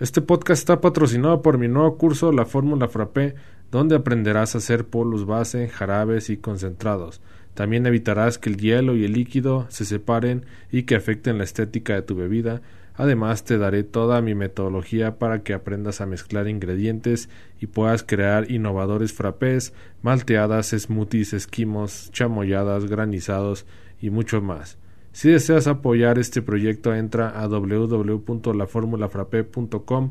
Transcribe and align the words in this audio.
Este 0.00 0.22
podcast 0.22 0.60
está 0.60 0.80
patrocinado 0.80 1.42
por 1.42 1.58
mi 1.58 1.68
nuevo 1.68 1.98
curso 1.98 2.32
La 2.32 2.46
Fórmula 2.46 2.88
Frappé, 2.88 3.34
donde 3.70 3.96
aprenderás 3.96 4.54
a 4.54 4.58
hacer 4.58 4.86
polos 4.86 5.26
base, 5.26 5.68
jarabes 5.68 6.30
y 6.30 6.38
concentrados. 6.38 7.20
También 7.52 7.84
evitarás 7.84 8.38
que 8.38 8.48
el 8.48 8.56
hielo 8.56 8.96
y 8.96 9.04
el 9.04 9.12
líquido 9.12 9.66
se 9.68 9.84
separen 9.84 10.46
y 10.72 10.84
que 10.84 10.94
afecten 10.94 11.36
la 11.36 11.44
estética 11.44 11.92
de 11.96 12.00
tu 12.00 12.14
bebida. 12.14 12.62
Además, 12.94 13.44
te 13.44 13.58
daré 13.58 13.82
toda 13.82 14.22
mi 14.22 14.34
metodología 14.34 15.18
para 15.18 15.42
que 15.42 15.52
aprendas 15.52 16.00
a 16.00 16.06
mezclar 16.06 16.48
ingredientes 16.48 17.28
y 17.60 17.66
puedas 17.66 18.02
crear 18.02 18.50
innovadores 18.50 19.12
frappés, 19.12 19.74
malteadas, 20.00 20.68
smoothies, 20.70 21.34
esquimos, 21.34 22.10
chamoyadas, 22.10 22.86
granizados 22.86 23.66
y 24.00 24.08
mucho 24.08 24.40
más. 24.40 24.78
Si 25.12 25.30
deseas 25.30 25.66
apoyar 25.66 26.18
este 26.18 26.42
proyecto, 26.42 26.94
entra 26.94 27.28
a 27.28 27.48
www.laformulafrape.com 27.48 30.10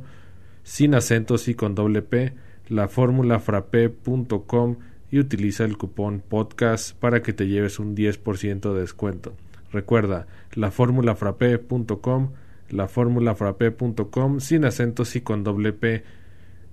sin 0.63 0.93
acentos 0.93 1.47
y 1.47 1.55
con 1.55 1.73
doble 1.73 2.01
P, 2.01 2.33
laformulafrape.com 2.67 4.75
y 5.11 5.19
utiliza 5.19 5.65
el 5.65 5.77
cupón 5.77 6.21
podcast 6.27 6.95
para 6.95 7.21
que 7.21 7.33
te 7.33 7.47
lleves 7.47 7.77
un 7.79 7.95
10% 7.95 8.73
de 8.73 8.81
descuento. 8.81 9.33
Recuerda, 9.71 10.27
laformulafrape.com, 10.53 12.31
laformulafrape.com 12.69 14.39
sin 14.39 14.65
acentos 14.65 15.15
y 15.15 15.21
con 15.21 15.43
doble 15.43 15.73
P. 15.73 16.03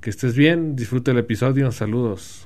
Que 0.01 0.11
estés 0.11 0.37
bien, 0.37 0.77
disfruta 0.77 1.13
el 1.13 1.19
episodio, 1.19 1.73
saludos. 1.73 2.46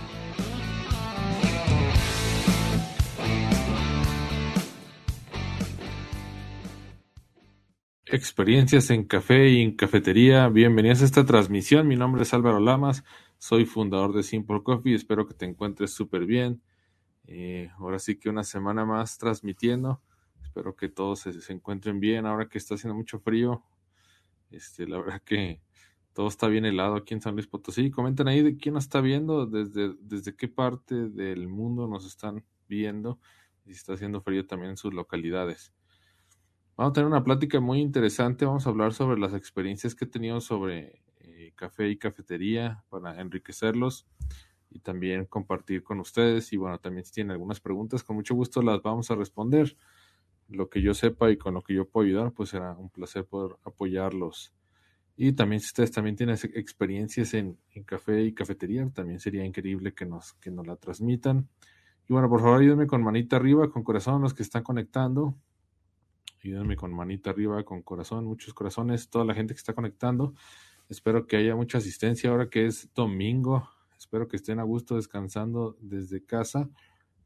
Experiencias 8.11 8.89
en 8.89 9.05
café 9.05 9.49
y 9.49 9.61
en 9.61 9.75
cafetería. 9.75 10.49
Bienvenidos 10.49 11.01
a 11.01 11.05
esta 11.05 11.25
transmisión. 11.25 11.87
Mi 11.87 11.95
nombre 11.95 12.23
es 12.23 12.33
Álvaro 12.33 12.59
Lamas, 12.59 13.05
soy 13.37 13.65
fundador 13.65 14.13
de 14.13 14.21
Simple 14.21 14.61
Coffee. 14.63 14.93
Espero 14.93 15.25
que 15.25 15.33
te 15.33 15.45
encuentres 15.45 15.93
súper 15.93 16.25
bien. 16.25 16.61
Eh, 17.25 17.69
ahora 17.77 17.99
sí 17.99 18.17
que 18.17 18.29
una 18.29 18.43
semana 18.43 18.85
más 18.85 19.17
transmitiendo. 19.17 20.01
Espero 20.43 20.75
que 20.75 20.89
todos 20.89 21.21
se, 21.21 21.53
encuentren 21.53 22.01
bien 22.01 22.25
ahora 22.25 22.49
que 22.49 22.57
está 22.57 22.75
haciendo 22.75 22.95
mucho 22.95 23.19
frío. 23.19 23.63
Este, 24.49 24.85
la 24.85 24.97
verdad 24.97 25.21
que 25.23 25.61
todo 26.11 26.27
está 26.27 26.49
bien 26.49 26.65
helado 26.65 26.95
aquí 26.95 27.13
en 27.13 27.21
San 27.21 27.35
Luis 27.35 27.47
Potosí. 27.47 27.91
Comenten 27.91 28.27
ahí 28.27 28.41
de 28.41 28.57
quién 28.57 28.73
nos 28.73 28.83
está 28.83 28.99
viendo, 28.99 29.45
desde, 29.45 29.95
desde 30.01 30.35
qué 30.35 30.49
parte 30.49 31.07
del 31.07 31.47
mundo 31.47 31.87
nos 31.87 32.05
están 32.05 32.43
viendo 32.67 33.19
y 33.65 33.71
si 33.71 33.77
está 33.77 33.93
haciendo 33.93 34.21
frío 34.21 34.45
también 34.45 34.71
en 34.71 34.77
sus 34.77 34.93
localidades. 34.93 35.71
Vamos 36.77 36.91
a 36.91 36.93
tener 36.93 37.07
una 37.07 37.23
plática 37.23 37.59
muy 37.59 37.79
interesante. 37.79 38.45
Vamos 38.45 38.65
a 38.65 38.69
hablar 38.69 38.93
sobre 38.93 39.19
las 39.19 39.33
experiencias 39.33 39.93
que 39.93 40.05
he 40.05 40.07
tenido 40.07 40.39
sobre 40.39 41.01
eh, 41.19 41.51
café 41.55 41.89
y 41.89 41.97
cafetería 41.97 42.83
para 42.89 43.19
enriquecerlos 43.19 44.07
y 44.69 44.79
también 44.79 45.25
compartir 45.25 45.83
con 45.83 45.99
ustedes. 45.99 46.53
Y 46.53 46.57
bueno, 46.57 46.79
también 46.79 47.05
si 47.05 47.11
tienen 47.11 47.31
algunas 47.31 47.59
preguntas, 47.59 48.03
con 48.03 48.15
mucho 48.15 48.35
gusto 48.35 48.61
las 48.61 48.81
vamos 48.81 49.11
a 49.11 49.15
responder. 49.15 49.75
Lo 50.47 50.69
que 50.69 50.81
yo 50.81 50.93
sepa 50.93 51.29
y 51.29 51.37
con 51.37 51.53
lo 51.53 51.61
que 51.61 51.73
yo 51.73 51.87
puedo 51.87 52.07
ayudar, 52.07 52.31
pues 52.31 52.49
será 52.49 52.71
un 52.73 52.89
placer 52.89 53.25
poder 53.25 53.57
apoyarlos. 53.63 54.53
Y 55.17 55.33
también 55.33 55.59
si 55.59 55.67
ustedes 55.67 55.91
también 55.91 56.15
tienen 56.15 56.37
experiencias 56.55 57.33
en, 57.33 57.57
en 57.71 57.83
café 57.83 58.23
y 58.23 58.33
cafetería, 58.33 58.89
también 58.89 59.19
sería 59.19 59.45
increíble 59.45 59.93
que 59.93 60.05
nos, 60.05 60.33
que 60.35 60.51
nos 60.51 60.65
la 60.65 60.77
transmitan. 60.77 61.49
Y 62.07 62.13
bueno, 62.13 62.29
por 62.29 62.39
favor 62.39 62.61
ayúdenme 62.61 62.87
con 62.87 63.03
manita 63.03 63.35
arriba, 63.35 63.69
con 63.69 63.83
corazón 63.83 64.21
los 64.21 64.33
que 64.33 64.43
están 64.43 64.63
conectando 64.63 65.35
ayúdenme 66.43 66.75
con 66.75 66.93
manita 66.93 67.29
arriba, 67.29 67.63
con 67.63 67.81
corazón, 67.81 68.25
muchos 68.25 68.53
corazones, 68.53 69.09
toda 69.09 69.25
la 69.25 69.33
gente 69.33 69.53
que 69.53 69.59
está 69.59 69.73
conectando. 69.73 70.33
Espero 70.89 71.27
que 71.27 71.37
haya 71.37 71.55
mucha 71.55 71.77
asistencia 71.77 72.29
ahora 72.29 72.49
que 72.49 72.65
es 72.65 72.93
domingo. 72.93 73.69
Espero 73.97 74.27
que 74.27 74.37
estén 74.37 74.59
a 74.59 74.63
gusto 74.63 74.95
descansando 74.95 75.77
desde 75.79 76.25
casa 76.25 76.69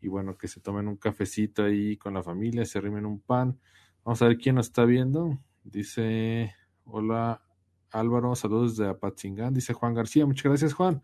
y 0.01 0.07
bueno, 0.07 0.37
que 0.37 0.47
se 0.47 0.59
tomen 0.59 0.87
un 0.87 0.97
cafecito 0.97 1.63
ahí 1.63 1.97
con 1.97 2.13
la 2.13 2.21
familia, 2.21 2.65
se 2.65 2.77
arrimen 2.77 3.05
un 3.05 3.19
pan. 3.19 3.59
Vamos 4.03 4.21
a 4.21 4.27
ver 4.27 4.37
quién 4.37 4.55
nos 4.55 4.67
está 4.67 4.85
viendo. 4.85 5.39
Dice, 5.63 6.53
hola 6.83 7.41
Álvaro, 7.91 8.35
saludos 8.35 8.77
de 8.77 8.87
Apatzingán. 8.87 9.53
Dice 9.53 9.73
Juan 9.73 9.93
García, 9.93 10.25
muchas 10.25 10.43
gracias 10.43 10.73
Juan. 10.73 11.01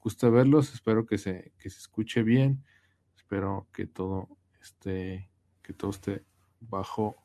Gusto 0.00 0.30
verlos, 0.30 0.74
espero 0.74 1.06
que 1.06 1.16
se, 1.16 1.52
que 1.58 1.70
se 1.70 1.78
escuche 1.78 2.22
bien. 2.22 2.64
Espero 3.16 3.68
que 3.72 3.86
todo 3.86 4.28
esté, 4.60 5.30
que 5.62 5.72
todo 5.72 5.92
esté 5.92 6.24
bajo 6.60 7.21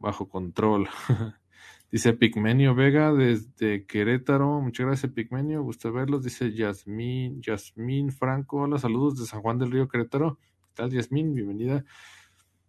bajo 0.00 0.28
control. 0.28 0.88
Dice 1.90 2.14
Pigmenio 2.14 2.74
Vega 2.74 3.12
desde 3.12 3.84
Querétaro. 3.86 4.60
Muchas 4.60 4.86
gracias, 4.86 5.12
Pigmenio. 5.12 5.62
Gusto 5.62 5.92
verlos. 5.92 6.22
Dice 6.22 6.52
Yasmín, 6.54 7.42
Yasmín 7.42 8.10
Franco. 8.10 8.62
Hola, 8.62 8.78
saludos 8.78 9.18
de 9.18 9.26
San 9.26 9.42
Juan 9.42 9.58
del 9.58 9.70
Río 9.70 9.88
Querétaro. 9.88 10.38
¿Qué 10.38 10.70
tal, 10.74 10.90
Yasmín? 10.90 11.34
Bienvenida. 11.34 11.84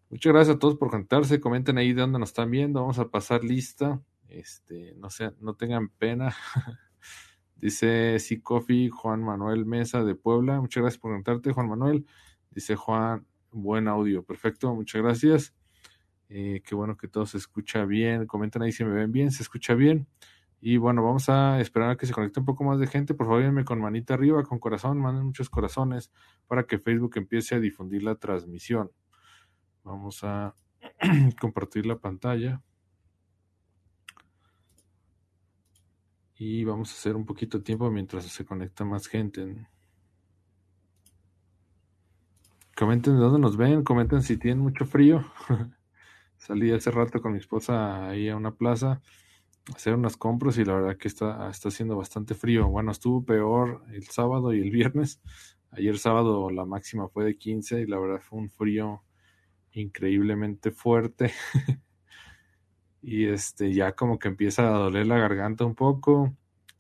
Muchas 0.10 0.34
gracias 0.34 0.58
a 0.58 0.60
todos 0.60 0.76
por 0.76 0.90
conectarse. 0.90 1.40
Comenten 1.40 1.78
ahí 1.78 1.94
de 1.94 2.02
dónde 2.02 2.20
nos 2.20 2.30
están 2.30 2.52
viendo. 2.52 2.82
Vamos 2.82 3.00
a 3.00 3.10
pasar 3.10 3.44
lista. 3.46 4.02
Este, 4.28 4.94
no 4.98 5.10
sé, 5.10 5.32
no 5.40 5.56
tengan 5.56 5.90
pena. 5.90 6.36
Dice 7.56 8.20
Coffee, 8.44 8.90
Juan 8.90 9.24
Manuel 9.24 9.66
Mesa 9.66 10.04
de 10.04 10.16
Puebla. 10.16 10.60
Muchas 10.60 10.82
gracias 10.82 11.02
por 11.02 11.12
conectarte, 11.12 11.54
Juan 11.54 11.70
Manuel. 11.70 12.06
Dice 12.52 12.76
Juan, 12.76 13.26
buen 13.52 13.88
audio. 13.88 14.22
Perfecto, 14.24 14.76
muchas 14.76 15.02
gracias. 15.02 15.54
Eh, 16.36 16.64
qué 16.66 16.74
bueno 16.74 16.98
que 16.98 17.08
todo 17.08 17.28
se 17.28 17.38
escucha 17.38 17.86
bien. 17.86 18.26
Comenten 18.26 18.64
ahí 18.64 18.72
si 18.72 18.84
me 18.84 18.92
ven 18.92 19.12
bien, 19.12 19.32
se 19.32 19.44
escucha 19.44 19.76
bien. 19.76 20.08
Y 20.62 20.78
bueno, 20.78 21.04
vamos 21.04 21.30
a 21.30 21.62
esperar 21.62 21.92
a 21.92 21.96
que 21.96 22.08
se 22.08 22.14
conecte 22.14 22.40
un 22.40 22.46
poco 22.48 22.64
más 22.64 22.80
de 22.80 22.88
gente. 22.88 23.14
Por 23.14 23.28
favor, 23.28 23.44
denme 23.44 23.64
con 23.64 23.80
manita 23.80 24.16
arriba, 24.16 24.42
con 24.42 24.58
corazón, 24.58 25.00
manden 25.00 25.26
muchos 25.26 25.48
corazones 25.52 26.12
para 26.48 26.64
que 26.64 26.80
Facebook 26.80 27.12
empiece 27.18 27.54
a 27.54 27.60
difundir 27.60 28.02
la 28.02 28.16
transmisión. 28.16 28.92
Vamos 29.84 30.24
a 30.24 30.56
compartir 31.40 31.86
la 31.86 32.00
pantalla. 32.00 32.64
Y 36.36 36.64
vamos 36.64 36.90
a 36.90 36.94
hacer 36.94 37.16
un 37.16 37.28
poquito 37.28 37.60
de 37.60 37.64
tiempo 37.64 37.92
mientras 37.92 38.26
se 38.26 38.44
conecta 38.44 38.84
más 38.86 39.06
gente. 39.08 39.68
Comenten 42.76 43.14
de 43.14 43.20
dónde 43.20 43.40
nos 43.40 43.56
ven, 43.56 43.84
comenten 43.84 44.24
si 44.24 44.38
tienen 44.38 44.64
mucho 44.64 44.88
frío. 44.88 45.24
Salí 46.46 46.74
hace 46.74 46.92
rato 46.92 47.22
con 47.22 47.32
mi 47.32 47.38
esposa 47.38 48.10
ahí 48.10 48.28
a 48.28 48.36
una 48.36 48.54
plaza 48.54 49.02
a 49.72 49.76
hacer 49.78 49.94
unas 49.94 50.18
compras 50.18 50.58
y 50.58 50.66
la 50.66 50.74
verdad 50.74 50.98
que 50.98 51.08
está, 51.08 51.50
está 51.50 51.70
haciendo 51.70 51.96
bastante 51.96 52.36
frío. 52.36 52.68
Bueno, 52.68 52.92
estuvo 52.92 53.24
peor 53.24 53.82
el 53.94 54.04
sábado 54.10 54.54
y 54.54 54.60
el 54.60 54.70
viernes. 54.70 55.22
Ayer 55.72 55.98
sábado 55.98 56.50
la 56.50 56.66
máxima 56.66 57.08
fue 57.08 57.24
de 57.24 57.38
15 57.38 57.84
y 57.84 57.86
la 57.86 57.98
verdad 57.98 58.20
fue 58.20 58.40
un 58.40 58.50
frío 58.50 59.04
increíblemente 59.72 60.72
fuerte. 60.72 61.32
y 63.02 63.28
este 63.28 63.74
ya 63.74 63.94
como 63.94 64.20
que 64.20 64.28
empieza 64.28 64.68
a 64.68 64.80
doler 64.80 65.08
la 65.08 65.20
garganta 65.20 65.64
un 65.64 65.76
poco. 65.76 66.36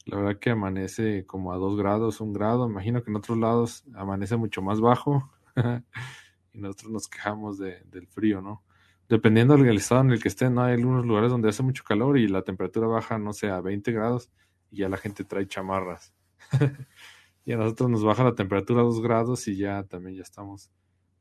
La 0.05 0.17
verdad 0.17 0.39
que 0.39 0.49
amanece 0.49 1.25
como 1.25 1.53
a 1.53 1.55
2 1.55 1.77
grados, 1.77 2.19
un 2.19 2.33
grado. 2.33 2.67
Imagino 2.67 3.01
que 3.01 3.11
en 3.11 3.15
otros 3.15 3.37
lados 3.37 3.85
amanece 3.95 4.35
mucho 4.35 4.61
más 4.61 4.81
bajo. 4.81 5.31
y 6.53 6.59
nosotros 6.59 6.91
nos 6.91 7.07
quejamos 7.07 7.57
del 7.59 8.07
frío, 8.09 8.41
¿no? 8.41 8.61
Dependiendo 9.09 9.57
del 9.57 9.77
estado 9.77 10.01
en 10.01 10.11
el 10.11 10.21
que 10.21 10.27
estén, 10.27 10.55
¿no? 10.55 10.63
Hay 10.63 10.73
algunos 10.73 11.05
lugares 11.05 11.31
donde 11.31 11.49
hace 11.49 11.63
mucho 11.63 11.83
calor 11.83 12.17
y 12.17 12.27
la 12.27 12.41
temperatura 12.41 12.87
baja, 12.87 13.17
no 13.17 13.33
sé, 13.33 13.49
a 13.49 13.61
20 13.61 13.91
grados 13.91 14.31
y 14.71 14.77
ya 14.77 14.89
la 14.89 14.97
gente 14.97 15.23
trae 15.23 15.47
chamarras. 15.47 16.13
y 17.45 17.51
a 17.51 17.57
nosotros 17.57 17.89
nos 17.89 18.03
baja 18.03 18.23
la 18.23 18.35
temperatura 18.35 18.81
a 18.81 18.85
2 18.85 19.01
grados 19.01 19.47
y 19.47 19.57
ya 19.57 19.83
también 19.83 20.17
ya 20.17 20.23
estamos 20.23 20.71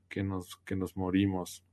que 0.09 0.23
nos, 0.23 0.57
que 0.65 0.77
nos 0.77 0.97
morimos. 0.97 1.65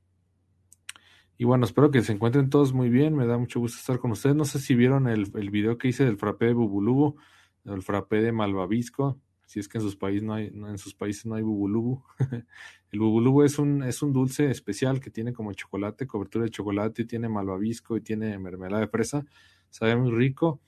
Y 1.37 1.45
bueno, 1.45 1.65
espero 1.65 1.89
que 1.89 2.01
se 2.01 2.11
encuentren 2.11 2.49
todos 2.49 2.73
muy 2.73 2.89
bien. 2.89 3.15
Me 3.15 3.25
da 3.25 3.37
mucho 3.37 3.61
gusto 3.61 3.77
estar 3.77 3.99
con 3.99 4.11
ustedes. 4.11 4.35
No 4.35 4.43
sé 4.43 4.59
si 4.59 4.75
vieron 4.75 5.07
el, 5.07 5.31
el 5.35 5.49
video 5.49 5.77
que 5.77 5.87
hice 5.87 6.03
del 6.03 6.17
frappé 6.17 6.47
de 6.47 6.53
Bubulubu, 6.53 7.15
del 7.63 7.81
frappé 7.81 8.21
de 8.21 8.33
Malvavisco 8.33 9.21
si 9.49 9.59
es 9.59 9.67
que 9.67 9.79
en 9.79 9.83
sus 9.83 9.95
países 9.95 10.21
no 10.21 10.35
hay, 10.35 10.45
en 10.45 10.77
sus 10.77 10.93
países 10.93 11.25
no 11.25 11.33
hay 11.33 11.41
bubulubu. 11.41 12.03
el 12.91 12.99
bubulubu 12.99 13.41
es 13.41 13.57
un, 13.57 13.81
es 13.81 14.03
un 14.03 14.13
dulce 14.13 14.51
especial 14.51 14.99
que 14.99 15.09
tiene 15.09 15.33
como 15.33 15.51
chocolate, 15.53 16.05
cobertura 16.05 16.45
de 16.45 16.51
chocolate, 16.51 17.01
y 17.01 17.05
tiene 17.05 17.29
malvavisco 17.29 17.97
y 17.97 18.01
tiene 18.01 18.37
mermelada 18.37 18.81
de 18.81 18.87
fresa. 18.87 19.25
Sabe 19.71 19.95
muy 19.95 20.11
rico. 20.11 20.61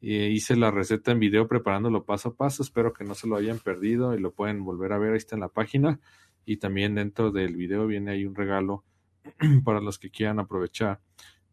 Eh, 0.00 0.30
hice 0.32 0.56
la 0.56 0.72
receta 0.72 1.12
en 1.12 1.20
video 1.20 1.46
preparándolo 1.46 2.04
paso 2.04 2.30
a 2.30 2.34
paso. 2.34 2.64
Espero 2.64 2.92
que 2.92 3.04
no 3.04 3.14
se 3.14 3.28
lo 3.28 3.36
hayan 3.36 3.60
perdido 3.60 4.16
y 4.16 4.18
lo 4.18 4.32
pueden 4.32 4.64
volver 4.64 4.92
a 4.94 4.98
ver. 4.98 5.12
Ahí 5.12 5.18
está 5.18 5.36
en 5.36 5.40
la 5.40 5.48
página. 5.48 6.00
Y 6.44 6.56
también 6.56 6.96
dentro 6.96 7.30
del 7.30 7.54
video 7.54 7.86
viene 7.86 8.10
ahí 8.10 8.26
un 8.26 8.34
regalo 8.34 8.82
para 9.64 9.80
los 9.80 10.00
que 10.00 10.10
quieran 10.10 10.40
aprovechar. 10.40 10.98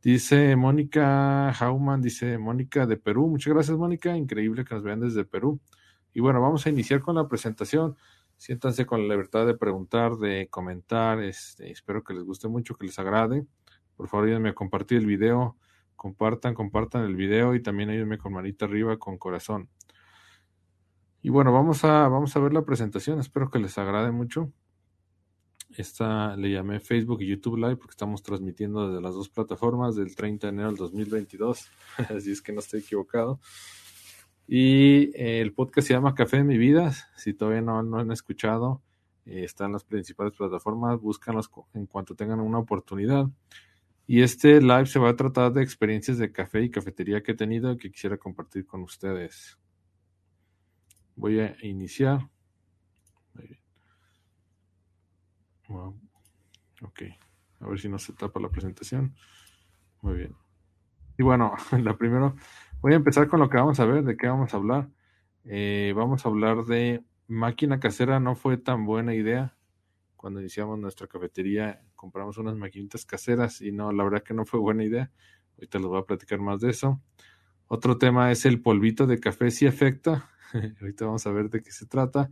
Dice 0.01 0.55
Mónica 0.55 1.51
Hauman, 1.51 2.01
dice 2.01 2.39
Mónica 2.39 2.87
de 2.87 2.97
Perú. 2.97 3.27
Muchas 3.27 3.53
gracias, 3.53 3.77
Mónica. 3.77 4.17
Increíble 4.17 4.65
que 4.65 4.73
nos 4.73 4.83
vean 4.83 4.99
desde 4.99 5.25
Perú. 5.25 5.59
Y 6.13 6.19
bueno, 6.19 6.41
vamos 6.41 6.65
a 6.65 6.69
iniciar 6.69 7.01
con 7.01 7.15
la 7.15 7.27
presentación. 7.27 7.95
Siéntanse 8.37 8.85
con 8.85 9.07
la 9.07 9.13
libertad 9.13 9.45
de 9.45 9.55
preguntar, 9.55 10.15
de 10.17 10.47
comentar. 10.49 11.21
Este, 11.21 11.71
espero 11.71 12.03
que 12.03 12.13
les 12.13 12.23
guste 12.23 12.47
mucho, 12.47 12.75
que 12.75 12.87
les 12.87 12.99
agrade. 12.99 13.45
Por 13.95 14.07
favor, 14.07 14.25
ayúdenme 14.25 14.49
a 14.49 14.55
compartir 14.55 14.97
el 14.97 15.05
video. 15.05 15.57
Compartan, 15.95 16.55
compartan 16.55 17.03
el 17.03 17.15
video 17.15 17.53
y 17.53 17.61
también 17.61 17.89
ayúdenme 17.89 18.17
con 18.17 18.33
manita 18.33 18.65
arriba, 18.65 18.97
con 18.97 19.17
corazón. 19.17 19.69
Y 21.21 21.29
bueno, 21.29 21.53
vamos 21.53 21.83
a, 21.83 22.07
vamos 22.07 22.35
a 22.35 22.39
ver 22.39 22.53
la 22.53 22.65
presentación. 22.65 23.19
Espero 23.19 23.51
que 23.51 23.59
les 23.59 23.77
agrade 23.77 24.11
mucho. 24.11 24.51
Esta 25.77 26.35
le 26.35 26.51
llamé 26.51 26.79
Facebook 26.79 27.21
y 27.21 27.27
YouTube 27.27 27.57
Live 27.57 27.77
porque 27.77 27.91
estamos 27.91 28.23
transmitiendo 28.23 28.89
desde 28.89 29.01
las 29.01 29.13
dos 29.13 29.29
plataformas 29.29 29.95
del 29.95 30.15
30 30.15 30.47
de 30.47 30.53
enero 30.53 30.69
del 30.69 30.77
2022. 30.77 31.67
Así 32.09 32.31
es 32.31 32.41
que 32.41 32.51
no 32.51 32.59
estoy 32.59 32.81
equivocado. 32.81 33.39
Y 34.53 35.15
eh, 35.15 35.39
el 35.39 35.53
podcast 35.53 35.87
se 35.87 35.93
llama 35.93 36.13
Café 36.13 36.35
en 36.35 36.47
mi 36.47 36.57
vida. 36.57 36.91
Si 37.15 37.33
todavía 37.33 37.61
no, 37.61 37.81
no 37.83 37.99
han 37.99 38.11
escuchado, 38.11 38.81
eh, 39.25 39.45
están 39.45 39.67
en 39.67 39.71
las 39.71 39.85
principales 39.85 40.33
plataformas. 40.35 40.99
Búscanlos 40.99 41.49
en 41.73 41.85
cuanto 41.85 42.15
tengan 42.15 42.41
una 42.41 42.59
oportunidad. 42.59 43.27
Y 44.07 44.21
este 44.21 44.59
live 44.59 44.87
se 44.87 44.99
va 44.99 45.11
a 45.11 45.15
tratar 45.15 45.53
de 45.53 45.63
experiencias 45.63 46.17
de 46.17 46.33
café 46.33 46.61
y 46.61 46.69
cafetería 46.69 47.23
que 47.23 47.31
he 47.31 47.35
tenido 47.35 47.71
y 47.71 47.77
que 47.77 47.89
quisiera 47.89 48.17
compartir 48.17 48.65
con 48.65 48.81
ustedes. 48.81 49.57
Voy 51.15 51.39
a 51.39 51.55
iniciar. 51.61 52.29
Bien. 53.35 53.57
Ok. 56.81 57.03
A 57.61 57.67
ver 57.69 57.79
si 57.79 57.87
no 57.87 57.97
se 57.97 58.11
tapa 58.11 58.41
la 58.41 58.49
presentación. 58.49 59.15
Muy 60.01 60.15
bien. 60.15 60.35
Y 61.17 61.23
bueno, 61.23 61.53
la 61.71 61.95
primero 61.95 62.35
Voy 62.81 62.93
a 62.93 62.95
empezar 62.95 63.27
con 63.27 63.39
lo 63.39 63.47
que 63.47 63.57
vamos 63.57 63.79
a 63.79 63.85
ver, 63.85 64.03
de 64.03 64.17
qué 64.17 64.27
vamos 64.27 64.55
a 64.55 64.57
hablar. 64.57 64.89
Eh, 65.43 65.93
vamos 65.95 66.25
a 66.25 66.29
hablar 66.29 66.65
de 66.65 67.03
máquina 67.27 67.79
casera, 67.79 68.19
no 68.19 68.33
fue 68.33 68.57
tan 68.57 68.87
buena 68.87 69.13
idea. 69.13 69.55
Cuando 70.15 70.39
iniciamos 70.39 70.79
nuestra 70.79 71.05
cafetería, 71.05 71.83
compramos 71.95 72.39
unas 72.39 72.55
maquinitas 72.57 73.05
caseras 73.05 73.61
y 73.61 73.71
no, 73.71 73.91
la 73.91 74.03
verdad 74.03 74.23
que 74.23 74.33
no 74.33 74.47
fue 74.47 74.59
buena 74.59 74.83
idea. 74.83 75.11
Ahorita 75.57 75.77
les 75.77 75.87
voy 75.89 75.99
a 75.99 76.05
platicar 76.05 76.39
más 76.39 76.59
de 76.59 76.71
eso. 76.71 76.99
Otro 77.67 77.99
tema 77.99 78.31
es 78.31 78.47
el 78.47 78.63
polvito 78.63 79.05
de 79.05 79.19
café, 79.19 79.51
si 79.51 79.67
afecta. 79.67 80.31
Ahorita 80.81 81.05
vamos 81.05 81.27
a 81.27 81.31
ver 81.31 81.51
de 81.51 81.61
qué 81.61 81.71
se 81.71 81.85
trata. 81.85 82.31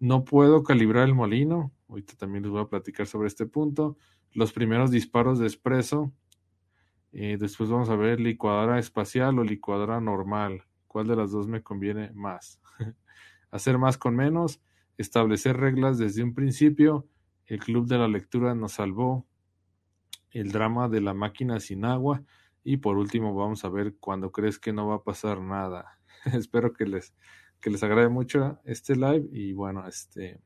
No 0.00 0.24
puedo 0.24 0.64
calibrar 0.64 1.06
el 1.06 1.14
molino. 1.14 1.70
Ahorita 1.88 2.14
también 2.16 2.42
les 2.42 2.50
voy 2.50 2.60
a 2.60 2.68
platicar 2.68 3.06
sobre 3.06 3.28
este 3.28 3.46
punto. 3.46 3.96
Los 4.32 4.52
primeros 4.52 4.90
disparos 4.90 5.38
de 5.38 5.46
espresso 5.46 6.12
eh, 7.12 7.36
después 7.38 7.70
vamos 7.70 7.88
a 7.88 7.96
ver 7.96 8.20
licuadora 8.20 8.78
espacial 8.78 9.38
o 9.38 9.44
licuadora 9.44 10.00
normal. 10.00 10.62
¿Cuál 10.86 11.06
de 11.06 11.16
las 11.16 11.30
dos 11.30 11.48
me 11.48 11.62
conviene 11.62 12.10
más? 12.12 12.60
Hacer 13.50 13.78
más 13.78 13.98
con 13.98 14.16
menos, 14.16 14.60
establecer 14.98 15.56
reglas 15.56 15.98
desde 15.98 16.22
un 16.22 16.34
principio. 16.34 17.06
El 17.46 17.60
club 17.60 17.86
de 17.86 17.98
la 17.98 18.08
lectura 18.08 18.54
nos 18.54 18.72
salvó. 18.72 19.26
El 20.30 20.52
drama 20.52 20.88
de 20.88 21.00
la 21.00 21.14
máquina 21.14 21.60
sin 21.60 21.84
agua. 21.84 22.22
Y 22.64 22.78
por 22.78 22.96
último 22.96 23.34
vamos 23.34 23.64
a 23.64 23.68
ver 23.68 23.96
cuando 24.00 24.32
crees 24.32 24.58
que 24.58 24.72
no 24.72 24.88
va 24.88 24.96
a 24.96 25.02
pasar 25.04 25.40
nada. 25.40 25.98
Espero 26.24 26.72
que 26.72 26.86
les, 26.86 27.14
que 27.60 27.70
les 27.70 27.82
agrade 27.82 28.08
mucho 28.08 28.58
este 28.64 28.96
live 28.96 29.28
y 29.32 29.52
bueno, 29.52 29.86
este 29.86 30.40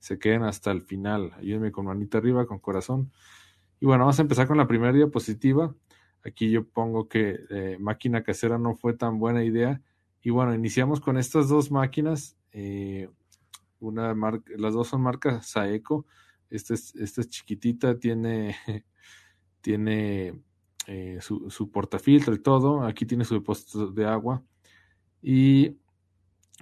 se 0.00 0.18
queden 0.18 0.42
hasta 0.42 0.72
el 0.72 0.82
final. 0.82 1.32
Ayúdenme 1.38 1.70
con 1.70 1.86
manita 1.86 2.18
arriba, 2.18 2.46
con 2.46 2.58
corazón. 2.58 3.12
Y 3.78 3.86
bueno, 3.86 4.04
vamos 4.04 4.18
a 4.18 4.22
empezar 4.22 4.48
con 4.48 4.56
la 4.56 4.66
primera 4.66 4.92
diapositiva. 4.92 5.74
Aquí 6.24 6.50
yo 6.50 6.66
pongo 6.68 7.08
que 7.08 7.40
eh, 7.50 7.76
máquina 7.80 8.22
casera 8.22 8.58
no 8.58 8.74
fue 8.74 8.94
tan 8.94 9.18
buena 9.18 9.44
idea. 9.44 9.80
Y 10.22 10.30
bueno, 10.30 10.54
iniciamos 10.54 11.00
con 11.00 11.16
estas 11.16 11.48
dos 11.48 11.70
máquinas. 11.70 12.36
Eh, 12.52 13.08
una 13.78 14.14
marca, 14.14 14.52
las 14.56 14.74
dos 14.74 14.88
son 14.88 15.00
marcas 15.00 15.46
Saeco. 15.46 16.06
Esta 16.50 16.74
es, 16.74 16.94
esta 16.96 17.22
es 17.22 17.28
chiquitita, 17.28 17.98
tiene, 17.98 18.56
tiene 19.62 20.42
eh, 20.86 21.18
su, 21.20 21.48
su, 21.48 21.70
portafiltro 21.70 22.34
y 22.34 22.38
todo. 22.40 22.82
Aquí 22.84 23.06
tiene 23.06 23.24
su 23.24 23.34
depósito 23.34 23.90
de 23.90 24.06
agua. 24.06 24.42
Y 25.22 25.76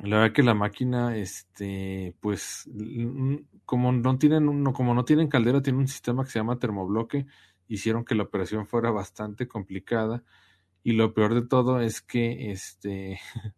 la 0.02 0.18
verdad 0.18 0.32
que 0.32 0.42
la 0.44 0.54
máquina, 0.54 1.16
este, 1.16 2.14
pues, 2.20 2.70
como 3.64 3.90
no 3.90 4.18
tienen, 4.18 4.64
como 4.72 4.94
no 4.94 5.04
tienen 5.04 5.28
caldera, 5.28 5.62
tiene 5.62 5.80
un 5.80 5.88
sistema 5.88 6.24
que 6.24 6.30
se 6.30 6.38
llama 6.38 6.58
termobloque 6.58 7.26
hicieron 7.68 8.04
que 8.04 8.14
la 8.14 8.24
operación 8.24 8.66
fuera 8.66 8.90
bastante 8.90 9.46
complicada 9.46 10.24
y 10.82 10.92
lo 10.92 11.14
peor 11.14 11.34
de 11.34 11.42
todo 11.42 11.80
es 11.80 12.00
que 12.00 12.50
este 12.50 13.20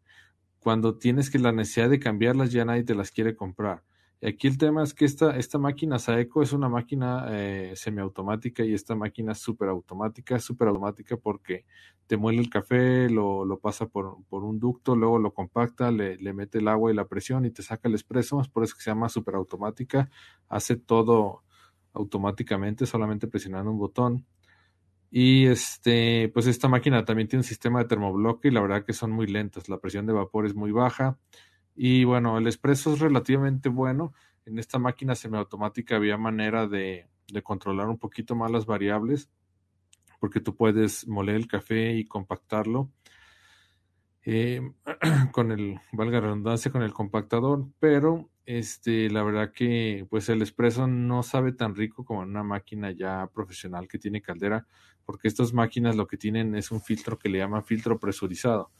cuando 0.60 0.98
tienes 0.98 1.30
que 1.30 1.38
la 1.38 1.52
necesidad 1.52 1.90
de 1.90 2.00
cambiarlas 2.00 2.52
ya 2.52 2.64
nadie 2.64 2.84
te 2.84 2.94
las 2.94 3.10
quiere 3.10 3.34
comprar. 3.34 3.82
Y 4.22 4.28
aquí 4.28 4.48
el 4.48 4.58
tema 4.58 4.82
es 4.82 4.92
que 4.92 5.06
esta, 5.06 5.34
esta 5.38 5.58
máquina 5.58 5.98
Saeco 5.98 6.42
es 6.42 6.52
una 6.52 6.68
máquina 6.68 7.24
eh, 7.30 7.72
semiautomática 7.74 8.62
y 8.62 8.74
esta 8.74 8.94
máquina 8.94 9.32
es 9.32 9.38
súper 9.38 9.70
automática, 9.70 10.36
es 10.36 10.44
súper 10.44 10.68
automática 10.68 11.16
porque 11.16 11.64
te 12.06 12.18
muele 12.18 12.40
el 12.40 12.50
café, 12.50 13.08
lo, 13.08 13.46
lo 13.46 13.58
pasa 13.60 13.86
por, 13.86 14.18
por, 14.28 14.44
un 14.44 14.60
ducto, 14.60 14.94
luego 14.94 15.18
lo 15.18 15.32
compacta, 15.32 15.90
le, 15.90 16.16
le, 16.18 16.34
mete 16.34 16.58
el 16.58 16.68
agua 16.68 16.90
y 16.90 16.94
la 16.94 17.06
presión 17.06 17.46
y 17.46 17.50
te 17.50 17.62
saca 17.62 17.88
el 17.88 17.94
espresso, 17.94 18.40
es 18.42 18.48
por 18.48 18.62
eso 18.62 18.74
que 18.76 18.82
se 18.82 18.90
llama 18.90 19.08
súper 19.08 19.36
automática, 19.36 20.10
hace 20.48 20.76
todo, 20.76 21.44
automáticamente 21.92 22.86
solamente 22.86 23.26
presionando 23.28 23.70
un 23.70 23.78
botón. 23.78 24.26
Y 25.10 25.46
este, 25.46 26.30
pues 26.32 26.46
esta 26.46 26.68
máquina 26.68 27.04
también 27.04 27.28
tiene 27.28 27.40
un 27.40 27.44
sistema 27.44 27.80
de 27.80 27.86
termobloque 27.86 28.48
y 28.48 28.50
la 28.52 28.60
verdad 28.60 28.84
que 28.84 28.92
son 28.92 29.10
muy 29.10 29.26
lentas. 29.26 29.68
La 29.68 29.78
presión 29.78 30.06
de 30.06 30.12
vapor 30.12 30.46
es 30.46 30.54
muy 30.54 30.70
baja. 30.70 31.18
Y 31.74 32.04
bueno, 32.04 32.38
el 32.38 32.46
expreso 32.46 32.94
es 32.94 33.00
relativamente 33.00 33.68
bueno. 33.68 34.12
En 34.46 34.58
esta 34.58 34.78
máquina 34.78 35.14
semiautomática 35.14 35.96
había 35.96 36.16
manera 36.16 36.66
de, 36.66 37.08
de 37.32 37.42
controlar 37.42 37.88
un 37.88 37.98
poquito 37.98 38.34
más 38.34 38.50
las 38.50 38.66
variables, 38.66 39.30
porque 40.20 40.40
tú 40.40 40.54
puedes 40.54 41.08
moler 41.08 41.36
el 41.36 41.48
café 41.48 41.94
y 41.94 42.04
compactarlo. 42.04 42.90
Eh, 44.24 44.60
con 45.32 45.50
el, 45.50 45.80
valga 45.92 46.20
redundancia, 46.20 46.70
con 46.70 46.82
el 46.82 46.92
compactador, 46.92 47.66
pero 47.78 48.28
este, 48.58 49.08
la 49.10 49.22
verdad 49.22 49.52
que 49.52 50.06
pues 50.10 50.28
el 50.28 50.42
espresso 50.42 50.88
no 50.88 51.22
sabe 51.22 51.52
tan 51.52 51.76
rico 51.76 52.04
como 52.04 52.20
una 52.20 52.42
máquina 52.42 52.90
ya 52.90 53.28
profesional 53.32 53.86
que 53.86 53.98
tiene 53.98 54.22
caldera, 54.22 54.66
porque 55.04 55.28
estas 55.28 55.52
máquinas 55.52 55.94
lo 55.94 56.08
que 56.08 56.16
tienen 56.16 56.56
es 56.56 56.72
un 56.72 56.80
filtro 56.80 57.16
que 57.16 57.28
le 57.28 57.38
llaman 57.38 57.64
filtro 57.64 58.00
presurizado, 58.00 58.72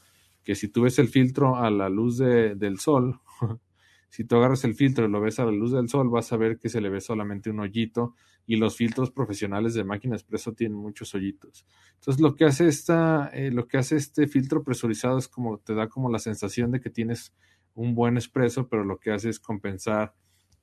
que 0.42 0.56
si 0.56 0.68
tú 0.68 0.82
ves 0.82 0.98
el 0.98 1.06
filtro 1.08 1.56
a 1.56 1.70
la 1.70 1.88
luz 1.88 2.18
de, 2.18 2.56
del 2.56 2.80
sol, 2.80 3.20
si 4.08 4.24
tú 4.24 4.36
agarras 4.36 4.64
el 4.64 4.74
filtro 4.74 5.04
y 5.06 5.08
lo 5.08 5.20
ves 5.20 5.38
a 5.38 5.44
la 5.44 5.52
luz 5.52 5.70
del 5.70 5.88
sol, 5.88 6.08
vas 6.10 6.32
a 6.32 6.36
ver 6.36 6.58
que 6.58 6.68
se 6.68 6.80
le 6.80 6.88
ve 6.88 7.00
solamente 7.00 7.50
un 7.50 7.60
hoyito 7.60 8.16
y 8.46 8.56
los 8.56 8.76
filtros 8.76 9.12
profesionales 9.12 9.74
de 9.74 9.84
máquina 9.84 10.16
expreso 10.16 10.52
tienen 10.52 10.78
muchos 10.78 11.14
hoyitos. 11.14 11.64
Entonces 11.94 12.20
lo 12.20 12.34
que 12.34 12.44
hace 12.44 12.66
esta, 12.66 13.30
eh, 13.32 13.52
lo 13.52 13.68
que 13.68 13.78
hace 13.78 13.94
este 13.94 14.26
filtro 14.26 14.64
presurizado 14.64 15.16
es 15.16 15.28
como 15.28 15.58
te 15.58 15.74
da 15.74 15.88
como 15.88 16.10
la 16.10 16.18
sensación 16.18 16.72
de 16.72 16.80
que 16.80 16.90
tienes 16.90 17.32
un 17.74 17.94
buen 17.94 18.16
expreso, 18.16 18.68
pero 18.68 18.84
lo 18.84 18.98
que 18.98 19.12
hace 19.12 19.28
es 19.28 19.40
compensar 19.40 20.14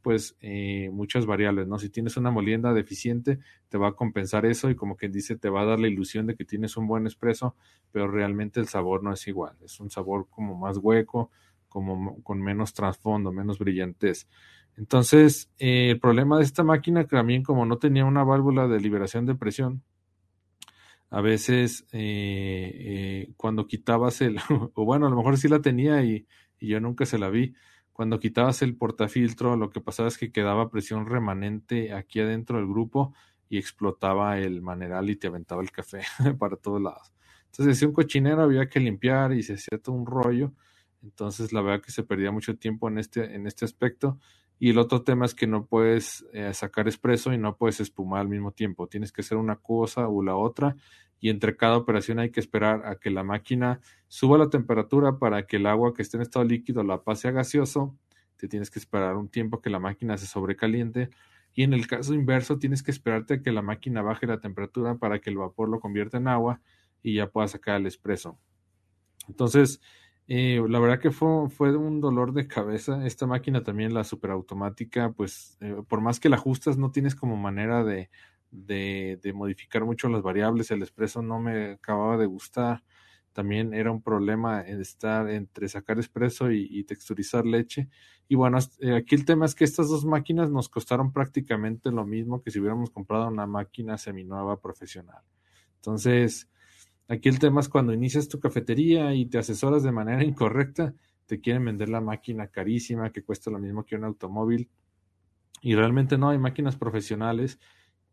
pues 0.01 0.37
eh, 0.39 0.89
muchas 0.93 1.25
variables, 1.25 1.67
¿no? 1.67 1.79
Si 1.79 1.89
tienes 1.89 2.15
una 2.15 2.31
molienda 2.31 2.73
deficiente, 2.73 3.39
te 3.67 3.77
va 3.77 3.89
a 3.89 3.91
compensar 3.91 4.45
eso 4.45 4.69
y 4.69 4.75
como 4.75 4.95
quien 4.95 5.11
dice, 5.11 5.35
te 5.35 5.49
va 5.49 5.63
a 5.63 5.65
dar 5.65 5.79
la 5.81 5.89
ilusión 5.89 6.27
de 6.27 6.35
que 6.35 6.45
tienes 6.45 6.77
un 6.77 6.87
buen 6.87 7.05
expreso, 7.05 7.55
pero 7.91 8.07
realmente 8.09 8.61
el 8.61 8.67
sabor 8.67 9.03
no 9.03 9.11
es 9.11 9.27
igual, 9.27 9.57
es 9.65 9.81
un 9.81 9.89
sabor 9.89 10.27
como 10.29 10.55
más 10.55 10.77
hueco, 10.77 11.29
como 11.67 12.21
con 12.23 12.41
menos 12.41 12.73
trasfondo, 12.73 13.33
menos 13.33 13.59
brillantez. 13.59 14.27
Entonces, 14.77 15.51
eh, 15.59 15.89
el 15.89 15.99
problema 15.99 16.37
de 16.37 16.45
esta 16.45 16.63
máquina 16.63 17.05
también 17.05 17.43
como 17.43 17.65
no 17.65 17.77
tenía 17.77 18.05
una 18.05 18.23
válvula 18.23 18.67
de 18.67 18.79
liberación 18.79 19.25
de 19.25 19.35
presión, 19.35 19.83
a 21.09 21.21
veces 21.21 21.85
eh, 21.91 23.31
cuando 23.37 23.67
quitabas 23.67 24.21
el, 24.21 24.37
o 24.73 24.85
bueno, 24.85 25.07
a 25.07 25.09
lo 25.09 25.17
mejor 25.17 25.37
sí 25.37 25.47
la 25.47 25.59
tenía 25.59 26.03
y 26.03 26.25
y 26.59 26.67
yo 26.67 26.79
nunca 26.79 27.05
se 27.05 27.17
la 27.17 27.29
vi. 27.29 27.53
Cuando 27.93 28.19
quitabas 28.19 28.61
el 28.61 28.75
portafiltro, 28.75 29.55
lo 29.55 29.69
que 29.69 29.81
pasaba 29.81 30.07
es 30.07 30.17
que 30.17 30.31
quedaba 30.31 30.69
presión 30.69 31.07
remanente 31.07 31.93
aquí 31.93 32.19
adentro 32.19 32.57
del 32.57 32.67
grupo 32.67 33.13
y 33.49 33.57
explotaba 33.57 34.37
el 34.37 34.61
maneral 34.61 35.09
y 35.09 35.15
te 35.15 35.27
aventaba 35.27 35.61
el 35.61 35.71
café 35.71 36.01
para 36.39 36.57
todos 36.57 36.81
lados. 36.81 37.13
Entonces, 37.45 37.75
decía 37.75 37.87
un 37.87 37.93
cochinero, 37.93 38.43
había 38.43 38.69
que 38.69 38.79
limpiar 38.79 39.33
y 39.33 39.41
se 39.41 39.53
hacía 39.53 39.79
todo 39.79 39.95
un 39.95 40.05
rollo. 40.05 40.53
Entonces, 41.01 41.53
la 41.53 41.61
verdad 41.61 41.83
que 41.83 41.91
se 41.91 42.03
perdía 42.03 42.31
mucho 42.31 42.57
tiempo 42.57 42.87
en 42.87 42.99
este, 42.99 43.35
en 43.35 43.47
este 43.47 43.65
aspecto. 43.65 44.19
Y 44.59 44.71
el 44.71 44.77
otro 44.79 45.03
tema 45.03 45.25
es 45.25 45.35
que 45.35 45.47
no 45.47 45.65
puedes 45.65 46.25
eh, 46.33 46.53
sacar 46.53 46.87
espresso 46.87 47.31
y 47.33 47.37
no 47.37 47.55
puedes 47.55 47.79
espumar 47.79 48.21
al 48.21 48.29
mismo 48.29 48.51
tiempo. 48.51 48.87
Tienes 48.87 49.11
que 49.11 49.21
hacer 49.21 49.37
una 49.37 49.57
cosa 49.57 50.07
o 50.07 50.23
la 50.23 50.35
otra 50.35 50.75
y 51.19 51.29
entre 51.29 51.55
cada 51.55 51.77
operación 51.77 52.19
hay 52.19 52.31
que 52.31 52.39
esperar 52.39 52.85
a 52.85 52.95
que 52.95 53.09
la 53.09 53.23
máquina 53.23 53.79
suba 54.07 54.37
la 54.37 54.49
temperatura 54.49 55.17
para 55.17 55.45
que 55.45 55.57
el 55.57 55.65
agua 55.65 55.93
que 55.93 56.01
esté 56.01 56.17
en 56.17 56.23
estado 56.23 56.45
líquido 56.45 56.83
la 56.83 57.03
pase 57.03 57.27
a 57.27 57.31
gaseoso. 57.31 57.95
Te 58.35 58.47
tienes 58.47 58.69
que 58.69 58.79
esperar 58.79 59.15
un 59.15 59.29
tiempo 59.29 59.61
que 59.61 59.69
la 59.69 59.79
máquina 59.79 60.17
se 60.17 60.27
sobrecaliente 60.27 61.09
y 61.53 61.63
en 61.63 61.73
el 61.73 61.87
caso 61.87 62.13
inverso 62.13 62.59
tienes 62.59 62.83
que 62.83 62.91
esperarte 62.91 63.35
a 63.35 63.41
que 63.41 63.51
la 63.51 63.63
máquina 63.63 64.01
baje 64.01 64.27
la 64.27 64.39
temperatura 64.39 64.95
para 64.95 65.19
que 65.19 65.31
el 65.31 65.37
vapor 65.37 65.69
lo 65.69 65.79
convierta 65.79 66.17
en 66.17 66.27
agua 66.27 66.61
y 67.01 67.15
ya 67.15 67.31
puedas 67.31 67.51
sacar 67.51 67.79
el 67.79 67.87
espresso. 67.87 68.37
Entonces, 69.27 69.81
eh, 70.27 70.61
la 70.67 70.79
verdad 70.79 70.99
que 70.99 71.11
fue, 71.11 71.49
fue 71.49 71.75
un 71.75 72.01
dolor 72.01 72.33
de 72.33 72.47
cabeza. 72.47 73.05
Esta 73.05 73.25
máquina 73.25 73.63
también, 73.63 73.93
la 73.93 74.03
superautomática, 74.03 75.11
pues 75.13 75.57
eh, 75.61 75.81
por 75.87 76.01
más 76.01 76.19
que 76.19 76.29
la 76.29 76.35
ajustas, 76.35 76.77
no 76.77 76.91
tienes 76.91 77.15
como 77.15 77.37
manera 77.37 77.83
de, 77.85 78.09
de, 78.51 79.33
modificar 79.33 79.85
mucho 79.85 80.09
las 80.09 80.21
variables. 80.21 80.71
El 80.71 80.83
espresso 80.83 81.21
no 81.21 81.39
me 81.39 81.71
acababa 81.71 82.17
de 82.17 82.25
gustar. 82.25 82.83
También 83.31 83.73
era 83.73 83.91
un 83.91 84.01
problema 84.01 84.61
estar 84.61 85.29
entre 85.29 85.69
sacar 85.69 85.99
espresso 85.99 86.51
y, 86.51 86.83
texturizar 86.83 87.45
leche. 87.45 87.87
Y 88.27 88.35
bueno, 88.35 88.57
eh, 88.79 88.95
aquí 88.95 89.15
el 89.15 89.25
tema 89.25 89.45
es 89.45 89.55
que 89.55 89.63
estas 89.63 89.89
dos 89.89 90.05
máquinas 90.05 90.49
nos 90.49 90.69
costaron 90.69 91.13
prácticamente 91.13 91.91
lo 91.91 92.05
mismo 92.05 92.41
que 92.41 92.51
si 92.51 92.59
hubiéramos 92.59 92.89
comprado 92.89 93.27
una 93.27 93.45
máquina 93.47 93.97
seminueva 93.97 94.59
profesional. 94.59 95.23
Entonces, 95.75 96.49
Aquí 97.09 97.29
el 97.29 97.39
tema 97.39 97.61
es 97.61 97.69
cuando 97.69 97.93
inicias 97.93 98.27
tu 98.27 98.39
cafetería 98.39 99.13
y 99.13 99.25
te 99.25 99.37
asesoras 99.37 99.83
de 99.83 99.91
manera 99.91 100.23
incorrecta, 100.23 100.93
te 101.25 101.39
quieren 101.39 101.63
vender 101.63 101.89
la 101.89 102.01
máquina 102.01 102.47
carísima 102.47 103.11
que 103.11 103.23
cuesta 103.23 103.49
lo 103.49 103.59
mismo 103.59 103.85
que 103.85 103.95
un 103.95 104.03
automóvil. 104.03 104.69
Y 105.61 105.75
realmente 105.75 106.17
no 106.17 106.29
hay 106.29 106.37
máquinas 106.37 106.75
profesionales 106.75 107.59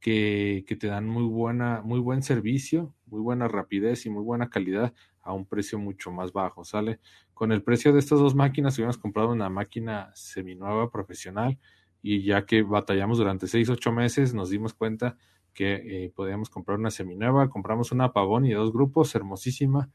que, 0.00 0.64
que, 0.66 0.76
te 0.76 0.86
dan 0.86 1.08
muy 1.08 1.24
buena, 1.24 1.82
muy 1.82 1.98
buen 1.98 2.22
servicio, 2.22 2.94
muy 3.06 3.20
buena 3.20 3.48
rapidez 3.48 4.06
y 4.06 4.10
muy 4.10 4.22
buena 4.22 4.48
calidad 4.48 4.92
a 5.22 5.32
un 5.32 5.46
precio 5.46 5.78
mucho 5.78 6.12
más 6.12 6.32
bajo, 6.32 6.64
¿sale? 6.64 7.00
Con 7.32 7.52
el 7.52 7.62
precio 7.62 7.92
de 7.92 7.98
estas 7.98 8.18
dos 8.18 8.34
máquinas 8.34 8.76
hubiéramos 8.76 8.98
comprado 8.98 9.32
una 9.32 9.48
máquina 9.48 10.10
seminueva 10.14 10.90
profesional 10.90 11.58
y 12.02 12.22
ya 12.22 12.44
que 12.44 12.62
batallamos 12.62 13.18
durante 13.18 13.46
seis, 13.46 13.68
ocho 13.70 13.92
meses, 13.92 14.34
nos 14.34 14.50
dimos 14.50 14.74
cuenta 14.74 15.16
que 15.54 15.74
eh, 16.04 16.12
podíamos 16.14 16.50
comprar 16.50 16.78
una 16.78 16.90
seminueva, 16.90 17.48
compramos 17.48 17.92
una 17.92 18.06
apagón 18.06 18.44
y 18.44 18.52
dos 18.52 18.72
grupos, 18.72 19.14
hermosísima, 19.14 19.90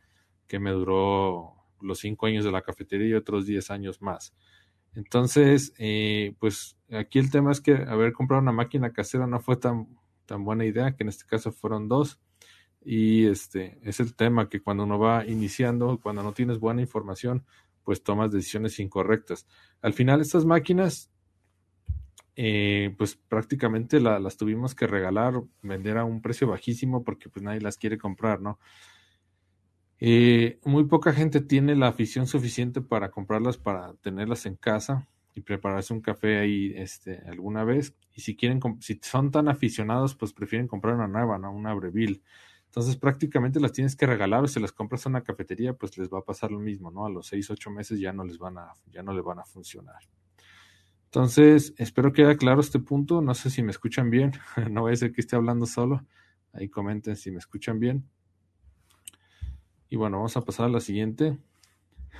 que 0.48 0.60
me 0.60 0.72
duró 0.72 1.54
los 1.82 2.00
cinco 2.00 2.26
años 2.26 2.46
de 2.46 2.52
la 2.52 2.62
cafetería 2.62 3.08
y 3.10 3.14
otros 3.14 3.46
diez 3.46 3.70
años 3.70 4.02
más. 4.02 4.34
Entonces, 4.96 5.74
eh, 5.78 6.36
pues 6.40 6.78
aquí 6.92 7.20
el 7.20 7.30
tema 7.30 7.52
es 7.52 7.62
que 7.62 7.74
haber 7.74 8.14
comprado 8.14 8.42
una 8.42 8.52
máquina 8.52 8.92
casera 8.92 9.28
no 9.28 9.40
fue 9.40 9.58
tan, 9.58 9.88
tan 10.26 10.44
buena 10.44 10.66
idea, 10.66 10.96
que 10.96 11.04
en 11.04 11.10
este 11.10 11.26
caso 11.26 11.52
fueron 11.52 11.88
dos. 11.88 12.20
Y 12.82 13.28
este 13.28 13.78
es 13.84 14.00
el 14.00 14.16
tema 14.16 14.50
que 14.50 14.62
cuando 14.62 14.86
uno 14.86 14.98
va 14.98 15.26
iniciando, 15.26 16.00
cuando 16.02 16.24
no 16.24 16.34
tienes 16.34 16.60
buena 16.60 16.82
información, 16.82 17.46
pues 17.84 18.04
tomas 18.04 18.32
decisiones 18.32 18.80
incorrectas. 18.80 19.48
Al 19.82 19.94
final, 19.94 20.22
estas 20.22 20.46
máquinas 20.46 21.12
eh, 22.42 22.96
pues 22.98 23.18
prácticamente 23.18 24.00
las 24.00 24.38
tuvimos 24.38 24.74
que 24.74 24.88
regalar, 24.88 25.42
vender 25.62 25.98
a 25.98 26.06
un 26.06 26.22
precio 26.22 26.48
bajísimo 26.48 27.04
porque 27.04 27.28
pues 27.28 27.44
nadie 27.44 27.60
las 27.60 27.78
quiere 27.78 27.98
comprar, 27.98 28.40
¿no? 28.40 28.60
Eh, 30.00 30.58
muy 30.64 30.86
poca 30.86 31.12
gente 31.12 31.42
tiene 31.42 31.76
la 31.76 31.90
afición 31.90 32.28
suficiente 32.28 32.80
para 32.80 33.12
comprarlas 33.12 33.58
para 33.58 33.94
tenerlas 33.96 34.46
en 34.46 34.56
casa 34.56 35.06
y 35.36 35.42
prepararse 35.42 35.94
un 35.94 36.00
café 36.00 36.40
ahí 36.40 36.72
este, 36.78 37.18
alguna 37.28 37.66
vez. 37.66 37.94
Y 38.16 38.22
si 38.22 38.38
quieren, 38.38 38.62
si 38.80 38.98
son 39.04 39.32
tan 39.32 39.50
aficionados, 39.50 40.16
pues 40.16 40.32
prefieren 40.32 40.70
comprar 40.70 40.96
una 40.96 41.10
nueva, 41.10 41.38
¿no? 41.38 41.52
Una 41.52 41.74
Breville. 41.74 42.22
Entonces 42.68 42.96
prácticamente 42.96 43.60
las 43.60 43.74
tienes 43.74 43.98
que 43.98 44.06
regalar 44.06 44.46
o 44.46 44.48
si 44.48 44.62
las 44.62 44.72
compras 44.72 45.06
a 45.06 45.10
una 45.10 45.24
cafetería, 45.24 45.74
pues 45.74 45.98
les 45.98 46.08
va 46.08 46.20
a 46.20 46.24
pasar 46.24 46.52
lo 46.52 46.60
mismo, 46.60 46.90
¿no? 46.90 47.06
A 47.06 47.10
los 47.10 47.28
seis, 47.28 47.50
ocho 47.50 47.70
meses 47.70 48.00
ya 48.00 48.14
no 48.14 48.24
les 48.24 48.38
van 48.38 48.60
a, 48.60 48.72
ya 48.94 49.04
no 49.04 49.12
les 49.12 49.26
van 49.26 49.40
a 49.40 49.44
funcionar. 49.44 50.00
Entonces, 51.12 51.74
espero 51.78 52.14
que 52.14 52.22
quede 52.22 52.38
claro 52.38 52.62
este 52.62 52.78
punto. 52.78 53.20
No 53.20 53.34
sé 53.34 53.50
si 53.50 53.64
me 53.64 53.72
escuchan 53.72 54.12
bien. 54.12 54.34
no 54.70 54.82
voy 54.82 54.94
a 54.94 54.96
ser 54.96 55.12
que 55.12 55.22
esté 55.22 55.36
hablando 55.36 55.66
solo. 55.66 56.06
Ahí 56.54 56.70
comenten 56.70 57.16
si 57.16 57.32
me 57.32 57.40
escuchan 57.40 57.80
bien. 57.80 58.08
Y 59.90 59.96
bueno, 59.96 60.18
vamos 60.18 60.38
a 60.38 60.42
pasar 60.42 60.68
a 60.68 60.70
la 60.70 60.80
siguiente. 60.80 61.40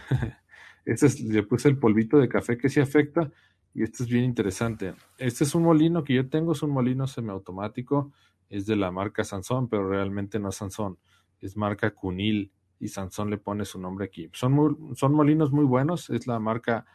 este 0.86 1.06
es, 1.06 1.22
le 1.22 1.44
puse 1.44 1.70
el 1.70 1.78
polvito 1.78 2.18
de 2.18 2.30
café 2.30 2.58
que 2.58 2.68
sí 2.68 2.80
afecta. 2.80 3.32
Y 3.76 3.84
este 3.84 4.02
es 4.02 4.10
bien 4.10 4.24
interesante. 4.24 4.96
Este 5.20 5.44
es 5.44 5.54
un 5.54 5.64
molino 5.64 6.04
que 6.04 6.16
yo 6.16 6.28
tengo, 6.28 6.54
es 6.54 6.64
un 6.64 6.72
molino 6.72 7.06
semiautomático. 7.06 8.12
Es 8.50 8.66
de 8.66 8.76
la 8.76 8.90
marca 8.90 9.24
Sansón, 9.24 9.70
pero 9.70 9.88
realmente 9.88 10.40
no 10.40 10.50
es 10.50 10.56
Sansón. 10.56 10.98
Es 11.42 11.56
marca 11.56 11.92
Cunil 11.92 12.52
y 12.80 12.88
Sansón 12.88 13.30
le 13.30 13.38
pone 13.38 13.66
su 13.66 13.80
nombre 13.80 14.06
aquí. 14.06 14.32
Son, 14.34 14.96
son 14.96 15.14
molinos 15.14 15.52
muy 15.52 15.66
buenos. 15.66 16.10
Es 16.10 16.26
la 16.26 16.40
marca 16.40 16.88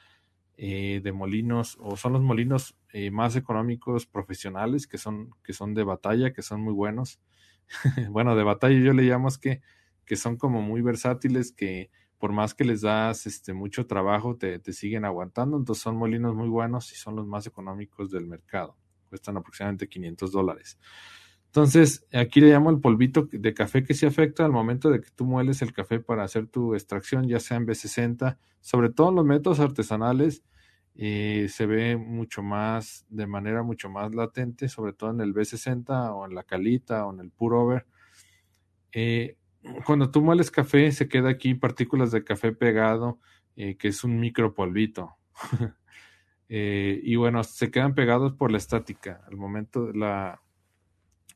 eh, 0.57 1.01
de 1.03 1.13
molinos 1.13 1.77
o 1.81 1.97
son 1.97 2.13
los 2.13 2.23
molinos 2.23 2.77
eh, 2.93 3.11
más 3.11 3.35
económicos 3.35 4.07
profesionales 4.07 4.87
que 4.87 4.99
son, 4.99 5.31
que 5.43 5.53
son 5.53 5.75
de 5.75 5.83
batalla, 5.83 6.33
que 6.33 6.43
son 6.43 6.61
muy 6.61 6.73
buenos. 6.73 7.21
bueno, 8.11 8.37
de 8.37 8.45
batalla 8.45 8.79
yo 8.79 8.93
le 8.93 9.03
llamo 9.03 9.29
que, 9.41 9.63
que 10.05 10.17
son 10.17 10.37
como 10.37 10.63
muy 10.63 10.81
versátiles, 10.81 11.53
que 11.53 11.91
por 12.19 12.33
más 12.33 12.55
que 12.55 12.65
les 12.65 12.83
das 12.83 13.27
este, 13.27 13.53
mucho 13.53 13.87
trabajo, 13.87 14.37
te, 14.37 14.59
te 14.59 14.73
siguen 14.73 15.05
aguantando. 15.05 15.57
Entonces 15.57 15.83
son 15.83 15.97
molinos 15.97 16.35
muy 16.35 16.49
buenos 16.49 16.93
y 16.93 16.97
son 16.97 17.17
los 17.17 17.27
más 17.27 17.47
económicos 17.47 18.11
del 18.11 18.27
mercado. 18.27 18.77
Cuestan 19.09 19.37
aproximadamente 19.37 19.89
500 19.89 20.33
dólares. 20.33 20.79
Entonces, 21.55 22.05
aquí 22.13 22.41
le 22.41 22.49
llamo 22.49 22.71
el 22.71 22.81
polvito 22.81 23.29
de 23.31 23.55
café 23.55 23.85
que 23.85 23.95
se 23.95 24.09
afecta 24.09 24.45
al 24.45 24.51
momento 24.51 24.91
de 24.91 25.01
que 25.01 25.11
tú 25.15 25.25
mueles 25.25 25.63
el 25.63 25.73
café 25.73 26.01
para 26.01 26.25
hacer 26.25 26.49
tu 26.49 26.75
extracción, 26.75 27.29
ya 27.29 27.39
sea 27.39 27.59
en 27.59 27.65
B60, 27.65 28.39
sobre 28.61 28.91
todo 28.91 29.11
en 29.11 29.15
los 29.15 29.25
métodos 29.25 29.61
artesanales, 29.61 30.43
eh, 30.97 31.47
se 31.49 31.67
ve 31.67 31.97
mucho 31.97 32.43
más, 32.43 33.07
de 33.09 33.29
manera 33.29 33.63
mucho 33.63 33.89
más 33.89 34.13
latente, 34.17 34.69
sobre 34.69 34.95
todo 34.95 35.11
en 35.11 35.21
el 35.21 35.33
B60 35.33 36.13
o 36.17 36.27
en 36.27 36.35
la 36.35 36.43
calita 36.43 37.07
o 37.07 37.13
en 37.13 37.21
el 37.21 37.31
pour 37.31 37.55
over. 37.55 37.87
Eh, 38.91 39.37
cuando 39.87 40.11
tú 40.11 40.23
mueles 40.23 40.51
café, 40.51 40.91
se 40.91 41.07
queda 41.07 41.29
aquí 41.29 41.55
partículas 41.55 42.11
de 42.11 42.25
café 42.25 42.51
pegado, 42.51 43.21
eh, 43.55 43.77
que 43.77 43.87
es 43.87 44.03
un 44.03 44.19
micropolvito. 44.19 45.15
y 46.49 47.15
bueno, 47.15 47.45
se 47.45 47.71
quedan 47.71 47.95
pegados 47.95 48.33
por 48.33 48.51
la 48.51 48.59
estática. 48.59 49.23
Al 49.29 49.37
momento, 49.37 49.93
la, 49.93 50.41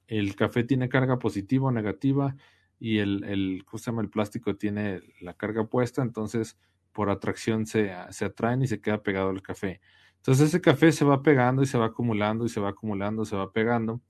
el 0.09 0.35
café 0.35 0.65
tiene 0.65 0.89
carga 0.89 1.19
positiva 1.19 1.69
o 1.69 1.71
negativa 1.71 2.35
y 2.81 2.99
el, 2.99 3.25
el, 3.25 3.65
el 4.01 4.11
plástico 4.11 4.57
tiene 4.57 5.01
la 5.21 5.35
carga 5.35 5.67
puesta, 5.67 6.03
entonces 6.03 6.59
por 6.93 7.11
atracción 7.11 7.67
se, 7.67 7.93
se 8.11 8.25
atraen 8.25 8.63
y 8.63 8.67
se 8.67 8.81
queda 8.81 9.03
pegado 9.03 9.31
el 9.31 9.43
café. 9.43 9.81
Entonces 10.17 10.49
ese 10.49 10.61
café 10.61 10.91
se 10.91 11.05
va 11.05 11.23
pegando 11.23 11.63
y 11.63 11.67
se 11.67 11.79
va 11.79 11.87
acumulando 11.87 12.45
y 12.45 12.49
se 12.49 12.61
va 12.61 12.71
acumulando, 12.71 13.25
se 13.25 13.37
va 13.37 13.53
pegando 13.53 14.01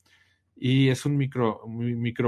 y 0.61 0.89
es 0.89 1.07
un 1.07 1.17
micro, 1.17 1.63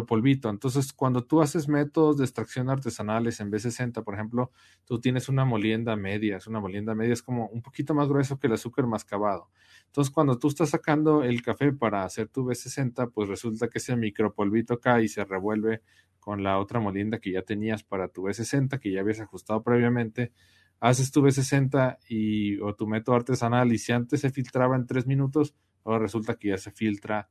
polvito. 0.06 0.48
Entonces, 0.50 0.92
cuando 0.92 1.24
tú 1.24 1.42
haces 1.42 1.66
métodos 1.66 2.16
de 2.16 2.24
extracción 2.24 2.70
artesanales 2.70 3.40
en 3.40 3.50
B60, 3.50 4.04
por 4.04 4.14
ejemplo, 4.14 4.52
tú 4.84 5.00
tienes 5.00 5.28
una 5.28 5.44
molienda 5.44 5.96
media, 5.96 6.36
es 6.36 6.46
una 6.46 6.60
molienda 6.60 6.94
media, 6.94 7.12
es 7.12 7.24
como 7.24 7.48
un 7.48 7.60
poquito 7.60 7.92
más 7.92 8.08
grueso 8.08 8.38
que 8.38 8.46
el 8.46 8.52
azúcar 8.52 8.86
mascabado. 8.86 9.50
Entonces, 9.86 10.14
cuando 10.14 10.38
tú 10.38 10.46
estás 10.46 10.70
sacando 10.70 11.24
el 11.24 11.42
café 11.42 11.72
para 11.72 12.04
hacer 12.04 12.28
tu 12.28 12.44
B60, 12.44 13.10
pues 13.12 13.28
resulta 13.28 13.68
que 13.68 13.78
ese 13.78 13.96
micro 13.96 14.32
polvito 14.32 14.78
cae 14.78 15.04
y 15.04 15.08
se 15.08 15.24
revuelve 15.24 15.82
con 16.20 16.44
la 16.44 16.60
otra 16.60 16.78
molienda 16.78 17.18
que 17.18 17.32
ya 17.32 17.42
tenías 17.42 17.82
para 17.82 18.06
tu 18.08 18.22
B60, 18.22 18.78
que 18.78 18.92
ya 18.92 19.00
habías 19.00 19.20
ajustado 19.20 19.64
previamente. 19.64 20.32
Haces 20.78 21.10
tu 21.10 21.20
B60 21.20 21.98
y, 22.08 22.60
o 22.60 22.76
tu 22.76 22.86
método 22.86 23.16
artesanal 23.16 23.72
y 23.72 23.78
si 23.78 23.90
antes 23.90 24.20
se 24.20 24.30
filtraba 24.30 24.76
en 24.76 24.86
tres 24.86 25.08
minutos, 25.08 25.56
ahora 25.84 25.98
resulta 25.98 26.36
que 26.36 26.48
ya 26.48 26.58
se 26.58 26.70
filtra 26.70 27.28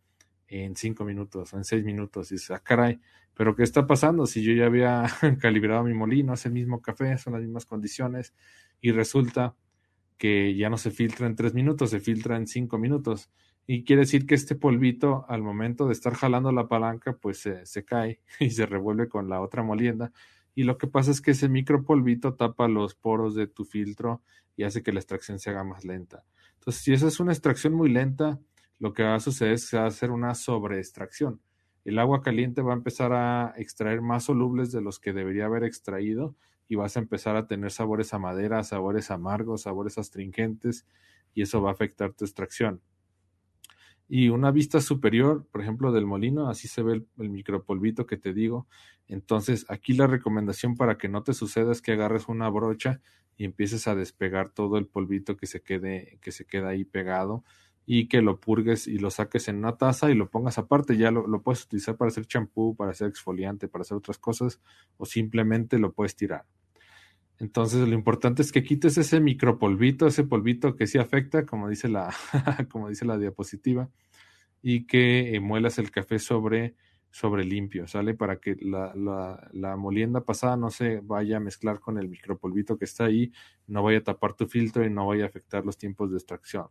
en 0.49 0.75
cinco 0.75 1.05
minutos 1.05 1.53
o 1.53 1.57
en 1.57 1.63
seis 1.63 1.83
minutos. 1.83 2.31
Y 2.31 2.35
dices, 2.35 2.51
ah, 2.51 2.59
caray, 2.59 2.99
pero 3.33 3.55
¿qué 3.55 3.63
está 3.63 3.87
pasando? 3.87 4.25
Si 4.25 4.41
yo 4.41 4.53
ya 4.53 4.65
había 4.65 5.05
calibrado 5.39 5.83
mi 5.83 5.93
molino, 5.93 6.33
es 6.33 6.45
el 6.45 6.51
mismo 6.51 6.81
café, 6.81 7.17
son 7.17 7.33
las 7.33 7.41
mismas 7.41 7.65
condiciones, 7.65 8.33
y 8.81 8.91
resulta 8.91 9.55
que 10.17 10.55
ya 10.55 10.69
no 10.69 10.77
se 10.77 10.91
filtra 10.91 11.27
en 11.27 11.35
tres 11.35 11.53
minutos, 11.53 11.91
se 11.91 11.99
filtra 11.99 12.35
en 12.35 12.47
cinco 12.47 12.77
minutos. 12.77 13.29
Y 13.65 13.83
quiere 13.83 14.01
decir 14.01 14.25
que 14.25 14.35
este 14.35 14.55
polvito, 14.55 15.25
al 15.29 15.43
momento 15.43 15.87
de 15.87 15.93
estar 15.93 16.15
jalando 16.15 16.51
la 16.51 16.67
palanca, 16.67 17.13
pues 17.13 17.39
se, 17.39 17.65
se 17.65 17.85
cae 17.85 18.19
y 18.39 18.49
se 18.49 18.65
revuelve 18.65 19.07
con 19.07 19.29
la 19.29 19.41
otra 19.41 19.63
molienda. 19.63 20.11
Y 20.55 20.63
lo 20.63 20.77
que 20.77 20.87
pasa 20.87 21.11
es 21.11 21.21
que 21.21 21.31
ese 21.31 21.47
micropolvito 21.47 22.33
tapa 22.33 22.67
los 22.67 22.95
poros 22.95 23.35
de 23.35 23.47
tu 23.47 23.63
filtro 23.63 24.21
y 24.57 24.63
hace 24.63 24.83
que 24.83 24.91
la 24.91 24.99
extracción 24.99 25.39
se 25.39 25.51
haga 25.51 25.63
más 25.63 25.85
lenta. 25.85 26.25
Entonces, 26.55 26.83
si 26.83 26.91
esa 26.91 27.07
es 27.07 27.21
una 27.21 27.31
extracción 27.31 27.73
muy 27.73 27.89
lenta, 27.89 28.39
lo 28.79 28.93
que 28.93 29.03
va 29.03 29.15
a 29.15 29.19
suceder 29.19 29.53
es 29.53 29.69
que 29.69 29.77
va 29.77 29.83
a 29.83 29.87
hacer 29.87 30.11
una 30.11 30.33
sobreextracción. 30.33 31.41
El 31.85 31.99
agua 31.99 32.21
caliente 32.21 32.61
va 32.61 32.73
a 32.73 32.77
empezar 32.77 33.13
a 33.13 33.53
extraer 33.57 34.01
más 34.01 34.25
solubles 34.25 34.71
de 34.71 34.81
los 34.81 34.99
que 34.99 35.13
debería 35.13 35.45
haber 35.45 35.63
extraído 35.63 36.35
y 36.67 36.75
vas 36.75 36.95
a 36.95 36.99
empezar 36.99 37.35
a 37.35 37.47
tener 37.47 37.71
sabores 37.71 38.13
a 38.13 38.19
madera, 38.19 38.63
sabores 38.63 39.11
amargos, 39.11 39.63
sabores 39.63 39.97
astringentes 39.97 40.85
y 41.33 41.41
eso 41.41 41.61
va 41.61 41.69
a 41.69 41.73
afectar 41.73 42.13
tu 42.13 42.25
extracción. 42.25 42.81
Y 44.07 44.29
una 44.29 44.49
vista 44.49 44.81
superior, 44.81 45.45
por 45.51 45.61
ejemplo, 45.61 45.91
del 45.91 46.05
molino, 46.05 46.49
así 46.49 46.67
se 46.67 46.81
ve 46.81 46.93
el, 46.93 47.07
el, 47.19 47.29
micropolvito 47.29 48.07
que 48.07 48.17
te 48.17 48.33
digo. 48.33 48.67
Entonces, 49.07 49.65
aquí 49.69 49.93
la 49.93 50.07
recomendación 50.07 50.75
para 50.75 50.97
que 50.97 51.09
no 51.09 51.21
te 51.21 51.33
suceda 51.33 51.71
es 51.71 51.81
que 51.81 51.91
agarres 51.91 52.27
una 52.27 52.49
brocha 52.49 53.01
y 53.37 53.45
empieces 53.45 53.87
a 53.87 53.93
despegar 53.93 54.49
todo 54.49 54.77
el 54.77 54.87
polvito 54.87 55.37
que 55.37 55.45
se 55.45 55.61
quede, 55.61 56.17
que 56.21 56.31
se 56.31 56.45
queda 56.45 56.69
ahí 56.69 56.85
pegado 56.85 57.43
y 57.91 58.07
que 58.07 58.21
lo 58.21 58.39
purgues 58.39 58.87
y 58.87 58.99
lo 58.99 59.09
saques 59.09 59.47
en 59.47 59.57
una 59.57 59.75
taza 59.75 60.11
y 60.11 60.13
lo 60.13 60.29
pongas 60.29 60.59
aparte. 60.59 60.95
Ya 60.95 61.09
lo, 61.09 61.25
lo 61.25 61.41
puedes 61.41 61.63
utilizar 61.63 61.97
para 61.97 62.09
hacer 62.09 62.27
champú, 62.27 62.75
para 62.75 62.91
hacer 62.91 63.07
exfoliante, 63.07 63.67
para 63.67 63.81
hacer 63.81 63.97
otras 63.97 64.19
cosas 64.19 64.61
o 64.97 65.07
simplemente 65.07 65.79
lo 65.79 65.91
puedes 65.91 66.15
tirar. 66.15 66.45
Entonces 67.39 67.87
lo 67.87 67.95
importante 67.95 68.43
es 68.43 68.51
que 68.51 68.61
quites 68.61 68.99
ese 68.99 69.19
micropolvito, 69.19 70.05
ese 70.05 70.23
polvito 70.23 70.75
que 70.75 70.85
sí 70.85 70.99
afecta, 70.99 71.47
como 71.47 71.67
dice 71.67 71.89
la, 71.89 72.13
como 72.69 72.89
dice 72.89 73.05
la 73.05 73.17
diapositiva, 73.17 73.89
y 74.61 74.85
que 74.85 75.33
eh, 75.33 75.39
muelas 75.39 75.79
el 75.79 75.89
café 75.89 76.19
sobre, 76.19 76.75
sobre 77.09 77.43
limpio, 77.43 77.87
¿sale? 77.87 78.13
Para 78.13 78.39
que 78.39 78.55
la, 78.61 78.93
la, 78.93 79.49
la, 79.51 79.75
molienda 79.77 80.23
pasada 80.23 80.57
no 80.57 80.69
se 80.69 80.99
vaya 80.99 81.37
a 81.37 81.39
mezclar 81.39 81.79
con 81.79 81.97
el 81.97 82.07
micropolvito 82.07 82.77
que 82.77 82.85
está 82.85 83.05
ahí, 83.05 83.31
no 83.65 83.81
vaya 83.81 83.97
a 83.97 84.03
tapar 84.03 84.33
tu 84.33 84.45
filtro 84.45 84.85
y 84.85 84.91
no 84.91 85.07
vaya 85.07 85.23
a 85.23 85.27
afectar 85.27 85.65
los 85.65 85.75
tiempos 85.75 86.11
de 86.11 86.17
extracción. 86.17 86.67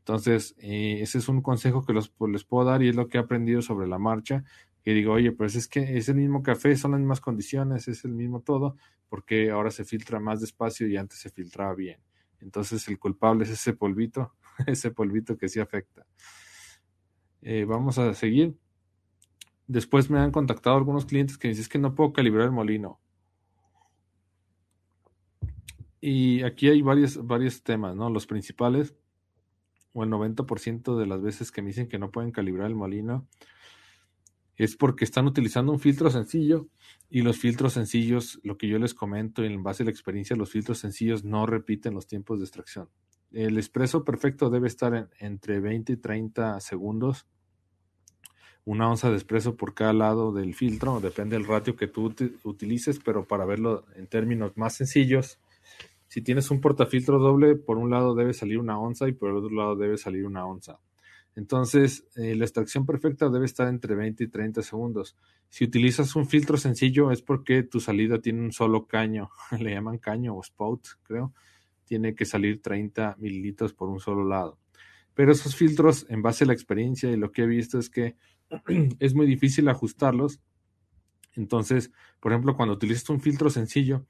Entonces, 0.00 0.54
eh, 0.58 0.98
ese 1.00 1.18
es 1.18 1.28
un 1.28 1.42
consejo 1.42 1.84
que 1.84 1.92
los, 1.92 2.12
les 2.28 2.44
puedo 2.44 2.64
dar 2.64 2.82
y 2.82 2.88
es 2.88 2.96
lo 2.96 3.08
que 3.08 3.18
he 3.18 3.20
aprendido 3.20 3.62
sobre 3.62 3.86
la 3.86 3.98
marcha 3.98 4.44
que 4.82 4.94
digo, 4.94 5.12
oye, 5.12 5.32
pues 5.32 5.56
es 5.56 5.68
que 5.68 5.98
es 5.98 6.08
el 6.08 6.16
mismo 6.16 6.42
café, 6.42 6.76
son 6.76 6.92
las 6.92 7.00
mismas 7.00 7.20
condiciones, 7.20 7.86
es 7.88 8.04
el 8.04 8.12
mismo 8.12 8.40
todo, 8.40 8.76
porque 9.08 9.50
ahora 9.50 9.70
se 9.70 9.84
filtra 9.84 10.20
más 10.20 10.40
despacio 10.40 10.88
y 10.88 10.96
antes 10.96 11.18
se 11.18 11.30
filtraba 11.30 11.74
bien. 11.74 12.00
Entonces 12.40 12.88
el 12.88 12.98
culpable 12.98 13.44
es 13.44 13.50
ese 13.50 13.74
polvito, 13.74 14.34
ese 14.66 14.90
polvito 14.90 15.36
que 15.36 15.48
sí 15.48 15.60
afecta. 15.60 16.06
Eh, 17.42 17.64
vamos 17.64 17.98
a 17.98 18.14
seguir. 18.14 18.56
Después 19.66 20.10
me 20.10 20.18
han 20.18 20.32
contactado 20.32 20.76
algunos 20.76 21.04
clientes 21.04 21.38
que 21.38 21.48
dicen 21.48 21.62
es 21.62 21.68
que 21.68 21.78
no 21.78 21.94
puedo 21.94 22.12
calibrar 22.12 22.46
el 22.46 22.52
molino. 22.52 22.98
Y 26.00 26.42
aquí 26.42 26.68
hay 26.68 26.80
varios, 26.80 27.24
varios 27.26 27.62
temas, 27.62 27.94
¿no? 27.94 28.08
Los 28.08 28.26
principales, 28.26 28.94
o 29.92 30.04
el 30.04 30.10
90% 30.10 30.96
de 30.96 31.06
las 31.06 31.22
veces 31.22 31.50
que 31.50 31.62
me 31.62 31.68
dicen 31.68 31.88
que 31.88 31.98
no 31.98 32.10
pueden 32.10 32.32
calibrar 32.32 32.68
el 32.68 32.76
molino, 32.76 33.26
es 34.56 34.76
porque 34.76 35.04
están 35.04 35.26
utilizando 35.26 35.72
un 35.72 35.80
filtro 35.80 36.10
sencillo 36.10 36.68
y 37.08 37.22
los 37.22 37.38
filtros 37.38 37.72
sencillos, 37.72 38.38
lo 38.42 38.58
que 38.58 38.68
yo 38.68 38.78
les 38.78 38.92
comento 38.92 39.42
en 39.42 39.62
base 39.62 39.82
a 39.82 39.86
la 39.86 39.90
experiencia, 39.90 40.36
los 40.36 40.50
filtros 40.50 40.78
sencillos 40.78 41.24
no 41.24 41.46
repiten 41.46 41.94
los 41.94 42.06
tiempos 42.06 42.38
de 42.38 42.44
extracción. 42.44 42.90
El 43.32 43.56
expreso 43.56 44.04
perfecto 44.04 44.50
debe 44.50 44.66
estar 44.66 44.94
en, 44.94 45.08
entre 45.18 45.60
20 45.60 45.94
y 45.94 45.96
30 45.96 46.60
segundos. 46.60 47.26
Una 48.66 48.90
onza 48.90 49.08
de 49.08 49.16
expreso 49.16 49.56
por 49.56 49.72
cada 49.72 49.94
lado 49.94 50.30
del 50.32 50.54
filtro, 50.54 51.00
depende 51.00 51.36
del 51.36 51.46
ratio 51.46 51.74
que 51.74 51.86
tú 51.86 52.14
utilices, 52.44 53.00
pero 53.02 53.26
para 53.26 53.46
verlo 53.46 53.86
en 53.96 54.08
términos 54.08 54.52
más 54.56 54.74
sencillos, 54.74 55.38
si 56.10 56.22
tienes 56.22 56.50
un 56.50 56.60
portafiltro 56.60 57.20
doble, 57.20 57.54
por 57.54 57.78
un 57.78 57.88
lado 57.88 58.16
debe 58.16 58.34
salir 58.34 58.58
una 58.58 58.80
onza 58.80 59.06
y 59.06 59.12
por 59.12 59.30
el 59.30 59.36
otro 59.36 59.50
lado 59.50 59.76
debe 59.76 59.96
salir 59.96 60.26
una 60.26 60.44
onza. 60.44 60.80
Entonces, 61.36 62.04
eh, 62.16 62.34
la 62.34 62.44
extracción 62.44 62.84
perfecta 62.84 63.28
debe 63.28 63.44
estar 63.44 63.68
entre 63.68 63.94
20 63.94 64.24
y 64.24 64.26
30 64.26 64.60
segundos. 64.62 65.16
Si 65.50 65.62
utilizas 65.62 66.16
un 66.16 66.26
filtro 66.26 66.56
sencillo 66.56 67.12
es 67.12 67.22
porque 67.22 67.62
tu 67.62 67.78
salida 67.78 68.20
tiene 68.20 68.42
un 68.42 68.50
solo 68.50 68.88
caño, 68.88 69.30
le 69.60 69.70
llaman 69.70 69.98
caño 69.98 70.34
o 70.34 70.42
spout, 70.42 70.84
creo. 71.04 71.32
Tiene 71.84 72.16
que 72.16 72.24
salir 72.24 72.60
30 72.60 73.14
mililitros 73.20 73.72
por 73.72 73.88
un 73.88 74.00
solo 74.00 74.24
lado. 74.26 74.58
Pero 75.14 75.30
esos 75.30 75.54
filtros, 75.54 76.06
en 76.08 76.22
base 76.22 76.42
a 76.42 76.48
la 76.48 76.54
experiencia 76.54 77.08
y 77.12 77.16
lo 77.16 77.30
que 77.30 77.42
he 77.42 77.46
visto, 77.46 77.78
es 77.78 77.88
que 77.88 78.16
es 78.98 79.14
muy 79.14 79.26
difícil 79.26 79.68
ajustarlos. 79.68 80.40
Entonces, 81.36 81.92
por 82.18 82.32
ejemplo, 82.32 82.56
cuando 82.56 82.74
utilizas 82.74 83.08
un 83.10 83.20
filtro 83.20 83.48
sencillo, 83.48 84.06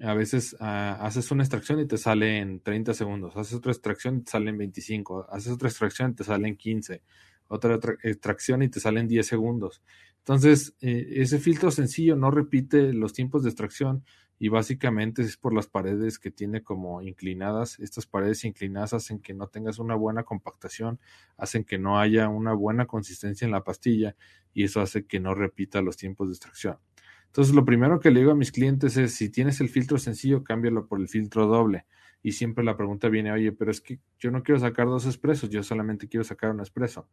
a 0.00 0.14
veces 0.14 0.54
uh, 0.54 0.64
haces 1.00 1.30
una 1.30 1.42
extracción 1.42 1.80
y 1.80 1.86
te 1.86 1.98
sale 1.98 2.38
en 2.38 2.60
30 2.60 2.94
segundos, 2.94 3.36
haces 3.36 3.54
otra 3.54 3.72
extracción 3.72 4.18
y 4.18 4.22
te 4.22 4.30
sale 4.30 4.50
en 4.50 4.58
25, 4.58 5.26
haces 5.30 5.52
otra 5.52 5.68
extracción 5.68 6.12
y 6.12 6.14
te 6.14 6.24
sale 6.24 6.48
en 6.48 6.56
15, 6.56 7.02
otra 7.48 7.78
extracción 8.02 8.62
y 8.62 8.68
te 8.68 8.80
sale 8.80 9.00
en 9.00 9.08
10 9.08 9.26
segundos. 9.26 9.82
Entonces, 10.18 10.74
eh, 10.80 11.06
ese 11.16 11.38
filtro 11.38 11.70
sencillo 11.70 12.16
no 12.16 12.30
repite 12.30 12.92
los 12.92 13.12
tiempos 13.12 13.44
de 13.44 13.50
extracción 13.50 14.04
y 14.38 14.48
básicamente 14.48 15.22
es 15.22 15.36
por 15.36 15.54
las 15.54 15.66
paredes 15.66 16.18
que 16.18 16.30
tiene 16.30 16.62
como 16.62 17.00
inclinadas. 17.00 17.78
Estas 17.78 18.06
paredes 18.06 18.44
inclinadas 18.44 18.92
hacen 18.92 19.20
que 19.20 19.34
no 19.34 19.46
tengas 19.48 19.78
una 19.78 19.94
buena 19.94 20.24
compactación, 20.24 21.00
hacen 21.36 21.64
que 21.64 21.78
no 21.78 21.98
haya 21.98 22.28
una 22.28 22.52
buena 22.52 22.86
consistencia 22.86 23.44
en 23.44 23.52
la 23.52 23.64
pastilla 23.64 24.16
y 24.52 24.64
eso 24.64 24.80
hace 24.80 25.06
que 25.06 25.20
no 25.20 25.34
repita 25.34 25.80
los 25.80 25.96
tiempos 25.96 26.28
de 26.28 26.32
extracción. 26.34 26.78
Entonces, 27.26 27.54
lo 27.54 27.64
primero 27.64 28.00
que 28.00 28.10
le 28.10 28.20
digo 28.20 28.32
a 28.32 28.36
mis 28.36 28.52
clientes 28.52 28.96
es, 28.96 29.14
si 29.14 29.28
tienes 29.30 29.60
el 29.60 29.68
filtro 29.68 29.98
sencillo, 29.98 30.42
cámbialo 30.42 30.86
por 30.86 31.00
el 31.00 31.08
filtro 31.08 31.46
doble. 31.46 31.84
Y 32.22 32.32
siempre 32.32 32.64
la 32.64 32.76
pregunta 32.76 33.08
viene, 33.08 33.30
oye, 33.30 33.52
pero 33.52 33.70
es 33.70 33.80
que 33.80 34.00
yo 34.18 34.30
no 34.30 34.42
quiero 34.42 34.58
sacar 34.58 34.86
dos 34.86 35.06
expresos, 35.06 35.50
yo 35.50 35.62
solamente 35.62 36.08
quiero 36.08 36.24
sacar 36.24 36.50
un 36.50 36.60
expreso. 36.60 37.08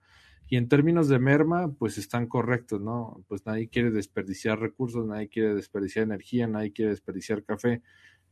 Y 0.48 0.58
en 0.58 0.70
términos 0.70 1.08
de 1.08 1.20
merma, 1.20 1.72
pues 1.74 1.98
están 1.98 2.28
correctos, 2.28 2.82
¿no? 2.82 3.24
Pues 3.28 3.46
nadie 3.46 3.70
quiere 3.70 3.92
desperdiciar 3.92 4.60
recursos, 4.60 5.06
nadie 5.06 5.30
quiere 5.30 5.56
desperdiciar 5.56 6.04
energía, 6.04 6.48
nadie 6.48 6.74
quiere 6.74 6.92
desperdiciar 6.92 7.44
café, 7.44 7.82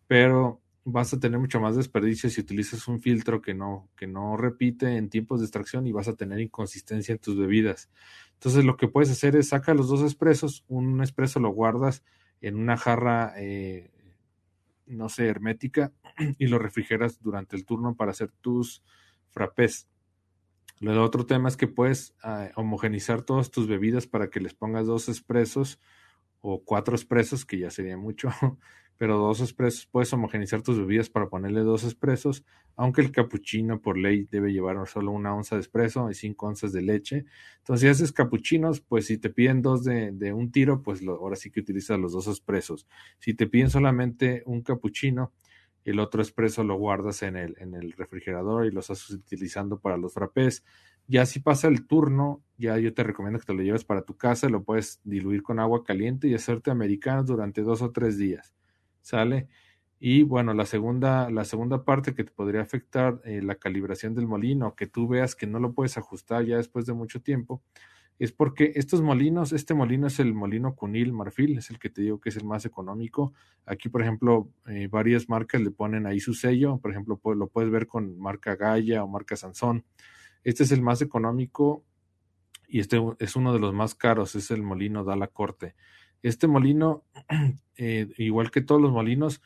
pero 0.08 0.61
vas 0.84 1.13
a 1.13 1.20
tener 1.20 1.39
mucho 1.39 1.60
más 1.60 1.76
desperdicio 1.76 2.30
si 2.30 2.41
utilizas 2.41 2.88
un 2.88 3.00
filtro 3.00 3.41
que 3.41 3.54
no, 3.54 3.89
que 3.96 4.08
no 4.08 4.36
repite 4.38 4.98
en 4.98 5.10
tiempos 5.10 5.39
de 5.39 5.46
extracción 5.46 5.86
y 5.86 5.91
vas 5.91 6.08
a 6.08 6.15
tener 6.15 6.39
inconsistencia 6.39 7.13
en 7.13 7.20
tus 7.20 7.38
bebidas. 7.38 7.89
Entonces 8.34 8.65
lo 8.65 8.78
que 8.78 8.88
puedes 8.88 9.12
hacer 9.12 9.36
es 9.36 9.50
saca 9.50 9.74
los 9.74 9.88
dos 9.88 10.02
expresos, 10.02 10.63
un 10.67 11.02
expreso 11.02 11.39
lo 11.39 11.50
guardas 11.50 12.04
en 12.41 12.56
una 12.56 12.78
jarra, 12.78 13.34
eh, 13.38 13.91
no 14.88 15.10
sé, 15.10 15.28
hermética 15.28 15.91
y 16.39 16.48
lo 16.48 16.58
refrigeras 16.58 17.22
durante 17.22 17.56
el 17.56 17.65
turno 17.65 17.96
para 17.96 18.12
hacer 18.12 18.32
tus 18.41 18.84
frappés. 19.30 19.88
El 20.80 20.98
otro 20.98 21.28
tema 21.28 21.48
es 21.48 21.58
que 21.58 21.67
puedes 21.67 22.15
uh, 22.24 22.48
homogenizar 22.56 23.22
todas 23.22 23.52
tus 23.52 23.67
bebidas 23.67 24.08
para 24.08 24.32
que 24.32 24.39
les 24.39 24.56
pongas 24.56 24.88
dos 24.88 25.10
expresos 25.10 25.80
o 26.41 26.63
cuatro 26.63 26.95
expresos, 26.95 27.45
que 27.45 27.58
ya 27.58 27.69
sería 27.69 27.97
mucho, 27.97 28.30
pero 28.97 29.17
dos 29.17 29.41
expresos, 29.41 29.88
puedes 29.88 30.12
homogenizar 30.13 30.62
tus 30.62 30.77
bebidas 30.77 31.10
para 31.10 31.30
ponerle 31.30 31.62
dos 31.62 31.84
expresos, 31.84 32.43
aunque 32.75 33.01
el 33.01 33.12
capuchino 33.12 33.82
por 33.82 33.97
ley 33.97 34.27
debe 34.30 34.51
llevar 34.54 34.88
solo 34.88 35.12
una 35.12 35.34
onza 35.36 35.56
de 35.56 35.62
espresso 35.62 36.10
y 36.10 36.13
cinco 36.13 36.47
onzas 36.47 36.71
de 36.71 36.82
leche. 36.82 37.25
Entonces, 37.60 37.82
si 37.82 37.88
haces 37.88 38.12
capuchinos, 38.12 38.82
pues 38.82 39.08
si 39.08 39.17
te 39.17 39.30
piden 39.30 39.62
dos 39.62 39.84
de, 39.84 40.12
de 40.12 40.34
un 40.34 40.51
tiro, 40.51 40.82
pues 40.82 41.01
ahora 41.08 41.36
sí 41.36 41.51
que 41.51 41.62
utilizas 41.62 41.99
los 41.99 42.13
dos 42.13 42.27
expresos. 42.27 42.88
Si 43.19 43.34
te 43.34 43.47
piden 43.47 43.69
solamente 43.69 44.43
un 44.45 44.62
capuchino, 44.62 45.32
el 45.84 45.99
otro 45.99 46.21
expreso 46.21 46.63
lo 46.63 46.75
guardas 46.75 47.23
en 47.23 47.36
el, 47.36 47.56
en 47.60 47.73
el 47.73 47.93
refrigerador 47.93 48.65
y 48.65 48.71
lo 48.71 48.82
estás 48.82 49.10
utilizando 49.10 49.80
para 49.80 49.97
los 49.97 50.13
frappés. 50.13 50.63
Ya 51.12 51.26
si 51.26 51.41
pasa 51.41 51.67
el 51.67 51.86
turno, 51.88 52.41
ya 52.58 52.78
yo 52.78 52.93
te 52.93 53.04
recomiendo 53.04 53.38
que 53.38 53.45
te 53.45 53.54
lo 53.54 53.62
lleves 53.62 53.84
para 53.84 54.04
tu 54.04 54.15
casa, 54.15 54.47
lo 54.47 54.63
puedes 54.63 55.02
diluir 55.04 55.43
con 55.43 55.60
agua 55.60 55.84
caliente 55.84 56.30
y 56.30 56.36
hacerte 56.36 56.71
americanos 56.71 57.26
durante 57.26 57.63
dos 57.63 57.82
o 57.82 57.91
tres 57.91 58.17
días 58.17 58.54
¿sale? 59.02 59.50
Y 60.00 60.24
bueno, 60.24 60.54
la 60.54 60.65
segunda, 60.65 61.30
la 61.30 61.43
segunda 61.43 61.84
parte 61.84 62.15
que 62.15 62.24
te 62.24 62.32
podría 62.32 62.62
afectar 62.62 63.19
eh, 63.26 63.41
la 63.41 63.56
calibración 63.56 64.15
del 64.15 64.26
molino, 64.26 64.74
que 64.76 64.88
tú 64.88 65.06
veas 65.10 65.36
que 65.36 65.47
no 65.47 65.60
lo 65.60 65.74
puedes 65.74 65.97
ajustar 65.97 66.45
ya 66.45 66.56
después 66.56 66.86
de 66.86 66.93
mucho 66.93 67.21
tiempo, 67.21 67.62
es 68.17 68.32
porque 68.32 68.71
estos 68.76 69.02
molinos, 69.02 69.52
este 69.52 69.74
molino 69.74 70.08
es 70.08 70.19
el 70.21 70.34
molino 70.34 70.76
Cunil 70.76 71.12
Marfil, 71.12 71.58
es 71.58 71.71
el 71.71 71.80
que 71.80 71.89
te 71.89 72.04
digo 72.04 72.21
que 72.21 72.30
es 72.30 72.38
el 72.38 72.45
más 72.45 72.63
económico. 72.65 73.34
Aquí, 73.65 73.89
por 73.89 74.02
ejemplo, 74.02 74.50
eh, 74.67 74.88
varias 74.89 75.28
marcas 75.28 75.60
le 75.62 75.71
ponen 75.71 76.06
ahí 76.06 76.21
su 76.21 76.34
sello, 76.34 76.78
por 76.78 76.91
ejemplo, 76.91 77.19
lo 77.36 77.47
puedes 77.50 77.69
ver 77.69 77.86
con 77.88 78.17
marca 78.17 78.56
Gaia 78.56 79.04
o 79.04 79.10
marca 79.10 79.36
Sansón. 79.36 79.84
Este 80.43 80.63
es 80.63 80.71
el 80.71 80.82
más 80.82 81.01
económico 81.01 81.84
y 82.67 82.80
este 82.80 83.01
es 83.19 83.36
uno 83.36 83.54
de 83.54 83.60
los 83.60 83.73
más 83.73 83.95
caros, 83.95 84.36
es 84.36 84.49
el 84.51 84.63
molino 84.63 85.04
Dala 85.04 85.27
Corte. 85.27 85.75
Este 86.23 86.47
molino, 86.47 87.04
eh, 87.77 88.08
igual 88.17 88.51
que 88.51 88.62
todos 88.62 88.82
los 88.82 88.91
molinos, 88.91 89.41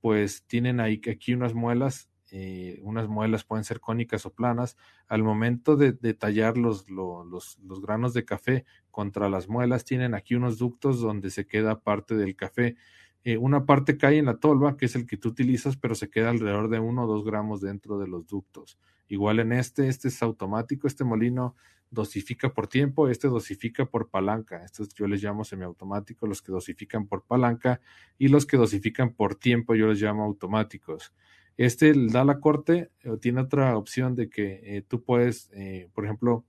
pues 0.00 0.44
tienen 0.46 0.80
ahí 0.80 1.00
aquí 1.10 1.34
unas 1.34 1.54
muelas, 1.54 2.08
eh, 2.32 2.78
unas 2.82 3.08
muelas 3.08 3.44
pueden 3.44 3.64
ser 3.64 3.80
cónicas 3.80 4.24
o 4.24 4.32
planas. 4.32 4.76
Al 5.08 5.22
momento 5.22 5.76
de, 5.76 5.92
tallar 6.14 6.56
los, 6.56 6.88
los, 6.88 7.58
los, 7.58 7.82
granos 7.82 8.14
de 8.14 8.24
café 8.24 8.64
contra 8.90 9.28
las 9.28 9.48
muelas, 9.48 9.84
tienen 9.84 10.14
aquí 10.14 10.34
unos 10.34 10.58
ductos 10.58 11.00
donde 11.00 11.30
se 11.30 11.46
queda 11.46 11.80
parte 11.80 12.14
del 12.14 12.36
café. 12.36 12.76
Eh, 13.24 13.36
una 13.36 13.66
parte 13.66 13.98
cae 13.98 14.18
en 14.18 14.26
la 14.26 14.38
tolva, 14.38 14.76
que 14.76 14.86
es 14.86 14.94
el 14.94 15.06
que 15.06 15.16
tú 15.16 15.28
utilizas, 15.30 15.76
pero 15.76 15.94
se 15.94 16.08
queda 16.08 16.30
alrededor 16.30 16.70
de 16.70 16.78
uno 16.78 17.04
o 17.04 17.06
dos 17.06 17.24
gramos 17.24 17.60
dentro 17.60 17.98
de 17.98 18.06
los 18.06 18.26
ductos. 18.26 18.78
Igual 19.10 19.40
en 19.40 19.52
este, 19.52 19.88
este 19.88 20.06
es 20.06 20.22
automático, 20.22 20.86
este 20.86 21.02
molino 21.02 21.56
dosifica 21.90 22.54
por 22.54 22.68
tiempo, 22.68 23.08
este 23.08 23.26
dosifica 23.26 23.84
por 23.84 24.08
palanca. 24.08 24.64
Estos 24.64 24.94
yo 24.94 25.08
les 25.08 25.20
llamo 25.20 25.42
semiautomáticos, 25.42 26.28
los 26.28 26.40
que 26.40 26.52
dosifican 26.52 27.08
por 27.08 27.24
palanca 27.24 27.80
y 28.18 28.28
los 28.28 28.46
que 28.46 28.56
dosifican 28.56 29.12
por 29.12 29.34
tiempo 29.34 29.74
yo 29.74 29.88
les 29.88 30.00
llamo 30.00 30.22
automáticos. 30.24 31.12
Este 31.56 31.92
da 32.06 32.24
la 32.24 32.38
corte, 32.38 32.92
o 33.04 33.18
tiene 33.18 33.40
otra 33.40 33.76
opción 33.76 34.14
de 34.14 34.30
que 34.30 34.60
eh, 34.62 34.82
tú 34.86 35.02
puedes, 35.02 35.50
eh, 35.54 35.90
por 35.92 36.04
ejemplo, 36.04 36.44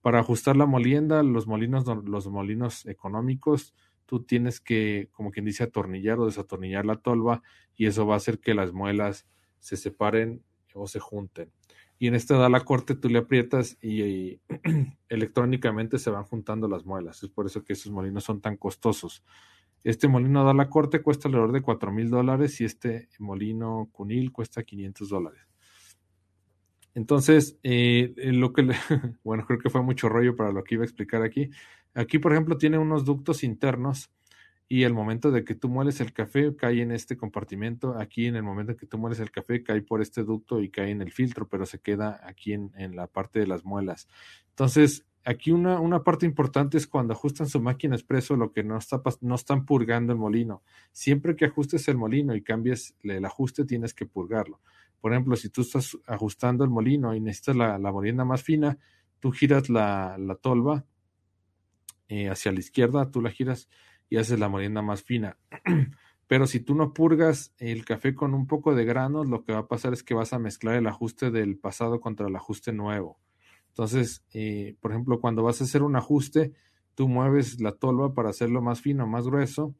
para 0.00 0.20
ajustar 0.20 0.56
la 0.56 0.64
molienda, 0.64 1.22
los 1.22 1.46
molinos, 1.46 1.84
los 2.06 2.28
molinos 2.28 2.86
económicos, 2.86 3.74
tú 4.06 4.22
tienes 4.24 4.60
que, 4.60 5.10
como 5.12 5.32
quien 5.32 5.44
dice, 5.44 5.64
atornillar 5.64 6.18
o 6.18 6.24
desatornillar 6.24 6.86
la 6.86 6.96
tolva 6.96 7.42
y 7.76 7.84
eso 7.84 8.06
va 8.06 8.14
a 8.14 8.16
hacer 8.16 8.38
que 8.40 8.54
las 8.54 8.72
muelas 8.72 9.26
se 9.58 9.76
separen 9.76 10.42
o 10.72 10.88
se 10.88 10.98
junten. 10.98 11.52
Y 11.98 12.08
en 12.08 12.14
este 12.14 12.34
da 12.34 12.48
la 12.48 12.60
corte 12.60 12.94
tú 12.94 13.08
le 13.08 13.18
aprietas 13.18 13.78
y, 13.82 14.40
electrónicamente 15.08 15.98
se 15.98 16.10
van 16.10 16.24
juntando 16.24 16.68
las 16.68 16.84
muelas. 16.84 17.22
Es 17.22 17.30
por 17.30 17.46
eso 17.46 17.64
que 17.64 17.72
esos 17.72 17.90
molinos 17.92 18.24
son 18.24 18.40
tan 18.40 18.56
costosos. 18.56 19.24
Este 19.82 20.08
molino 20.08 20.44
da 20.44 20.52
la 20.52 20.68
corte 20.68 21.00
cuesta 21.00 21.28
alrededor 21.28 21.52
de 21.52 21.62
4 21.62 21.92
mil 21.92 22.10
dólares 22.10 22.60
y 22.60 22.64
este 22.64 23.08
molino 23.18 23.88
cunil 23.92 24.32
cuesta 24.32 24.64
500 24.64 25.08
dólares. 25.08 25.40
Entonces, 26.94 27.58
eh, 27.62 28.14
lo 28.16 28.52
que, 28.52 28.62
bueno, 29.24 29.44
creo 29.46 29.58
que 29.58 29.70
fue 29.70 29.82
mucho 29.82 30.08
rollo 30.08 30.34
para 30.34 30.50
lo 30.50 30.64
que 30.64 30.74
iba 30.74 30.82
a 30.82 30.86
explicar 30.86 31.22
aquí. 31.22 31.50
Aquí, 31.94 32.18
por 32.18 32.32
ejemplo, 32.32 32.58
tiene 32.58 32.78
unos 32.78 33.04
ductos 33.04 33.44
internos 33.44 34.10
y 34.68 34.82
el 34.82 34.92
momento 34.92 35.30
de 35.30 35.44
que 35.44 35.54
tú 35.54 35.68
mueles 35.68 36.00
el 36.00 36.12
café 36.12 36.54
cae 36.56 36.82
en 36.82 36.90
este 36.90 37.16
compartimento. 37.16 37.96
Aquí, 37.98 38.26
en 38.26 38.34
el 38.34 38.42
momento 38.42 38.76
que 38.76 38.86
tú 38.86 38.98
mueles 38.98 39.20
el 39.20 39.30
café, 39.30 39.62
cae 39.62 39.80
por 39.82 40.02
este 40.02 40.24
ducto 40.24 40.60
y 40.60 40.70
cae 40.70 40.90
en 40.90 41.02
el 41.02 41.12
filtro, 41.12 41.48
pero 41.48 41.66
se 41.66 41.78
queda 41.78 42.20
aquí 42.24 42.52
en, 42.52 42.72
en 42.76 42.96
la 42.96 43.06
parte 43.06 43.38
de 43.38 43.46
las 43.46 43.64
muelas. 43.64 44.08
Entonces, 44.50 45.06
aquí 45.24 45.52
una, 45.52 45.80
una, 45.80 46.02
parte 46.02 46.26
importante 46.26 46.78
es 46.78 46.86
cuando 46.88 47.12
ajustan 47.12 47.48
su 47.48 47.60
máquina 47.60 47.94
expreso, 47.94 48.36
lo 48.36 48.52
que 48.52 48.64
no, 48.64 48.76
está, 48.76 49.00
no 49.20 49.36
están 49.36 49.66
purgando 49.66 50.12
el 50.12 50.18
molino. 50.18 50.62
Siempre 50.90 51.36
que 51.36 51.44
ajustes 51.44 51.86
el 51.86 51.96
molino 51.96 52.34
y 52.34 52.42
cambies 52.42 52.96
el 53.02 53.24
ajuste, 53.24 53.64
tienes 53.64 53.94
que 53.94 54.06
purgarlo. 54.06 54.60
Por 55.00 55.12
ejemplo, 55.12 55.36
si 55.36 55.48
tú 55.48 55.60
estás 55.60 55.96
ajustando 56.06 56.64
el 56.64 56.70
molino 56.70 57.14
y 57.14 57.20
necesitas 57.20 57.54
la, 57.54 57.78
la 57.78 57.92
molienda 57.92 58.24
más 58.24 58.42
fina, 58.42 58.78
tú 59.20 59.30
giras 59.30 59.68
la, 59.68 60.16
la 60.18 60.34
tolva 60.34 60.84
eh, 62.08 62.28
hacia 62.30 62.52
la 62.52 62.60
izquierda, 62.60 63.10
tú 63.10 63.20
la 63.20 63.30
giras 63.30 63.68
y 64.08 64.16
haces 64.16 64.38
la 64.38 64.48
molienda 64.48 64.82
más 64.82 65.02
fina. 65.02 65.36
Pero 66.26 66.46
si 66.46 66.60
tú 66.60 66.74
no 66.74 66.92
purgas 66.92 67.54
el 67.58 67.84
café 67.84 68.14
con 68.14 68.34
un 68.34 68.46
poco 68.46 68.74
de 68.74 68.84
granos, 68.84 69.28
lo 69.28 69.44
que 69.44 69.52
va 69.52 69.60
a 69.60 69.68
pasar 69.68 69.92
es 69.92 70.02
que 70.02 70.14
vas 70.14 70.32
a 70.32 70.38
mezclar 70.38 70.74
el 70.74 70.86
ajuste 70.86 71.30
del 71.30 71.56
pasado 71.56 72.00
contra 72.00 72.26
el 72.26 72.34
ajuste 72.34 72.72
nuevo. 72.72 73.20
Entonces, 73.68 74.24
eh, 74.32 74.76
por 74.80 74.90
ejemplo, 74.90 75.20
cuando 75.20 75.42
vas 75.42 75.60
a 75.60 75.64
hacer 75.64 75.82
un 75.82 75.96
ajuste, 75.96 76.52
tú 76.94 77.08
mueves 77.08 77.60
la 77.60 77.72
tolva 77.72 78.12
para 78.14 78.30
hacerlo 78.30 78.60
más 78.60 78.80
fino, 78.80 79.06
más 79.06 79.26
grueso, 79.26 79.74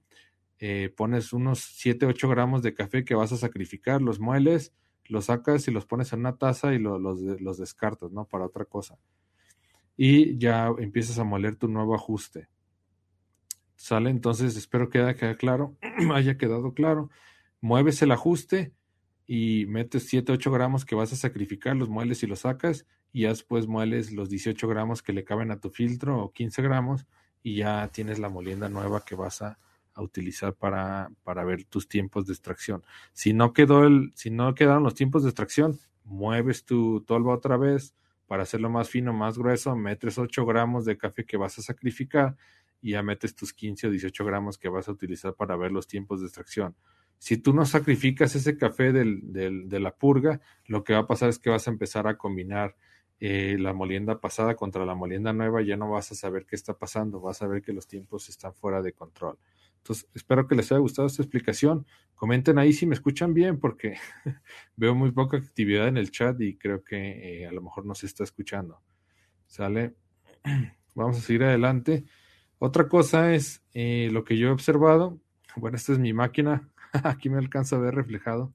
eh, 0.59 0.93
pones 0.97 1.33
unos 1.33 1.61
7, 1.61 2.07
8 2.07 2.29
gramos 2.29 2.63
de 2.63 2.75
café 2.75 3.05
que 3.05 3.15
vas 3.15 3.33
a 3.33 3.37
sacrificar, 3.37 4.01
los 4.01 4.21
mueles, 4.21 4.73
los 5.07 5.27
sacas 5.27 5.67
y 5.69 5.71
los 5.71 5.87
pones 5.87 6.13
en 6.13 6.21
una 6.21 6.37
taza 6.37 6.75
y 6.75 6.79
los, 6.79 7.01
los 7.01 7.59
descartas, 7.59 8.13
¿no? 8.13 8.25
Para 8.25 8.47
otra 8.47 8.65
cosa. 8.65 8.99
Y 9.97 10.39
ya 10.39 10.69
empiezas 10.79 11.19
a 11.19 11.25
moler 11.25 11.57
tu 11.57 11.69
nuevo 11.69 11.95
ajuste. 11.95 12.49
¿Sale? 13.77 14.11
Entonces, 14.11 14.57
espero 14.57 14.89
que 14.89 14.99
haya 14.99 15.15
quedado 15.15 15.37
claro, 15.37 15.77
haya 16.15 16.37
quedado 16.37 16.73
claro. 16.73 17.11
Mueves 17.61 18.03
el 18.03 18.11
ajuste 18.11 18.73
y 19.27 19.67
metes 19.67 20.09
7, 20.09 20.33
8 20.33 20.51
gramos 20.51 20.85
que 20.85 20.95
vas 20.95 21.13
a 21.13 21.17
sacrificar, 21.17 21.77
los 21.77 21.89
mueles 21.89 22.23
y 22.23 22.27
los 22.27 22.41
sacas 22.41 22.87
y 23.13 23.23
ya 23.23 23.29
después 23.29 23.67
mueles 23.67 24.13
los 24.13 24.29
18 24.29 24.69
gramos 24.69 25.03
que 25.03 25.13
le 25.13 25.25
caben 25.25 25.51
a 25.51 25.59
tu 25.59 25.71
filtro 25.71 26.23
o 26.23 26.33
15 26.33 26.63
gramos 26.63 27.07
y 27.43 27.57
ya 27.57 27.89
tienes 27.89 28.19
la 28.19 28.29
molienda 28.29 28.69
nueva 28.69 29.05
que 29.05 29.15
vas 29.15 29.43
a, 29.43 29.59
utilizar 29.99 30.53
para, 30.53 31.11
para, 31.25 31.43
ver 31.43 31.65
tus 31.65 31.89
tiempos 31.89 32.27
de 32.27 32.35
extracción. 32.35 32.83
Si 33.15 33.33
no 33.33 33.55
quedó 33.55 33.87
el, 33.87 34.13
si 34.15 34.29
no 34.29 34.55
quedaron 34.55 34.83
los 34.83 34.95
tiempos 34.95 35.23
de 35.23 35.31
extracción, 35.31 35.79
mueves 36.05 36.67
tu 36.67 37.01
tolva 37.01 37.33
otra 37.33 37.57
vez 37.57 37.95
para 38.27 38.43
hacerlo 38.43 38.69
más 38.69 38.91
fino, 38.91 39.15
más 39.15 39.39
grueso, 39.39 39.75
metes 39.75 40.19
8 40.19 40.45
gramos 40.45 40.85
de 40.85 40.99
café 40.99 41.25
que 41.25 41.39
vas 41.39 41.59
a 41.59 41.63
sacrificar 41.63 42.37
y 42.87 42.93
ya 42.93 43.03
metes 43.03 43.35
tus 43.35 43.53
15 43.53 43.89
o 43.89 43.91
18 43.91 44.25
gramos 44.25 44.59
que 44.59 44.69
vas 44.69 44.87
a 44.87 44.93
utilizar 44.93 45.35
para 45.35 45.57
ver 45.57 45.73
los 45.73 45.89
tiempos 45.89 46.21
de 46.21 46.27
extracción. 46.27 46.77
Si 47.19 47.37
tú 47.37 47.53
no 47.53 47.67
sacrificas 47.67 48.37
ese 48.37 48.57
café 48.57 48.93
del, 48.93 49.33
del, 49.33 49.69
de 49.69 49.81
la 49.81 49.97
purga, 49.97 50.41
lo 50.67 50.85
que 50.85 50.93
va 50.93 51.01
a 51.01 51.07
pasar 51.09 51.29
es 51.31 51.41
que 51.41 51.51
vas 51.51 51.67
a 51.67 51.73
empezar 51.73 52.07
a 52.07 52.17
combinar 52.17 52.77
eh, 53.19 53.57
la 53.59 53.73
molienda 53.73 54.21
pasada 54.21 54.55
contra 54.55 54.87
la 54.87 54.95
molienda 54.95 55.33
nueva, 55.33 55.63
ya 55.63 55.77
no 55.77 55.91
vas 55.91 56.13
a 56.13 56.15
saber 56.15 56.47
qué 56.47 56.55
está 56.55 56.79
pasando, 56.79 57.21
vas 57.21 57.43
a 57.43 57.49
ver 57.49 57.61
que 57.61 57.73
los 57.73 57.89
tiempos 57.89 58.29
están 58.29 58.55
fuera 58.55 58.81
de 58.83 58.93
control. 58.93 59.37
Entonces, 59.79 60.09
espero 60.15 60.47
que 60.47 60.55
les 60.55 60.71
haya 60.71 60.79
gustado 60.79 61.09
esta 61.09 61.23
explicación. 61.23 61.87
Comenten 62.15 62.57
ahí 62.57 62.73
si 62.73 62.87
me 62.87 62.95
escuchan 62.95 63.35
bien, 63.35 63.59
porque 63.59 63.97
veo 64.77 64.95
muy 64.95 65.11
poca 65.11 65.39
actividad 65.39 65.89
en 65.89 65.97
el 65.97 66.13
chat 66.13 66.41
y 66.41 66.57
creo 66.57 66.85
que 66.85 67.43
eh, 67.43 67.47
a 67.49 67.51
lo 67.51 67.63
mejor 67.63 67.85
no 67.85 67.97
se 67.97 68.07
está 68.07 68.23
escuchando. 68.23 68.81
¿Sale? 69.49 69.97
Vamos 70.95 71.19
a 71.19 71.21
seguir 71.21 71.43
adelante. 71.43 72.05
Otra 72.59 72.89
cosa 72.89 73.35
es 73.35 73.63
eh, 73.75 74.09
lo 74.13 74.25
que 74.25 74.39
yo 74.39 74.49
he 74.49 74.51
observado. 74.51 75.19
Bueno, 75.57 75.77
esta 75.77 75.93
es 75.93 75.99
mi 75.99 76.13
máquina. 76.13 76.69
Aquí 77.05 77.29
me 77.29 77.39
alcanza 77.39 77.77
a 77.77 77.81
ver 77.81 77.95
reflejado. 77.95 78.55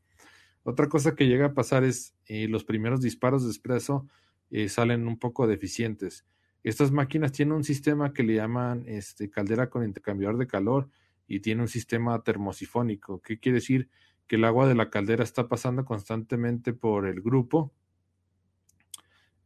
Otra 0.63 0.89
cosa 0.89 1.15
que 1.15 1.27
llega 1.27 1.47
a 1.47 1.53
pasar 1.53 1.83
es 1.83 2.13
los 2.27 2.63
primeros 2.63 3.01
disparos 3.01 3.43
de 3.43 3.49
expreso 3.49 4.07
eh, 4.51 4.67
salen 4.67 5.07
un 5.07 5.17
poco 5.17 5.47
deficientes. 5.47 6.25
Estas 6.63 6.91
máquinas 6.91 7.31
tienen 7.31 7.53
un 7.53 7.63
sistema 7.63 8.13
que 8.13 8.21
le 8.21 8.35
llaman 8.35 8.83
este, 8.85 9.29
caldera 9.29 9.69
con 9.69 9.85
intercambiador 9.85 10.37
de 10.37 10.45
calor 10.45 10.89
y 11.25 11.39
tiene 11.39 11.61
un 11.61 11.69
sistema 11.69 12.21
termosifónico. 12.21 13.21
¿Qué 13.21 13.39
quiere 13.39 13.59
decir? 13.59 13.89
Que 14.27 14.35
el 14.35 14.43
agua 14.43 14.67
de 14.67 14.75
la 14.75 14.89
caldera 14.89 15.23
está 15.23 15.47
pasando 15.47 15.85
constantemente 15.85 16.73
por 16.73 17.07
el 17.07 17.21
grupo 17.21 17.73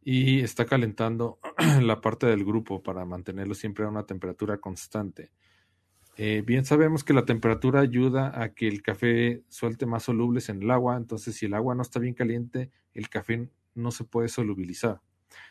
y 0.07 0.41
está 0.41 0.65
calentando 0.65 1.39
la 1.81 1.99
parte 1.99 2.27
del 2.27 2.45
grupo 2.45 2.83
para 2.83 3.03
mantenerlo 3.05 3.55
siempre 3.55 3.85
a 3.85 3.89
una 3.89 4.05
temperatura 4.05 4.59
constante. 4.59 5.31
Eh, 6.15 6.43
bien 6.45 6.63
sabemos 6.63 7.03
que 7.03 7.13
la 7.13 7.25
temperatura 7.25 7.81
ayuda 7.81 8.39
a 8.39 8.53
que 8.53 8.67
el 8.67 8.83
café 8.83 9.43
suelte 9.49 9.87
más 9.87 10.03
solubles 10.03 10.47
en 10.47 10.61
el 10.61 10.69
agua, 10.69 10.95
entonces 10.95 11.35
si 11.35 11.47
el 11.47 11.55
agua 11.55 11.73
no 11.73 11.81
está 11.81 11.99
bien 11.99 12.13
caliente, 12.13 12.69
el 12.93 13.09
café 13.09 13.49
no 13.73 13.89
se 13.89 14.03
puede 14.05 14.29
solubilizar. 14.29 15.01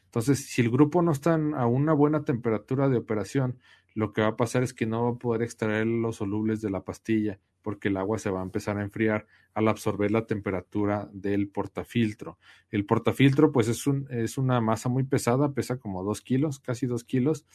Entonces, 0.04 0.46
si 0.46 0.62
el 0.62 0.70
grupo 0.70 1.02
no 1.02 1.10
está 1.10 1.34
a 1.34 1.66
una 1.66 1.92
buena 1.92 2.24
temperatura 2.24 2.88
de 2.88 2.96
operación, 2.96 3.58
lo 3.94 4.12
que 4.12 4.22
va 4.22 4.28
a 4.28 4.36
pasar 4.36 4.62
es 4.62 4.72
que 4.72 4.86
no 4.86 5.04
va 5.04 5.10
a 5.10 5.18
poder 5.18 5.42
extraer 5.42 5.86
los 5.86 6.16
solubles 6.16 6.62
de 6.62 6.70
la 6.70 6.84
pastilla 6.84 7.40
porque 7.64 7.88
el 7.88 7.96
agua 7.96 8.18
se 8.18 8.30
va 8.30 8.40
a 8.40 8.44
empezar 8.44 8.78
a 8.78 8.82
enfriar 8.82 9.26
al 9.54 9.68
absorber 9.68 10.10
la 10.10 10.26
temperatura 10.26 11.08
del 11.12 11.48
portafiltro. 11.48 12.38
El 12.70 12.84
portafiltro 12.84 13.50
pues 13.50 13.68
es, 13.68 13.86
un, 13.86 14.06
es 14.10 14.36
una 14.36 14.60
masa 14.60 14.90
muy 14.90 15.04
pesada, 15.04 15.52
pesa 15.52 15.78
como 15.78 16.04
dos 16.04 16.20
kilos, 16.20 16.60
casi 16.60 16.86
dos 16.86 17.04
kilos, 17.04 17.46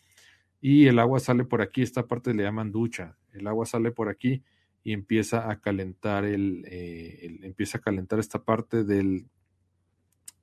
y 0.59 0.87
el 0.87 0.97
agua 0.97 1.19
sale 1.19 1.45
por 1.45 1.61
aquí, 1.61 1.83
esta 1.83 2.07
parte 2.07 2.33
le 2.33 2.43
llaman 2.43 2.71
ducha, 2.71 3.15
el 3.31 3.45
agua 3.47 3.67
sale 3.67 3.91
por 3.91 4.09
aquí 4.09 4.43
y 4.83 4.93
empieza 4.93 5.51
a 5.51 5.61
calentar 5.61 6.25
el, 6.25 6.65
eh, 6.65 7.19
el 7.21 7.45
empieza 7.45 7.77
a 7.77 7.81
calentar 7.81 8.19
esta 8.19 8.43
parte 8.43 8.83
del, 8.83 9.27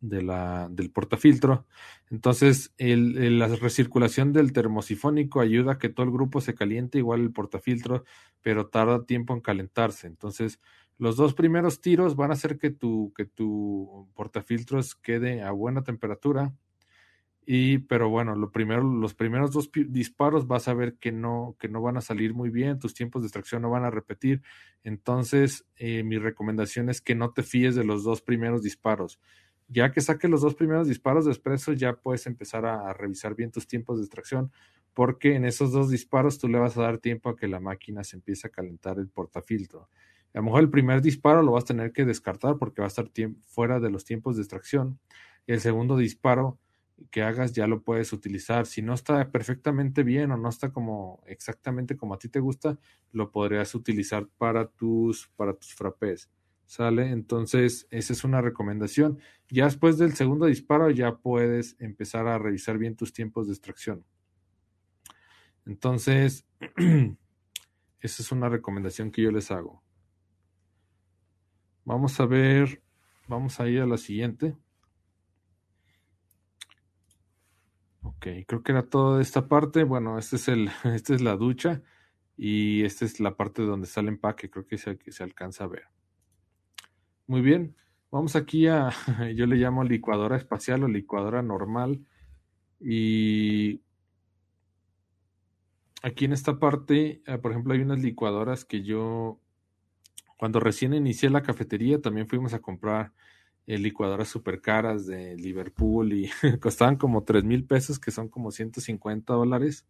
de 0.00 0.22
la, 0.22 0.68
del 0.70 0.90
portafiltro. 0.90 1.66
Entonces, 2.10 2.72
la 2.78 3.48
recirculación 3.48 4.32
del 4.32 4.52
termosifónico 4.52 5.40
ayuda 5.40 5.72
a 5.72 5.78
que 5.78 5.88
todo 5.88 6.06
el 6.06 6.12
grupo 6.12 6.40
se 6.40 6.54
caliente, 6.54 6.98
igual 6.98 7.20
el 7.20 7.32
portafiltro, 7.32 8.04
pero 8.42 8.68
tarda 8.68 9.04
tiempo 9.04 9.34
en 9.34 9.40
calentarse. 9.40 10.06
Entonces, 10.06 10.60
los 10.98 11.16
dos 11.16 11.34
primeros 11.34 11.80
tiros 11.80 12.16
van 12.16 12.30
a 12.30 12.34
hacer 12.34 12.58
que 12.58 12.70
tu, 12.70 13.12
que 13.16 13.26
portafiltros 14.14 14.94
quede 14.94 15.42
a 15.42 15.50
buena 15.50 15.82
temperatura. 15.82 16.54
Y, 17.48 17.78
pero 17.78 18.08
bueno, 18.08 18.34
los 18.34 18.50
primeros 19.14 19.52
dos 19.52 19.70
disparos 19.72 20.48
vas 20.48 20.66
a 20.66 20.74
ver 20.74 20.96
que 20.96 21.12
no, 21.12 21.54
que 21.60 21.68
no 21.68 21.80
van 21.80 21.96
a 21.96 22.00
salir 22.00 22.34
muy 22.34 22.50
bien, 22.50 22.80
tus 22.80 22.92
tiempos 22.92 23.22
de 23.22 23.26
extracción 23.28 23.62
no 23.62 23.70
van 23.70 23.84
a 23.84 23.90
repetir. 23.90 24.42
Entonces, 24.82 25.64
eh, 25.76 26.02
mi 26.02 26.18
recomendación 26.18 26.88
es 26.88 27.00
que 27.00 27.14
no 27.14 27.30
te 27.30 27.44
fíes 27.44 27.76
de 27.76 27.84
los 27.84 28.02
dos 28.02 28.20
primeros 28.20 28.62
disparos 28.62 29.20
ya 29.68 29.90
que 29.92 30.00
saques 30.00 30.30
los 30.30 30.40
dos 30.40 30.54
primeros 30.54 30.88
disparos 30.88 31.24
de 31.24 31.32
expreso, 31.32 31.72
ya 31.72 31.94
puedes 31.94 32.26
empezar 32.26 32.66
a, 32.66 32.92
revisar 32.92 33.34
bien 33.34 33.50
tus 33.50 33.66
tiempos 33.66 33.98
de 33.98 34.04
extracción, 34.04 34.52
porque 34.94 35.34
en 35.34 35.44
esos 35.44 35.72
dos 35.72 35.90
disparos 35.90 36.38
tú 36.38 36.48
le 36.48 36.58
vas 36.58 36.76
a 36.76 36.82
dar 36.82 36.98
tiempo 36.98 37.28
a 37.28 37.36
que 37.36 37.48
la 37.48 37.60
máquina 37.60 38.04
se 38.04 38.16
empiece 38.16 38.46
a 38.46 38.50
calentar 38.50 38.98
el 38.98 39.08
portafiltro. 39.08 39.88
A 40.32 40.38
lo 40.38 40.44
mejor 40.44 40.60
el 40.60 40.70
primer 40.70 41.02
disparo 41.02 41.42
lo 41.42 41.52
vas 41.52 41.64
a 41.64 41.68
tener 41.68 41.92
que 41.92 42.04
descartar 42.04 42.56
porque 42.58 42.80
va 42.80 42.86
a 42.86 42.88
estar 42.88 43.10
fuera 43.44 43.80
de 43.80 43.90
los 43.90 44.04
tiempos 44.04 44.36
de 44.36 44.42
extracción. 44.42 44.98
El 45.46 45.60
segundo 45.60 45.96
disparo 45.96 46.58
que 47.10 47.22
hagas 47.22 47.52
ya 47.52 47.66
lo 47.66 47.82
puedes 47.82 48.12
utilizar. 48.12 48.66
Si 48.66 48.82
no 48.82 48.94
está 48.94 49.30
perfectamente 49.30 50.02
bien 50.02 50.30
o 50.30 50.36
no 50.36 50.48
está 50.48 50.72
como 50.72 51.22
exactamente 51.26 51.96
como 51.96 52.14
a 52.14 52.18
ti 52.18 52.28
te 52.28 52.40
gusta, 52.40 52.78
lo 53.12 53.30
podrías 53.30 53.74
utilizar 53.74 54.26
para 54.38 54.66
tus, 54.66 55.28
para 55.36 55.54
tus 55.54 55.74
frappés. 55.74 56.30
¿Sale? 56.66 57.10
Entonces, 57.10 57.86
esa 57.90 58.12
es 58.12 58.24
una 58.24 58.40
recomendación. 58.42 59.18
Ya 59.48 59.64
después 59.64 59.98
del 59.98 60.14
segundo 60.14 60.46
disparo 60.46 60.90
ya 60.90 61.16
puedes 61.16 61.76
empezar 61.78 62.26
a 62.26 62.38
revisar 62.38 62.76
bien 62.76 62.96
tus 62.96 63.12
tiempos 63.12 63.46
de 63.46 63.52
extracción. 63.54 64.04
Entonces, 65.64 66.46
esa 68.00 68.22
es 68.22 68.32
una 68.32 68.48
recomendación 68.48 69.10
que 69.10 69.22
yo 69.22 69.30
les 69.30 69.50
hago. 69.50 69.82
Vamos 71.84 72.18
a 72.18 72.26
ver 72.26 72.82
vamos 73.28 73.60
a 73.60 73.68
ir 73.68 73.80
a 73.80 73.86
la 73.86 73.96
siguiente. 73.96 74.56
Ok, 78.02 78.26
creo 78.46 78.62
que 78.62 78.72
era 78.72 78.88
toda 78.88 79.20
esta 79.20 79.48
parte. 79.48 79.84
Bueno, 79.84 80.18
este 80.18 80.36
es 80.36 80.48
el, 80.48 80.70
esta 80.84 81.14
es 81.14 81.22
la 81.22 81.36
ducha 81.36 81.82
y 82.36 82.84
esta 82.84 83.04
es 83.04 83.20
la 83.20 83.36
parte 83.36 83.62
donde 83.62 83.86
está 83.86 84.00
el 84.00 84.08
empaque. 84.08 84.50
Creo 84.50 84.66
que 84.66 84.78
se, 84.78 84.98
que 84.98 85.12
se 85.12 85.24
alcanza 85.24 85.64
a 85.64 85.68
ver. 85.68 85.84
Muy 87.28 87.40
bien, 87.40 87.74
vamos 88.10 88.36
aquí 88.36 88.68
a, 88.68 88.90
yo 89.34 89.46
le 89.46 89.56
llamo 89.56 89.82
licuadora 89.82 90.36
espacial 90.36 90.84
o 90.84 90.88
licuadora 90.88 91.42
normal. 91.42 92.06
Y 92.80 93.82
aquí 96.02 96.26
en 96.26 96.32
esta 96.32 96.58
parte, 96.58 97.22
eh, 97.26 97.38
por 97.38 97.50
ejemplo, 97.50 97.74
hay 97.74 97.80
unas 97.80 98.00
licuadoras 98.00 98.64
que 98.64 98.82
yo, 98.82 99.40
cuando 100.38 100.60
recién 100.60 100.94
inicié 100.94 101.30
la 101.30 101.42
cafetería, 101.42 102.00
también 102.00 102.28
fuimos 102.28 102.54
a 102.54 102.60
comprar 102.60 103.12
eh, 103.66 103.78
licuadoras 103.78 104.28
super 104.28 104.60
caras 104.60 105.06
de 105.06 105.36
Liverpool 105.36 106.12
y 106.12 106.30
costaban 106.60 106.96
como 106.96 107.24
3 107.24 107.44
mil 107.44 107.64
pesos, 107.66 107.98
que 107.98 108.12
son 108.12 108.28
como 108.28 108.52
150 108.52 109.32
dólares. 109.34 109.86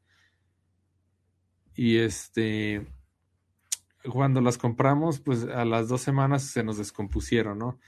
Y 1.75 1.99
este, 1.99 2.87
cuando 4.11 4.40
las 4.40 4.59
compramos, 4.59 5.21
pues 5.21 5.45
a 5.45 5.64
las 5.64 5.88
dos 5.88 6.01
semanas 6.01 6.42
se 6.45 6.62
nos 6.62 6.79
descompusieron, 6.79 7.59
¿no? 7.59 7.79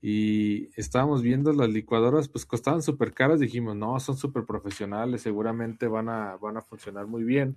Y 0.00 0.68
estábamos 0.78 1.22
viendo 1.22 1.52
las 1.52 1.70
licuadoras, 1.70 2.28
pues 2.28 2.44
costaban 2.44 2.82
súper 2.82 3.14
caras, 3.14 3.40
dijimos, 3.40 3.74
no, 3.74 3.98
son 4.00 4.16
súper 4.16 4.44
profesionales, 4.44 5.22
seguramente 5.22 5.88
van 5.88 6.10
a, 6.10 6.36
van 6.36 6.58
a 6.58 6.62
funcionar 6.62 7.06
muy 7.06 7.24
bien. 7.24 7.56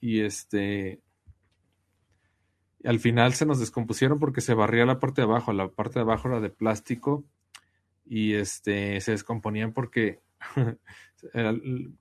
Y 0.00 0.20
este, 0.20 1.02
al 2.84 2.98
final 2.98 3.34
se 3.34 3.44
nos 3.44 3.58
descompusieron 3.58 4.18
porque 4.18 4.40
se 4.40 4.54
barría 4.54 4.86
la 4.86 5.00
parte 5.00 5.20
de 5.20 5.26
abajo, 5.26 5.52
la 5.52 5.68
parte 5.68 5.98
de 5.98 6.02
abajo 6.02 6.28
era 6.28 6.40
de 6.40 6.50
plástico 6.50 7.24
y 8.06 8.34
este, 8.34 9.00
se 9.00 9.10
descomponían 9.10 9.72
porque 9.72 10.20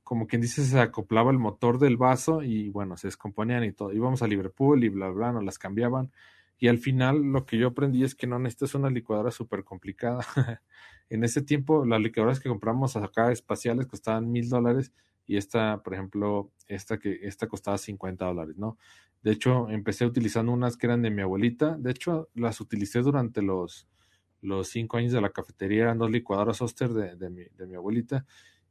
como 0.04 0.28
quien 0.28 0.42
dice, 0.42 0.64
se 0.64 0.80
acoplaba 0.80 1.32
el 1.32 1.40
motor 1.40 1.80
del 1.80 1.98
vaso 1.98 2.44
y 2.44 2.70
bueno, 2.70 2.98
se 2.98 3.08
descomponían 3.08 3.64
y 3.64 3.72
todo. 3.72 3.94
Íbamos 3.94 4.22
a 4.22 4.28
Liverpool 4.28 4.84
y 4.84 4.90
bla, 4.90 5.10
bla, 5.10 5.32
nos 5.32 5.44
las 5.44 5.60
cambiaban. 5.60 6.12
Y 6.60 6.68
al 6.70 6.80
final 6.80 7.22
lo 7.22 7.46
que 7.46 7.58
yo 7.58 7.68
aprendí 7.68 8.04
es 8.04 8.16
que 8.16 8.28
no 8.28 8.40
necesitas 8.40 8.76
una 8.76 8.90
licuadora 8.90 9.32
súper 9.32 9.64
complicada. 9.64 10.26
en 11.10 11.24
ese 11.24 11.42
tiempo 11.42 11.86
las 11.86 12.02
licuadoras 12.02 12.40
que 12.40 12.50
compramos 12.50 12.96
acá 12.96 13.32
espaciales 13.32 13.88
costaban 13.88 14.32
mil 14.32 14.50
dólares 14.50 14.94
y 15.28 15.38
esta, 15.38 15.84
por 15.84 15.94
ejemplo, 15.94 16.52
esta 16.68 16.98
que 16.98 17.20
esta 17.24 17.48
costaba 17.48 17.78
50 17.78 18.26
dólares, 18.26 18.58
¿no? 18.58 18.78
De 19.22 19.32
hecho, 19.32 19.70
empecé 19.70 20.06
utilizando 20.06 20.52
unas 20.54 20.78
que 20.78 20.88
eran 20.88 21.02
de 21.02 21.12
mi 21.12 21.22
abuelita. 21.22 21.76
De 21.78 21.92
hecho, 21.92 22.30
las 22.34 22.62
utilicé 22.62 23.02
durante 23.02 23.42
los, 23.42 23.88
los 24.42 24.70
cinco 24.70 24.98
años 24.98 25.12
de 25.12 25.22
la 25.22 25.30
cafetería. 25.30 25.84
Eran 25.84 25.98
dos 25.98 26.12
licuadoras 26.12 26.62
Oster 26.62 26.90
de, 26.90 27.16
de, 27.16 27.30
mi, 27.30 27.44
de 27.44 27.68
mi 27.68 27.76
abuelita 27.76 28.26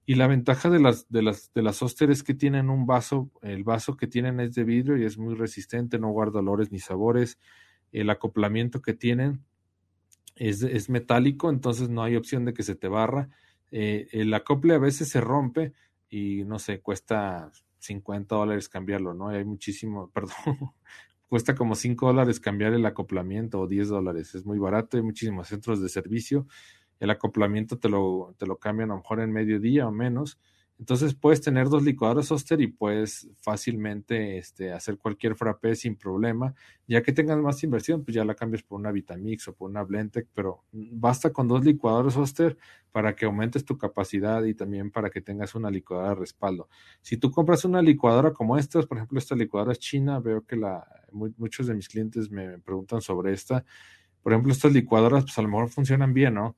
y 0.09 0.15
la 0.15 0.29
ventaja 0.29 0.71
de 0.71 0.79
las, 0.79 1.09
de 1.11 1.21
las, 1.21 1.53
de 1.53 1.63
las 1.63 1.83
Oster 1.83 2.13
es 2.13 2.23
que 2.23 2.33
tienen 2.33 2.71
un 2.71 2.87
vaso, 2.87 3.29
el 3.43 3.65
vaso 3.65 3.97
que 3.97 4.07
tienen 4.07 4.39
es 4.39 4.55
de 4.55 4.63
vidrio 4.63 4.97
y 4.97 5.05
es 5.05 5.19
muy 5.19 5.35
resistente, 5.35 5.99
no 5.99 6.11
guarda 6.11 6.39
olores 6.39 6.71
ni 6.71 6.79
sabores. 6.79 7.41
El 7.91 8.09
acoplamiento 8.09 8.81
que 8.81 8.95
tienen 8.95 9.43
es, 10.37 10.63
es 10.63 10.89
metálico, 10.89 11.51
entonces 11.51 11.89
no 11.89 12.05
hay 12.05 12.15
opción 12.15 12.45
de 12.45 12.55
que 12.55 12.63
se 12.63 12.77
te 12.77 12.87
barra. 12.87 13.31
Eh, 13.73 14.07
el 14.13 14.33
acople 14.33 14.75
a 14.75 14.79
veces 14.79 15.09
se 15.09 15.21
rompe 15.21 15.73
y 16.09 16.45
no 16.45 16.61
sé, 16.61 16.81
cuesta 16.81 17.51
50 17.81 18.37
dólares 18.37 18.69
cambiarlo, 18.69 19.13
¿no? 19.13 19.31
hay 19.31 19.45
muchísimo, 19.45 20.09
perdón, 20.15 20.73
cuesta 21.29 21.55
como 21.55 21.75
5 21.75 22.07
dólares 22.07 22.41
cambiar 22.41 22.73
el 22.75 22.87
acoplamiento 22.87 23.61
o 23.61 23.67
10 23.67 23.89
dólares, 23.89 24.35
es 24.35 24.47
muy 24.47 24.59
barato, 24.59 24.97
hay 24.97 25.03
muchísimos 25.03 25.49
centros 25.49 25.81
de 25.83 25.89
servicio 25.89 26.47
el 27.01 27.11
acoplamiento 27.11 27.79
te 27.79 27.89
lo, 27.89 28.35
te 28.39 28.47
lo 28.47 28.59
cambian 28.59 28.91
a 28.91 28.95
lo 28.95 29.01
mejor 29.01 29.21
en 29.21 29.33
mediodía 29.33 29.87
o 29.87 29.93
menos. 29.93 30.39
Entonces 30.79 31.15
puedes 31.15 31.41
tener 31.41 31.69
dos 31.69 31.83
licuadoras 31.83 32.31
Oster 32.31 32.61
y 32.61 32.67
puedes 32.67 33.29
fácilmente 33.41 34.37
este, 34.37 34.73
hacer 34.73 34.99
cualquier 34.99 35.35
frappé 35.35 35.75
sin 35.75 35.97
problema. 35.97 36.55
Ya 36.87 37.03
que 37.03 37.13
tengas 37.13 37.39
más 37.39 37.63
inversión, 37.65 38.05
pues 38.05 38.15
ya 38.15 38.25
la 38.25 38.35
cambias 38.35 38.63
por 38.63 38.79
una 38.79 38.93
Vitamix 38.93 39.49
o 39.49 39.55
por 39.55 39.71
una 39.71 39.83
Blendtec, 39.83 40.29
pero 40.35 40.65
basta 40.73 41.33
con 41.33 41.49
dos 41.49 41.65
licuadoras 41.65 42.17
Oster 42.17 42.59
para 42.93 43.17
que 43.17 43.25
aumentes 43.25 43.65
tu 43.65 43.79
capacidad 43.79 44.45
y 44.45 44.55
también 44.55 44.91
para 44.91 45.09
que 45.09 45.23
tengas 45.23 45.55
una 45.55 45.71
licuadora 45.71 46.11
de 46.11 46.15
respaldo. 46.17 46.69
Si 47.01 47.17
tú 47.17 47.31
compras 47.31 47.65
una 47.65 47.81
licuadora 47.81 48.33
como 48.33 48.59
estas, 48.59 48.87
por 48.87 48.99
ejemplo, 48.99 49.19
esta 49.19 49.35
licuadora 49.35 49.73
es 49.73 49.79
china, 49.79 50.21
veo 50.21 50.45
que 50.45 50.57
la, 50.57 50.87
muchos 51.13 51.67
de 51.67 51.75
mis 51.75 51.89
clientes 51.89 52.31
me 52.31 52.59
preguntan 52.59 53.01
sobre 53.01 53.33
esta. 53.33 53.65
Por 54.23 54.33
ejemplo, 54.33 54.53
estas 54.53 54.73
licuadoras, 54.73 55.25
pues 55.25 55.39
a 55.39 55.43
lo 55.43 55.49
mejor 55.49 55.69
funcionan 55.69 56.13
bien, 56.13 56.35
¿no? 56.35 56.57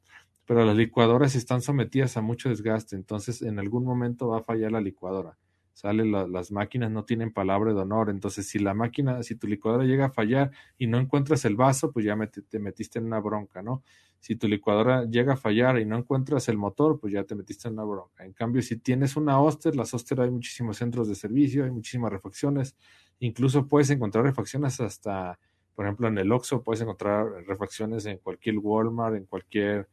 Pero 0.49 0.65
las 0.65 0.75
licuadoras 0.79 1.35
están 1.35 1.61
sometidas 1.61 2.17
a 2.17 2.23
mucho 2.23 2.49
desgaste, 2.49 2.97
entonces 2.97 3.43
en 3.43 3.59
algún 3.59 3.85
momento 3.85 4.29
va 4.29 4.39
a 4.39 4.43
fallar 4.43 4.73
la 4.73 4.81
licuadora. 4.81 5.37
Sale 5.75 6.07
las 6.07 6.51
máquinas 6.51 6.91
no 6.91 7.05
tienen 7.05 7.35
palabra 7.35 7.75
de 7.75 7.81
honor, 7.81 8.09
entonces 8.09 8.49
si 8.49 8.59
la 8.59 8.73
máquina, 8.73 9.23
si 9.23 9.35
tu 9.35 9.47
licuadora 9.47 9.85
llega 9.85 10.07
a 10.07 10.11
fallar 10.11 10.51
y 10.79 10.87
no 10.87 10.99
encuentras 10.99 11.45
el 11.45 11.55
vaso, 11.55 11.93
pues 11.93 12.07
ya 12.07 12.17
te 12.49 12.59
metiste 12.59 12.99
en 12.99 13.05
una 13.05 13.21
bronca, 13.21 13.61
¿no? 13.61 13.83
Si 14.21 14.37
tu 14.37 14.49
licuadora 14.49 15.05
llega 15.05 15.35
a 15.35 15.37
fallar 15.37 15.79
y 15.79 15.85
no 15.85 15.99
encuentras 15.99 16.49
el 16.49 16.57
motor, 16.57 16.99
pues 16.99 17.13
ya 17.13 17.25
te 17.25 17.35
metiste 17.35 17.69
en 17.69 17.75
una 17.75 17.85
bronca. 17.85 18.25
En 18.25 18.33
cambio, 18.33 18.63
si 18.63 18.79
tienes 18.79 19.17
una 19.17 19.39
Oster, 19.43 19.77
las 19.77 19.93
Oster 19.93 20.19
hay 20.23 20.31
muchísimos 20.31 20.79
centros 20.79 21.09
de 21.09 21.15
servicio, 21.15 21.65
hay 21.65 21.71
muchísimas 21.71 22.11
refacciones, 22.11 22.75
incluso 23.19 23.69
puedes 23.69 23.91
encontrar 23.91 24.25
refacciones 24.25 24.81
hasta, 24.81 25.39
por 25.75 25.85
ejemplo, 25.85 26.09
en 26.09 26.17
el 26.17 26.33
Oxxo 26.33 26.63
puedes 26.63 26.81
encontrar 26.81 27.27
refacciones 27.47 28.07
en 28.07 28.17
cualquier 28.17 28.57
Walmart, 28.57 29.15
en 29.15 29.27
cualquier 29.27 29.89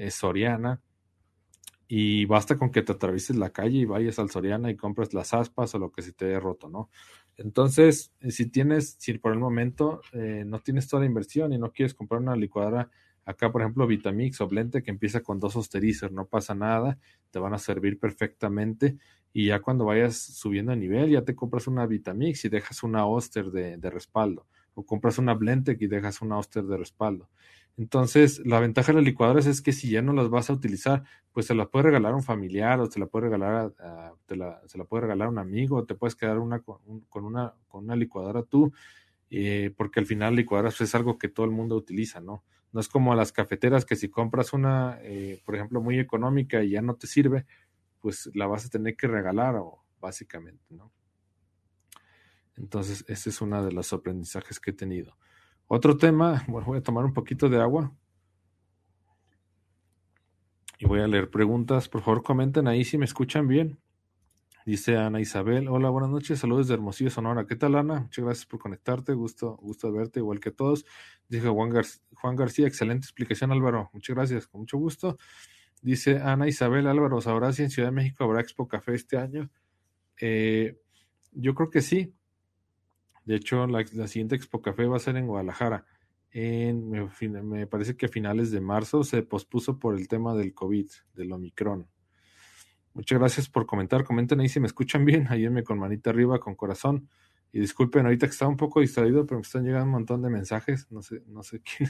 es 0.00 0.14
Soriana. 0.14 0.80
Y 1.86 2.24
basta 2.26 2.56
con 2.56 2.70
que 2.70 2.82
te 2.82 2.92
atravieses 2.92 3.36
la 3.36 3.50
calle 3.50 3.78
y 3.78 3.84
vayas 3.84 4.18
al 4.20 4.30
Soriana 4.30 4.70
y 4.70 4.76
compres 4.76 5.12
las 5.12 5.34
aspas 5.34 5.74
o 5.74 5.78
lo 5.78 5.90
que 5.90 6.02
se 6.02 6.12
te 6.12 6.26
haya 6.26 6.38
roto, 6.38 6.68
¿no? 6.68 6.88
Entonces, 7.36 8.12
eh, 8.20 8.30
si 8.30 8.46
tienes, 8.46 8.96
si 8.98 9.18
por 9.18 9.32
el 9.32 9.40
momento 9.40 10.00
eh, 10.12 10.44
no 10.46 10.60
tienes 10.60 10.86
toda 10.88 11.00
la 11.00 11.06
inversión 11.06 11.52
y 11.52 11.58
no 11.58 11.72
quieres 11.72 11.94
comprar 11.94 12.20
una 12.20 12.36
licuadora, 12.36 12.90
acá 13.24 13.50
por 13.50 13.62
ejemplo 13.62 13.86
Vitamix 13.86 14.40
o 14.40 14.46
Blente 14.46 14.82
que 14.82 14.90
empieza 14.90 15.20
con 15.20 15.40
dos 15.40 15.56
Osterizer, 15.56 16.12
no 16.12 16.26
pasa 16.26 16.54
nada, 16.54 16.98
te 17.30 17.38
van 17.38 17.54
a 17.54 17.58
servir 17.58 17.98
perfectamente 17.98 18.98
y 19.32 19.46
ya 19.46 19.60
cuando 19.60 19.84
vayas 19.84 20.16
subiendo 20.16 20.72
de 20.72 20.78
nivel 20.78 21.10
ya 21.10 21.22
te 21.22 21.34
compras 21.34 21.66
una 21.66 21.86
Vitamix 21.86 22.44
y 22.44 22.48
dejas 22.48 22.82
una 22.82 23.04
Oster 23.06 23.50
de, 23.50 23.76
de 23.78 23.90
respaldo 23.90 24.46
o 24.74 24.84
compras 24.84 25.18
una 25.18 25.34
Blendtec 25.34 25.80
y 25.82 25.86
dejas 25.86 26.22
una 26.22 26.38
Oster 26.38 26.64
de 26.64 26.76
respaldo. 26.76 27.28
Entonces, 27.80 28.42
la 28.44 28.60
ventaja 28.60 28.92
de 28.92 28.96
las 28.96 29.04
licuadoras 29.06 29.46
es 29.46 29.62
que 29.62 29.72
si 29.72 29.88
ya 29.88 30.02
no 30.02 30.12
las 30.12 30.28
vas 30.28 30.50
a 30.50 30.52
utilizar, 30.52 31.02
pues 31.32 31.46
se 31.46 31.54
la 31.54 31.70
puede 31.70 31.84
regalar 31.84 32.12
a 32.12 32.16
un 32.16 32.22
familiar 32.22 32.78
o 32.78 32.90
se 32.90 33.00
la 33.00 33.06
puede 33.06 33.24
regalar 33.30 33.72
a, 33.78 34.12
se 34.66 34.76
la 34.76 34.84
puede 34.84 35.00
regalar 35.00 35.28
a 35.28 35.30
un 35.30 35.38
amigo, 35.38 35.78
o 35.78 35.84
te 35.86 35.94
puedes 35.94 36.14
quedar 36.14 36.40
una, 36.40 36.60
con, 36.60 36.78
una, 37.24 37.54
con 37.68 37.84
una 37.84 37.96
licuadora 37.96 38.42
tú, 38.42 38.70
eh, 39.30 39.72
porque 39.78 39.98
al 39.98 40.04
final 40.04 40.36
licuadoras 40.36 40.76
pues, 40.76 40.90
es 40.90 40.94
algo 40.94 41.16
que 41.16 41.28
todo 41.28 41.46
el 41.46 41.52
mundo 41.52 41.74
utiliza, 41.74 42.20
¿no? 42.20 42.44
No 42.70 42.80
es 42.80 42.88
como 42.88 43.14
las 43.14 43.32
cafeteras 43.32 43.86
que 43.86 43.96
si 43.96 44.10
compras 44.10 44.52
una, 44.52 44.98
eh, 45.00 45.40
por 45.46 45.54
ejemplo, 45.54 45.80
muy 45.80 45.98
económica 45.98 46.62
y 46.62 46.72
ya 46.72 46.82
no 46.82 46.96
te 46.96 47.06
sirve, 47.06 47.46
pues 47.98 48.28
la 48.34 48.46
vas 48.46 48.66
a 48.66 48.68
tener 48.68 48.94
que 48.94 49.06
regalar, 49.06 49.56
o 49.56 49.82
básicamente, 50.02 50.66
¿no? 50.68 50.92
Entonces, 52.58 53.06
ese 53.08 53.30
es 53.30 53.40
uno 53.40 53.64
de 53.64 53.72
los 53.72 53.90
aprendizajes 53.94 54.60
que 54.60 54.72
he 54.72 54.74
tenido. 54.74 55.16
Otro 55.72 55.96
tema, 55.96 56.44
bueno, 56.48 56.66
voy 56.66 56.78
a 56.78 56.82
tomar 56.82 57.04
un 57.04 57.14
poquito 57.14 57.48
de 57.48 57.60
agua. 57.60 57.92
Y 60.80 60.86
voy 60.86 60.98
a 60.98 61.06
leer 61.06 61.30
preguntas. 61.30 61.88
Por 61.88 62.02
favor, 62.02 62.24
comenten 62.24 62.66
ahí 62.66 62.84
si 62.84 62.98
me 62.98 63.04
escuchan 63.04 63.46
bien. 63.46 63.78
Dice 64.66 64.96
Ana 64.96 65.20
Isabel, 65.20 65.68
hola, 65.68 65.88
buenas 65.90 66.10
noches, 66.10 66.40
saludos 66.40 66.66
de 66.66 66.74
Hermosillo, 66.74 67.10
Sonora. 67.10 67.46
¿Qué 67.46 67.54
tal, 67.54 67.76
Ana? 67.76 68.00
Muchas 68.00 68.24
gracias 68.24 68.46
por 68.46 68.58
conectarte, 68.58 69.14
gusto, 69.14 69.56
gusto 69.62 69.92
verte, 69.92 70.18
igual 70.18 70.40
que 70.40 70.50
todos. 70.50 70.84
Dice 71.28 71.48
Juan, 71.48 71.70
Juan 72.14 72.34
García, 72.34 72.66
excelente 72.66 73.04
explicación, 73.04 73.52
Álvaro. 73.52 73.90
Muchas 73.92 74.16
gracias, 74.16 74.48
con 74.48 74.62
mucho 74.62 74.76
gusto. 74.76 75.18
Dice 75.82 76.18
Ana 76.20 76.48
Isabel 76.48 76.88
Álvaro, 76.88 77.20
¿sabrás 77.20 77.54
si 77.54 77.62
en 77.62 77.70
Ciudad 77.70 77.90
de 77.90 77.94
México 77.94 78.24
habrá 78.24 78.40
Expo 78.40 78.66
Café 78.66 78.94
este 78.94 79.18
año? 79.18 79.48
Eh, 80.20 80.80
yo 81.30 81.54
creo 81.54 81.70
que 81.70 81.80
sí. 81.80 82.12
De 83.30 83.36
hecho, 83.36 83.64
la, 83.68 83.84
siguiente 84.08 84.34
Expo 84.34 84.60
Café 84.60 84.86
va 84.86 84.96
a 84.96 84.98
ser 84.98 85.16
en 85.16 85.28
Guadalajara. 85.28 85.86
Me, 86.34 87.66
parece 87.68 87.96
que 87.96 88.06
a 88.06 88.08
finales 88.08 88.50
de 88.50 88.60
marzo 88.60 89.04
se 89.04 89.22
pospuso 89.22 89.78
por 89.78 89.96
el 89.96 90.08
tema 90.08 90.34
del 90.34 90.52
COVID, 90.52 90.90
del 91.14 91.30
Omicron. 91.30 91.86
Muchas 92.92 93.20
gracias 93.20 93.48
por 93.48 93.66
comentar. 93.66 94.02
Comenten 94.02 94.40
ahí 94.40 94.48
si 94.48 94.58
me 94.58 94.66
escuchan 94.66 95.04
bien. 95.04 95.26
Ayúdenme 95.30 95.62
con 95.62 95.78
manita 95.78 96.10
arriba, 96.10 96.40
con 96.40 96.56
corazón. 96.56 97.08
Y 97.52 97.60
disculpen 97.60 98.04
ahorita 98.04 98.26
que 98.26 98.32
estaba 98.32 98.48
un 98.48 98.56
poco 98.56 98.80
distraído, 98.80 99.24
pero 99.24 99.38
me 99.38 99.42
están 99.42 99.62
llegando 99.62 99.84
un 99.84 99.92
montón 99.92 100.22
de 100.22 100.28
mensajes. 100.28 100.90
No 100.90 101.00
sé, 101.00 101.22
no 101.28 101.44
sé 101.44 101.62
quién, 101.76 101.88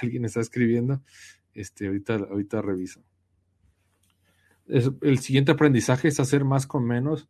alguien 0.00 0.24
está 0.24 0.40
escribiendo. 0.40 1.02
Este, 1.52 1.88
ahorita, 1.88 2.14
ahorita 2.14 2.62
reviso. 2.62 3.04
el 4.66 5.18
siguiente 5.18 5.52
aprendizaje 5.52 6.08
es 6.08 6.18
hacer 6.20 6.46
más 6.46 6.66
con 6.66 6.86
menos 6.86 7.28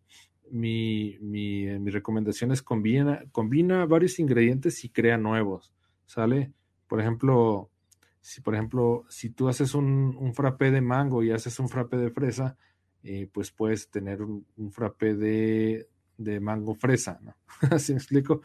mi, 0.51 1.19
mi, 1.21 1.67
eh, 1.67 1.81
recomendación 1.87 2.53
es 2.53 2.63
combina, 2.63 3.25
combina 3.33 3.87
varios 3.87 4.19
ingredientes 4.19 4.85
y 4.85 4.91
crea 4.91 5.17
nuevos, 5.19 5.73
¿sale? 6.07 6.53
Por 6.89 7.01
ejemplo, 7.01 7.71
Si, 8.23 8.41
por 8.43 8.55
ejemplo, 8.55 9.05
si 9.09 9.31
tú 9.31 9.49
haces 9.49 9.75
un, 9.75 10.17
un 10.19 10.35
frappé 10.35 10.71
de 10.71 10.81
mango 10.83 11.23
y 11.23 11.31
haces 11.33 11.59
un 11.61 11.69
frappé 11.69 11.97
de 11.97 12.11
fresa, 12.11 12.57
eh, 13.03 13.29
pues 13.33 13.51
puedes 13.51 13.89
tener 13.91 14.23
un, 14.23 14.47
un 14.57 14.73
frappé 14.73 15.15
de, 15.15 15.89
de, 16.19 16.41
mango 16.41 16.75
fresa, 16.75 17.19
¿no? 17.23 17.35
¿Así 17.71 17.93
me 17.93 17.99
explico? 17.99 18.43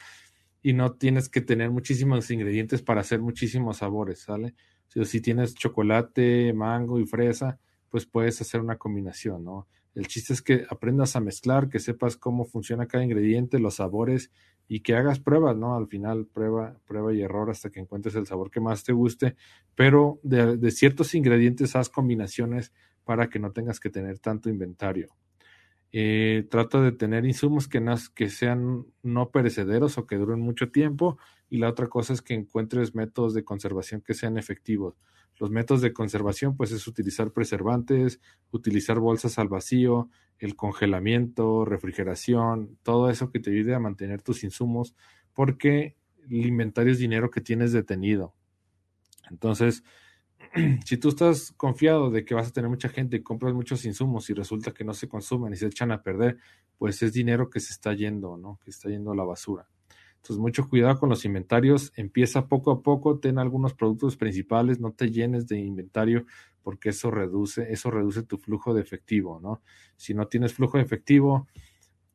Y 0.64 0.74
no 0.74 0.94
tienes 0.94 1.30
que 1.30 1.42
tener 1.42 1.72
muchísimos 1.72 2.32
ingredientes 2.32 2.82
para 2.82 3.02
hacer 3.02 3.20
muchísimos 3.22 3.78
sabores, 3.78 4.20
¿sale? 4.22 4.56
Si, 4.88 5.04
si 5.06 5.22
tienes 5.22 5.56
chocolate, 5.56 6.54
mango 6.54 7.00
y 7.00 7.06
fresa, 7.06 7.60
pues 7.90 8.06
puedes 8.06 8.40
hacer 8.42 8.62
una 8.62 8.78
combinación, 8.78 9.44
¿no? 9.44 9.68
El 9.96 10.08
chiste 10.08 10.34
es 10.34 10.42
que 10.42 10.66
aprendas 10.70 11.16
a 11.16 11.22
mezclar, 11.22 11.70
que 11.70 11.80
sepas 11.80 12.18
cómo 12.18 12.44
funciona 12.44 12.86
cada 12.86 13.06
ingrediente, 13.06 13.60
los 13.60 13.76
sabores 13.76 14.30
y 14.68 14.82
que 14.82 14.94
hagas 14.96 15.20
pruebas, 15.20 15.56
¿no? 15.56 15.76
Al 15.76 15.88
final, 15.88 16.26
prueba, 16.26 16.78
prueba 16.86 17.14
y 17.14 17.22
error 17.22 17.50
hasta 17.50 17.70
que 17.70 17.80
encuentres 17.80 18.16
el 18.16 18.28
sabor 18.28 18.52
que 18.52 18.60
más 18.60 18.84
te 18.84 18.92
guste, 18.92 19.36
pero 19.74 20.20
de, 20.22 20.70
ciertos 20.72 21.16
ingredientes 21.16 21.78
haz 21.78 21.90
combinaciones 21.90 22.74
para 23.06 23.30
que 23.30 23.40
no 23.40 23.52
tengas 23.54 23.80
que 23.80 23.90
tener 23.90 24.20
tanto 24.20 24.50
inventario. 24.50 25.16
Eh, 25.94 26.46
trata 26.52 26.82
de 26.82 26.92
tener 26.92 27.26
insumos 27.26 27.70
que, 27.70 27.80
no, 27.80 27.96
que 28.14 28.30
sean 28.30 28.86
no 29.02 29.30
perecederos 29.30 29.98
o 29.98 30.06
que 30.06 30.18
duren 30.18 30.42
mucho 30.42 30.72
tiempo 30.72 31.18
y 31.50 31.60
la 31.60 31.70
otra 31.70 31.88
cosa 31.88 32.12
es 32.12 32.22
que 32.22 32.34
encuentres 32.34 32.96
métodos 32.96 33.34
de 33.34 33.46
conservación 33.46 34.02
que 34.02 34.14
sean 34.14 34.38
efectivos. 34.38 34.96
Los 35.38 35.52
métodos 35.52 35.82
de 35.82 35.94
conservación, 35.94 36.56
pues 36.56 36.72
es 36.72 36.88
utilizar 36.88 37.32
preservantes, 37.32 38.22
utilizar 38.52 39.00
bolsas 39.00 39.38
al 39.38 39.50
vacío, 39.50 40.10
el 40.40 40.56
congelamiento, 40.56 41.66
refrigeración, 41.66 42.78
todo 42.84 43.10
eso 43.10 43.32
que 43.32 43.40
te 43.40 43.52
ayude 43.52 43.76
a 43.76 43.80
mantener 43.80 44.22
tus 44.22 44.44
insumos, 44.44 44.96
porque 45.34 45.96
el 46.30 46.46
inventario 46.46 46.94
es 46.94 47.00
dinero 47.00 47.30
que 47.30 47.42
tienes 47.42 47.72
detenido. 47.72 48.34
Entonces, 49.30 49.84
si 50.86 50.98
tú 50.98 51.10
estás 51.10 51.54
confiado 51.58 52.10
de 52.10 52.26
que 52.26 52.36
vas 52.36 52.48
a 52.48 52.52
tener 52.52 52.70
mucha 52.70 52.90
gente 52.90 53.18
y 53.18 53.24
compras 53.24 53.54
muchos 53.54 53.86
insumos 53.86 54.30
y 54.30 54.34
resulta 54.34 54.74
que 54.74 54.84
no 54.84 54.94
se 54.94 55.08
consumen 55.08 55.54
y 55.54 55.58
se 55.58 55.68
echan 55.68 55.92
a 55.92 56.02
perder, 56.02 56.38
pues 56.78 57.02
es 57.02 57.14
dinero 57.14 57.50
que 57.50 57.60
se 57.60 57.74
está 57.74 57.94
yendo, 57.94 58.38
¿no? 58.38 58.60
Que 58.64 58.72
está 58.72 58.90
yendo 58.90 59.12
a 59.12 59.16
la 59.16 59.24
basura. 59.24 59.68
Entonces, 60.26 60.42
mucho 60.42 60.68
cuidado 60.68 60.98
con 60.98 61.10
los 61.10 61.24
inventarios. 61.24 61.94
Empieza 61.96 62.48
poco 62.48 62.72
a 62.72 62.82
poco, 62.82 63.20
ten 63.20 63.38
algunos 63.38 63.76
productos 63.76 64.18
principales, 64.18 64.80
no 64.80 64.92
te 64.92 65.12
llenes 65.12 65.46
de 65.46 65.60
inventario 65.60 66.26
porque 66.64 66.90
eso 66.90 67.12
reduce, 67.12 67.72
eso 67.72 67.92
reduce 67.92 68.24
tu 68.24 68.40
flujo 68.40 68.74
de 68.74 68.82
efectivo, 68.82 69.40
¿no? 69.40 69.62
Si 69.98 70.16
no 70.16 70.28
tienes 70.28 70.56
flujo 70.56 70.80
de 70.80 70.84
efectivo 70.84 71.48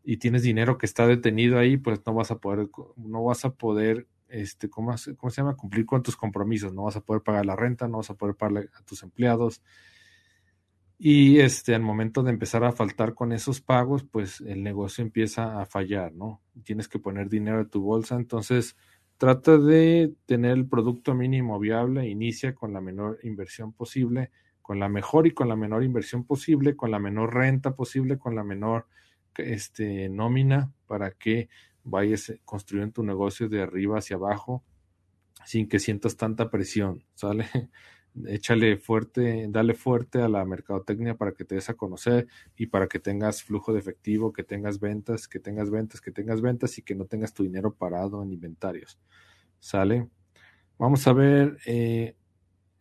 y 0.03 0.17
tienes 0.17 0.43
dinero 0.43 0.77
que 0.77 0.87
está 0.87 1.07
detenido 1.07 1.57
ahí, 1.57 1.77
pues 1.77 2.01
no 2.05 2.13
vas 2.13 2.33
a 2.33 2.39
poder, 2.39 2.69
no 2.97 3.23
vas 3.23 3.45
a 3.45 3.55
poder, 3.55 4.09
este, 4.27 4.69
¿cómo, 4.69 4.99
se 4.99 5.15
llama? 5.31 5.55
Cumplir 5.55 5.87
con 5.87 6.03
tus 6.03 6.17
compromisos, 6.17 6.75
no 6.75 6.83
vas 6.83 6.97
a 6.97 7.03
poder 7.03 7.23
pagar 7.23 7.47
la 7.47 7.55
renta, 7.55 7.87
no 7.87 7.99
vas 7.99 8.11
a 8.11 8.15
poder 8.15 8.35
pagar 8.35 8.69
a 8.77 8.83
tus 8.83 9.05
empleados, 9.05 9.63
y 11.03 11.41
este, 11.41 11.75
al 11.75 11.81
momento 11.81 12.23
de 12.23 12.31
empezar 12.31 12.63
a 12.63 12.73
faltar 12.73 13.15
con 13.15 13.33
esos 13.33 13.63
pagos, 13.63 14.05
pues 14.05 14.43
el 14.43 14.63
negocio 14.63 15.03
empieza 15.03 15.59
a 15.59 15.65
fallar, 15.65 16.13
¿no? 16.13 16.43
Tienes 16.63 16.89
que 16.89 16.99
poner 16.99 17.31
dinero 17.31 17.57
de 17.57 17.71
tu 17.71 17.81
bolsa, 17.81 18.17
entonces 18.17 18.77
trata 19.17 19.57
de 19.57 20.13
tener 20.27 20.51
el 20.51 20.69
producto 20.69 21.15
mínimo 21.15 21.59
viable, 21.59 22.07
inicia 22.07 22.55
con 22.55 22.75
la 22.75 22.83
menor 22.83 23.19
inversión 23.23 23.73
posible, 23.73 24.31
con 24.61 24.79
la 24.79 24.91
mejor 24.91 25.27
y 25.27 25.31
con 25.31 25.49
la 25.49 25.57
menor 25.57 25.85
inversión 25.85 26.25
posible, 26.27 26.77
con 26.77 26.91
la 26.91 26.99
menor 26.99 27.33
renta 27.33 27.75
posible, 27.75 28.19
con 28.19 28.35
la 28.35 28.45
menor 28.45 28.87
este, 29.39 30.11
nómina 30.11 30.71
para 30.87 31.13
que 31.13 31.49
vayas 31.83 32.35
construyendo 32.45 32.93
tu 32.93 33.05
negocio 33.05 33.49
de 33.49 33.63
arriba 33.63 33.97
hacia 33.97 34.17
abajo 34.17 34.63
sin 35.47 35.67
que 35.67 35.79
sientas 35.79 36.19
tanta 36.19 36.51
presión, 36.51 37.07
¿sale? 37.15 37.47
Échale 38.29 38.77
fuerte, 38.77 39.47
dale 39.49 39.75
fuerte 39.75 40.21
a 40.23 40.29
la 40.29 40.45
mercadotecnia 40.45 41.17
para 41.17 41.33
que 41.33 41.45
te 41.45 41.55
des 41.55 41.71
a 41.71 41.75
conocer 41.75 42.27
y 42.57 42.67
para 42.67 42.87
que 42.87 42.99
tengas 42.99 43.43
flujo 43.43 43.73
de 43.73 43.81
efectivo, 43.81 44.33
que 44.33 44.45
tengas 44.45 44.81
ventas, 44.81 45.29
que 45.29 45.41
tengas 45.41 45.71
ventas, 45.71 46.01
que 46.01 46.11
tengas 46.13 46.41
ventas 46.41 46.79
y 46.79 46.83
que 46.83 46.95
no 46.95 47.07
tengas 47.07 47.35
tu 47.35 47.43
dinero 47.43 47.75
parado 47.75 48.23
en 48.23 48.33
inventarios. 48.33 48.99
¿Sale? 49.59 50.09
Vamos 50.79 51.07
a 51.07 51.13
ver 51.13 51.59
eh, 51.67 52.17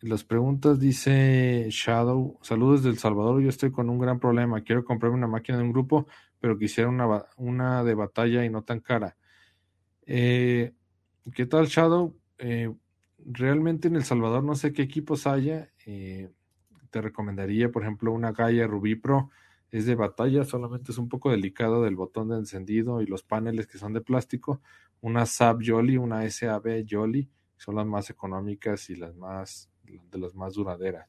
las 0.01 0.23
preguntas. 0.23 0.79
Dice 0.79 1.67
Shadow, 1.69 2.39
saludos 2.41 2.83
del 2.83 2.97
Salvador, 2.97 3.41
yo 3.41 3.49
estoy 3.49 3.71
con 3.71 3.89
un 3.89 3.99
gran 3.99 4.19
problema. 4.19 4.63
Quiero 4.63 4.85
comprarme 4.85 5.17
una 5.17 5.27
máquina 5.27 5.57
de 5.57 5.63
un 5.63 5.71
grupo, 5.71 6.07
pero 6.39 6.57
quisiera 6.57 6.89
una, 6.89 7.25
una 7.37 7.83
de 7.83 7.95
batalla 7.95 8.45
y 8.45 8.49
no 8.49 8.63
tan 8.63 8.79
cara. 8.79 9.17
Eh, 10.05 10.73
¿Qué 11.33 11.45
tal, 11.45 11.67
Shadow? 11.67 12.15
Eh, 12.37 12.73
realmente 13.29 13.87
en 13.87 13.95
El 13.95 14.03
Salvador 14.03 14.43
no 14.43 14.55
sé 14.55 14.73
qué 14.73 14.81
equipos 14.81 15.27
haya. 15.27 15.69
Eh, 15.85 16.29
te 16.89 17.01
recomendaría, 17.01 17.71
por 17.71 17.83
ejemplo, 17.83 18.11
una 18.11 18.31
Gaia 18.31 18.67
Rubí 18.67 18.95
Pro. 18.95 19.29
Es 19.71 19.85
de 19.85 19.93
batalla, 19.93 20.43
solamente 20.45 20.91
es 20.91 20.97
un 20.97 21.07
poco 21.07 21.29
delicado 21.29 21.83
del 21.83 21.95
botón 21.95 22.29
de 22.29 22.37
encendido 22.37 23.01
y 23.01 23.05
los 23.05 23.21
paneles 23.21 23.67
que 23.67 23.77
son 23.77 23.93
de 23.93 24.01
plástico. 24.01 24.61
Una 24.99 25.27
SAB 25.27 25.59
Jolly, 25.63 25.97
una 25.97 26.27
SAB 26.27 26.85
Jolly, 26.89 27.29
son 27.55 27.75
las 27.75 27.85
más 27.85 28.09
económicas 28.09 28.89
y 28.89 28.95
las 28.95 29.15
más 29.15 29.69
de 29.83 30.17
las 30.17 30.33
más 30.33 30.55
duraderas. 30.55 31.07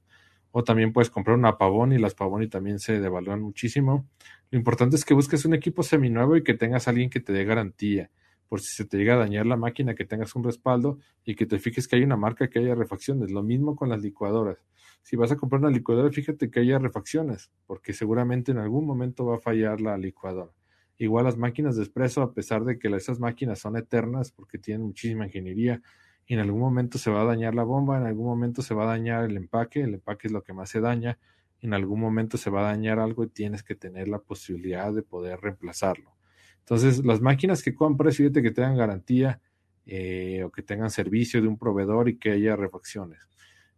O 0.52 0.62
también 0.62 0.92
puedes 0.92 1.10
comprar 1.10 1.38
una 1.38 1.56
Pavoni, 1.56 1.98
las 1.98 2.14
Pavoni 2.14 2.48
también 2.48 2.80
se 2.80 3.00
devalúan 3.00 3.40
muchísimo. 3.40 4.06
Lo 4.50 4.58
importante 4.58 4.96
es 4.96 5.04
que 5.04 5.14
busques 5.14 5.44
un 5.46 5.54
equipo 5.54 5.82
seminuevo 5.82 6.36
y 6.36 6.42
que 6.42 6.54
tengas 6.54 6.86
alguien 6.86 7.08
que 7.08 7.20
te 7.20 7.32
dé 7.32 7.44
garantía 7.44 8.10
por 8.50 8.60
si 8.60 8.74
se 8.74 8.84
te 8.84 8.96
llega 8.96 9.14
a 9.14 9.18
dañar 9.18 9.46
la 9.46 9.56
máquina, 9.56 9.94
que 9.94 10.04
tengas 10.04 10.34
un 10.34 10.42
respaldo 10.42 10.98
y 11.24 11.36
que 11.36 11.46
te 11.46 11.60
fijes 11.60 11.86
que 11.86 11.94
hay 11.94 12.02
una 12.02 12.16
marca 12.16 12.50
que 12.50 12.58
haya 12.58 12.74
refacciones. 12.74 13.30
Lo 13.30 13.44
mismo 13.44 13.76
con 13.76 13.88
las 13.88 14.02
licuadoras. 14.02 14.58
Si 15.02 15.14
vas 15.14 15.30
a 15.30 15.36
comprar 15.36 15.60
una 15.60 15.70
licuadora, 15.70 16.10
fíjate 16.10 16.50
que 16.50 16.58
haya 16.58 16.80
refacciones, 16.80 17.52
porque 17.68 17.92
seguramente 17.92 18.50
en 18.50 18.58
algún 18.58 18.86
momento 18.86 19.24
va 19.24 19.36
a 19.36 19.38
fallar 19.38 19.80
la 19.80 19.96
licuadora. 19.96 20.50
Igual 20.98 21.26
las 21.26 21.36
máquinas 21.36 21.76
de 21.76 21.84
expreso, 21.84 22.22
a 22.22 22.34
pesar 22.34 22.64
de 22.64 22.76
que 22.76 22.88
esas 22.88 23.20
máquinas 23.20 23.60
son 23.60 23.76
eternas 23.76 24.32
porque 24.32 24.58
tienen 24.58 24.84
muchísima 24.84 25.26
ingeniería, 25.26 25.80
y 26.26 26.34
en 26.34 26.40
algún 26.40 26.60
momento 26.60 26.98
se 26.98 27.12
va 27.12 27.22
a 27.22 27.26
dañar 27.26 27.54
la 27.54 27.62
bomba, 27.62 27.98
en 27.98 28.06
algún 28.06 28.26
momento 28.26 28.62
se 28.62 28.74
va 28.74 28.82
a 28.82 28.88
dañar 28.88 29.26
el 29.26 29.36
empaque, 29.36 29.82
el 29.82 29.94
empaque 29.94 30.26
es 30.26 30.32
lo 30.32 30.42
que 30.42 30.54
más 30.54 30.70
se 30.70 30.80
daña, 30.80 31.20
en 31.60 31.72
algún 31.72 32.00
momento 32.00 32.36
se 32.36 32.50
va 32.50 32.62
a 32.62 32.72
dañar 32.72 32.98
algo 32.98 33.22
y 33.22 33.28
tienes 33.28 33.62
que 33.62 33.76
tener 33.76 34.08
la 34.08 34.18
posibilidad 34.18 34.92
de 34.92 35.02
poder 35.02 35.40
reemplazarlo. 35.40 36.19
Entonces, 36.60 37.04
las 37.04 37.20
máquinas 37.20 37.62
que 37.62 37.74
compres, 37.74 38.16
fíjate 38.16 38.42
que 38.42 38.50
tengan 38.52 38.76
garantía 38.76 39.40
eh, 39.86 40.42
o 40.44 40.50
que 40.50 40.62
tengan 40.62 40.90
servicio 40.90 41.42
de 41.42 41.48
un 41.48 41.58
proveedor 41.58 42.08
y 42.08 42.18
que 42.18 42.30
haya 42.30 42.54
refacciones. 42.54 43.28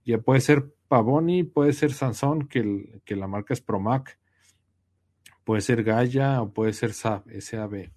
Ya 0.05 0.18
puede 0.18 0.40
ser 0.40 0.75
Pavoni, 0.88 1.45
puede 1.45 1.73
ser 1.73 1.92
Sansón, 1.92 2.49
que, 2.49 3.01
que 3.05 3.16
la 3.16 3.29
marca 3.29 3.55
es 3.55 3.61
Promac, 3.61 4.18
puede 5.45 5.61
ser 5.61 5.85
Gaia 5.85 6.42
o 6.42 6.53
puede 6.53 6.73
ser 6.73 6.92
SAB, 6.92 7.40
SAB. 7.40 7.90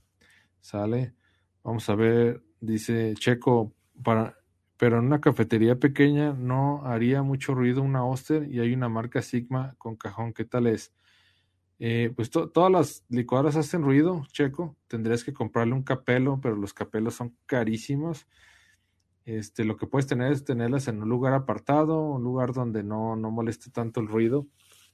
¿Sale? 0.62 1.14
Vamos 1.64 1.90
a 1.90 1.96
ver, 1.96 2.44
dice 2.60 3.14
Checo, 3.16 3.74
para, 4.04 4.38
pero 4.78 5.00
en 5.00 5.06
una 5.06 5.22
cafetería 5.22 5.80
pequeña 5.80 6.34
no 6.34 6.86
haría 6.86 7.22
mucho 7.24 7.54
ruido 7.54 7.82
una 7.82 8.06
Oster 8.06 8.48
y 8.52 8.60
hay 8.60 8.74
una 8.74 8.90
marca 8.90 9.22
Sigma 9.22 9.76
con 9.78 9.96
cajón. 9.96 10.34
¿Qué 10.34 10.46
tal 10.46 10.68
es? 10.68 10.94
Eh, 11.80 12.14
pues 12.16 12.30
todas 12.30 12.72
las 12.72 13.04
licuadoras 13.10 13.56
hacen 13.56 13.84
ruido, 13.84 14.26
Checo. 14.32 14.76
Tendrías 14.88 15.24
que 15.24 15.34
comprarle 15.34 15.74
un 15.74 15.84
capelo, 15.84 16.40
pero 16.42 16.56
los 16.56 16.74
capelos 16.74 17.16
son 17.16 17.36
carísimos. 17.46 18.28
Este, 19.26 19.66
lo 19.66 19.76
que 19.76 19.88
puedes 19.88 20.08
tener 20.08 20.32
es 20.32 20.46
tenerlas 20.46 20.88
en 20.88 21.02
un 21.02 21.10
lugar 21.10 21.34
apartado, 21.34 22.00
un 22.02 22.24
lugar 22.24 22.54
donde 22.54 22.84
no, 22.84 23.16
no 23.16 23.32
moleste 23.32 23.72
tanto 23.72 24.00
el 24.00 24.08
ruido. 24.08 24.48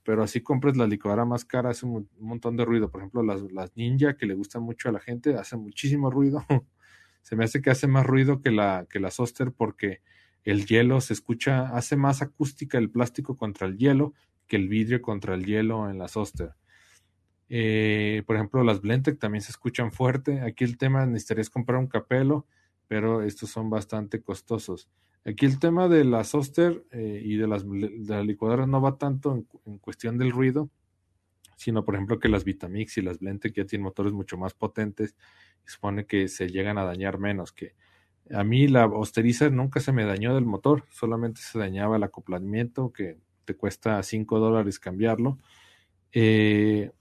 Pero 0.03 0.23
así 0.23 0.41
compres 0.41 0.77
la 0.77 0.87
licuadora 0.87 1.25
más 1.25 1.45
cara, 1.45 1.69
hace 1.69 1.85
un, 1.85 2.09
montón 2.19 2.57
de 2.57 2.65
ruido. 2.65 2.89
Por 2.89 3.01
ejemplo, 3.01 3.21
las, 3.23 3.41
las 3.51 3.75
Ninja, 3.75 4.17
que 4.17 4.25
le 4.25 4.33
gustan 4.33 4.63
mucho 4.63 4.89
a 4.89 4.91
la 4.91 4.99
gente, 4.99 5.35
hacen 5.35 5.59
muchísimo 5.61 6.09
ruido. 6.09 6.43
se 7.21 7.35
me 7.35 7.43
hace 7.45 7.61
que 7.61 7.69
hace 7.69 7.87
más 7.87 8.05
ruido 8.05 8.41
que 8.41 8.51
la, 8.51 8.87
que 8.89 8.99
la 8.99 9.11
Soster 9.11 9.51
porque 9.51 10.01
el 10.43 10.65
hielo 10.65 11.01
se 11.01 11.13
escucha, 11.13 11.69
hace 11.75 11.95
más 11.97 12.23
acústica 12.23 12.79
el 12.79 12.89
plástico 12.89 13.37
contra 13.37 13.67
el 13.67 13.77
hielo 13.77 14.13
que 14.47 14.55
el 14.55 14.67
vidrio 14.67 15.01
contra 15.01 15.35
el 15.35 15.45
hielo 15.45 15.89
en 15.89 15.99
la 15.99 16.07
Soster. 16.07 16.55
Eh, 17.53 18.23
por 18.25 18.37
ejemplo, 18.37 18.63
las 18.63 18.79
Blendtec 18.79 19.19
también 19.19 19.41
se 19.41 19.51
escuchan 19.51 19.91
fuerte. 19.91 20.39
Aquí 20.39 20.63
el 20.63 20.77
tema 20.77 21.05
necesitarías 21.05 21.49
comprar 21.49 21.79
un 21.79 21.87
capelo, 21.87 22.45
pero 22.87 23.23
estos 23.23 23.49
son 23.49 23.69
bastante 23.69 24.21
costosos. 24.21 24.89
Aquí 25.25 25.45
el 25.45 25.59
tema 25.59 25.89
de 25.89 26.05
las 26.05 26.33
Oster 26.33 26.85
eh, 26.91 27.21
y 27.21 27.35
de 27.35 27.47
las, 27.47 27.65
licuadoras 27.65 28.69
no 28.69 28.79
va 28.79 28.97
tanto 28.97 29.45
en, 29.65 29.77
cuestión 29.79 30.17
del 30.17 30.31
ruido, 30.31 30.69
sino 31.57 31.83
por 31.83 31.95
ejemplo 31.95 32.19
que 32.19 32.29
las 32.29 32.45
Vitamix 32.45 32.97
y 32.97 33.01
las 33.01 33.19
Blendtec 33.19 33.53
ya 33.53 33.65
tienen 33.65 33.83
motores 33.83 34.13
mucho 34.13 34.37
más 34.37 34.53
potentes 34.53 35.17
y 35.67 35.69
supone 35.69 36.05
que 36.05 36.29
se 36.29 36.47
llegan 36.47 36.77
a 36.77 36.85
dañar 36.85 37.19
menos. 37.19 37.51
Que 37.51 37.75
a 38.33 38.45
mí 38.45 38.69
la 38.69 38.85
Osterizer 38.85 39.51
nunca 39.51 39.81
se 39.81 39.91
me 39.91 40.05
dañó 40.05 40.33
del 40.35 40.45
motor, 40.45 40.85
solamente 40.89 41.41
se 41.41 41.59
dañaba 41.59 41.97
el 41.97 42.03
acoplamiento 42.03 42.93
que 42.93 43.17
te 43.43 43.55
cuesta 43.55 44.01
5 44.01 44.39
dólares 44.39 44.79
cambiarlo. 44.79 45.37
Eh, 46.13 46.91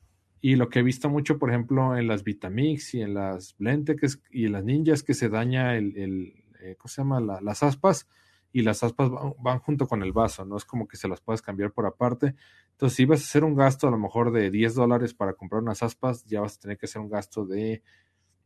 y 0.41 0.57
lo 0.57 0.68
que 0.68 0.78
he 0.78 0.82
visto 0.82 1.11
mucho, 1.11 1.38
por 1.38 1.51
ejemplo, 1.51 1.97
en 1.97 2.07
las 2.09 2.24
Vitamix 2.24 2.95
y 2.95 3.03
en 3.03 3.14
las 3.14 3.57
Blendtec 3.59 4.01
y 4.30 4.47
en 4.47 4.53
las 4.53 4.64
Ninjas, 4.64 5.03
que 5.03 5.14
se 5.14 5.28
daña 5.28 5.76
el, 5.76 6.34
eh, 6.61 6.76
¿cómo 6.78 6.88
se 6.88 7.03
llama? 7.03 7.20
las 7.20 7.62
aspas, 7.62 8.09
y 8.53 8.62
las 8.62 8.82
aspas 8.82 9.11
van, 9.38 9.59
junto 9.61 9.86
con 9.86 10.03
el 10.03 10.12
vaso, 10.12 10.45
no 10.45 10.57
es 10.57 10.64
como 10.64 10.88
que 10.88 10.97
se 10.97 11.09
las 11.09 11.20
puedas 11.20 11.43
cambiar 11.43 11.72
por 11.72 11.86
aparte. 11.86 12.34
Entonces, 12.72 12.97
si 12.97 13.05
vas 13.05 13.20
a 13.20 13.24
hacer 13.24 13.45
un 13.45 13.55
gasto 13.55 13.86
a 13.86 13.91
lo 13.91 13.99
mejor 13.99 14.32
de 14.32 14.51
10 14.51 14.74
dólares 14.74 15.14
para 15.14 15.34
comprar 15.34 15.62
unas 15.62 15.82
aspas, 15.82 16.24
ya 16.24 16.41
vas 16.41 16.57
a 16.57 16.61
tener 16.61 16.78
que 16.78 16.86
hacer 16.86 17.01
un 17.01 17.09
gasto 17.09 17.45
de, 17.45 17.82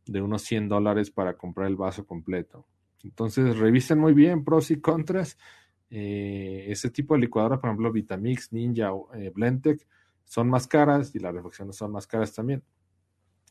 de 0.05 0.21
unos 0.21 0.43
100 0.43 0.69
dólares 0.69 1.09
para 1.09 1.35
comprar 1.37 1.67
el 1.67 1.75
vaso 1.75 2.05
completo. 2.05 2.67
Entonces, 3.03 3.57
revisen 3.57 3.99
muy 3.99 4.13
bien 4.13 4.43
pros 4.43 4.69
y 4.69 4.79
contras. 4.79 5.37
Eh, 5.89 6.65
ese 6.67 6.89
tipo 6.89 7.13
de 7.15 7.21
licuadora, 7.21 7.59
por 7.59 7.69
ejemplo, 7.69 7.91
Vitamix, 7.91 8.51
Ninja, 8.51 8.91
eh, 9.15 9.31
son 10.25 10.49
más 10.49 10.67
caras 10.67 11.15
y 11.15 11.19
las 11.19 11.33
refacciones 11.33 11.75
son 11.75 11.91
más 11.91 12.07
caras 12.07 12.33
también. 12.33 12.63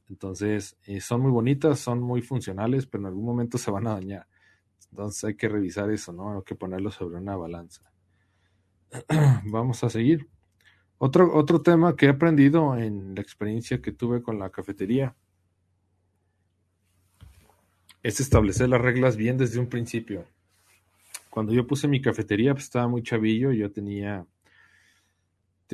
Entonces, 0.09 0.77
eh, 0.85 1.01
son 1.01 1.23
muy 1.23 1.31
bonitas, 1.31 1.79
son 1.79 2.01
muy 2.01 2.21
funcionales, 2.21 2.87
pero 2.87 3.03
en 3.03 3.07
algún 3.07 3.25
momento 3.25 3.57
se 3.57 3.71
van 3.71 3.87
a 3.87 3.95
dañar. 3.95 4.27
Entonces 4.91 5.25
hay 5.25 5.35
que 5.35 5.49
revisar 5.49 5.91
eso, 5.91 6.13
¿no? 6.13 6.37
Hay 6.37 6.43
que 6.43 6.55
ponerlo 6.55 6.91
sobre 6.91 7.17
una 7.17 7.37
balanza. 7.37 7.83
Vamos 9.47 9.83
a 9.83 9.91
seguir. 9.91 10.29
Otro, 10.99 11.35
otro 11.35 11.63
tema 11.63 11.97
que 11.97 12.07
he 12.07 12.11
aprendido 12.11 12.77
en 12.77 13.15
la 13.15 13.21
experiencia 13.21 13.81
que 13.83 13.93
tuve 13.93 14.23
con 14.23 14.39
la 14.39 14.51
cafetería 14.51 15.17
es 18.03 18.21
establecer 18.21 18.69
las 18.69 18.81
reglas 18.81 19.17
bien 19.17 19.37
desde 19.37 19.59
un 19.59 19.69
principio. 19.69 20.27
Cuando 21.31 21.53
yo 21.53 21.67
puse 21.67 21.89
mi 21.89 22.01
cafetería, 22.01 22.53
pues 22.53 22.65
estaba 22.65 22.87
muy 22.87 23.03
chavillo, 23.03 23.51
yo 23.51 23.73
tenía, 23.73 24.25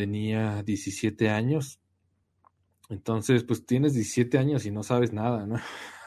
tenía 0.01 0.63
17 0.63 1.29
años 1.29 1.81
entonces, 2.91 3.45
pues 3.45 3.65
tienes 3.65 3.95
17 3.95 4.37
años 4.37 4.67
y 4.67 4.73
no 4.73 4.83
sabes 4.83 5.13
nada, 5.13 5.47
¿no? 5.47 5.57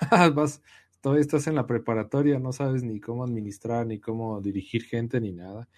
Vas, 0.35 0.61
todavía 0.99 1.21
estás 1.21 1.47
en 1.47 1.55
la 1.55 1.65
preparatoria, 1.65 2.39
no 2.39 2.51
sabes 2.51 2.83
ni 2.83 2.99
cómo 2.99 3.23
administrar, 3.23 3.87
ni 3.87 3.99
cómo 4.01 4.41
dirigir 4.41 4.83
gente, 4.83 5.21
ni 5.21 5.31
nada. 5.31 5.69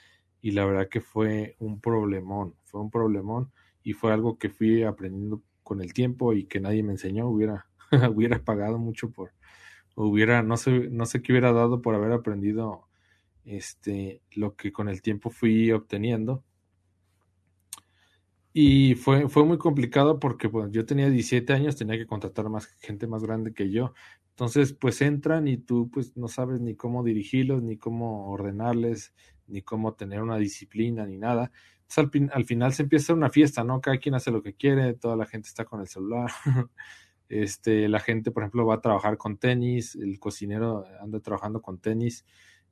Y 0.42 0.52
la 0.52 0.66
verdad 0.66 0.90
que 0.90 1.02
fue 1.02 1.56
un 1.60 1.80
problemón, 1.80 2.56
fue 2.64 2.82
un 2.82 2.90
problemón 2.90 3.52
y 3.84 3.94
fue 3.94 4.14
algo 4.14 4.40
que 4.40 4.50
fui 4.50 4.82
aprendiendo 4.82 5.44
con 5.62 5.80
el 5.80 5.94
tiempo 5.94 6.34
y 6.34 6.46
que 6.46 6.60
nadie 6.60 6.82
me 6.82 6.94
enseñó, 6.94 7.28
hubiera, 7.30 7.68
hubiera 8.12 8.44
pagado 8.44 8.80
mucho 8.80 9.12
por, 9.12 9.32
hubiera, 9.96 10.42
no 10.42 10.58
sé, 10.58 10.90
no 10.90 11.06
sé 11.06 11.22
qué 11.22 11.34
hubiera 11.34 11.54
dado 11.54 11.84
por 11.84 11.94
haber 11.94 12.14
aprendido 12.14 12.88
este, 13.46 14.24
lo 14.32 14.56
que 14.56 14.72
con 14.72 14.90
el 14.90 15.04
tiempo 15.04 15.30
fui 15.30 15.72
obteniendo 15.72 16.44
y 18.58 18.96
fue, 18.96 19.28
fue 19.28 19.44
muy 19.44 19.58
complicado 19.58 20.18
porque 20.18 20.48
pues, 20.48 20.72
yo 20.72 20.86
tenía 20.86 21.10
17 21.10 21.52
años, 21.52 21.76
tenía 21.76 21.98
que 21.98 22.08
contratar 22.08 22.48
más 22.48 22.68
gente 22.80 23.06
más 23.06 23.22
grande 23.22 23.54
que 23.54 23.70
yo. 23.70 23.94
Entonces, 24.30 24.72
pues 24.72 25.02
entran 25.02 25.50
y 25.50 25.58
tú 25.58 25.92
pues 25.92 26.16
no 26.16 26.30
sabes 26.30 26.62
ni 26.62 26.74
cómo 26.74 27.04
dirigirlos, 27.04 27.62
ni 27.64 27.76
cómo 27.76 28.30
ordenarles, 28.30 29.14
ni 29.48 29.62
cómo 29.62 29.96
tener 29.96 30.22
una 30.22 30.38
disciplina, 30.38 31.06
ni 31.06 31.18
nada. 31.18 31.52
Entonces, 31.90 32.30
al, 32.34 32.46
final 32.46 32.72
se 32.72 32.84
empieza 32.84 33.14
una 33.14 33.30
fiesta, 33.30 33.66
¿no? 33.66 33.82
Cada 33.82 33.98
quien 33.98 34.16
hace 34.16 34.32
lo 34.32 34.42
que 34.42 34.54
quiere, 34.54 34.94
toda 34.94 35.18
la 35.18 35.26
gente 35.26 35.50
está 35.50 35.66
con 35.66 35.82
el 35.82 35.90
celular. 35.90 36.32
este, 37.28 37.90
la 37.90 38.00
gente, 38.00 38.32
por 38.32 38.44
ejemplo, 38.44 38.66
va 38.66 38.76
a 38.76 38.82
trabajar 38.82 39.18
con 39.18 39.36
tenis, 39.36 39.96
el 39.96 40.18
cocinero 40.18 40.86
anda 41.02 41.20
trabajando 41.20 41.62
con 41.62 41.80
tenis 41.80 42.26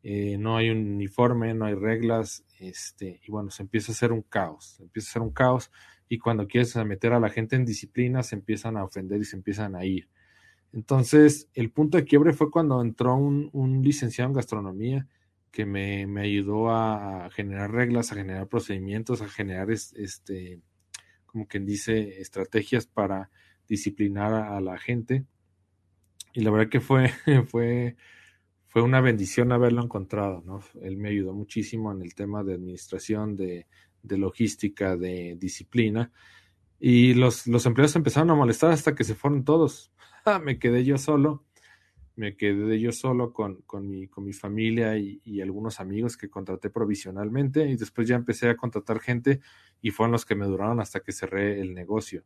eh, 0.03 0.37
no 0.37 0.57
hay 0.57 0.69
un 0.69 0.95
uniforme, 0.95 1.53
no 1.53 1.65
hay 1.65 1.75
reglas, 1.75 2.43
este, 2.59 3.21
y 3.25 3.31
bueno, 3.31 3.49
se 3.51 3.63
empieza 3.63 3.91
a 3.91 3.95
hacer 3.95 4.11
un 4.11 4.21
caos, 4.21 4.75
se 4.77 4.83
empieza 4.83 5.07
a 5.07 5.11
hacer 5.11 5.21
un 5.21 5.31
caos, 5.31 5.71
y 6.09 6.17
cuando 6.17 6.45
quieres 6.45 6.75
meter 6.85 7.13
a 7.13 7.21
la 7.21 7.29
gente 7.29 7.55
en 7.55 7.63
disciplina, 7.63 8.21
se 8.21 8.35
empiezan 8.35 8.75
a 8.75 8.83
ofender 8.83 9.21
y 9.21 9.25
se 9.25 9.37
empiezan 9.37 9.75
a 9.75 9.85
ir. 9.85 10.09
Entonces, 10.73 11.49
el 11.53 11.71
punto 11.71 11.97
de 11.97 12.03
quiebre 12.03 12.33
fue 12.33 12.51
cuando 12.51 12.81
entró 12.81 13.15
un, 13.15 13.81
licenciado 13.81 14.29
en 14.29 14.35
gastronomía 14.35 15.07
que 15.51 15.65
me, 15.65 16.05
ayudó 16.19 16.69
a 16.71 17.29
generar 17.31 17.71
reglas, 17.71 18.11
a 18.11 18.15
generar 18.15 18.47
procedimientos, 18.47 19.21
a 19.21 19.29
generar, 19.29 19.71
este, 19.71 20.59
como 21.25 21.47
quien 21.47 21.65
dice, 21.65 22.19
estrategias 22.19 22.87
para 22.87 23.29
disciplinar 23.69 24.33
a, 24.33 24.57
a 24.57 24.61
la 24.61 24.77
gente. 24.77 25.25
Y 26.33 26.41
la 26.41 26.51
verdad 26.51 26.69
que 26.69 26.81
fue, 26.81 27.09
fue, 27.47 27.95
fue 28.73 28.81
una 28.81 29.01
bendición 29.01 29.51
haberlo 29.51 29.83
encontrado, 29.83 30.41
¿no? 30.47 30.61
Él 30.81 30.97
me 30.97 31.09
ayudó 31.09 31.31
muchísimo 31.31 31.91
en 31.91 32.01
el 32.01 32.15
tema 32.15 32.43
de 32.43 32.55
administración, 32.55 33.35
de, 33.35 33.67
logística, 34.01 34.97
de 34.97 35.37
disciplina. 35.39 36.11
Y 36.79 37.13
los, 37.13 37.45
los 37.45 37.67
empleados 37.67 37.95
empezaron 37.95 38.31
a 38.31 38.35
molestar 38.35 38.71
hasta 38.71 38.95
que 38.95 39.03
se 39.03 39.13
fueron 39.13 39.45
todos. 39.45 39.91
Ah, 40.25 40.39
me 40.39 40.57
quedé 40.57 40.85
yo 40.85 40.97
solo, 40.97 41.43
me 42.15 42.37
quedé 42.37 42.79
yo 42.79 42.93
solo 42.93 43.33
con, 43.33 43.57
con, 43.63 43.89
mi, 43.89 44.07
con 44.07 44.23
mi 44.23 44.31
familia 44.31 44.97
y, 44.97 45.19
y, 45.25 45.41
algunos 45.41 45.81
amigos 45.81 46.15
que 46.15 46.29
contraté 46.29 46.69
provisionalmente 46.69 47.69
y 47.69 47.75
después 47.75 48.07
ya 48.07 48.15
empecé 48.15 48.47
a 48.47 48.55
contratar 48.55 49.01
gente 49.01 49.41
y 49.81 49.91
fueron 49.91 50.13
los 50.13 50.23
que 50.25 50.35
me 50.35 50.45
duraron 50.45 50.79
hasta 50.79 51.01
que 51.01 51.11
cerré 51.11 51.59
el 51.59 51.73
negocio. 51.73 52.23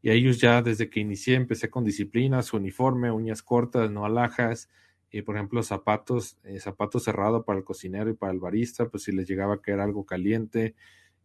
Y 0.00 0.10
ellos 0.12 0.40
ya 0.40 0.62
desde 0.62 0.88
que 0.88 0.98
inicié 0.98 1.34
empecé 1.34 1.68
con 1.68 1.84
disciplina, 1.84 2.40
su 2.40 2.56
uniforme, 2.56 3.12
uñas 3.12 3.42
cortas, 3.42 3.90
no 3.90 4.06
alhajas, 4.06 4.70
y 5.16 5.22
por 5.22 5.36
ejemplo 5.36 5.62
zapatos, 5.62 6.36
eh, 6.44 6.60
zapatos 6.60 7.04
cerrado 7.04 7.44
para 7.44 7.58
el 7.58 7.64
cocinero 7.64 8.10
y 8.10 8.14
para 8.14 8.32
el 8.32 8.38
barista, 8.38 8.88
pues 8.88 9.04
si 9.04 9.12
les 9.12 9.26
llegaba 9.26 9.54
a 9.54 9.60
caer 9.60 9.80
algo 9.80 10.04
caliente, 10.04 10.74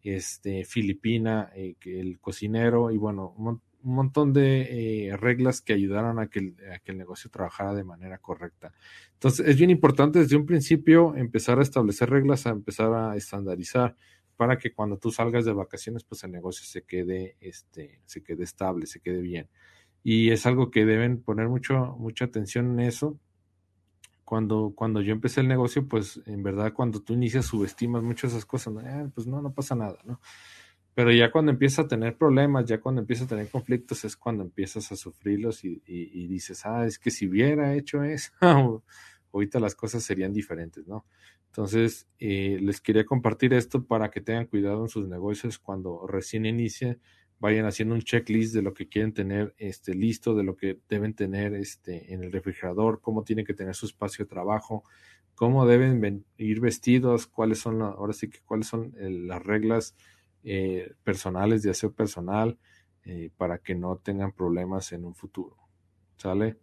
este, 0.02 0.64
Filipina, 0.64 1.52
eh, 1.56 1.76
el 1.86 2.20
cocinero 2.20 2.90
y 2.92 2.98
bueno, 2.98 3.34
un, 3.38 3.62
montón 3.84 4.32
de 4.32 5.08
eh, 5.08 5.18
reglas 5.18 5.60
que 5.60 5.74
ayudaran 5.74 6.20
a 6.20 6.28
que, 6.28 6.40
el, 6.40 6.56
a 6.72 6.78
que 6.80 6.92
el 6.92 7.00
negocio 7.00 7.32
trabajara 7.32 7.74
de 7.74 7.84
manera 7.84 8.20
correcta. 8.20 8.72
Entonces 9.14 9.48
es 9.48 9.58
bien 9.58 9.72
importante 9.72 10.20
desde 10.20 10.36
un 10.36 10.46
principio 10.46 11.16
empezar 11.16 11.58
a 11.58 11.64
establecer 11.64 12.10
reglas, 12.10 12.46
a 12.46 12.52
empezar 12.52 12.94
a 12.94 13.16
estandarizar 13.16 13.98
para 14.38 14.60
que 14.60 14.72
cuando 14.72 14.98
tú 14.98 15.12
salgas 15.12 15.46
de 15.46 15.54
vacaciones, 15.54 16.04
pues 16.04 16.24
el 16.24 16.32
negocio 16.32 16.64
se 16.66 16.84
quede, 16.84 17.38
este, 17.42 18.00
se 18.06 18.24
quede 18.24 18.44
estable, 18.44 18.86
se 18.86 19.00
quede 19.00 19.22
bien. 19.22 19.50
Y 20.04 20.30
es 20.30 20.46
algo 20.46 20.72
que 20.72 20.86
deben 20.86 21.22
poner 21.22 21.50
mucho, 21.50 21.96
mucha 21.98 22.26
atención 22.26 22.72
en 22.72 22.88
eso, 22.88 23.20
cuando, 24.32 24.72
cuando 24.74 25.02
yo 25.02 25.12
empecé 25.12 25.42
el 25.42 25.50
negocio, 25.50 25.86
pues 25.90 26.22
en 26.26 26.42
verdad 26.42 26.72
cuando 26.72 27.02
tú 27.02 27.12
inicias 27.16 27.48
subestimas 27.48 28.02
muchas 28.02 28.32
esas 28.32 28.46
cosas, 28.46 28.74
eh, 28.82 29.10
pues 29.14 29.28
no, 29.28 29.42
no 29.42 29.54
pasa 29.54 29.76
nada, 29.76 29.98
¿no? 30.06 30.22
Pero 30.94 31.12
ya 31.12 31.30
cuando 31.30 31.52
empiezas 31.52 31.84
a 31.84 31.88
tener 31.90 32.16
problemas, 32.16 32.64
ya 32.64 32.80
cuando 32.80 33.02
empiezas 33.02 33.26
a 33.26 33.30
tener 33.32 33.50
conflictos, 33.50 34.06
es 34.06 34.16
cuando 34.16 34.44
empiezas 34.44 34.90
a 34.90 34.96
sufrirlos 34.96 35.66
y, 35.66 36.28
dices, 36.30 36.66
ah, 36.66 36.86
es 36.86 36.98
que 36.98 37.12
si 37.12 37.28
hubiera 37.28 37.76
hecho 37.76 38.06
eso, 38.06 38.32
ahorita 39.34 39.60
las 39.60 39.76
cosas 39.76 40.02
serían 40.02 40.32
diferentes, 40.32 40.88
¿no? 40.88 41.06
Entonces, 41.48 42.08
eh, 42.18 42.58
les 42.62 42.80
quería 42.80 43.06
compartir 43.06 43.54
esto 43.54 43.84
para 43.84 44.12
que 44.12 44.22
tengan 44.22 44.46
cuidado 44.46 44.82
en 44.84 44.88
sus 44.88 45.10
negocios 45.10 45.60
cuando 45.60 46.08
recién 46.08 46.46
inicien 46.46 47.02
vayan 47.42 47.66
haciendo 47.66 47.96
un 47.96 48.02
checklist 48.02 48.54
de 48.54 48.62
lo 48.62 48.72
que 48.74 48.88
quieren 48.88 49.14
tener 49.14 49.56
este, 49.58 49.96
listo, 49.96 50.36
de 50.36 50.44
lo 50.44 50.56
que 50.56 50.80
deben 50.88 51.16
tener 51.16 51.56
este, 51.56 52.14
en 52.14 52.24
el 52.24 52.32
refrigerador, 52.32 53.02
cómo 53.02 53.24
tienen 53.24 53.46
que 53.46 53.56
tener 53.56 53.74
su 53.74 53.88
espacio 53.88 54.26
de 54.26 54.30
trabajo, 54.30 54.84
cómo 55.34 55.66
deben 55.66 56.24
ir 56.38 56.60
vestidos, 56.60 57.26
cuáles 57.26 57.58
son, 57.58 57.82
ahora 57.82 58.14
sí 58.14 58.30
que 58.30 58.42
cuáles 58.46 58.68
son 58.68 58.94
eh, 58.96 59.10
las 59.10 59.42
reglas 59.42 59.96
eh, 60.44 60.94
personales 61.04 61.64
de 61.64 61.72
aseo 61.72 61.92
personal 61.92 62.60
eh, 63.06 63.32
para 63.36 63.58
que 63.58 63.74
no 63.74 63.98
tengan 63.98 64.34
problemas 64.34 64.92
en 64.92 65.04
un 65.04 65.16
futuro. 65.16 65.58
¿Sale? 66.18 66.60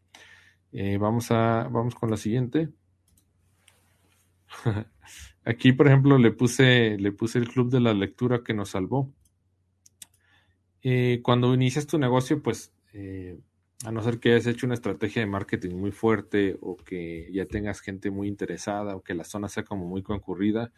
vamos, 1.01 1.33
a, 1.33 1.69
vamos 1.73 1.97
con 1.97 2.09
la 2.11 2.17
siguiente. 2.17 2.69
Aquí, 5.45 5.73
por 5.73 5.89
ejemplo, 5.89 6.19
le 6.19 6.31
puse, 6.31 6.97
le 6.99 7.11
puse 7.11 7.41
el 7.41 7.49
club 7.49 7.69
de 7.69 7.81
la 7.81 7.95
lectura 7.95 8.45
que 8.45 8.55
nos 8.55 8.71
salvó. 8.71 9.13
Eh, 10.83 11.21
cuando 11.23 11.53
inicias 11.55 11.87
tu 11.87 11.99
negocio, 11.99 12.43
pues 12.43 12.73
eh, 12.93 13.39
a 13.85 13.93
no 13.93 14.03
ser 14.03 14.19
que 14.19 14.33
hayas 14.33 14.47
hecho 14.47 14.67
una 14.67 14.75
estrategia 14.75 15.21
de 15.23 15.27
marketing 15.27 15.77
muy 15.77 15.93
fuerte 15.93 16.57
o 16.61 16.77
que 16.77 17.31
ya 17.33 17.47
tengas 17.47 17.81
gente 17.81 18.11
muy 18.11 18.29
interesada 18.29 18.97
o 18.97 19.03
que 19.03 19.15
la 19.15 19.25
zona 19.25 19.49
sea 19.49 19.65
como 19.65 19.87
muy 19.87 20.03
concurrida, 20.03 20.73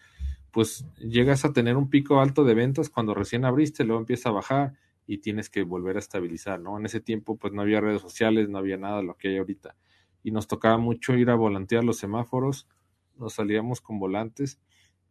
pues 0.51 0.85
llegas 0.99 1.45
a 1.45 1.53
tener 1.53 1.77
un 1.77 1.89
pico 1.91 2.21
alto 2.21 2.45
de 2.45 2.55
ventas 2.55 2.91
cuando 2.91 3.15
recién 3.15 3.45
abriste, 3.45 3.85
luego 3.85 4.01
empieza 4.01 4.31
a 4.31 4.33
bajar 4.33 4.75
y 5.07 5.19
tienes 5.19 5.49
que 5.49 5.63
volver 5.63 5.97
a 5.97 6.01
estabilizar, 6.01 6.61
¿no? 6.61 6.79
En 6.79 6.87
ese 6.87 7.01
tiempo 7.01 7.37
pues 7.37 7.53
no 7.53 7.63
había 7.63 7.81
redes 7.81 8.03
sociales, 8.03 8.49
no 8.49 8.59
había 8.59 8.77
nada 8.77 8.99
de 8.99 9.05
lo 9.05 9.17
que 9.17 9.29
hay 9.29 9.39
ahorita 9.39 9.77
y 10.23 10.31
nos 10.31 10.47
tocaba 10.47 10.79
mucho 10.79 11.15
ir 11.15 11.31
a 11.31 11.35
volantear 11.35 11.85
los 11.85 11.99
semáforos, 11.99 12.69
nos 13.17 13.35
salíamos 13.35 13.81
con 13.81 13.99
volantes 13.99 14.59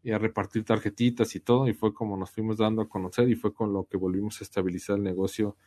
y 0.02 0.12
a 0.12 0.18
repartir 0.18 0.64
tarjetitas 0.64 1.36
y 1.36 1.40
todo, 1.40 1.68
y 1.68 1.74
fue 1.74 1.94
como 1.94 2.16
nos 2.16 2.32
fuimos 2.32 2.58
dando 2.58 2.82
a 2.82 2.90
conocer 2.90 3.30
y 3.30 3.36
fue 3.36 3.54
con 3.54 3.74
lo 3.74 3.86
que 3.86 3.98
volvimos 3.98 4.40
a 4.40 4.44
estabilizar 4.44 4.98
el 4.98 5.04
negocio 5.04 5.58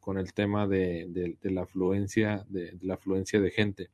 con 0.00 0.18
el 0.18 0.32
tema 0.32 0.66
de, 0.66 1.36
la 1.42 1.62
afluencia, 1.62 2.44
de, 2.48 2.76
la 2.80 2.94
afluencia 2.94 3.40
de 3.40 3.50
gente. 3.50 3.90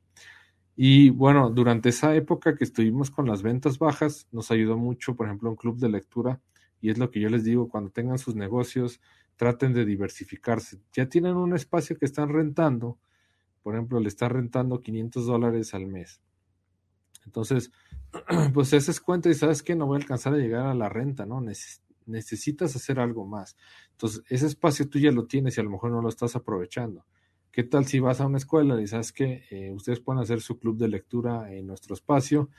Y 0.75 1.09
bueno, 1.09 1.49
durante 1.49 1.89
esa 1.89 2.15
época 2.15 2.55
que 2.55 2.63
estuvimos 2.63 3.11
con 3.11 3.27
las 3.27 3.43
ventas 3.43 3.77
bajas, 3.77 4.27
nos 4.31 4.49
ayudó 4.49 4.77
mucho, 4.77 5.15
por 5.15 5.27
ejemplo, 5.27 5.49
un 5.49 5.57
club 5.57 5.77
de 5.77 5.89
lectura, 5.89 6.39
y 6.81 6.89
es 6.89 6.97
lo 6.97 7.11
que 7.11 7.19
yo 7.19 7.29
les 7.29 7.43
digo, 7.43 7.67
cuando 7.67 7.89
tengan 7.91 8.17
sus 8.17 8.35
negocios, 8.35 9.01
traten 9.35 9.73
de 9.73 9.85
diversificarse. 9.85 10.79
Ya 10.93 11.07
tienen 11.07 11.35
un 11.35 11.53
espacio 11.53 11.97
que 11.97 12.05
están 12.05 12.29
rentando, 12.29 12.97
por 13.61 13.75
ejemplo, 13.75 13.99
le 13.99 14.07
están 14.07 14.29
rentando 14.31 14.79
500 14.79 15.25
dólares 15.25 15.73
al 15.73 15.85
mes 15.85 16.21
Entonces, 17.29 17.71
pues 18.55 18.71
te 18.71 18.77
haces 18.77 18.99
cuenta 18.99 19.29
y 19.29 19.35
sabes 19.35 19.61
que 19.61 19.75
no 19.75 19.85
voy 19.85 19.97
a 19.97 20.01
alcanzar 20.01 20.33
a 20.33 20.37
llegar 20.37 20.65
a 20.65 20.73
la 20.73 20.89
renta, 20.89 21.27
¿no? 21.27 21.41
necesitas 22.07 22.75
hacer 22.75 22.99
algo 22.99 23.27
más. 23.27 23.55
Entonces, 23.91 24.23
ese 24.29 24.47
espacio 24.47 24.89
tú 24.89 24.97
ya 24.97 25.11
lo 25.11 25.27
tienes 25.27 25.55
y 25.55 25.61
a 25.61 25.63
lo 25.63 25.69
mejor 25.69 25.91
no 25.91 26.01
lo 26.01 26.09
estás 26.09 26.35
aprovechando. 26.35 27.05
¿Qué 27.51 27.63
tal 27.63 27.85
si 27.85 27.99
vas 27.99 28.19
a 28.19 28.25
una 28.25 28.39
escuela 28.39 28.81
y 28.81 28.87
sabes 28.87 29.11
que 29.13 29.43
eh, 29.51 29.71
ustedes 29.71 29.99
pueden 29.99 30.23
hacer 30.23 30.41
su 30.41 30.57
club 30.57 30.77
de 30.77 30.87
lectura 30.87 31.53
en 31.53 31.67
nuestro 31.67 31.93
espacio? 31.93 32.49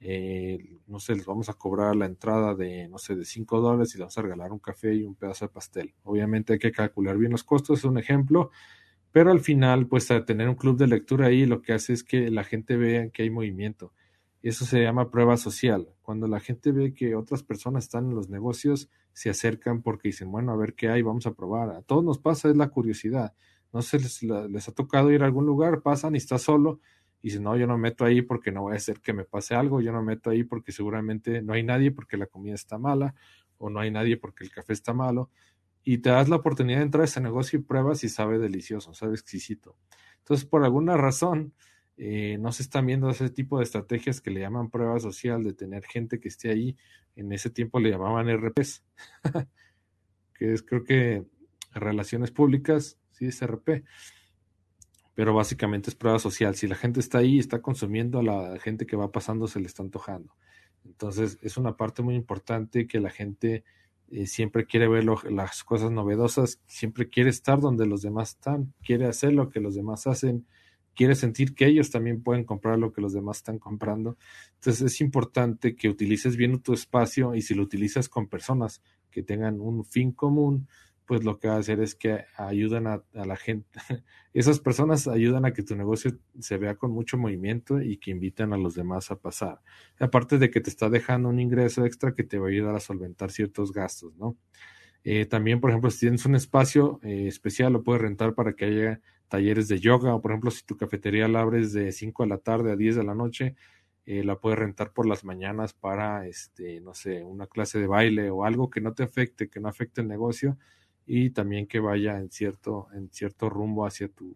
Eh, 0.00 0.58
no 0.88 0.98
sé, 0.98 1.14
les 1.14 1.26
vamos 1.26 1.48
a 1.48 1.54
cobrar 1.54 1.94
la 1.94 2.06
entrada 2.06 2.56
de, 2.56 2.88
no 2.88 2.98
sé, 2.98 3.14
de 3.14 3.24
5 3.24 3.60
dólares 3.60 3.90
y 3.90 3.98
les 3.98 4.00
vamos 4.00 4.18
a 4.18 4.22
regalar 4.22 4.52
un 4.52 4.58
café 4.58 4.94
y 4.94 5.04
un 5.04 5.14
pedazo 5.14 5.44
de 5.44 5.52
pastel. 5.52 5.94
Obviamente 6.02 6.54
hay 6.54 6.58
que 6.58 6.72
calcular 6.72 7.16
bien 7.18 7.32
los 7.32 7.44
costos, 7.44 7.78
es 7.78 7.84
un 7.84 7.98
ejemplo, 7.98 8.50
pero 9.12 9.30
al 9.30 9.40
final, 9.40 9.86
pues 9.86 10.10
a 10.10 10.24
tener 10.24 10.48
un 10.48 10.54
club 10.54 10.76
de 10.78 10.86
lectura 10.86 11.26
ahí 11.26 11.46
lo 11.46 11.62
que 11.62 11.72
hace 11.72 11.92
es 11.92 12.04
que 12.04 12.30
la 12.30 12.44
gente 12.44 12.76
vea 12.76 13.10
que 13.10 13.22
hay 13.22 13.30
movimiento. 13.30 13.92
Eso 14.42 14.64
se 14.64 14.82
llama 14.82 15.10
prueba 15.10 15.36
social. 15.36 15.88
Cuando 16.02 16.28
la 16.28 16.40
gente 16.40 16.72
ve 16.72 16.94
que 16.94 17.16
otras 17.16 17.42
personas 17.42 17.84
están 17.84 18.08
en 18.08 18.14
los 18.14 18.28
negocios, 18.28 18.88
se 19.12 19.30
acercan 19.30 19.82
porque 19.82 20.08
dicen, 20.08 20.30
bueno, 20.30 20.52
a 20.52 20.56
ver 20.56 20.74
qué 20.74 20.88
hay, 20.88 21.02
vamos 21.02 21.26
a 21.26 21.34
probar. 21.34 21.70
A 21.70 21.82
todos 21.82 22.04
nos 22.04 22.18
pasa, 22.18 22.48
es 22.48 22.56
la 22.56 22.68
curiosidad. 22.68 23.34
No 23.72 23.82
sé, 23.82 23.98
les, 23.98 24.68
ha 24.68 24.72
tocado 24.72 25.10
ir 25.10 25.22
a 25.22 25.26
algún 25.26 25.44
lugar, 25.44 25.82
pasan 25.82 26.14
y 26.14 26.18
está 26.18 26.38
solo 26.38 26.80
y 27.20 27.30
si 27.30 27.40
no, 27.40 27.56
yo 27.56 27.66
no 27.66 27.76
meto 27.76 28.04
ahí 28.04 28.22
porque 28.22 28.52
no 28.52 28.62
voy 28.62 28.74
a 28.74 28.76
hacer 28.76 29.00
que 29.00 29.12
me 29.12 29.24
pase 29.24 29.54
algo, 29.54 29.80
yo 29.80 29.92
no 29.92 30.02
meto 30.02 30.30
ahí 30.30 30.44
porque 30.44 30.72
seguramente 30.72 31.42
no 31.42 31.52
hay 31.52 31.64
nadie 31.64 31.90
porque 31.90 32.16
la 32.16 32.26
comida 32.26 32.54
está 32.54 32.78
mala 32.78 33.14
o 33.58 33.70
no 33.70 33.80
hay 33.80 33.90
nadie 33.90 34.16
porque 34.16 34.44
el 34.44 34.50
café 34.50 34.72
está 34.72 34.92
malo 34.92 35.30
y 35.82 35.98
te 35.98 36.10
das 36.10 36.28
la 36.28 36.36
oportunidad 36.36 36.78
de 36.78 36.84
entrar 36.84 37.02
a 37.02 37.04
ese 37.06 37.20
negocio 37.20 37.58
y 37.58 37.62
pruebas 37.62 38.04
y 38.04 38.08
sabe 38.08 38.38
delicioso, 38.38 38.94
sabe 38.94 39.14
exquisito. 39.14 39.76
Entonces, 40.18 40.46
por 40.46 40.64
alguna 40.64 40.96
razón, 40.96 41.54
eh, 41.98 42.38
no 42.38 42.52
se 42.52 42.62
están 42.62 42.86
viendo 42.86 43.10
ese 43.10 43.28
tipo 43.28 43.58
de 43.58 43.64
estrategias 43.64 44.20
que 44.20 44.30
le 44.30 44.40
llaman 44.40 44.70
prueba 44.70 44.98
social, 45.00 45.42
de 45.44 45.52
tener 45.52 45.84
gente 45.84 46.20
que 46.20 46.28
esté 46.28 46.50
ahí. 46.50 46.76
En 47.16 47.32
ese 47.32 47.50
tiempo 47.50 47.80
le 47.80 47.90
llamaban 47.90 48.28
RPs, 48.28 48.84
que 50.34 50.52
es 50.52 50.62
creo 50.62 50.84
que 50.84 51.24
relaciones 51.72 52.30
públicas, 52.30 52.98
sí 53.10 53.26
es 53.26 53.44
RP 53.44 53.84
pero 55.18 55.34
básicamente 55.34 55.90
es 55.90 55.96
prueba 55.96 56.20
social. 56.20 56.54
Si 56.54 56.68
la 56.68 56.76
gente 56.76 57.00
está 57.00 57.18
ahí, 57.18 57.40
está 57.40 57.60
consumiendo, 57.60 58.20
a 58.20 58.22
la 58.22 58.56
gente 58.60 58.86
que 58.86 58.94
va 58.94 59.10
pasando 59.10 59.48
se 59.48 59.58
le 59.58 59.66
está 59.66 59.82
antojando. 59.82 60.32
Entonces 60.84 61.38
es 61.42 61.56
una 61.56 61.76
parte 61.76 62.02
muy 62.02 62.14
importante 62.14 62.86
que 62.86 63.00
la 63.00 63.10
gente 63.10 63.64
eh, 64.12 64.28
siempre 64.28 64.64
quiere 64.64 64.86
ver 64.86 65.04
las 65.04 65.64
cosas 65.64 65.90
novedosas, 65.90 66.60
siempre 66.66 67.08
quiere 67.08 67.30
estar 67.30 67.58
donde 67.58 67.84
los 67.84 68.02
demás 68.02 68.30
están, 68.30 68.72
quiere 68.80 69.06
hacer 69.06 69.32
lo 69.32 69.50
que 69.50 69.58
los 69.58 69.74
demás 69.74 70.06
hacen, 70.06 70.46
quiere 70.98 71.14
sentir 71.14 71.54
que 71.54 71.66
ellos 71.66 71.92
también 71.92 72.24
pueden 72.24 72.42
comprar 72.42 72.76
lo 72.76 72.92
que 72.92 73.00
los 73.00 73.12
demás 73.12 73.36
están 73.36 73.60
comprando. 73.60 74.18
Entonces 74.54 74.82
es 74.82 75.00
importante 75.00 75.76
que 75.76 75.88
utilices 75.88 76.36
bien 76.36 76.60
tu 76.60 76.72
espacio 76.72 77.36
y 77.36 77.42
si 77.42 77.54
lo 77.54 77.62
utilizas 77.62 78.08
con 78.08 78.26
personas 78.26 78.82
que 79.08 79.22
tengan 79.22 79.60
un 79.60 79.84
fin 79.84 80.10
común, 80.10 80.66
pues 81.06 81.22
lo 81.22 81.38
que 81.38 81.46
va 81.46 81.54
a 81.54 81.58
hacer 81.58 81.78
es 81.78 81.94
que 81.94 82.24
ayudan 82.36 82.88
a, 82.88 83.04
la 83.14 83.36
gente, 83.36 83.78
esas 84.34 84.58
personas 84.58 85.06
ayudan 85.06 85.44
a 85.44 85.52
que 85.52 85.62
tu 85.62 85.76
negocio 85.76 86.18
se 86.40 86.58
vea 86.58 86.74
con 86.74 86.90
mucho 86.90 87.16
movimiento 87.16 87.80
y 87.80 87.98
que 87.98 88.10
invitan 88.10 88.52
a 88.52 88.58
los 88.58 88.74
demás 88.74 89.12
a 89.12 89.20
pasar. 89.20 89.60
Aparte 90.00 90.36
de 90.38 90.50
que 90.50 90.60
te 90.60 90.68
está 90.68 90.90
dejando 90.90 91.28
un 91.28 91.38
ingreso 91.38 91.84
extra 91.84 92.12
que 92.12 92.24
te 92.24 92.40
va 92.40 92.46
a 92.46 92.50
ayudar 92.50 92.74
a 92.74 92.80
solventar 92.80 93.30
ciertos 93.30 93.72
gastos, 93.72 94.16
¿no? 94.16 94.36
Eh, 95.04 95.26
también, 95.26 95.60
por 95.60 95.70
ejemplo, 95.70 95.90
si 95.92 96.00
tienes 96.00 96.26
un 96.26 96.34
espacio 96.34 96.98
eh, 97.04 97.28
especial, 97.28 97.72
lo 97.72 97.84
puedes 97.84 98.02
rentar 98.02 98.34
para 98.34 98.54
que 98.54 98.64
haya 98.64 99.00
talleres 99.28 99.68
de 99.68 99.78
yoga, 99.78 100.14
o 100.14 100.20
por 100.20 100.32
ejemplo, 100.32 100.50
si 100.50 100.64
tu 100.64 100.76
cafetería 100.76 101.28
la 101.28 101.40
abres 101.40 101.72
de 101.72 101.92
5 101.92 102.22
de 102.24 102.28
la 102.28 102.38
tarde 102.38 102.72
a 102.72 102.76
10 102.76 102.96
de 102.96 103.04
la 103.04 103.14
noche, 103.14 103.54
eh, 104.06 104.24
la 104.24 104.36
puedes 104.38 104.58
rentar 104.58 104.92
por 104.92 105.06
las 105.06 105.24
mañanas 105.24 105.74
para, 105.74 106.26
este, 106.26 106.80
no 106.80 106.94
sé, 106.94 107.22
una 107.22 107.46
clase 107.46 107.78
de 107.78 107.86
baile 107.86 108.30
o 108.30 108.44
algo 108.44 108.70
que 108.70 108.80
no 108.80 108.94
te 108.94 109.02
afecte, 109.02 109.48
que 109.50 109.60
no 109.60 109.68
afecte 109.68 110.00
el 110.00 110.08
negocio 110.08 110.56
y 111.06 111.30
también 111.30 111.66
que 111.66 111.78
vaya 111.78 112.18
en 112.18 112.30
cierto, 112.30 112.88
en 112.94 113.10
cierto 113.10 113.50
rumbo 113.50 113.86
hacia 113.86 114.08
tu, 114.08 114.34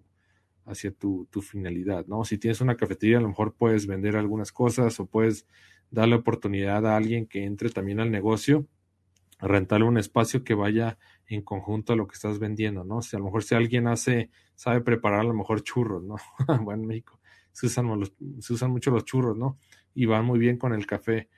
hacia 0.67 0.91
tu, 0.93 1.27
tu, 1.31 1.41
finalidad, 1.41 2.07
¿no? 2.07 2.25
Si 2.25 2.39
tienes 2.39 2.61
una 2.61 2.77
cafetería, 2.77 3.19
a 3.19 3.23
lo 3.23 3.29
mejor 3.29 3.55
puedes 3.55 3.87
vender 3.87 4.17
algunas 4.17 4.53
cosas 4.53 5.01
o 5.01 5.07
puedes 5.07 5.47
darle 5.91 6.17
oportunidad 6.17 6.87
a 6.87 6.97
alguien 6.97 7.27
que 7.27 7.45
entre 7.45 7.71
también 7.71 8.01
al 8.01 8.11
negocio, 8.11 8.67
rentarle 9.41 9.87
un 9.87 9.99
espacio 9.99 10.45
que 10.45 10.55
vaya 10.55 10.99
en 11.35 11.43
conjunto 11.43 11.93
a 11.93 11.97
lo 11.97 12.07
que 12.07 12.15
estás 12.15 12.39
vendiendo, 12.39 12.85
¿no? 12.85 13.03
Si 13.03 13.17
a 13.17 13.19
lo 13.19 13.27
mejor 13.27 13.43
si 13.43 13.55
alguien 13.55 13.87
hace, 13.87 14.31
sabe 14.55 14.81
preparar 14.81 15.21
a 15.21 15.25
lo 15.25 15.35
mejor 15.35 15.63
churros, 15.63 16.03
¿no? 16.03 16.17
bueno, 16.65 16.83
en 16.83 16.89
México 16.89 17.21
se 17.53 17.67
usan, 17.67 17.87
se 18.41 18.53
usan 18.53 18.71
mucho 18.71 18.91
los 18.91 19.05
churros, 19.05 19.37
¿no? 19.37 19.59
Y 19.95 20.07
van 20.07 20.25
muy 20.25 20.39
bien 20.39 20.57
con 20.57 20.73
el 20.73 20.87
café 20.87 21.29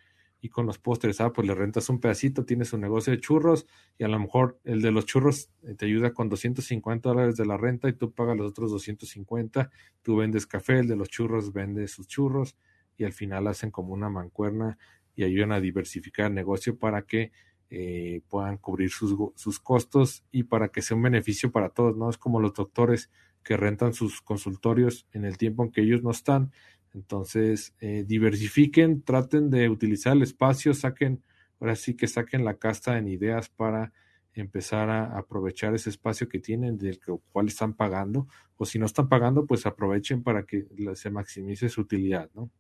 y 0.40 0.48
con 0.48 0.66
los 0.66 0.78
postres, 0.78 1.20
ah, 1.20 1.32
pues 1.32 1.48
le 1.48 1.54
rentas 1.54 1.88
un 1.88 2.00
pedacito, 2.00 2.44
tienes 2.44 2.72
un 2.74 2.82
negocio 2.82 3.12
de 3.12 3.18
churros 3.18 3.66
y 3.98 4.04
a 4.04 4.08
lo 4.08 4.18
mejor 4.18 4.60
el 4.64 4.82
de 4.82 4.90
los 4.90 5.06
churros 5.06 5.50
eh, 5.62 5.74
te 5.74 5.86
ayuda 5.86 6.12
con 6.12 6.28
250 6.28 7.08
dólares 7.08 7.36
de 7.36 7.46
la 7.46 7.56
renta 7.56 7.88
y 7.88 7.94
tú 7.94 8.12
pagas 8.12 8.36
los 8.36 8.50
otros 8.50 8.70
250, 8.70 9.70
tú 10.02 10.16
vendes 10.16 10.46
café, 10.46 10.80
el 10.80 10.88
de 10.88 10.96
los 10.96 11.08
churros 11.08 11.52
vende 11.52 11.88
sus 11.88 12.06
churros 12.08 12.56
y 12.98 13.04
al 13.04 13.14
final 13.14 13.46
hacen 13.46 13.70
como 13.70 13.94
una 13.94 14.10
mancuerna 14.10 14.76
y 15.16 15.24
ayudan 15.24 15.52
a 15.52 15.60
diversificar 15.60 16.26
el 16.26 16.34
negocio 16.34 16.78
para 16.78 17.02
que 17.02 17.32
eh, 17.70 18.22
puedan 18.28 18.58
cubrir 18.58 18.90
sus, 18.90 19.16
sus 19.34 19.60
costos 19.60 20.24
y 20.30 20.44
para 20.44 20.68
que 20.68 20.82
sea 20.82 20.96
un 20.96 21.02
beneficio 21.02 21.50
para 21.50 21.70
todos, 21.70 21.96
¿no? 21.96 22.10
Es 22.10 22.18
como 22.18 22.40
los 22.40 22.54
doctores 22.54 23.10
que 23.42 23.56
rentan 23.56 23.92
sus 23.92 24.22
consultorios 24.22 25.06
en 25.12 25.24
el 25.24 25.36
tiempo 25.36 25.64
en 25.64 25.70
que 25.70 25.82
ellos 25.82 26.02
no 26.02 26.10
están 26.10 26.52
entonces, 26.94 27.74
eh, 27.80 28.04
diversifiquen, 28.06 29.02
traten 29.02 29.50
de 29.50 29.68
utilizar 29.68 30.16
el 30.16 30.22
espacio, 30.22 30.72
saquen, 30.74 31.22
ahora 31.58 31.74
sí 31.74 31.94
que 31.94 32.06
saquen 32.06 32.44
la 32.44 32.54
casta 32.54 32.96
en 32.96 33.08
ideas 33.08 33.48
para 33.48 33.92
empezar 34.32 34.88
a 34.90 35.18
aprovechar 35.18 35.74
ese 35.74 35.90
espacio 35.90 36.28
que 36.28 36.38
tienen, 36.38 36.78
del 36.78 37.00
cual 37.32 37.48
están 37.48 37.74
pagando, 37.74 38.28
o 38.56 38.64
si 38.64 38.78
no 38.78 38.86
están 38.86 39.08
pagando, 39.08 39.44
pues 39.44 39.66
aprovechen 39.66 40.22
para 40.22 40.44
que 40.44 40.66
se 40.94 41.10
maximice 41.10 41.68
su 41.68 41.80
utilidad, 41.80 42.30
¿no? 42.34 42.50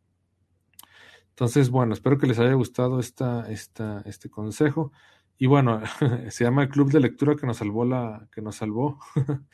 Entonces, 1.34 1.68
bueno, 1.68 1.94
espero 1.94 2.16
que 2.16 2.28
les 2.28 2.38
haya 2.38 2.52
gustado 2.54 3.00
esta, 3.00 3.50
esta, 3.50 4.02
este 4.06 4.30
consejo. 4.30 4.92
Y 5.36 5.46
bueno, 5.48 5.80
se 6.30 6.44
llama 6.44 6.62
el 6.62 6.68
club 6.68 6.92
de 6.92 7.00
lectura 7.00 7.34
que 7.34 7.44
nos 7.44 7.56
salvó 7.56 7.84
la, 7.84 8.28
que 8.32 8.40
nos 8.40 8.54
salvó, 8.54 9.00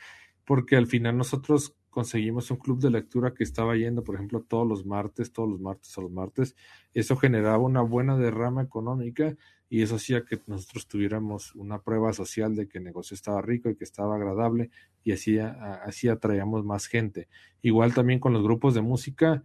porque 0.45 0.75
al 0.75 0.85
final 0.85 1.17
nosotros 1.17 1.75
conseguimos 1.89 2.51
un 2.51 2.57
club 2.57 2.79
de 2.79 2.91
lectura 2.91 3.33
que 3.33 3.43
estaba 3.43 3.75
yendo, 3.75 4.03
por 4.03 4.13
ejemplo, 4.13 4.41
todos 4.47 4.67
los 4.67 4.85
martes, 4.85 5.33
todos 5.33 5.49
los 5.49 5.59
martes 5.59 5.97
a 5.97 6.01
los 6.01 6.11
martes. 6.11 6.55
Eso 6.93 7.15
generaba 7.15 7.57
una 7.57 7.81
buena 7.81 8.15
derrama 8.15 8.61
económica 8.61 9.35
y 9.67 9.81
eso 9.81 9.95
hacía 9.95 10.23
que 10.23 10.39
nosotros 10.45 10.87
tuviéramos 10.87 11.55
una 11.55 11.81
prueba 11.81 12.13
social 12.13 12.55
de 12.55 12.67
que 12.67 12.77
el 12.77 12.83
negocio 12.83 13.15
estaba 13.15 13.41
rico 13.41 13.71
y 13.71 13.75
que 13.75 13.85
estaba 13.85 14.17
agradable 14.17 14.69
y 15.03 15.13
así, 15.13 15.39
así 15.39 16.09
atraíamos 16.09 16.63
más 16.63 16.85
gente. 16.85 17.27
Igual 17.63 17.95
también 17.95 18.19
con 18.19 18.33
los 18.33 18.43
grupos 18.43 18.75
de 18.75 18.81
música, 18.81 19.43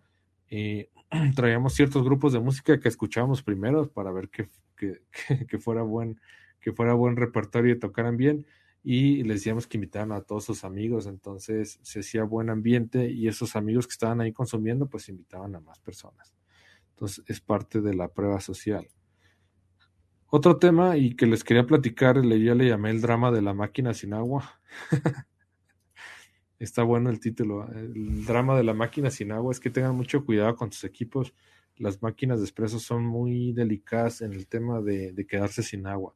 eh, 0.51 0.91
traíamos 1.35 1.75
ciertos 1.75 2.05
grupos 2.05 2.33
de 2.33 2.41
música 2.41 2.79
que 2.81 2.89
escuchábamos 2.89 3.43
primero 3.43 3.89
para 3.91 4.12
ver 4.12 4.29
que, 4.29 4.49
que, 4.77 5.03
que, 5.49 5.59
fuera 5.59 5.83
buen 5.83 6.21
que 6.61 6.73
fuera 6.73 6.95
buen 6.95 7.17
repertorio 7.17 7.75
y 7.75 7.79
tocaran 7.79 8.17
bien 8.17 8.47
y 8.83 9.25
les 9.25 9.39
decíamos 9.39 9.67
que 9.67 9.77
invitaran 9.77 10.12
a 10.12 10.21
todos 10.21 10.45
sus 10.45 10.64
amigos, 10.64 11.07
entonces 11.07 11.81
se 11.83 12.01
hacía 12.01 12.23
buen 12.23 12.51
ambiente 12.51 13.11
y 13.11 13.27
esos 13.27 13.57
amigos 13.57 13.87
que 13.87 13.93
estaban 13.93 14.21
ahí 14.21 14.33
consumiendo 14.33 14.89
pues 14.89 15.09
invitaban 15.09 15.55
a 15.57 15.61
más 15.61 15.81
personas. 15.81 16.35
Entonces 16.91 17.25
es 17.27 17.41
parte 17.41 17.81
de 17.81 17.95
la 17.95 18.09
prueba 18.09 18.41
social. 18.41 18.89
Otro 20.29 20.57
tema 20.59 20.97
y 20.97 21.14
que 21.14 21.27
les 21.27 21.45
quería 21.45 21.67
platicar, 21.67 22.23
yo 22.23 22.55
le 22.55 22.69
llamé 22.69 22.91
el 22.91 23.01
drama 23.01 23.31
de 23.31 23.43
la 23.43 23.55
máquina 23.55 23.95
sin 23.95 24.14
agua. 24.14 24.61
Está 26.59 26.83
bueno 26.83 27.11
el 27.11 27.21
título. 27.21 27.69
El 27.73 28.25
drama 28.25 28.57
de 28.57 28.65
la 28.65 28.75
máquina 28.75 29.11
sin 29.11 29.33
agua 29.33 29.53
es 29.53 29.61
que 29.61 29.71
tengan 29.71 29.95
mucho 29.95 30.25
cuidado 30.25 30.57
con 30.57 30.73
sus 30.73 30.85
equipos. 30.85 31.35
Las 31.77 32.03
máquinas 32.03 32.39
de 32.39 32.45
expreso 32.45 32.79
son 32.79 33.05
muy 33.05 33.53
delicadas 33.53 34.23
en 34.23 34.33
el 34.33 34.47
tema 34.47 34.81
de, 34.81 35.13
de 35.13 35.27
quedarse 35.27 35.63
sin 35.63 35.87
agua 35.87 36.15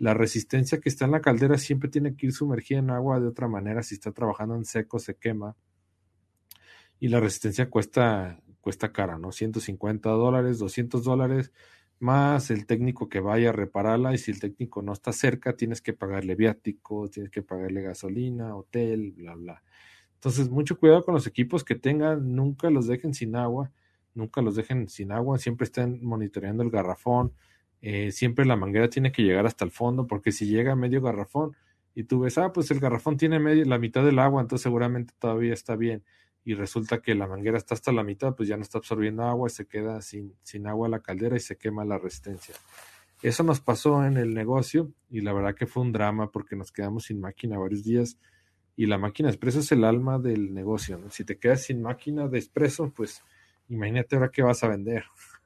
la 0.00 0.14
resistencia 0.14 0.80
que 0.80 0.88
está 0.88 1.04
en 1.04 1.10
la 1.10 1.20
caldera 1.20 1.58
siempre 1.58 1.90
tiene 1.90 2.16
que 2.16 2.26
ir 2.26 2.32
sumergida 2.32 2.78
en 2.78 2.90
agua 2.90 3.20
de 3.20 3.28
otra 3.28 3.48
manera. 3.48 3.82
Si 3.82 3.94
está 3.94 4.12
trabajando 4.12 4.56
en 4.56 4.64
seco, 4.64 4.98
se 4.98 5.16
quema. 5.16 5.56
Y 6.98 7.08
la 7.08 7.20
resistencia 7.20 7.68
cuesta, 7.68 8.40
cuesta 8.62 8.92
cara, 8.92 9.18
¿no? 9.18 9.30
150 9.30 10.08
dólares, 10.08 10.58
200 10.58 11.04
dólares, 11.04 11.52
más 12.00 12.50
el 12.50 12.66
técnico 12.66 13.08
que 13.08 13.20
vaya 13.20 13.50
a 13.50 13.52
repararla. 13.52 14.12
Y 14.14 14.18
si 14.18 14.30
el 14.32 14.40
técnico 14.40 14.82
no 14.82 14.92
está 14.92 15.12
cerca, 15.12 15.56
tienes 15.56 15.80
que 15.80 15.92
pagarle 15.92 16.34
viático, 16.34 17.08
tienes 17.08 17.30
que 17.30 17.42
pagarle 17.42 17.82
gasolina, 17.82 18.56
hotel, 18.56 19.12
bla, 19.12 19.34
bla. 19.34 19.62
Entonces, 20.14 20.50
mucho 20.50 20.78
cuidado 20.78 21.04
con 21.04 21.14
los 21.14 21.26
equipos 21.26 21.64
que 21.64 21.76
tengan. 21.76 22.34
Nunca 22.34 22.70
los 22.70 22.86
dejen 22.86 23.14
sin 23.14 23.36
agua. 23.36 23.70
Nunca 24.14 24.42
los 24.42 24.56
dejen 24.56 24.88
sin 24.88 25.12
agua. 25.12 25.38
Siempre 25.38 25.64
estén 25.66 26.04
monitoreando 26.04 26.62
el 26.62 26.70
garrafón 26.70 27.32
eh, 27.82 28.12
siempre 28.12 28.44
la 28.44 28.56
manguera 28.56 28.90
tiene 28.90 29.10
que 29.12 29.22
llegar 29.22 29.46
hasta 29.46 29.64
el 29.64 29.70
fondo, 29.70 30.06
porque 30.06 30.32
si 30.32 30.46
llega 30.46 30.76
medio 30.76 31.00
garrafón 31.00 31.56
y 31.94 32.04
tú 32.04 32.20
ves, 32.20 32.36
ah, 32.38 32.52
pues 32.52 32.70
el 32.70 32.80
garrafón 32.80 33.16
tiene 33.16 33.38
medio, 33.38 33.64
la 33.64 33.78
mitad 33.78 34.04
del 34.04 34.18
agua, 34.18 34.42
entonces 34.42 34.62
seguramente 34.62 35.14
todavía 35.18 35.54
está 35.54 35.76
bien. 35.76 36.04
Y 36.44 36.54
resulta 36.54 37.00
que 37.00 37.14
la 37.14 37.26
manguera 37.26 37.58
está 37.58 37.74
hasta 37.74 37.92
la 37.92 38.02
mitad, 38.02 38.34
pues 38.34 38.48
ya 38.48 38.56
no 38.56 38.62
está 38.62 38.78
absorbiendo 38.78 39.24
agua 39.24 39.48
y 39.48 39.50
se 39.50 39.66
queda 39.66 40.00
sin, 40.00 40.34
sin 40.42 40.66
agua 40.66 40.88
la 40.88 41.00
caldera 41.00 41.36
y 41.36 41.40
se 41.40 41.56
quema 41.56 41.84
la 41.84 41.98
resistencia. 41.98 42.54
Eso 43.22 43.42
nos 43.42 43.60
pasó 43.60 44.04
en 44.06 44.16
el 44.16 44.32
negocio 44.32 44.90
y 45.10 45.20
la 45.20 45.34
verdad 45.34 45.54
que 45.54 45.66
fue 45.66 45.82
un 45.82 45.92
drama 45.92 46.30
porque 46.30 46.56
nos 46.56 46.72
quedamos 46.72 47.04
sin 47.04 47.20
máquina 47.20 47.58
varios 47.58 47.84
días 47.84 48.18
y 48.76 48.86
la 48.86 48.96
máquina 48.96 49.28
de 49.28 49.34
expreso 49.34 49.60
es 49.60 49.70
el 49.72 49.84
alma 49.84 50.18
del 50.18 50.54
negocio. 50.54 50.98
Si 51.10 51.24
te 51.24 51.38
quedas 51.38 51.64
sin 51.64 51.82
máquina 51.82 52.28
de 52.28 52.38
expreso, 52.38 52.90
pues 52.90 53.22
imagínate 53.68 54.16
ahora 54.16 54.30
qué 54.30 54.42
vas 54.42 54.64
a 54.64 54.68
vender. 54.68 55.04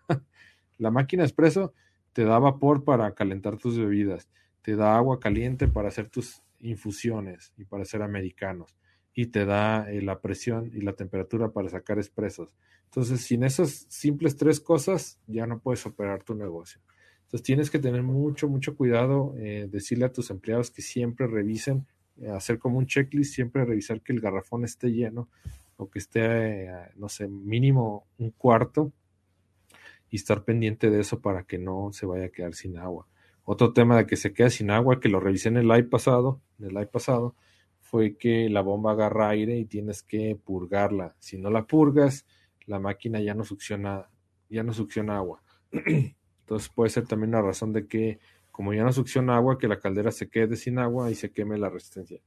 la 0.79 0.93
máquina 0.93 1.25
de 1.25 1.27
expreso 1.27 1.75
te 2.13 2.25
da 2.25 2.39
vapor 2.39 2.85
para 2.85 3.13
calentar 3.13 3.57
tus 3.57 3.77
bebidas, 3.77 4.29
te 4.63 4.77
da 4.77 4.97
agua 4.97 5.19
caliente 5.19 5.67
para 5.67 5.89
hacer 5.89 6.09
tus 6.09 6.43
infusiones 6.61 7.53
y 7.57 7.65
para 7.65 7.83
hacer 7.83 8.03
americanos 8.03 8.77
y 9.15 9.27
te 9.27 9.45
da 9.45 9.91
eh, 9.91 10.03
la 10.03 10.21
presión 10.21 10.71
y 10.75 10.81
la 10.81 10.95
temperatura 10.95 11.51
para 11.51 11.69
sacar 11.69 11.99
expresos. 11.99 12.55
Entonces, 12.87 13.21
sin 13.21 13.45
esas 13.45 13.87
simples 13.89 14.37
tres 14.37 14.61
cosas, 14.61 15.19
ya 15.27 15.47
no 15.47 15.61
puedes 15.61 15.87
operar 15.87 16.23
tu 16.23 16.35
negocio. 16.35 16.81
Entonces, 17.25 17.43
tienes 17.43 17.71
que 17.71 17.79
tener 17.79 18.03
mucho, 18.03 18.49
mucho 18.49 18.77
cuidado, 18.77 19.35
eh, 19.39 19.69
decirle 19.71 20.07
a 20.07 20.13
tus 20.13 20.31
empleados 20.31 20.71
que 20.71 20.83
siempre 20.83 21.27
revisen, 21.27 21.87
eh, 22.21 22.31
hacer 22.31 22.59
como 22.59 22.79
un 22.79 22.87
checklist, 22.87 23.35
siempre 23.35 23.65
revisar 23.65 24.01
que 24.01 24.13
el 24.13 24.21
garrafón 24.21 24.65
esté 24.65 24.93
lleno 24.93 25.29
o 25.77 25.89
que 25.91 25.99
esté, 25.99 26.71
no 26.97 27.09
sé, 27.09 27.27
mínimo 27.27 28.07
un 28.19 28.31
cuarto 28.31 28.93
y 30.11 30.17
estar 30.17 30.45
pendiente 30.45 30.91
de 30.91 31.01
eso 31.01 31.21
para 31.21 31.43
que 31.43 31.59
no 31.59 31.93
se 31.93 32.07
vaya 32.07 32.27
a 32.27 32.29
quedar 32.29 32.55
sin 32.55 32.79
agua. 32.79 33.09
Otro 33.45 33.73
tema 33.73 33.97
de 33.97 34.07
que 34.07 34.15
se 34.17 34.33
queda 34.33 34.49
sin 34.51 34.71
agua, 34.71 35.01
que 35.01 35.09
lo 35.09 35.19
revisé 35.19 35.49
en 35.49 35.57
el 35.57 35.67
live 35.67 35.85
pasado, 35.85 36.41
en 36.61 36.67
el 36.67 36.75
live 36.75 36.87
pasado, 36.87 37.35
fue 37.85 38.17
que 38.17 38.49
la 38.49 38.63
bomba 38.63 38.93
agarra 38.93 39.29
aire 39.29 39.59
y 39.59 39.67
tienes 39.67 40.03
que 40.03 40.37
purgarla. 40.43 41.15
Si 41.21 41.37
no 41.37 41.51
la 41.51 41.65
purgas, 41.67 42.25
la 42.67 42.81
máquina 42.81 43.21
ya 43.21 43.35
no 43.35 43.45
succiona, 43.45 44.09
ya 44.49 44.63
no 44.63 44.73
succiona 44.73 45.17
agua. 45.19 45.43
Entonces 45.71 46.71
puede 46.75 46.91
ser 46.91 47.07
también 47.07 47.33
la 47.33 47.43
razón 47.43 47.75
de 47.75 47.87
que, 47.87 48.19
como 48.51 48.73
ya 48.73 48.85
no 48.85 48.93
succiona 48.93 49.37
agua, 49.37 49.59
que 49.59 49.69
la 49.69 49.79
caldera 49.79 50.11
se 50.13 50.31
quede 50.31 50.57
sin 50.57 50.79
agua 50.79 51.11
y 51.11 51.15
se 51.15 51.31
queme 51.31 51.59
la 51.59 51.69
resistencia. 51.69 52.21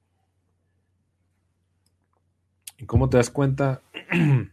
¿Y 2.77 2.85
cómo 2.85 3.09
te 3.09 3.17
das 3.17 3.31
cuenta? 3.31 3.81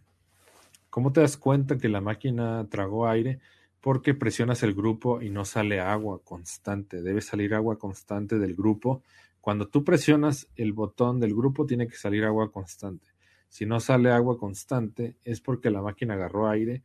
¿Cómo 0.91 1.13
te 1.13 1.21
das 1.21 1.37
cuenta 1.37 1.77
que 1.77 1.91
la 1.91 2.01
máquina 2.01 2.67
tragó 2.71 3.07
aire? 3.09 3.41
Porque 3.83 4.15
presionas 4.15 4.63
el 4.63 4.73
grupo 4.75 5.21
y 5.21 5.29
no 5.29 5.45
sale 5.45 5.81
agua 5.81 6.21
constante. 6.25 7.03
Debe 7.03 7.21
salir 7.21 7.55
agua 7.55 7.79
constante 7.79 8.39
del 8.39 8.55
grupo 8.55 9.03
cuando 9.45 9.69
tú 9.69 9.85
presionas 9.85 10.49
el 10.57 10.73
botón 10.73 11.21
del 11.21 11.35
grupo 11.35 11.67
tiene 11.67 11.87
que 11.87 11.97
salir 11.97 12.25
agua 12.25 12.51
constante. 12.51 13.09
Si 13.51 13.67
no 13.67 13.79
sale 13.79 14.11
agua 14.11 14.39
constante 14.39 15.19
es 15.23 15.43
porque 15.43 15.71
la 15.71 15.83
máquina 15.83 16.15
agarró 16.15 16.49
aire 16.49 16.83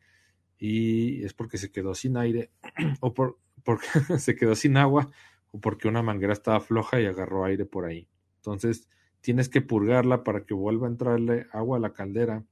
y 0.57 1.24
es 1.24 1.34
porque 1.34 1.57
se 1.57 1.72
quedó 1.72 1.95
sin 1.95 2.18
aire 2.18 2.51
o 2.99 3.14
por, 3.14 3.38
porque 3.64 3.88
se 4.20 4.36
quedó 4.36 4.55
sin 4.55 4.76
agua 4.76 5.10
o 5.53 5.62
porque 5.62 5.88
una 5.88 6.01
manguera 6.01 6.34
estaba 6.34 6.60
floja 6.60 6.99
y 6.99 7.05
agarró 7.05 7.45
aire 7.45 7.64
por 7.64 7.86
ahí. 7.86 8.10
Entonces 8.39 8.89
tienes 9.22 9.47
que 9.47 9.62
purgarla 9.62 10.26
para 10.26 10.43
que 10.43 10.53
vuelva 10.53 10.88
a 10.88 10.89
entrarle 10.91 11.47
agua 11.53 11.78
a 11.78 11.80
la 11.80 11.93
caldera 11.93 12.43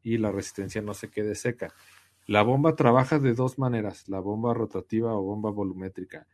y 0.00 0.18
la 0.18 0.30
resistencia 0.30 0.80
no 0.80 0.94
se 0.94 1.10
quede 1.10 1.34
seca. 1.34 1.74
La 2.24 2.42
bomba 2.42 2.76
trabaja 2.76 3.18
de 3.18 3.34
dos 3.34 3.58
maneras, 3.58 4.08
la 4.08 4.20
bomba 4.20 4.54
rotativa 4.54 5.12
o 5.12 5.22
bomba 5.22 5.50
volumétrica. 5.50 6.28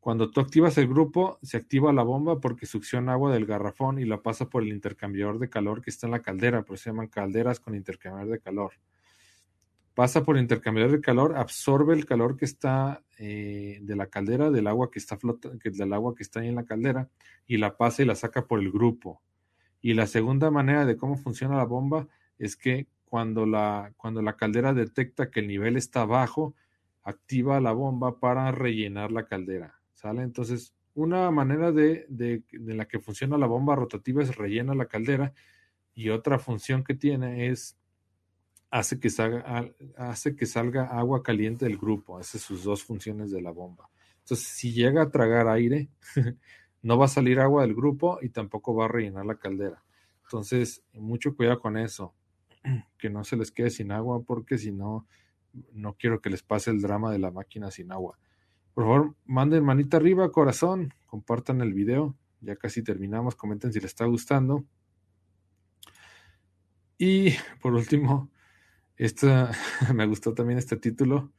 Cuando 0.00 0.30
tú 0.30 0.40
activas 0.40 0.78
el 0.78 0.88
grupo, 0.88 1.38
se 1.42 1.58
activa 1.58 1.92
la 1.92 2.02
bomba 2.02 2.40
porque 2.40 2.64
succiona 2.64 3.12
agua 3.12 3.32
del 3.34 3.44
garrafón 3.44 3.98
y 3.98 4.06
la 4.06 4.22
pasa 4.22 4.48
por 4.48 4.62
el 4.62 4.70
intercambiador 4.70 5.38
de 5.38 5.50
calor 5.50 5.82
que 5.82 5.90
está 5.90 6.06
en 6.06 6.12
la 6.12 6.22
caldera, 6.22 6.62
por 6.62 6.74
eso 6.74 6.84
se 6.84 6.90
llaman 6.90 7.08
calderas 7.08 7.60
con 7.60 7.74
intercambiador 7.74 8.32
de 8.32 8.40
calor. 8.40 8.72
Pasa 9.94 10.24
por 10.24 10.36
el 10.36 10.42
intercambiador 10.42 10.92
de 10.92 11.00
calor, 11.02 11.36
absorbe 11.36 11.92
el 11.92 12.06
calor 12.06 12.38
que 12.38 12.46
está 12.46 13.02
eh, 13.18 13.78
de 13.82 13.96
la 13.96 14.06
caldera, 14.06 14.50
del 14.50 14.68
agua 14.68 14.90
que 14.90 14.98
está 14.98 15.18
flota, 15.18 15.50
del 15.50 15.92
agua 15.92 16.14
que 16.14 16.22
está 16.22 16.40
ahí 16.40 16.48
en 16.48 16.54
la 16.54 16.64
caldera, 16.64 17.10
y 17.46 17.58
la 17.58 17.76
pasa 17.76 18.02
y 18.02 18.06
la 18.06 18.14
saca 18.14 18.46
por 18.46 18.60
el 18.60 18.72
grupo. 18.72 19.20
Y 19.82 19.92
la 19.92 20.06
segunda 20.06 20.50
manera 20.50 20.86
de 20.86 20.96
cómo 20.96 21.16
funciona 21.16 21.56
la 21.56 21.64
bomba 21.64 22.08
es 22.38 22.56
que 22.56 22.86
cuando 23.04 23.44
la, 23.44 23.92
cuando 23.98 24.22
la 24.22 24.36
caldera 24.36 24.72
detecta 24.72 25.30
que 25.30 25.40
el 25.40 25.48
nivel 25.48 25.76
está 25.76 26.06
bajo, 26.06 26.54
activa 27.02 27.60
la 27.60 27.72
bomba 27.72 28.18
para 28.18 28.50
rellenar 28.52 29.12
la 29.12 29.26
caldera. 29.26 29.79
¿Sale? 30.00 30.22
Entonces, 30.22 30.72
una 30.94 31.30
manera 31.30 31.72
de, 31.72 32.06
de, 32.08 32.42
la 32.74 32.88
que 32.88 33.00
funciona 33.00 33.36
la 33.36 33.46
bomba 33.46 33.76
rotativa 33.76 34.22
es 34.22 34.34
rellena 34.34 34.74
la 34.74 34.86
caldera 34.86 35.34
y 35.94 36.08
otra 36.08 36.38
función 36.38 36.84
que 36.84 36.94
tiene 36.94 37.48
es 37.48 37.76
hace 38.70 38.98
que 38.98 39.10
salga, 39.10 39.70
hace 39.98 40.34
que 40.34 40.46
salga 40.46 40.86
agua 40.86 41.22
caliente 41.22 41.66
del 41.66 41.76
grupo. 41.76 42.18
Esas 42.18 42.40
son 42.40 42.56
sus 42.56 42.64
dos 42.64 42.82
funciones 42.82 43.30
de 43.30 43.42
la 43.42 43.50
bomba. 43.50 43.90
Entonces, 44.20 44.46
si 44.46 44.72
llega 44.72 45.02
a 45.02 45.10
tragar 45.10 45.48
aire, 45.48 45.90
no 46.82 46.96
va 46.96 47.04
a 47.04 47.08
salir 47.08 47.38
agua 47.38 47.60
del 47.60 47.74
grupo 47.74 48.20
y 48.22 48.30
tampoco 48.30 48.74
va 48.74 48.86
a 48.86 48.88
rellenar 48.88 49.26
la 49.26 49.34
caldera. 49.34 49.84
Entonces, 50.22 50.82
mucho 50.94 51.36
cuidado 51.36 51.60
con 51.60 51.76
eso, 51.76 52.14
que 52.96 53.10
no 53.10 53.22
se 53.22 53.36
les 53.36 53.52
quede 53.52 53.68
sin 53.68 53.92
agua 53.92 54.22
porque 54.22 54.56
si 54.56 54.72
no, 54.72 55.06
no 55.74 55.92
quiero 55.92 56.22
que 56.22 56.30
les 56.30 56.42
pase 56.42 56.70
el 56.70 56.80
drama 56.80 57.12
de 57.12 57.18
la 57.18 57.30
máquina 57.30 57.70
sin 57.70 57.92
agua. 57.92 58.18
Por 58.80 58.86
favor, 58.86 59.14
manden 59.26 59.62
manita 59.62 59.98
arriba, 59.98 60.32
corazón, 60.32 60.94
compartan 61.04 61.60
el 61.60 61.74
video. 61.74 62.16
Ya 62.40 62.56
casi 62.56 62.82
terminamos, 62.82 63.36
comenten 63.36 63.74
si 63.74 63.78
les 63.78 63.90
está 63.90 64.06
gustando. 64.06 64.64
Y 66.96 67.34
por 67.60 67.74
último, 67.74 68.30
esta, 68.96 69.50
me 69.94 70.06
gustó 70.06 70.32
también 70.32 70.58
este 70.58 70.78
título 70.78 71.30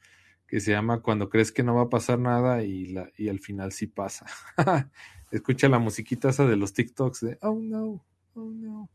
que 0.45 0.59
se 0.59 0.69
llama 0.69 1.01
Cuando 1.01 1.29
crees 1.29 1.51
que 1.51 1.63
no 1.63 1.73
va 1.73 1.81
a 1.81 1.89
pasar 1.89 2.19
nada 2.19 2.61
y, 2.61 2.85
la, 2.85 3.09
y 3.17 3.27
al 3.27 3.39
final 3.39 3.71
sí 3.71 3.87
pasa. 3.87 4.27
Escucha 5.31 5.67
la 5.67 5.79
musiquita 5.79 6.29
esa 6.29 6.45
de 6.45 6.57
los 6.57 6.73
TikToks 6.73 7.21
de 7.21 7.37
Oh 7.41 7.57
no, 7.59 8.05
oh 8.35 8.51
no. 8.51 8.87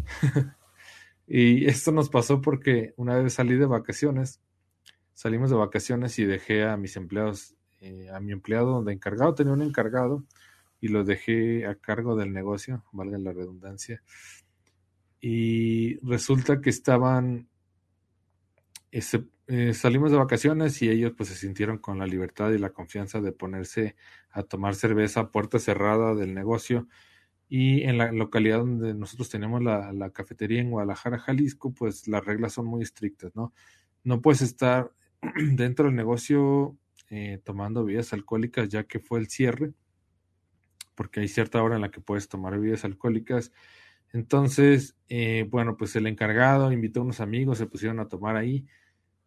y 1.26 1.66
esto 1.66 1.92
nos 1.92 2.08
pasó 2.08 2.40
porque 2.40 2.94
una 2.96 3.18
vez 3.18 3.34
salí 3.34 3.56
de 3.56 3.66
vacaciones, 3.66 4.40
salimos 5.12 5.50
de 5.50 5.56
vacaciones 5.56 6.18
y 6.18 6.24
dejé 6.24 6.64
a 6.64 6.78
mis 6.78 6.96
empleados 6.96 7.58
eh, 7.80 8.10
a 8.12 8.20
mi 8.20 8.32
empleado 8.32 8.82
de 8.82 8.92
encargado, 8.92 9.34
tenía 9.34 9.52
un 9.52 9.62
encargado 9.62 10.24
y 10.80 10.88
lo 10.88 11.04
dejé 11.04 11.66
a 11.66 11.74
cargo 11.76 12.16
del 12.16 12.32
negocio, 12.32 12.84
valga 12.92 13.18
la 13.18 13.32
redundancia. 13.32 14.02
Y 15.20 15.96
resulta 16.06 16.60
que 16.60 16.70
estaban, 16.70 17.48
este, 18.90 19.24
eh, 19.46 19.74
salimos 19.74 20.10
de 20.10 20.18
vacaciones 20.18 20.80
y 20.82 20.88
ellos 20.88 21.12
pues 21.16 21.28
se 21.28 21.34
sintieron 21.34 21.78
con 21.78 21.98
la 21.98 22.06
libertad 22.06 22.50
y 22.52 22.58
la 22.58 22.70
confianza 22.70 23.20
de 23.20 23.32
ponerse 23.32 23.96
a 24.30 24.42
tomar 24.42 24.74
cerveza 24.74 25.20
a 25.20 25.30
puerta 25.30 25.58
cerrada 25.58 26.14
del 26.14 26.34
negocio. 26.34 26.88
Y 27.48 27.82
en 27.82 27.98
la 27.98 28.12
localidad 28.12 28.58
donde 28.58 28.94
nosotros 28.94 29.28
tenemos 29.28 29.62
la, 29.62 29.92
la 29.92 30.10
cafetería 30.10 30.60
en 30.60 30.70
Guadalajara, 30.70 31.18
Jalisco, 31.18 31.72
pues 31.72 32.08
las 32.08 32.24
reglas 32.24 32.52
son 32.52 32.66
muy 32.66 32.82
estrictas, 32.82 33.34
¿no? 33.34 33.52
No 34.04 34.22
puedes 34.22 34.40
estar 34.42 34.92
dentro 35.54 35.86
del 35.86 35.96
negocio 35.96 36.76
eh, 37.10 37.40
tomando 37.44 37.84
bebidas 37.84 38.12
alcohólicas 38.12 38.68
ya 38.68 38.84
que 38.84 39.00
fue 39.00 39.18
el 39.18 39.28
cierre, 39.28 39.72
porque 40.94 41.20
hay 41.20 41.28
cierta 41.28 41.62
hora 41.62 41.76
en 41.76 41.82
la 41.82 41.90
que 41.90 42.00
puedes 42.00 42.28
tomar 42.28 42.58
bebidas 42.58 42.84
alcohólicas. 42.84 43.52
Entonces, 44.12 44.96
eh, 45.08 45.46
bueno, 45.50 45.76
pues 45.76 45.94
el 45.96 46.06
encargado 46.06 46.72
invitó 46.72 47.00
a 47.00 47.04
unos 47.04 47.20
amigos, 47.20 47.58
se 47.58 47.66
pusieron 47.66 48.00
a 48.00 48.08
tomar 48.08 48.36
ahí 48.36 48.66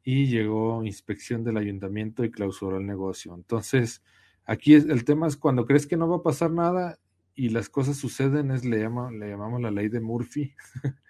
y 0.03 0.27
llegó 0.27 0.83
inspección 0.83 1.43
del 1.43 1.57
ayuntamiento 1.57 2.23
y 2.23 2.31
clausuró 2.31 2.77
el 2.77 2.85
negocio. 2.85 3.33
Entonces, 3.35 4.03
aquí 4.45 4.73
el 4.73 5.05
tema 5.05 5.27
es 5.27 5.37
cuando 5.37 5.65
crees 5.65 5.87
que 5.87 5.97
no 5.97 6.07
va 6.09 6.17
a 6.17 6.23
pasar 6.23 6.51
nada 6.51 6.99
y 7.35 7.49
las 7.49 7.69
cosas 7.69 7.97
suceden, 7.97 8.51
es 8.51 8.65
le, 8.65 8.79
llama, 8.79 9.11
le 9.11 9.29
llamamos 9.29 9.61
la 9.61 9.71
ley 9.71 9.89
de 9.89 10.01
Murphy. 10.01 10.53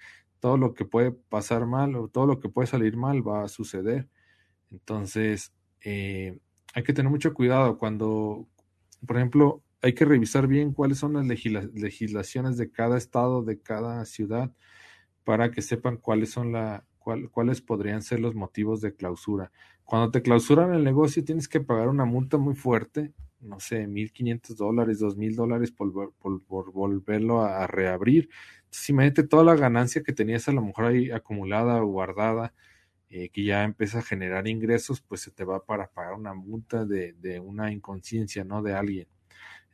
todo 0.43 0.57
lo 0.57 0.73
que 0.73 0.83
puede 0.83 1.13
pasar 1.13 1.65
mal 1.65 1.95
o 1.95 2.09
todo 2.09 2.27
lo 2.27 2.39
que 2.41 2.49
puede 2.49 2.67
salir 2.67 2.97
mal 2.97 3.25
va 3.25 3.45
a 3.45 3.47
suceder. 3.47 4.09
Entonces, 4.71 5.53
eh, 5.79 6.37
hay 6.73 6.83
que 6.83 6.93
tener 6.93 7.09
mucho 7.09 7.33
cuidado 7.33 7.77
cuando, 7.77 8.47
por 9.05 9.17
ejemplo, 9.17 9.63
hay 9.81 9.93
que 9.93 10.05
revisar 10.05 10.47
bien 10.47 10.73
cuáles 10.73 10.97
son 10.97 11.13
las 11.13 11.25
legislaciones 11.25 12.57
de 12.57 12.71
cada 12.71 12.97
estado, 12.97 13.43
de 13.43 13.59
cada 13.59 14.05
ciudad, 14.05 14.51
para 15.23 15.51
que 15.51 15.61
sepan 15.61 15.97
cuáles 15.97 16.31
son 16.31 16.51
la, 16.51 16.85
cuáles 17.31 17.61
podrían 17.61 18.01
ser 18.01 18.19
los 18.19 18.33
motivos 18.33 18.81
de 18.81 18.95
clausura. 18.95 19.51
Cuando 19.83 20.09
te 20.09 20.21
clausuran 20.21 20.73
el 20.73 20.83
negocio 20.83 21.23
tienes 21.23 21.47
que 21.47 21.59
pagar 21.59 21.89
una 21.89 22.05
multa 22.05 22.37
muy 22.37 22.55
fuerte, 22.55 23.13
no 23.41 23.59
sé, 23.59 23.87
1.500 23.87 24.55
dólares, 24.55 25.01
2.000 25.01 25.35
dólares 25.35 25.71
por, 25.71 26.13
por, 26.13 26.71
volverlo 26.71 27.41
a, 27.41 27.63
a, 27.63 27.67
reabrir. 27.67 28.29
Entonces 28.59 28.89
imagínate 28.89 29.23
toda 29.23 29.43
la 29.43 29.55
ganancia 29.55 30.01
que 30.01 30.13
tenías 30.13 30.47
a 30.47 30.53
lo 30.53 30.61
mejor 30.61 30.85
ahí 30.85 31.11
acumulada 31.11 31.83
o 31.83 31.87
guardada 31.87 32.53
eh, 33.15 33.29
que 33.29 33.43
ya 33.43 33.63
empieza 33.63 33.99
a 33.99 34.01
generar 34.01 34.47
ingresos, 34.47 34.99
pues 35.01 35.21
se 35.21 35.29
te 35.29 35.43
va 35.43 35.63
para 35.63 35.87
pagar 35.87 36.15
una 36.15 36.33
multa 36.33 36.83
de, 36.83 37.13
de 37.13 37.39
una 37.39 37.71
inconsciencia, 37.71 38.43
¿no? 38.43 38.63
De 38.63 38.73
alguien. 38.73 39.07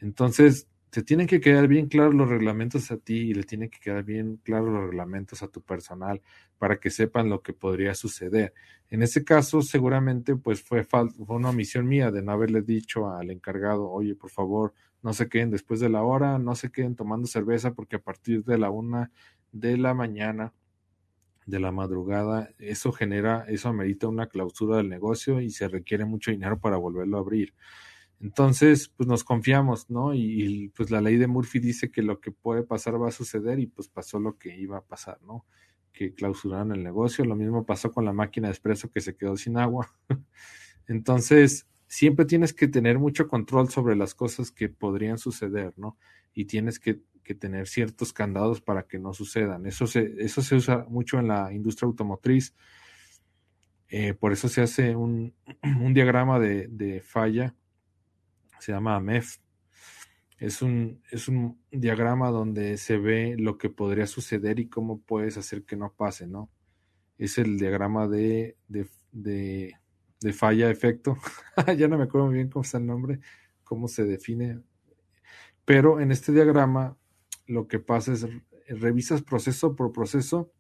Entonces, 0.02 0.68
te 0.90 1.04
tienen 1.04 1.26
que 1.26 1.40
quedar 1.40 1.70
bien 1.70 1.88
claros 1.88 2.16
los 2.16 2.28
reglamentos 2.28 2.92
a 2.92 2.98
ti 2.98 3.30
y 3.30 3.34
le 3.34 3.44
tienen 3.44 3.70
que 3.70 3.80
quedar 3.80 4.04
bien 4.04 4.42
claros 4.44 4.68
los 4.68 4.84
reglamentos 4.90 5.42
a 5.42 5.48
tu 5.48 5.62
personal 5.62 6.22
para 6.58 6.82
que 6.82 6.90
sepan 6.90 7.30
lo 7.30 7.42
que 7.42 7.54
podría 7.54 7.96
suceder. 7.96 8.54
En 8.90 9.04
este 9.04 9.24
caso, 9.24 9.62
seguramente, 9.62 10.36
pues 10.36 10.62
fue, 10.62 10.84
fue 10.84 11.08
una 11.30 11.52
omisión 11.52 11.88
mía 11.88 12.12
de 12.12 12.22
no 12.22 12.34
haberle 12.34 12.62
dicho 12.62 13.10
al 13.10 13.32
encargado, 13.32 13.90
oye, 13.90 14.16
por 14.16 14.32
favor, 14.32 14.74
no 15.02 15.14
se 15.14 15.30
queden 15.30 15.50
después 15.50 15.80
de 15.80 15.88
la 15.88 16.04
hora, 16.04 16.40
no 16.40 16.56
se 16.56 16.72
queden 16.72 16.98
tomando 16.98 17.26
cerveza 17.26 17.74
porque 17.74 17.96
a 17.96 18.00
partir 18.00 18.44
de 18.44 18.58
la 18.58 18.70
una 18.70 19.12
de 19.54 19.78
la 19.78 19.94
mañana 19.94 20.52
de 21.50 21.60
la 21.60 21.72
madrugada, 21.72 22.50
eso 22.60 22.92
genera, 22.92 23.46
eso 23.48 23.70
amerita 23.70 24.08
una 24.08 24.28
clausura 24.28 24.78
del 24.78 24.90
negocio 24.90 25.42
y 25.42 25.50
se 25.50 25.68
requiere 25.68 26.06
mucho 26.06 26.32
dinero 26.32 26.60
para 26.60 26.78
volverlo 26.78 27.18
a 27.18 27.22
abrir. 27.22 27.54
Entonces, 28.22 28.90
pues 28.90 29.08
nos 29.08 29.24
confiamos, 29.24 29.90
¿no? 29.90 30.14
Y, 30.14 30.72
pues 30.76 30.92
la 30.92 31.02
ley 31.02 31.18
de 31.18 31.28
Murphy 31.28 31.60
dice 31.60 31.90
que 31.90 32.02
lo 32.02 32.20
que 32.20 32.32
puede 32.32 32.64
pasar 32.64 33.02
va 33.02 33.08
a 33.08 33.12
suceder 33.12 33.60
y 33.60 33.68
pues 33.68 33.88
pasó 33.88 34.20
lo 34.20 34.38
que 34.38 34.58
iba 34.58 34.78
a 34.78 34.82
pasar, 34.82 35.22
¿no? 35.24 35.46
Que 35.94 36.14
clausuraron 36.14 36.74
el 36.74 36.84
negocio. 36.84 37.24
Lo 37.24 37.36
mismo 37.36 37.66
pasó 37.66 37.92
con 37.92 38.04
la 38.04 38.14
máquina 38.14 38.50
de 38.50 38.54
expreso 38.54 38.92
que 38.92 39.00
se 39.00 39.16
quedó 39.16 39.38
sin 39.38 39.58
agua. 39.58 39.96
Entonces, 40.88 41.66
siempre 41.88 42.26
tienes 42.26 42.54
que 42.54 42.68
tener 42.68 43.00
mucho 43.00 43.28
control 43.28 43.70
sobre 43.70 43.96
las 43.96 44.14
cosas 44.16 44.52
que 44.52 44.68
podrían 44.68 45.18
suceder, 45.18 45.74
¿no? 45.78 45.98
Y 46.34 46.46
tienes 46.46 46.80
que, 46.80 47.00
que 47.30 47.36
tener 47.36 47.68
ciertos 47.68 48.12
candados 48.12 48.60
para 48.60 48.88
que 48.88 48.98
no 48.98 49.14
sucedan. 49.14 49.68
Eso 49.68 49.86
se, 49.86 50.16
eso 50.18 50.42
se 50.42 50.56
usa 50.56 50.88
mucho 50.90 51.20
en 51.20 51.28
la 51.28 51.54
industria 51.54 51.86
automotriz. 51.86 52.56
Eh, 53.88 54.16
por 54.16 54.32
eso 54.32 54.50
se 54.50 54.64
hace 54.64 54.96
un, 54.96 55.36
un 55.80 55.94
diagrama 55.94 56.40
de, 56.40 56.68
de 56.70 57.02
falla 57.02 57.56
se 58.58 58.72
llama 58.72 58.96
AMEF. 58.96 59.38
Es 60.40 60.64
un, 60.64 61.04
es 61.12 61.28
un 61.28 61.62
diagrama 61.70 62.32
donde 62.32 62.78
se 62.78 62.98
ve 62.98 63.36
lo 63.38 63.60
que 63.60 63.70
podría 63.70 64.08
suceder 64.08 64.60
y 64.60 64.68
cómo 64.68 65.00
puedes 65.00 65.38
hacer 65.38 65.66
que 65.66 65.76
no 65.76 65.94
pase, 65.94 66.26
¿no? 66.26 66.50
Es 67.20 67.38
el 67.38 67.60
diagrama 67.60 68.08
de, 68.08 68.58
de, 68.68 68.88
de, 69.12 70.34
falla 70.34 70.72
efecto. 70.72 71.16
ya 71.78 71.88
no 71.88 72.00
me 72.00 72.06
acuerdo 72.06 72.26
muy 72.26 72.38
bien 72.38 72.50
cómo 72.50 72.64
está 72.64 72.80
el 72.80 72.88
nombre, 72.88 73.20
cómo 73.64 73.88
se 73.88 74.04
define. 74.04 74.64
Pero 75.64 76.00
en 76.00 76.12
este 76.12 76.32
diagrama 76.32 76.98
lo 77.50 77.68
que 77.68 77.80
pasa 77.80 78.14
es 78.14 78.28
revisas 78.68 79.24
proceso 79.24 79.76
por 79.76 79.92
proceso 79.92 80.52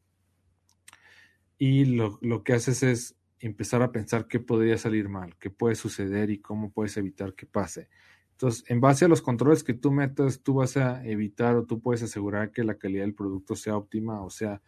y 1.58 1.86
lo, 1.86 2.18
lo 2.22 2.44
que 2.44 2.54
haces 2.54 2.82
es 2.82 3.16
empezar 3.40 3.84
a 3.84 3.92
pensar 3.92 4.28
qué 4.28 4.40
podría 4.40 4.78
salir 4.78 5.08
mal, 5.08 5.36
qué 5.38 5.52
puede 5.52 5.76
suceder 5.76 6.32
y 6.32 6.40
cómo 6.40 6.72
puedes 6.72 6.98
evitar 6.98 7.36
que 7.36 7.46
pase. 7.46 7.90
Entonces, 8.32 8.64
en 8.68 8.82
base 8.82 9.06
a 9.06 9.08
los 9.08 9.22
controles 9.22 9.64
que 9.64 9.74
tú 9.74 9.92
metas, 9.92 10.42
tú 10.42 10.56
vas 10.56 10.78
a 10.78 11.06
evitar 11.06 11.56
o 11.56 11.66
tú 11.66 11.80
puedes 11.80 12.02
asegurar 12.02 12.52
que 12.52 12.64
la 12.64 12.76
calidad 12.76 13.04
del 13.04 13.14
producto 13.14 13.56
sea 13.56 13.78
óptima 13.78 14.22
o 14.24 14.30
sea 14.30 14.62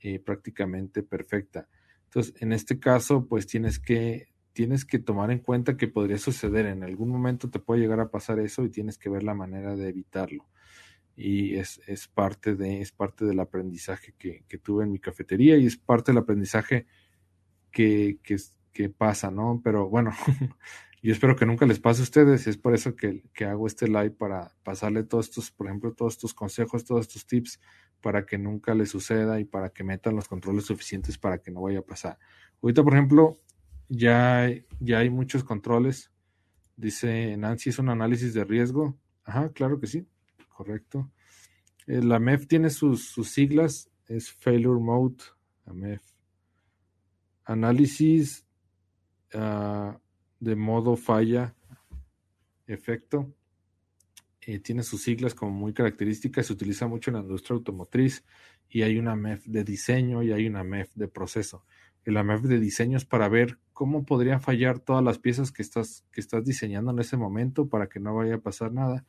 eh, 0.00 0.18
prácticamente 0.18 1.02
perfecta. 1.02 1.68
Entonces, 2.04 2.34
en 2.40 2.52
este 2.52 2.78
caso, 2.78 3.26
pues 3.26 3.46
tienes 3.46 3.78
que, 3.78 4.28
tienes 4.52 4.84
que 4.84 4.98
tomar 4.98 5.30
en 5.30 5.40
cuenta 5.40 5.76
que 5.76 5.88
podría 5.88 6.18
suceder. 6.18 6.66
En 6.66 6.84
algún 6.84 7.10
momento 7.10 7.50
te 7.50 7.58
puede 7.58 7.80
llegar 7.80 8.00
a 8.00 8.10
pasar 8.10 8.38
eso 8.38 8.64
y 8.64 8.70
tienes 8.70 8.96
que 8.96 9.10
ver 9.10 9.22
la 9.22 9.34
manera 9.34 9.76
de 9.76 9.88
evitarlo. 9.88 10.46
Y 11.16 11.56
es, 11.56 11.80
es 11.86 12.08
parte, 12.08 12.54
de, 12.54 12.82
es 12.82 12.92
parte 12.92 13.24
del 13.24 13.40
aprendizaje 13.40 14.14
que, 14.18 14.44
que 14.46 14.58
tuve 14.58 14.84
en 14.84 14.92
mi 14.92 14.98
cafetería 14.98 15.56
y 15.56 15.66
es 15.66 15.76
parte 15.78 16.12
del 16.12 16.18
aprendizaje 16.18 16.86
que, 17.70 18.18
que, 18.72 18.88
pasa, 18.90 19.30
¿no? 19.30 19.60
Pero 19.64 19.88
bueno, 19.88 20.12
yo 21.02 21.12
espero 21.12 21.36
que 21.36 21.46
nunca 21.46 21.66
les 21.66 21.80
pase 21.80 22.00
a 22.00 22.04
ustedes 22.04 22.46
es 22.46 22.58
por 22.58 22.74
eso 22.74 22.94
que, 22.94 23.24
que, 23.32 23.44
hago 23.46 23.66
este 23.66 23.86
live 23.86 24.10
para 24.10 24.54
pasarle 24.62 25.02
todos 25.04 25.26
estos, 25.26 25.50
por 25.50 25.66
ejemplo, 25.66 25.92
todos 25.92 26.14
estos 26.14 26.34
consejos, 26.34 26.84
todos 26.84 27.06
estos 27.06 27.26
tips 27.26 27.60
para 28.00 28.24
que 28.26 28.38
nunca 28.38 28.74
les 28.74 28.90
suceda 28.90 29.40
y 29.40 29.44
para 29.44 29.70
que 29.70 29.84
metan 29.84 30.16
los 30.16 30.28
controles 30.28 30.64
suficientes 30.66 31.18
para 31.18 31.38
que 31.38 31.50
no 31.50 31.62
vaya 31.62 31.80
a 31.80 31.82
pasar. 31.82 32.18
Ahorita, 32.62 32.82
por 32.82 32.94
ejemplo, 32.94 33.40
ya, 33.88 34.50
ya 34.80 34.98
hay 34.98 35.10
muchos 35.10 35.44
controles. 35.44 36.10
Dice 36.76 37.36
Nancy, 37.36 37.70
es 37.70 37.78
un 37.78 37.88
análisis 37.88 38.34
de 38.34 38.44
riesgo. 38.44 38.98
Ajá, 39.24 39.50
claro 39.52 39.80
que 39.80 39.86
sí, 39.86 40.06
correcto. 40.56 41.10
Eh, 41.86 42.02
la 42.02 42.18
MEF 42.18 42.46
tiene 42.46 42.70
sus, 42.70 43.08
sus 43.08 43.28
siglas, 43.30 43.90
es 44.06 44.32
Failure 44.32 44.80
Mode, 44.80 45.22
la 45.66 45.72
MEF 45.72 46.16
análisis 47.46 48.44
ah, 49.32 49.98
de 50.40 50.56
modo 50.56 50.96
falla 50.96 51.54
efecto. 52.66 53.32
Eh, 54.40 54.60
tiene 54.60 54.82
sus 54.82 55.02
siglas 55.02 55.34
como 55.34 55.52
muy 55.52 55.72
características, 55.72 56.46
se 56.46 56.52
utiliza 56.52 56.86
mucho 56.86 57.10
en 57.10 57.16
la 57.16 57.22
industria 57.22 57.56
automotriz 57.56 58.24
y 58.68 58.82
hay 58.82 58.98
una 58.98 59.16
MEF 59.16 59.44
de 59.46 59.64
diseño 59.64 60.22
y 60.22 60.32
hay 60.32 60.46
una 60.46 60.62
MEF 60.62 60.94
de 60.94 61.08
proceso. 61.08 61.64
La 62.04 62.22
MEF 62.22 62.42
de 62.42 62.60
diseño 62.60 62.96
es 62.96 63.04
para 63.04 63.28
ver 63.28 63.58
cómo 63.72 64.04
podrían 64.04 64.40
fallar 64.40 64.78
todas 64.78 65.02
las 65.02 65.18
piezas 65.18 65.50
que 65.50 65.62
estás, 65.62 66.04
que 66.12 66.20
estás 66.20 66.44
diseñando 66.44 66.92
en 66.92 67.00
ese 67.00 67.16
momento 67.16 67.68
para 67.68 67.88
que 67.88 67.98
no 67.98 68.14
vaya 68.14 68.36
a 68.36 68.40
pasar 68.40 68.72
nada. 68.72 69.04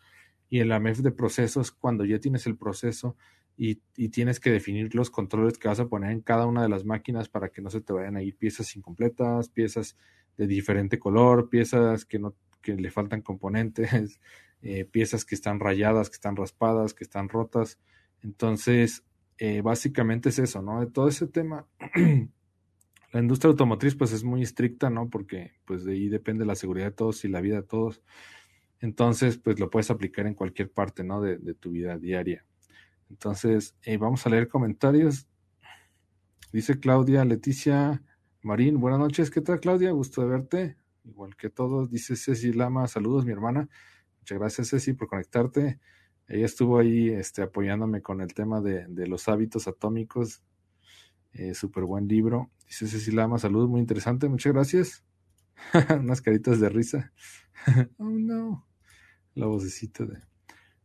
Y 0.49 0.59
el 0.59 0.79
MEF 0.79 0.99
de 0.99 1.11
proceso 1.11 1.61
es 1.61 1.71
cuando 1.71 2.05
ya 2.05 2.19
tienes 2.19 2.47
el 2.47 2.57
proceso 2.57 3.15
y, 3.57 3.75
tienes 4.09 4.39
que 4.39 4.51
definir 4.51 4.93
los 4.93 5.09
controles 5.09 5.57
que 5.57 5.67
vas 5.67 5.79
a 5.79 5.87
poner 5.87 6.11
en 6.11 6.21
cada 6.21 6.45
una 6.45 6.61
de 6.61 6.69
las 6.69 6.85
máquinas 6.85 7.27
para 7.27 7.49
que 7.49 7.61
no 7.61 7.69
se 7.69 7.81
te 7.81 7.91
vayan 7.91 8.15
a 8.15 8.21
ir 8.21 8.37
piezas 8.37 8.75
incompletas, 8.75 9.49
piezas 9.49 9.97
de 10.37 10.47
diferente 10.47 10.99
color, 10.99 11.49
piezas 11.49 12.05
que 12.05 12.19
no 12.19 12.35
que 12.61 12.75
le 12.75 12.91
faltan 12.91 13.21
componentes, 13.21 14.19
eh, 14.61 14.85
piezas 14.85 15.25
que 15.25 15.35
están 15.35 15.59
rayadas, 15.59 16.09
que 16.09 16.15
están 16.15 16.35
raspadas, 16.35 16.93
que 16.93 17.03
están 17.03 17.29
rotas. 17.29 17.79
Entonces, 18.21 19.03
eh, 19.37 19.61
básicamente 19.61 20.29
es 20.29 20.39
eso, 20.39 20.61
¿no? 20.61 20.79
De 20.79 20.87
todo 20.87 21.07
ese 21.07 21.27
tema, 21.27 21.65
la 23.13 23.19
industria 23.19 23.51
automotriz 23.51 23.95
pues 23.95 24.11
es 24.11 24.23
muy 24.23 24.41
estricta, 24.43 24.89
¿no? 24.89 25.09
Porque 25.09 25.53
pues 25.65 25.85
de 25.85 25.93
ahí 25.93 26.09
depende 26.09 26.45
la 26.45 26.55
seguridad 26.55 26.87
de 26.87 26.91
todos 26.91 27.23
y 27.23 27.29
la 27.29 27.41
vida 27.41 27.57
de 27.57 27.67
todos. 27.67 28.01
Entonces, 28.80 29.38
pues 29.38 29.59
lo 29.59 29.69
puedes 29.69 29.89
aplicar 29.91 30.28
en 30.28 30.34
cualquier 30.34 30.71
parte, 30.71 31.03
¿no? 31.03 31.21
de 31.21 31.53
tu 31.55 31.71
vida 31.71 31.97
diaria. 31.97 32.45
Entonces, 33.09 33.75
eh, 33.84 33.97
vamos 33.97 34.25
a 34.25 34.30
leer 34.30 34.47
comentarios. 34.47 35.28
Dice 36.51 36.80
Claudia 36.80 37.23
Leticia 37.25 38.03
Marín, 38.41 38.80
buenas 38.80 38.99
noches, 38.99 39.30
¿qué 39.32 39.41
tal 39.41 39.59
Claudia? 39.59 39.91
Gusto 39.91 40.21
de 40.21 40.28
verte, 40.28 40.78
igual 41.03 41.36
que 41.36 41.49
todos. 41.49 41.89
Dice 41.89 42.15
Ceci 42.15 42.53
Lama, 42.53 42.88
saludos 42.88 43.25
mi 43.25 43.32
hermana. 43.32 43.69
Muchas 44.19 44.39
gracias 44.39 44.69
Ceci 44.69 44.93
por 44.93 45.07
conectarte. 45.07 45.80
Ella 46.28 46.45
estuvo 46.45 46.80
ahí 46.80 47.09
este, 47.09 47.41
apoyándome 47.41 48.01
con 48.01 48.21
el 48.21 48.34
tema 48.34 48.61
de, 48.61 48.88
los 49.07 49.28
hábitos 49.30 49.67
atómicos. 49.67 50.43
Eh, 51.34 51.53
Súper 51.53 51.84
buen 51.84 52.07
libro. 52.07 52.51
Dice 52.67 52.88
Ceci 52.88 53.11
Lama, 53.11 53.39
saludos, 53.39 53.69
muy 53.69 53.80
interesante, 53.80 54.28
muchas 54.28 54.53
gracias. 54.53 55.03
Unas 55.99 56.21
caritas 56.21 56.59
de 56.59 56.69
risa. 56.69 57.13
oh 57.97 58.09
no. 58.09 58.66
La 59.38 59.45
vocecita 59.45 60.03
de... 60.03 60.17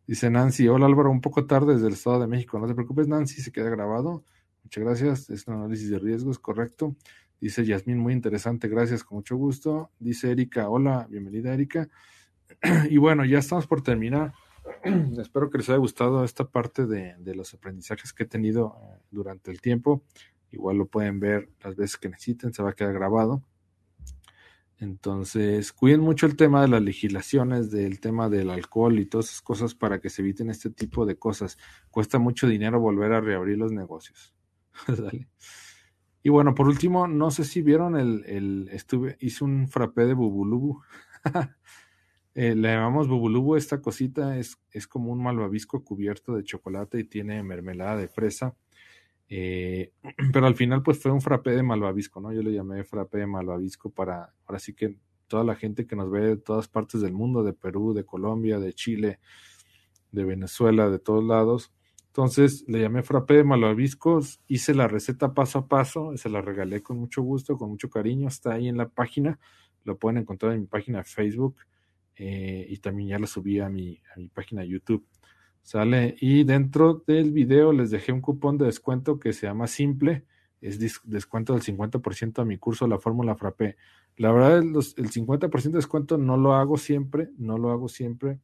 Dice 0.06 0.28
Nancy, 0.28 0.68
hola 0.68 0.84
Álvaro, 0.84 1.10
un 1.10 1.22
poco 1.22 1.46
tarde 1.46 1.72
desde 1.72 1.86
el 1.86 1.94
Estado 1.94 2.20
de 2.20 2.26
México. 2.26 2.58
No 2.58 2.66
te 2.66 2.74
preocupes, 2.74 3.08
Nancy, 3.08 3.40
se 3.40 3.50
queda 3.50 3.70
grabado. 3.70 4.24
Muchas 4.62 4.84
gracias. 4.84 5.30
Es 5.30 5.48
un 5.48 5.54
análisis 5.54 5.88
de 5.88 5.98
riesgos, 5.98 6.38
correcto. 6.38 6.94
Dice 7.40 7.64
Yasmín, 7.64 7.96
muy 7.96 8.12
interesante, 8.12 8.68
gracias, 8.68 9.04
con 9.04 9.16
mucho 9.16 9.36
gusto. 9.36 9.90
Dice 9.98 10.30
Erika, 10.30 10.68
hola, 10.68 11.06
bienvenida 11.08 11.54
Erika. 11.54 11.88
y 12.90 12.98
bueno, 12.98 13.24
ya 13.24 13.38
estamos 13.38 13.66
por 13.66 13.82
terminar. 13.82 14.34
Espero 15.18 15.48
que 15.48 15.56
les 15.56 15.70
haya 15.70 15.78
gustado 15.78 16.22
esta 16.22 16.44
parte 16.44 16.84
de, 16.84 17.14
de 17.20 17.34
los 17.34 17.54
aprendizajes 17.54 18.12
que 18.12 18.24
he 18.24 18.26
tenido 18.26 18.76
eh, 18.82 19.02
durante 19.10 19.50
el 19.50 19.62
tiempo. 19.62 20.04
Igual 20.50 20.76
lo 20.76 20.84
pueden 20.84 21.20
ver 21.20 21.48
las 21.64 21.74
veces 21.74 21.96
que 21.96 22.10
necesiten, 22.10 22.52
se 22.52 22.62
va 22.62 22.70
a 22.70 22.74
quedar 22.74 22.92
grabado. 22.92 23.42
Entonces, 24.82 25.72
cuiden 25.72 26.00
mucho 26.00 26.26
el 26.26 26.34
tema 26.34 26.60
de 26.60 26.66
las 26.66 26.82
legislaciones, 26.82 27.70
del 27.70 28.00
tema 28.00 28.28
del 28.28 28.50
alcohol 28.50 28.98
y 28.98 29.06
todas 29.06 29.26
esas 29.26 29.40
cosas 29.40 29.76
para 29.76 30.00
que 30.00 30.10
se 30.10 30.22
eviten 30.22 30.50
este 30.50 30.70
tipo 30.70 31.06
de 31.06 31.16
cosas. 31.16 31.56
Cuesta 31.88 32.18
mucho 32.18 32.48
dinero 32.48 32.80
volver 32.80 33.12
a 33.12 33.20
reabrir 33.20 33.58
los 33.58 33.70
negocios. 33.72 34.34
Y 36.24 36.30
bueno, 36.30 36.54
por 36.54 36.68
último, 36.68 37.08
no 37.08 37.32
sé 37.32 37.42
si 37.42 37.62
vieron 37.62 37.96
el, 37.96 38.24
el 38.26 38.68
estuve, 38.70 39.16
hice 39.18 39.42
un 39.42 39.66
frappé 39.66 40.06
de 40.06 40.14
bubulubu. 40.14 40.80
eh, 42.36 42.54
le 42.54 42.68
llamamos 42.68 43.08
bubulubu, 43.08 43.56
esta 43.56 43.82
cosita 43.82 44.38
es, 44.38 44.56
es 44.70 44.86
como 44.86 45.10
un 45.10 45.20
malvavisco 45.20 45.82
cubierto 45.82 46.36
de 46.36 46.44
chocolate 46.44 47.00
y 47.00 47.04
tiene 47.04 47.42
mermelada 47.42 47.96
de 47.96 48.06
fresa 48.06 48.54
eh, 49.34 49.92
pero 50.32 50.46
al 50.46 50.54
final, 50.54 50.82
pues 50.82 51.00
fue 51.00 51.10
un 51.10 51.22
frappé 51.22 51.52
de 51.52 51.62
malvavisco, 51.62 52.20
¿no? 52.20 52.34
Yo 52.34 52.42
le 52.42 52.52
llamé 52.52 52.84
frappé 52.84 53.18
de 53.18 53.26
malvavisco 53.26 53.88
para, 53.88 54.34
ahora 54.44 54.58
sí 54.58 54.74
que 54.74 54.98
toda 55.26 55.42
la 55.42 55.54
gente 55.54 55.86
que 55.86 55.96
nos 55.96 56.10
ve 56.10 56.20
de 56.20 56.36
todas 56.36 56.68
partes 56.68 57.00
del 57.00 57.14
mundo, 57.14 57.42
de 57.42 57.54
Perú, 57.54 57.94
de 57.94 58.04
Colombia, 58.04 58.58
de 58.58 58.74
Chile, 58.74 59.20
de 60.10 60.24
Venezuela, 60.24 60.90
de 60.90 60.98
todos 60.98 61.24
lados. 61.24 61.72
Entonces 62.08 62.66
le 62.68 62.82
llamé 62.82 63.02
frappé 63.02 63.36
de 63.36 63.44
malvaviscos, 63.44 64.42
hice 64.48 64.74
la 64.74 64.86
receta 64.86 65.32
paso 65.32 65.60
a 65.60 65.66
paso, 65.66 66.14
se 66.18 66.28
la 66.28 66.42
regalé 66.42 66.82
con 66.82 66.98
mucho 66.98 67.22
gusto, 67.22 67.56
con 67.56 67.70
mucho 67.70 67.88
cariño, 67.88 68.28
está 68.28 68.52
ahí 68.52 68.68
en 68.68 68.76
la 68.76 68.90
página, 68.90 69.40
lo 69.84 69.96
pueden 69.96 70.18
encontrar 70.18 70.52
en 70.52 70.60
mi 70.60 70.66
página 70.66 70.98
de 70.98 71.04
Facebook 71.04 71.56
eh, 72.16 72.66
y 72.68 72.76
también 72.80 73.08
ya 73.08 73.18
la 73.18 73.26
subí 73.26 73.60
a 73.60 73.70
mi, 73.70 73.98
a 74.14 74.20
mi 74.20 74.28
página 74.28 74.60
de 74.60 74.68
YouTube. 74.68 75.06
Sale. 75.62 76.16
Y 76.20 76.44
dentro 76.44 77.02
del 77.06 77.32
video 77.32 77.72
les 77.72 77.90
dejé 77.90 78.12
un 78.12 78.20
cupón 78.20 78.58
de 78.58 78.66
descuento 78.66 79.18
que 79.18 79.32
se 79.32 79.46
llama 79.46 79.66
Simple. 79.66 80.24
Es 80.60 80.78
descuento 81.04 81.54
del 81.54 81.62
50% 81.62 82.40
a 82.40 82.44
mi 82.44 82.58
curso 82.58 82.86
La 82.86 82.98
Fórmula 82.98 83.34
Frappé. 83.34 83.76
La 84.16 84.30
verdad, 84.32 84.58
el 84.58 84.72
50% 84.72 85.62
de 85.62 85.70
descuento 85.70 86.18
no 86.18 86.36
lo 86.36 86.54
hago 86.54 86.76
siempre, 86.76 87.30
no 87.38 87.58
lo 87.58 87.70
hago 87.70 87.88
siempre. 87.88 88.38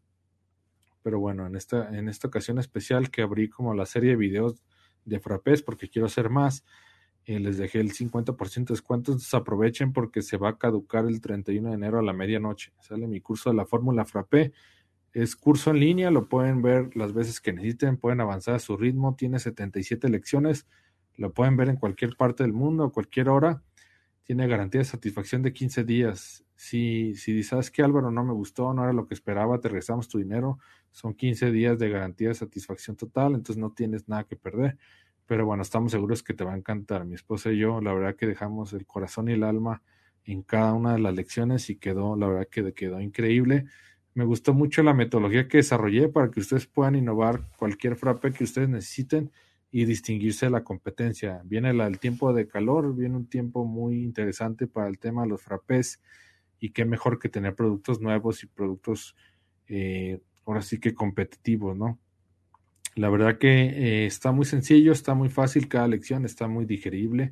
Pero 1.02 1.20
bueno, 1.20 1.46
en 1.46 1.56
esta, 1.56 1.96
en 1.96 2.08
esta 2.08 2.28
ocasión 2.28 2.58
especial 2.58 3.10
que 3.10 3.22
abrí 3.22 3.48
como 3.48 3.74
la 3.74 3.86
serie 3.86 4.10
de 4.10 4.16
videos 4.16 4.62
de 5.04 5.20
frappés 5.20 5.62
porque 5.62 5.88
quiero 5.88 6.06
hacer 6.06 6.28
más, 6.28 6.64
eh, 7.24 7.38
les 7.38 7.58
dejé 7.58 7.80
el 7.80 7.92
50% 7.92 8.68
de 8.68 8.74
descuento, 8.74 9.12
entonces 9.12 9.34
aprovechen 9.34 9.92
porque 9.92 10.22
se 10.22 10.38
va 10.38 10.50
a 10.50 10.58
caducar 10.58 11.04
el 11.06 11.20
31 11.20 11.68
de 11.68 11.74
enero 11.74 11.98
a 11.98 12.02
la 12.02 12.12
medianoche. 12.12 12.72
Sale 12.80 13.06
mi 13.06 13.20
curso 13.20 13.50
de 13.50 13.56
la 13.56 13.66
Fórmula 13.66 14.04
Frappé. 14.04 14.52
Es 15.12 15.36
curso 15.36 15.70
en 15.70 15.80
línea, 15.80 16.11
lo 16.11 16.28
pueden 16.28 16.62
ver 16.62 16.96
las 16.96 17.12
veces 17.12 17.40
que 17.40 17.52
necesiten, 17.52 17.96
pueden 17.96 18.20
avanzar 18.20 18.54
a 18.54 18.59
su 18.59 18.76
ritmo, 18.76 19.16
tiene 19.16 19.38
77 19.38 20.09
lecciones, 20.09 20.66
lo 21.16 21.32
pueden 21.32 21.56
ver 21.56 21.68
en 21.68 21.76
cualquier 21.76 22.16
parte 22.16 22.42
del 22.42 22.52
mundo, 22.52 22.84
a 22.84 22.92
cualquier 22.92 23.28
hora. 23.28 23.62
Tiene 24.22 24.46
garantía 24.46 24.80
de 24.80 24.84
satisfacción 24.84 25.42
de 25.42 25.52
15 25.52 25.84
días. 25.84 26.44
Si, 26.54 27.14
si 27.14 27.42
sabes 27.42 27.70
que 27.70 27.82
Álvaro 27.82 28.11
no 28.11 28.22
me 28.24 28.32
gustó, 28.32 28.74
no 28.74 28.84
era 28.84 28.92
lo 28.92 29.06
que 29.06 29.14
esperaba, 29.14 29.59
te 29.59 29.68
regresamos 29.68 30.09
tu 30.09 30.18
dinero. 30.18 30.59
Son 30.90 31.14
15 31.14 31.50
días 31.50 31.78
de 31.78 31.88
garantía 31.88 32.28
de 32.28 32.34
satisfacción 32.34 32.96
total, 32.96 33.34
entonces 33.34 33.56
no 33.56 33.72
tienes 33.72 34.09
nada 34.09 34.24
que 34.24 34.36
perder. 34.36 34.76
Pero 35.26 35.46
bueno, 35.46 35.62
estamos 35.62 35.92
seguros 35.92 36.22
que 36.22 36.34
te 36.34 36.44
va 36.44 36.54
a 36.54 36.56
encantar. 36.56 37.04
Mi 37.04 37.14
esposa 37.14 37.50
y 37.50 37.59
yo, 37.59 37.80
la 37.80 37.92
verdad 37.92 38.16
que 38.16 38.26
dejamos 38.26 38.72
el 38.72 38.86
corazón 38.86 39.28
y 39.28 39.32
el 39.32 39.42
alma 39.42 39.82
en 40.24 40.42
cada 40.42 40.74
una 40.74 40.92
de 40.92 40.98
las 40.98 41.14
lecciones 41.14 41.70
y 41.70 41.76
quedó, 41.76 42.16
la 42.16 42.28
verdad 42.28 42.48
que 42.50 42.72
quedó 42.74 43.00
increíble. 43.00 43.64
Me 44.18 44.24
gustó 44.24 44.52
mucho 44.52 44.82
la 44.82 44.94
metodología 44.94 45.46
que 45.46 45.58
desarrollé 45.58 46.08
para 46.08 46.28
que 46.28 46.40
ustedes 46.40 46.66
puedan 46.66 46.96
innovar 46.96 47.44
cualquier 47.56 47.94
frappe 47.94 48.32
que 48.32 48.42
ustedes 48.42 48.68
necesiten 48.68 49.30
y 49.70 49.84
distinguirse 49.84 50.46
de 50.46 50.50
la 50.50 50.64
competencia. 50.64 51.40
Viene 51.44 51.70
el 51.70 52.00
tiempo 52.00 52.32
de 52.32 52.48
calor, 52.48 52.96
viene 52.96 53.14
un 53.14 53.28
tiempo 53.28 53.64
muy 53.64 54.02
interesante 54.02 54.66
para 54.66 54.88
el 54.88 54.98
tema 54.98 55.22
de 55.22 55.28
los 55.28 55.40
frappés 55.40 56.02
y 56.58 56.70
qué 56.70 56.84
mejor 56.84 57.20
que 57.20 57.28
tener 57.28 57.54
productos 57.54 58.00
nuevos 58.00 58.42
y 58.42 58.48
productos 58.48 59.14
eh, 59.68 60.18
ahora 60.44 60.62
sí 60.62 60.80
que 60.80 60.94
competitivos, 60.94 61.76
¿no? 61.76 62.00
La 62.96 63.10
verdad 63.10 63.38
que 63.38 63.66
eh, 63.66 64.06
está 64.06 64.32
muy 64.32 64.46
sencillo, 64.46 64.90
está 64.90 65.14
muy 65.14 65.28
fácil, 65.28 65.68
cada 65.68 65.86
lección 65.86 66.24
está 66.24 66.48
muy 66.48 66.64
digerible. 66.64 67.30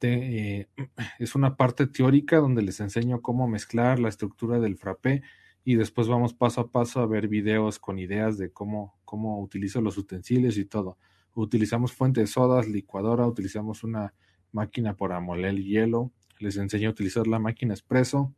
Eh, 0.00 0.66
es 1.18 1.34
una 1.34 1.58
parte 1.58 1.86
teórica 1.86 2.38
donde 2.38 2.62
les 2.62 2.80
enseño 2.80 3.20
cómo 3.20 3.46
mezclar 3.48 3.98
la 3.98 4.08
estructura 4.08 4.60
del 4.60 4.78
frappé 4.78 5.22
y 5.64 5.76
después 5.76 6.08
vamos 6.08 6.34
paso 6.34 6.60
a 6.60 6.70
paso 6.70 7.00
a 7.00 7.06
ver 7.06 7.28
videos 7.28 7.78
con 7.78 7.98
ideas 7.98 8.36
de 8.38 8.50
cómo, 8.50 8.98
cómo 9.04 9.40
utilizo 9.40 9.80
los 9.80 9.96
utensilios 9.96 10.56
y 10.56 10.64
todo. 10.64 10.98
Utilizamos 11.34 11.92
fuente 11.92 12.20
de 12.20 12.26
sodas, 12.26 12.68
licuadora, 12.68 13.26
utilizamos 13.26 13.84
una 13.84 14.12
máquina 14.50 14.96
para 14.96 15.20
moler 15.20 15.56
hielo, 15.56 16.12
les 16.38 16.56
enseño 16.56 16.88
a 16.88 16.92
utilizar 16.92 17.26
la 17.26 17.38
máquina 17.38 17.74
expreso, 17.74 18.34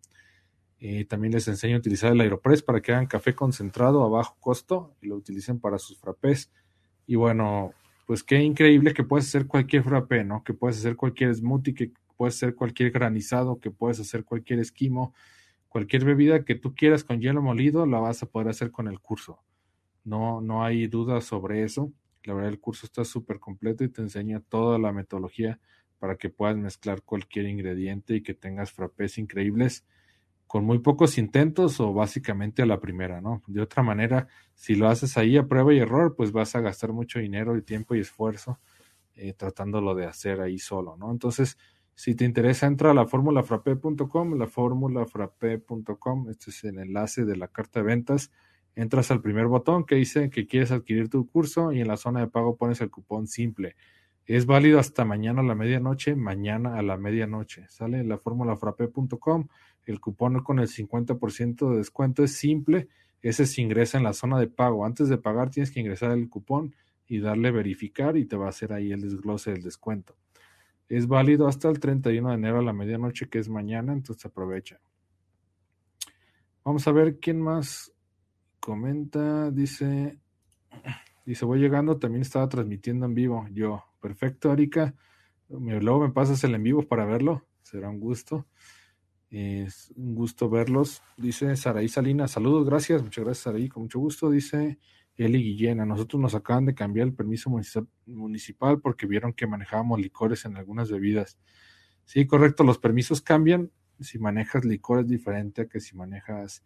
eh, 0.79 1.07
también 1.07 1.33
les 1.33 1.49
enseño 1.49 1.77
a 1.77 1.79
utilizar 1.79 2.13
el 2.13 2.21
Aeropress 2.21 2.63
para 2.63 2.83
que 2.83 2.93
hagan 2.93 3.07
café 3.07 3.35
concentrado 3.35 4.05
a 4.05 4.09
bajo 4.09 4.37
costo 4.39 4.95
y 5.01 5.07
lo 5.07 5.17
utilicen 5.17 5.59
para 5.59 5.79
sus 5.79 5.99
frappés. 5.99 6.53
Y 7.07 7.17
bueno, 7.17 7.73
pues 8.07 8.23
qué 8.23 8.43
increíble 8.43 8.93
que 8.93 9.03
puedes 9.03 9.27
hacer 9.27 9.47
cualquier 9.47 9.83
frappé, 9.83 10.25
¿no? 10.25 10.45
Que 10.45 10.53
puedes 10.53 10.79
hacer 10.79 10.97
cualquier 10.97 11.35
smoothie, 11.35 11.75
que 11.75 11.93
puedes 12.17 12.37
hacer 12.37 12.55
cualquier 12.55 12.91
granizado, 12.91 13.59
que 13.59 13.71
puedes 13.71 13.99
hacer 13.99 14.25
cualquier 14.25 14.61
esquimo, 14.61 15.15
cualquier 15.75 16.05
bebida 16.05 16.45
que 16.45 16.55
tú 16.55 16.73
quieras 16.77 17.03
con 17.03 17.21
hielo 17.21 17.43
molido, 17.43 17.85
la 17.85 17.99
vas 17.99 18.23
a 18.23 18.27
poder 18.27 18.47
hacer 18.47 18.71
con 18.71 18.87
el 18.87 19.01
curso. 19.01 19.43
No, 20.05 20.41
no 20.41 20.65
hay 20.65 20.87
dudas 20.87 21.25
sobre 21.25 21.65
eso. 21.65 21.93
La 22.23 22.33
verdad, 22.33 22.53
el 22.53 22.61
curso 22.61 22.87
está 22.87 23.05
súper 23.05 23.41
completo 23.41 23.83
y 23.83 23.89
te 23.89 24.01
enseña 24.01 24.39
toda 24.39 24.79
la 24.79 24.93
metodología 24.93 25.59
para 25.99 26.15
que 26.15 26.31
puedas 26.31 26.57
mezclar 26.57 27.03
cualquier 27.03 27.47
ingrediente 27.47 28.15
y 28.15 28.23
que 28.23 28.35
tengas 28.35 28.71
frappés 28.71 29.19
increíbles 29.19 29.85
con 30.47 30.65
muy 30.65 30.79
pocos 30.79 31.19
intentos 31.19 31.81
o 31.81 31.93
básicamente 31.93 32.63
a 32.63 32.67
la 32.67 32.79
primera, 32.79 33.21
¿no? 33.21 33.43
De 33.49 33.61
otra 33.61 33.83
manera, 33.83 34.29
si 34.55 34.77
lo 34.77 34.89
haces 34.89 35.19
ahí 35.19 35.37
a 35.37 35.49
prueba 35.49 35.75
y 35.75 35.81
error, 35.81 36.15
pues 36.15 36.31
vas 36.31 36.55
a 36.55 36.61
gastar 36.61 36.93
mucho 36.93 37.19
dinero 37.19 37.57
y 37.57 37.63
tiempo 37.63 37.97
y 37.97 37.99
esfuerzo 37.99 38.61
eh, 39.17 39.33
tratándolo 39.33 39.97
de 39.97 40.07
hacer 40.07 40.41
ahí 40.41 40.61
solo, 40.61 40.97
¿no? 40.97 41.11
Entonces, 41.11 41.59
si 41.95 42.15
te 42.15 42.25
interesa, 42.25 42.67
entra 42.67 42.91
a 42.91 42.95
la 42.95 43.07
formulafrape.com, 43.07 44.35
la 44.39 44.47
formulafrape.com, 44.47 46.31
este 46.31 46.51
es 46.51 46.65
el 46.65 46.79
enlace 46.79 47.25
de 47.25 47.37
la 47.37 47.49
carta 47.49 47.81
de 47.81 47.87
ventas. 47.87 48.33
Entras 48.77 49.11
al 49.11 49.23
primer 49.23 49.47
botón 49.47 49.85
que 49.85 49.95
dice 49.95 50.31
que 50.31 50.47
quieres 50.47 50.73
adquirir 50.73 51.09
tu 51.09 51.29
curso 51.29 51.73
y 51.73 51.81
en 51.81 51.89
la 51.89 51.97
zona 51.97 52.21
de 52.21 52.27
pago 52.27 52.57
pones 52.57 52.81
el 52.81 52.91
cupón 52.91 53.29
simple. 53.29 53.77
Es 54.27 54.47
válido 54.47 54.81
hasta 54.81 55.05
mañana 55.05 55.43
a 55.43 55.45
la 55.45 55.55
medianoche, 55.55 56.17
mañana 56.17 56.79
a 56.79 56.83
la 56.83 56.97
medianoche. 56.97 57.67
Sale 57.69 58.03
la 58.03 58.19
formulafrape.com 58.19 59.47
el 59.87 60.01
cupón 60.01 60.43
con 60.43 60.59
el 60.59 60.69
50% 60.69 61.71
de 61.71 61.77
descuento 61.77 62.25
es 62.25 62.33
simple. 62.37 62.89
Ese 63.21 63.47
se 63.47 63.61
ingresa 63.61 63.99
en 63.99 64.05
la 64.05 64.13
zona 64.13 64.39
de 64.39 64.47
pago. 64.47 64.85
Antes 64.85 65.09
de 65.09 65.19
pagar 65.19 65.51
tienes 65.51 65.71
que 65.71 65.81
ingresar 65.81 66.13
el 66.13 66.29
cupón 66.29 66.75
y 67.07 67.21
darle 67.21 67.51
verificar 67.51 68.17
y 68.17 68.25
te 68.25 68.37
va 68.37 68.47
a 68.47 68.51
hacer 68.51 68.73
ahí 68.73 68.93
el 68.93 69.03
desglose 69.03 69.53
del 69.53 69.63
descuento. 69.63 70.17
Es 70.89 71.07
válido 71.07 71.49
hasta 71.49 71.69
el 71.69 71.81
31 71.81 72.29
de 72.29 72.35
enero 72.35 72.59
a 72.59 72.63
la 72.63 72.73
medianoche, 72.73 73.29
que 73.29 73.39
es 73.39 73.49
mañana, 73.49 73.93
entonces 73.93 74.27
aprovecha. 74.27 74.81
Vamos 76.65 76.87
a 76.87 76.93
ver 76.93 77.19
quién 77.19 77.41
más 77.41 77.93
comenta. 78.61 79.51
Dice, 79.51 80.19
dice, 81.25 81.45
voy 81.45 81.59
llegando, 81.59 81.99
también 81.99 82.23
estaba 82.23 82.49
transmitiendo 82.49 83.07
en 83.07 83.15
vivo. 83.15 83.47
Yo, 83.53 83.85
perfecto, 84.01 84.53
Erika. 84.53 84.95
Luego 85.49 86.01
me 86.01 86.11
pasas 86.11 86.43
el 86.45 86.55
en 86.55 86.63
vivo 86.63 86.83
para 86.83 87.05
verlo. 87.05 87.47
Será 87.63 87.91
un 87.91 88.01
gusto. 88.01 88.47
Es 89.31 89.93
un 89.97 90.15
gusto 90.15 90.49
verlos. 90.49 91.03
Dice 91.17 91.57
Saraí 91.57 91.89
Salinas, 91.89 92.31
saludos, 92.31 92.65
gracias, 92.65 93.03
muchas 93.03 93.25
gracias 93.25 93.43
Saraí, 93.43 93.69
con 93.69 93.83
mucho 93.83 93.99
gusto. 93.99 94.31
Dice 94.31 94.79
Eli 95.17 95.43
Guillén, 95.43 95.81
a 95.81 95.87
nosotros 95.87 96.21
nos 96.21 96.35
acaban 96.35 96.67
de 96.67 96.75
cambiar 96.75 97.07
el 97.07 97.15
permiso 97.15 97.51
municipal 98.07 98.81
porque 98.81 99.07
vieron 99.07 99.33
que 99.33 99.47
manejábamos 99.47 100.01
licores 100.01 100.45
en 100.45 100.57
algunas 100.57 100.91
bebidas. 100.91 101.39
Sí, 102.05 102.27
correcto, 102.27 102.65
los 102.65 102.79
permisos 102.79 103.23
cambian 103.23 103.71
si 104.01 104.19
manejas 104.19 104.65
licores 104.65 105.07
diferente 105.07 105.63
a 105.63 105.67
que 105.67 105.81
si 105.81 105.97
manejas, 105.97 106.65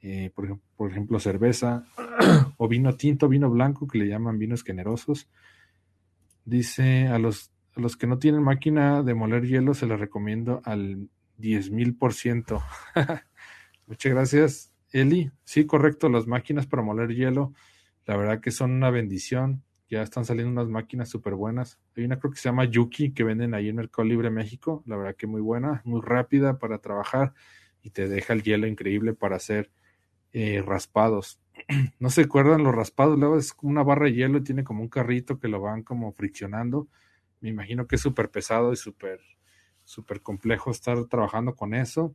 eh, 0.00 0.30
por, 0.34 0.44
ejemplo, 0.44 0.66
por 0.76 0.90
ejemplo, 0.90 1.20
cerveza 1.20 1.84
o 2.56 2.68
vino 2.68 2.96
tinto, 2.96 3.28
vino 3.28 3.48
blanco, 3.50 3.86
que 3.86 3.98
le 3.98 4.08
llaman 4.08 4.38
vinos 4.38 4.64
generosos. 4.64 5.28
Dice, 6.44 7.06
a 7.06 7.18
los, 7.18 7.52
a 7.76 7.80
los 7.80 7.96
que 7.96 8.06
no 8.06 8.18
tienen 8.18 8.42
máquina 8.42 9.02
de 9.02 9.14
moler 9.14 9.46
hielo, 9.46 9.72
se 9.74 9.86
les 9.86 9.98
recomiendo 9.98 10.60
al 10.64 11.08
diez 11.36 11.70
mil 11.70 11.96
por 11.96 12.12
ciento. 12.12 12.62
Muchas 13.86 14.12
gracias, 14.12 14.72
Eli. 14.90 15.30
Sí, 15.44 15.66
correcto, 15.66 16.08
las 16.08 16.26
máquinas 16.26 16.66
para 16.66 16.82
moler 16.82 17.14
hielo, 17.14 17.54
la 18.06 18.16
verdad 18.16 18.40
que 18.40 18.50
son 18.50 18.72
una 18.72 18.90
bendición. 18.90 19.62
Ya 19.88 20.02
están 20.02 20.24
saliendo 20.24 20.50
unas 20.50 20.68
máquinas 20.68 21.08
súper 21.08 21.34
buenas. 21.34 21.78
Hay 21.96 22.04
una 22.04 22.18
creo 22.18 22.32
que 22.32 22.38
se 22.38 22.48
llama 22.48 22.64
Yuki 22.64 23.12
que 23.12 23.22
venden 23.22 23.54
ahí 23.54 23.68
en 23.68 23.76
Mercado 23.76 24.08
Libre 24.08 24.30
México. 24.30 24.82
La 24.86 24.96
verdad 24.96 25.14
que 25.16 25.26
muy 25.26 25.40
buena, 25.40 25.82
muy 25.84 26.00
rápida 26.00 26.58
para 26.58 26.78
trabajar 26.78 27.34
y 27.82 27.90
te 27.90 28.08
deja 28.08 28.32
el 28.32 28.42
hielo 28.42 28.66
increíble 28.66 29.14
para 29.14 29.36
hacer 29.36 29.70
eh, 30.32 30.62
raspados. 30.66 31.40
no 32.00 32.10
se 32.10 32.22
acuerdan 32.22 32.64
los 32.64 32.74
raspados, 32.74 33.18
luego 33.18 33.38
es 33.38 33.54
una 33.62 33.82
barra 33.82 34.06
de 34.06 34.14
hielo 34.14 34.38
y 34.38 34.44
tiene 34.44 34.64
como 34.64 34.82
un 34.82 34.88
carrito 34.88 35.38
que 35.38 35.48
lo 35.48 35.60
van 35.60 35.82
como 35.82 36.12
friccionando. 36.12 36.88
Me 37.40 37.50
imagino 37.50 37.86
que 37.86 37.96
es 37.96 38.02
súper 38.02 38.30
pesado 38.30 38.72
y 38.72 38.76
súper 38.76 39.20
súper 39.84 40.22
complejo 40.22 40.70
estar 40.70 41.04
trabajando 41.06 41.54
con 41.54 41.74
eso. 41.74 42.14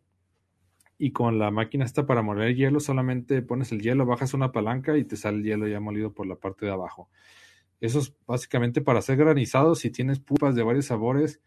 Y 1.00 1.12
con 1.12 1.40
la 1.40 1.50
máquina 1.50 1.86
esta 1.86 2.06
para 2.06 2.22
moler 2.22 2.56
hielo, 2.56 2.80
solamente 2.82 3.42
pones 3.42 3.72
el 3.72 3.82
hielo, 3.82 4.06
bajas 4.06 4.34
una 4.34 4.52
palanca 4.52 4.98
y 4.98 5.06
te 5.06 5.16
sale 5.16 5.38
el 5.38 5.44
hielo 5.46 5.68
ya 5.68 5.80
molido 5.80 6.14
por 6.14 6.28
la 6.28 6.36
parte 6.36 6.66
de 6.66 6.74
abajo. 6.74 7.10
Eso 7.80 8.00
es 8.00 8.14
básicamente 8.28 8.82
para 8.82 9.00
hacer 9.00 9.18
granizados. 9.18 9.80
Si 9.80 9.90
tienes 9.90 10.20
pupas 10.20 10.56
de 10.56 10.64
varios 10.64 10.88
sabores, 10.88 11.40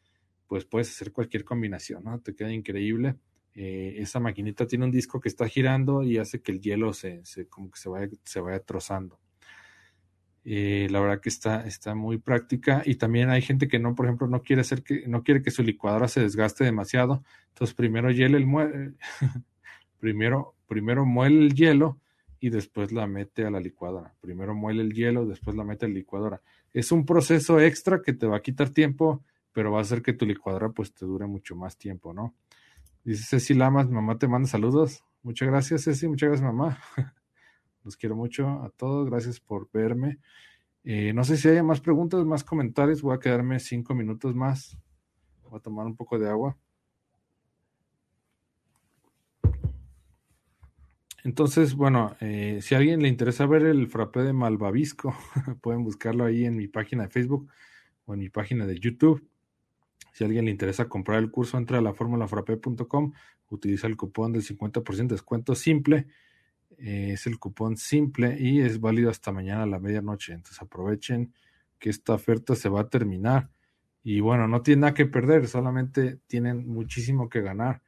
pues 0.46 0.64
puedes 0.64 0.90
hacer 0.90 1.12
cualquier 1.12 1.44
combinación, 1.44 2.04
¿no? 2.04 2.18
Te 2.20 2.34
queda 2.34 2.52
increíble. 2.52 3.16
Eh, 3.54 3.96
esa 3.98 4.20
maquinita 4.20 4.66
tiene 4.66 4.86
un 4.86 4.90
disco 4.90 5.20
que 5.20 5.28
está 5.28 5.46
girando 5.46 6.02
y 6.02 6.16
hace 6.16 6.40
que 6.40 6.52
el 6.52 6.60
hielo 6.60 6.94
se, 6.94 7.24
se 7.24 7.46
como 7.46 7.70
que 7.70 7.78
se 7.78 7.90
vaya, 7.90 8.08
se 8.24 8.40
vaya 8.40 8.60
trozando. 8.60 9.20
Eh, 10.44 10.88
la 10.90 11.00
verdad 11.00 11.20
que 11.20 11.28
está, 11.28 11.66
está 11.66 11.94
muy 11.94 12.18
práctica 12.18 12.82
y 12.84 12.96
también 12.96 13.30
hay 13.30 13.42
gente 13.42 13.68
que 13.68 13.78
no, 13.78 13.94
por 13.94 14.06
ejemplo, 14.06 14.26
no 14.26 14.42
quiere 14.42 14.62
hacer 14.62 14.82
que, 14.82 15.06
no 15.06 15.22
quiere 15.22 15.42
que 15.42 15.52
su 15.52 15.62
licuadora 15.62 16.08
se 16.08 16.20
desgaste 16.20 16.64
demasiado. 16.64 17.22
Entonces 17.48 17.74
primero 17.74 18.10
hielo 18.10 18.36
el 18.36 18.46
muele, 18.46 18.94
primero, 20.00 20.54
primero 20.66 21.06
muele 21.06 21.46
el 21.46 21.54
hielo 21.54 22.00
y 22.40 22.50
después 22.50 22.90
la 22.90 23.06
mete 23.06 23.44
a 23.44 23.50
la 23.50 23.60
licuadora. 23.60 24.14
Primero 24.20 24.54
muele 24.54 24.82
el 24.82 24.92
hielo, 24.92 25.26
después 25.26 25.56
la 25.56 25.64
mete 25.64 25.86
a 25.86 25.88
la 25.88 25.94
licuadora. 25.94 26.42
Es 26.72 26.90
un 26.90 27.06
proceso 27.06 27.60
extra 27.60 28.02
que 28.02 28.12
te 28.12 28.26
va 28.26 28.38
a 28.38 28.42
quitar 28.42 28.70
tiempo, 28.70 29.22
pero 29.52 29.70
va 29.70 29.78
a 29.78 29.82
hacer 29.82 30.02
que 30.02 30.12
tu 30.12 30.26
licuadora 30.26 30.70
pues 30.70 30.92
te 30.92 31.06
dure 31.06 31.26
mucho 31.26 31.54
más 31.54 31.76
tiempo, 31.76 32.12
¿no? 32.12 32.34
Dice 33.04 33.24
Ceci 33.24 33.54
Lamas, 33.54 33.88
mamá 33.88 34.18
te 34.18 34.26
manda 34.26 34.48
saludos. 34.48 35.04
Muchas 35.22 35.48
gracias, 35.48 35.84
Ceci, 35.84 36.08
muchas 36.08 36.30
gracias, 36.30 36.52
mamá. 36.52 36.78
Los 37.84 37.96
quiero 37.96 38.16
mucho 38.16 38.48
a 38.62 38.70
todos. 38.70 39.08
Gracias 39.08 39.40
por 39.40 39.68
verme. 39.72 40.18
Eh, 40.84 41.12
no 41.12 41.24
sé 41.24 41.36
si 41.36 41.48
hay 41.48 41.62
más 41.62 41.80
preguntas, 41.80 42.24
más 42.24 42.44
comentarios. 42.44 43.02
Voy 43.02 43.14
a 43.14 43.20
quedarme 43.20 43.58
cinco 43.60 43.94
minutos 43.94 44.34
más. 44.34 44.76
Voy 45.48 45.58
a 45.58 45.62
tomar 45.62 45.86
un 45.86 45.96
poco 45.96 46.18
de 46.18 46.28
agua. 46.28 46.56
Entonces, 51.24 51.74
bueno, 51.74 52.16
eh, 52.20 52.58
si 52.62 52.74
a 52.74 52.78
alguien 52.78 53.00
le 53.00 53.08
interesa 53.08 53.46
ver 53.46 53.62
el 53.62 53.86
frappé 53.86 54.22
de 54.22 54.32
Malvavisco, 54.32 55.14
pueden 55.60 55.84
buscarlo 55.84 56.24
ahí 56.24 56.44
en 56.44 56.56
mi 56.56 56.66
página 56.66 57.04
de 57.04 57.10
Facebook 57.10 57.48
o 58.06 58.14
en 58.14 58.20
mi 58.20 58.28
página 58.28 58.66
de 58.66 58.78
YouTube. 58.78 59.24
Si 60.12 60.24
a 60.24 60.26
alguien 60.26 60.46
le 60.46 60.50
interesa 60.50 60.88
comprar 60.88 61.20
el 61.20 61.30
curso, 61.30 61.58
entra 61.58 61.78
a 61.78 61.80
la 61.80 61.94
formulafrappé.com, 61.94 63.12
utiliza 63.50 63.86
el 63.86 63.96
cupón 63.96 64.32
del 64.32 64.42
50% 64.42 64.96
de 64.96 65.14
descuento 65.14 65.54
simple. 65.54 66.06
Eh, 66.84 67.12
es 67.12 67.28
el 67.28 67.38
cupón 67.38 67.76
simple 67.76 68.36
y 68.40 68.60
es 68.60 68.80
válido 68.80 69.08
hasta 69.08 69.30
mañana 69.30 69.62
a 69.62 69.66
la 69.66 69.78
medianoche. 69.78 70.32
Entonces 70.32 70.60
aprovechen 70.60 71.32
que 71.78 71.90
esta 71.90 72.14
oferta 72.14 72.56
se 72.56 72.68
va 72.68 72.80
a 72.80 72.88
terminar. 72.88 73.50
Y 74.02 74.18
bueno, 74.18 74.48
no 74.48 74.62
tienen 74.62 74.80
nada 74.80 74.94
que 74.94 75.06
perder, 75.06 75.46
solamente 75.46 76.18
tienen 76.26 76.66
muchísimo 76.66 77.28
que 77.28 77.40
ganar. 77.40 77.82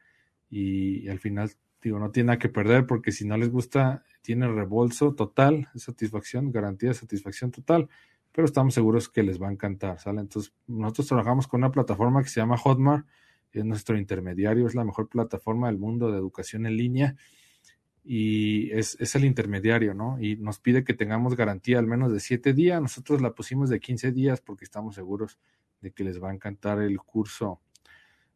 Y, 0.48 1.08
al 1.08 1.18
final 1.18 1.50
digo, 1.82 1.98
no 1.98 2.12
tiene 2.12 2.28
nada 2.28 2.38
que 2.38 2.48
perder 2.48 2.86
porque 2.86 3.10
si 3.10 3.26
no 3.26 3.36
les 3.36 3.50
gusta, 3.50 4.04
tiene 4.22 4.46
rebolso 4.46 5.14
total, 5.14 5.68
satisfacción, 5.74 6.52
garantía 6.52 6.90
de 6.90 6.94
satisfacción 6.94 7.50
total, 7.50 7.88
pero 8.30 8.46
estamos 8.46 8.74
seguros 8.74 9.08
que 9.08 9.24
les 9.24 9.42
va 9.42 9.48
a 9.48 9.52
encantar, 9.52 9.98
¿sale? 9.98 10.20
Entonces, 10.20 10.54
nosotros 10.68 11.08
trabajamos 11.08 11.48
con 11.48 11.60
una 11.60 11.72
plataforma 11.72 12.22
que 12.22 12.28
se 12.28 12.40
llama 12.40 12.56
Hotmart, 12.56 13.06
es 13.52 13.64
nuestro 13.64 13.98
intermediario, 13.98 14.66
es 14.66 14.74
la 14.74 14.84
mejor 14.84 15.08
plataforma 15.08 15.66
del 15.66 15.78
mundo 15.78 16.10
de 16.10 16.18
educación 16.18 16.66
en 16.66 16.76
línea 16.76 17.16
y 18.04 18.70
es, 18.72 18.96
es 19.00 19.14
el 19.14 19.24
intermediario, 19.24 19.94
¿no? 19.94 20.20
Y 20.20 20.36
nos 20.36 20.58
pide 20.58 20.84
que 20.84 20.94
tengamos 20.94 21.36
garantía 21.36 21.78
al 21.78 21.86
menos 21.86 22.12
de 22.12 22.20
siete 22.20 22.52
días, 22.52 22.80
nosotros 22.80 23.22
la 23.22 23.34
pusimos 23.34 23.70
de 23.70 23.80
15 23.80 24.12
días 24.12 24.40
porque 24.40 24.64
estamos 24.64 24.94
seguros 24.94 25.38
de 25.80 25.90
que 25.92 26.04
les 26.04 26.22
va 26.22 26.30
a 26.30 26.34
encantar 26.34 26.80
el 26.80 26.98
curso 26.98 27.60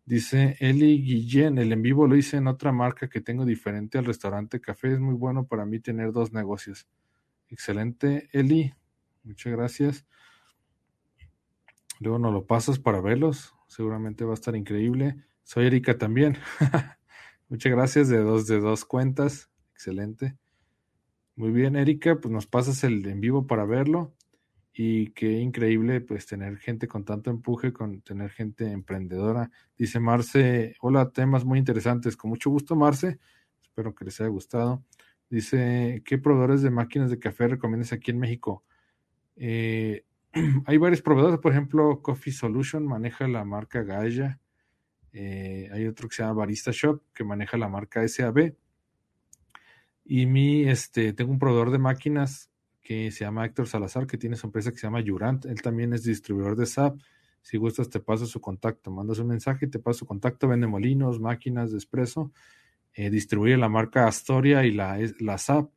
Dice 0.09 0.57
Eli 0.61 1.03
Guillén, 1.03 1.59
el 1.59 1.71
en 1.71 1.83
vivo 1.83 2.07
lo 2.07 2.17
hice 2.17 2.39
en 2.39 2.47
otra 2.47 2.73
marca 2.73 3.11
que 3.11 3.21
tengo 3.21 3.45
diferente 3.45 3.99
al 3.99 4.07
restaurante 4.07 4.59
café. 4.59 4.95
Es 4.95 5.01
muy 5.01 5.13
bueno 5.13 5.47
para 5.47 5.67
mí 5.67 5.81
tener 5.81 6.13
dos 6.13 6.33
negocios. 6.33 6.89
Excelente, 7.51 8.31
Eli. 8.33 8.73
Muchas 9.23 9.53
gracias. 9.53 10.07
Luego 12.01 12.19
nos 12.19 12.33
lo 12.33 12.47
pasas 12.47 12.79
para 12.79 13.03
verlos. 13.03 13.55
Seguramente 13.67 14.25
va 14.25 14.31
a 14.31 14.35
estar 14.35 14.57
increíble. 14.57 15.27
Soy 15.43 15.67
Erika 15.67 15.99
también. 15.99 16.39
Muchas 17.51 17.71
gracias 17.71 18.09
de 18.09 18.17
dos 18.17 18.47
de 18.47 18.61
dos 18.61 18.87
cuentas. 18.87 19.51
Excelente. 19.79 20.37
Muy 21.37 21.53
bien, 21.53 21.77
Erika, 21.77 22.17
pues 22.17 22.33
nos 22.33 22.49
pasas 22.49 22.83
el 22.83 23.07
en 23.07 23.21
vivo 23.21 23.47
para 23.47 23.65
verlo 23.65 24.13
y 24.73 25.13
qué 25.13 25.39
increíble 25.39 26.01
pues 26.01 26.27
tener 26.27 26.59
gente 26.59 26.89
con 26.89 27.05
tanto 27.05 27.31
empuje, 27.31 27.73
con 27.73 28.01
tener 28.01 28.31
gente 28.31 28.73
emprendedora. 28.73 29.53
Dice 29.77 30.01
Marce, 30.01 30.75
hola, 30.81 31.11
temas 31.11 31.45
muy 31.45 31.61
interesantes. 31.61 32.17
Con 32.17 32.31
mucho 32.31 32.51
gusto, 32.51 32.75
Marce. 32.75 33.21
Espero 33.63 33.95
que 33.95 34.05
les 34.05 34.21
haya 34.21 34.31
gustado. 34.31 34.83
Dice, 35.31 36.03
¿qué 36.05 36.19
proveedores 36.19 36.63
de 36.63 36.71
máquinas 36.71 37.09
de 37.09 37.21
café 37.21 37.47
recomiendas 37.47 37.93
aquí 37.93 38.11
en 38.11 38.19
México? 38.19 38.65
Eh, 39.37 40.05
hay 40.67 40.77
varios 40.77 41.03
proveedores, 41.03 41.39
por 41.39 41.53
ejemplo, 41.53 42.03
Coffee 42.03 42.33
Solution 42.33 42.85
maneja 42.85 43.29
la 43.29 43.45
marca 43.45 43.85
Gaia. 43.85 44.41
Eh, 45.13 45.71
hay 45.73 45.87
otro 45.87 46.09
que 46.09 46.17
se 46.17 46.25
llama 46.25 46.41
Barista 46.41 46.73
Shop 46.73 47.01
que 47.15 47.23
maneja 47.23 47.57
la 47.57 47.69
marca 47.69 48.03
SAB. 48.09 48.57
Y 50.11 50.25
mi, 50.25 50.67
este, 50.67 51.13
tengo 51.13 51.31
un 51.31 51.39
proveedor 51.39 51.71
de 51.71 51.77
máquinas 51.77 52.51
que 52.81 53.11
se 53.11 53.27
llama 53.27 53.45
Héctor 53.45 53.69
Salazar, 53.69 54.07
que 54.07 54.17
tiene 54.17 54.37
su 54.37 54.47
empresa 54.47 54.71
que 54.73 54.79
se 54.79 54.87
llama 54.87 55.03
Yurant. 55.03 55.45
Él 55.45 55.61
también 55.61 55.93
es 55.93 56.03
distribuidor 56.03 56.57
de 56.57 56.65
SAP. 56.65 56.99
Si 57.43 57.59
gustas, 57.59 57.91
te 57.91 58.01
paso 58.01 58.25
su 58.25 58.41
contacto. 58.41 58.91
Mandas 58.91 59.19
un 59.19 59.27
mensaje 59.27 59.67
y 59.67 59.69
te 59.69 59.79
paso 59.79 59.99
su 59.99 60.07
contacto. 60.07 60.49
Vende 60.49 60.67
molinos, 60.67 61.21
máquinas 61.21 61.73
de 61.73 61.77
espresso. 61.77 62.33
Eh, 62.95 63.11
distribuye 63.11 63.59
la 63.59 63.69
marca 63.69 64.07
Astoria 64.07 64.65
y 64.65 64.73
la, 64.73 64.99
la 65.21 65.37
SAP. 65.37 65.71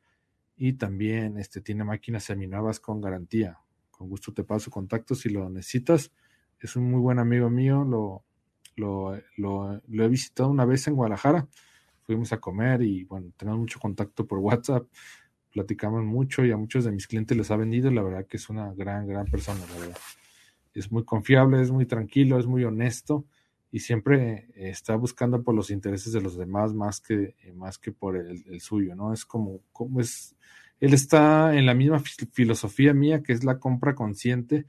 Y 0.56 0.72
también 0.72 1.36
este, 1.36 1.60
tiene 1.60 1.84
máquinas 1.84 2.24
seminuevas 2.24 2.80
con 2.80 3.02
garantía. 3.02 3.58
Con 3.90 4.08
gusto 4.08 4.32
te 4.32 4.44
paso 4.44 4.64
su 4.64 4.70
contacto 4.70 5.14
si 5.14 5.28
lo 5.28 5.50
necesitas. 5.50 6.10
Es 6.58 6.74
un 6.74 6.90
muy 6.90 7.00
buen 7.00 7.18
amigo 7.18 7.50
mío. 7.50 7.84
Lo, 7.84 8.24
lo, 8.76 9.14
lo 9.36 10.04
he 10.04 10.08
visitado 10.08 10.48
una 10.48 10.64
vez 10.64 10.88
en 10.88 10.94
Guadalajara. 10.94 11.46
Fuimos 12.02 12.32
a 12.32 12.40
comer 12.40 12.82
y 12.82 13.04
bueno, 13.04 13.32
tenemos 13.36 13.60
mucho 13.60 13.80
contacto 13.80 14.26
por 14.26 14.38
WhatsApp 14.38 14.86
platicamos 15.52 16.02
mucho 16.02 16.44
y 16.44 16.50
a 16.50 16.56
muchos 16.56 16.84
de 16.84 16.90
mis 16.90 17.06
clientes 17.06 17.36
les 17.36 17.50
ha 17.50 17.56
vendido. 17.56 17.90
La 17.90 18.02
verdad 18.02 18.26
que 18.26 18.38
es 18.38 18.48
una 18.48 18.72
gran, 18.72 19.06
gran 19.06 19.26
persona, 19.26 19.60
la 19.72 19.80
verdad. 19.80 19.98
Es 20.74 20.90
muy 20.90 21.04
confiable, 21.04 21.60
es 21.60 21.70
muy 21.70 21.86
tranquilo, 21.86 22.38
es 22.38 22.46
muy 22.46 22.64
honesto 22.64 23.26
y 23.70 23.80
siempre 23.80 24.48
eh, 24.54 24.70
está 24.70 24.96
buscando 24.96 25.42
por 25.42 25.54
los 25.54 25.70
intereses 25.70 26.12
de 26.12 26.22
los 26.22 26.36
demás 26.36 26.74
más 26.74 27.00
que, 27.00 27.36
eh, 27.42 27.52
más 27.54 27.78
que 27.78 27.92
por 27.92 28.16
el, 28.16 28.60
suyo, 28.60 28.94
¿no? 28.94 29.12
Es 29.12 29.24
como, 29.24 29.60
como 29.72 30.00
es, 30.00 30.34
él 30.80 30.94
está 30.94 31.54
en 31.54 31.66
la 31.66 31.74
misma 31.74 32.00
filosofía 32.00 32.94
mía 32.94 33.22
que 33.22 33.34
es 33.34 33.44
la 33.44 33.58
compra 33.58 33.94
consciente 33.94 34.66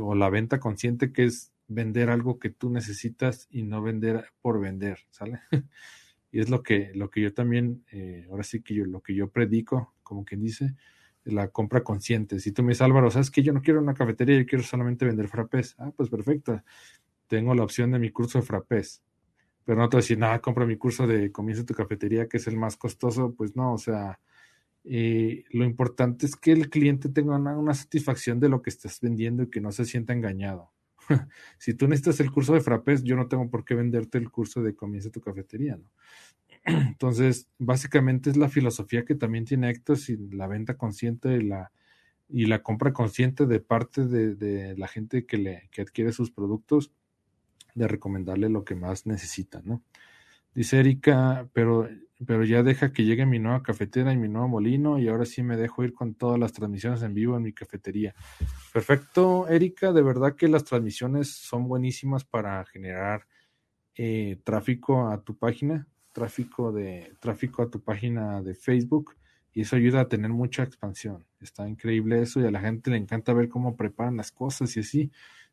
o 0.00 0.14
la 0.14 0.30
venta 0.30 0.60
consciente 0.60 1.12
que 1.12 1.24
es 1.24 1.52
vender 1.66 2.10
algo 2.10 2.38
que 2.38 2.50
tú 2.50 2.70
necesitas 2.70 3.48
y 3.50 3.62
no 3.62 3.82
vender 3.82 4.26
por 4.40 4.60
vender, 4.60 5.00
¿sale? 5.10 5.40
y 6.32 6.40
es 6.40 6.50
lo 6.50 6.62
que, 6.62 6.92
lo 6.94 7.10
que 7.10 7.20
yo 7.20 7.34
también, 7.34 7.84
eh, 7.92 8.26
ahora 8.30 8.42
sí 8.42 8.62
que 8.62 8.74
yo, 8.74 8.84
lo 8.84 9.00
que 9.00 9.14
yo 9.14 9.30
predico 9.30 9.94
como 10.10 10.24
quien 10.24 10.42
dice, 10.42 10.74
la 11.24 11.48
compra 11.48 11.84
consciente. 11.84 12.40
Si 12.40 12.50
tú 12.50 12.62
me 12.62 12.70
dices, 12.70 12.82
Álvaro, 12.82 13.10
¿sabes 13.10 13.30
que 13.30 13.42
yo 13.42 13.52
no 13.52 13.62
quiero 13.62 13.80
una 13.80 13.94
cafetería, 13.94 14.36
yo 14.38 14.46
quiero 14.46 14.64
solamente 14.64 15.06
vender 15.06 15.28
frappés? 15.28 15.76
Ah, 15.78 15.92
pues 15.96 16.10
perfecto. 16.10 16.60
Tengo 17.28 17.54
la 17.54 17.62
opción 17.62 17.92
de 17.92 18.00
mi 18.00 18.10
curso 18.10 18.38
de 18.40 18.44
frappés. 18.44 19.02
Pero 19.64 19.78
no 19.78 19.88
te 19.88 19.96
voy 19.96 20.00
a 20.00 20.02
decir, 20.02 20.18
nada, 20.18 20.40
compra 20.40 20.66
mi 20.66 20.76
curso 20.76 21.06
de 21.06 21.30
comienza 21.30 21.64
tu 21.64 21.74
cafetería, 21.74 22.28
que 22.28 22.38
es 22.38 22.46
el 22.48 22.56
más 22.56 22.76
costoso. 22.76 23.34
Pues 23.36 23.54
no, 23.54 23.74
o 23.74 23.78
sea, 23.78 24.18
eh, 24.84 25.44
lo 25.50 25.64
importante 25.64 26.26
es 26.26 26.34
que 26.34 26.50
el 26.52 26.70
cliente 26.70 27.08
tenga 27.08 27.36
una, 27.36 27.56
una, 27.56 27.74
satisfacción 27.74 28.40
de 28.40 28.48
lo 28.48 28.62
que 28.62 28.70
estás 28.70 28.98
vendiendo 29.00 29.44
y 29.44 29.50
que 29.50 29.60
no 29.60 29.70
se 29.70 29.84
sienta 29.84 30.12
engañado. 30.12 30.72
si 31.58 31.74
tú 31.74 31.88
necesitas 31.88 32.20
el 32.20 32.30
curso 32.30 32.54
de 32.54 32.60
frappés, 32.60 33.02
yo 33.02 33.16
no 33.16 33.28
tengo 33.28 33.48
por 33.50 33.64
qué 33.64 33.74
venderte 33.74 34.18
el 34.18 34.30
curso 34.30 34.62
de 34.62 34.74
comienza 34.74 35.10
tu 35.10 35.20
cafetería, 35.20 35.76
¿no? 35.76 35.84
Entonces, 36.64 37.48
básicamente 37.58 38.30
es 38.30 38.36
la 38.36 38.48
filosofía 38.48 39.04
que 39.04 39.14
también 39.14 39.44
tiene 39.44 39.70
Héctor 39.70 39.98
y 40.08 40.16
la 40.34 40.46
venta 40.46 40.76
consciente 40.76 41.34
y 41.36 41.42
la, 41.42 41.72
y 42.28 42.46
la 42.46 42.62
compra 42.62 42.92
consciente 42.92 43.46
de 43.46 43.60
parte 43.60 44.06
de, 44.06 44.76
la 44.76 44.88
gente 44.88 45.26
que, 45.26 45.38
le, 45.38 45.68
que 45.72 45.82
adquiere 45.82 46.12
sus 46.12 46.30
productos, 46.30 46.92
de 47.74 47.88
recomendarle 47.88 48.48
lo 48.48 48.64
que 48.64 48.74
más 48.74 49.06
necesita, 49.06 49.62
¿no? 49.64 49.82
Dice 50.54 50.80
Erika, 50.80 51.48
pero, 51.52 51.88
pero 52.26 52.44
ya 52.44 52.62
deja 52.62 52.92
que 52.92 53.04
llegue 53.04 53.26
mi 53.26 53.38
nueva 53.38 53.62
cafetera 53.62 54.12
y 54.12 54.16
mi 54.16 54.28
nuevo 54.28 54.48
molino 54.48 54.98
y 54.98 55.08
ahora 55.08 55.24
sí 55.24 55.42
me 55.42 55.56
dejo 55.56 55.84
ir 55.84 55.92
con 55.92 56.14
todas 56.14 56.38
las 56.38 56.52
transmisiones 56.52 57.02
en 57.02 57.14
vivo 57.14 57.36
en 57.36 57.42
mi 57.42 57.52
cafetería. 57.52 58.14
Perfecto, 58.72 59.48
Erika, 59.48 59.92
de 59.92 60.02
verdad 60.02 60.36
que 60.36 60.48
las 60.48 60.64
transmisiones 60.64 61.30
son 61.30 61.68
buenísimas 61.68 62.24
para 62.24 62.64
generar 62.66 63.26
eh, 63.94 64.40
tráfico 64.44 65.08
a 65.08 65.22
tu 65.22 65.36
página 65.36 65.86
tráfico 66.12 66.72
de 66.72 67.14
tráfico 67.20 67.62
a 67.62 67.70
tu 67.70 67.82
página 67.82 68.42
de 68.42 68.54
Facebook 68.54 69.16
y 69.52 69.62
eso 69.62 69.76
ayuda 69.76 70.00
a 70.00 70.08
tener 70.08 70.30
mucha 70.30 70.62
expansión. 70.62 71.26
Está 71.40 71.68
increíble 71.68 72.22
eso 72.22 72.40
y 72.40 72.46
a 72.46 72.50
la 72.50 72.60
gente 72.60 72.90
le 72.90 72.96
encanta 72.96 73.32
ver 73.32 73.48
cómo 73.48 73.76
preparan 73.76 74.16
las 74.16 74.30
cosas 74.30 74.76
y 74.76 74.80
así. 74.80 75.10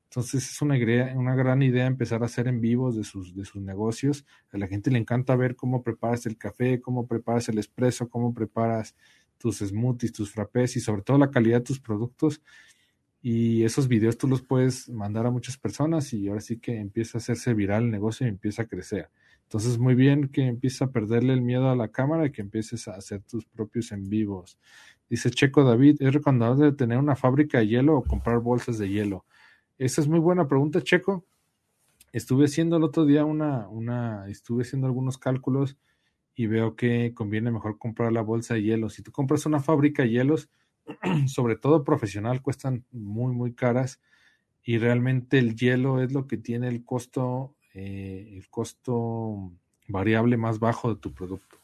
Entonces 0.10 0.50
es 0.50 0.62
una, 0.62 0.76
una 1.16 1.36
gran 1.36 1.62
idea 1.62 1.86
empezar 1.86 2.24
a 2.24 2.28
hacer 2.28 2.48
en 2.48 2.62
vivos 2.62 2.96
de 2.96 3.04
sus, 3.04 3.36
de 3.36 3.44
sus 3.44 3.62
negocios. 3.62 4.26
A 4.52 4.58
la 4.58 4.68
gente 4.68 4.90
le 4.90 5.00
encanta 5.00 5.36
ver 5.36 5.56
cómo 5.56 5.84
preparas 5.84 6.26
el 6.26 6.38
café, 6.38 6.80
cómo 6.80 7.08
preparas 7.08 7.50
el 7.50 7.58
espresso, 7.58 8.10
cómo 8.10 8.34
preparas 8.34 8.96
tus 9.38 9.60
smoothies, 9.60 10.14
tus 10.14 10.32
frappés 10.32 10.78
y 10.78 10.80
sobre 10.80 11.02
todo 11.02 11.18
la 11.18 11.30
calidad 11.30 11.58
de 11.58 11.66
tus 11.66 11.80
productos. 11.80 12.42
Y 13.22 13.64
esos 13.64 13.90
videos 13.90 14.18
tú 14.18 14.28
los 14.28 14.42
puedes 14.42 14.88
mandar 14.90 15.26
a 15.26 15.32
muchas 15.32 15.58
personas 15.58 16.14
y 16.14 16.30
ahora 16.30 16.40
sí 16.40 16.58
que 16.60 16.78
empieza 16.78 17.18
a 17.18 17.20
hacerse 17.20 17.54
viral 17.54 17.84
el 17.84 17.92
negocio 17.92 18.26
y 18.26 18.30
empieza 18.30 18.62
a 18.62 18.68
crecer. 18.68 19.10
Entonces, 19.44 19.78
muy 19.78 19.96
bien 19.96 20.28
que 20.28 20.46
empieces 20.46 20.82
a 20.82 20.92
perderle 20.92 21.34
el 21.34 21.42
miedo 21.42 21.70
a 21.70 21.76
la 21.76 21.88
cámara 21.88 22.26
y 22.26 22.32
que 22.32 22.42
empieces 22.42 22.88
a 22.88 22.96
hacer 22.96 23.22
tus 23.24 23.46
propios 23.46 23.92
en 23.94 24.10
vivos. 24.10 24.58
Dice 25.10 25.32
Checo 25.32 25.64
David, 25.64 25.98
¿es 26.02 26.14
recomendable 26.14 26.74
tener 26.74 26.98
una 26.98 27.16
fábrica 27.16 27.60
de 27.60 27.68
hielo 27.68 27.98
o 27.98 28.04
comprar 28.04 28.40
bolsas 28.40 28.78
de 28.78 28.90
hielo? 28.90 29.26
Esa 29.78 30.02
es 30.02 30.08
muy 30.08 30.20
buena 30.20 30.48
pregunta, 30.48 30.82
Checo. 30.82 31.26
Estuve 32.12 32.46
haciendo 32.46 32.78
el 32.78 32.84
otro 32.84 33.06
día 33.06 33.26
una, 33.26 33.68
una, 33.70 34.28
estuve 34.28 34.64
haciendo 34.64 34.88
algunos 34.88 35.18
cálculos 35.18 35.78
y 36.36 36.48
veo 36.48 36.76
que 36.76 37.14
conviene 37.14 37.52
mejor 37.52 37.78
comprar 37.78 38.12
la 38.12 38.22
bolsa 38.22 38.56
de 38.56 38.64
hielo. 38.64 38.90
Si 38.90 39.04
tú 39.04 39.12
compras 39.12 39.46
una 39.46 39.60
fábrica 39.60 40.04
de 40.04 40.10
hielos, 40.10 40.50
sobre 41.28 41.56
todo 41.56 41.84
profesional, 41.84 42.42
cuestan 42.42 42.86
muy, 42.92 43.34
muy 43.34 43.54
caras 43.54 44.02
y 44.64 44.78
realmente 44.80 45.38
el 45.38 45.56
hielo 45.56 46.02
es 46.02 46.12
lo 46.12 46.28
que 46.28 46.38
tiene 46.38 46.68
el 46.70 46.84
costo 46.84 47.56
eh, 47.80 48.34
el 48.36 48.50
costo 48.50 49.52
variable 49.88 50.36
más 50.36 50.58
bajo 50.58 50.96
de 50.96 51.00
tu 51.00 51.14
producto. 51.14 51.57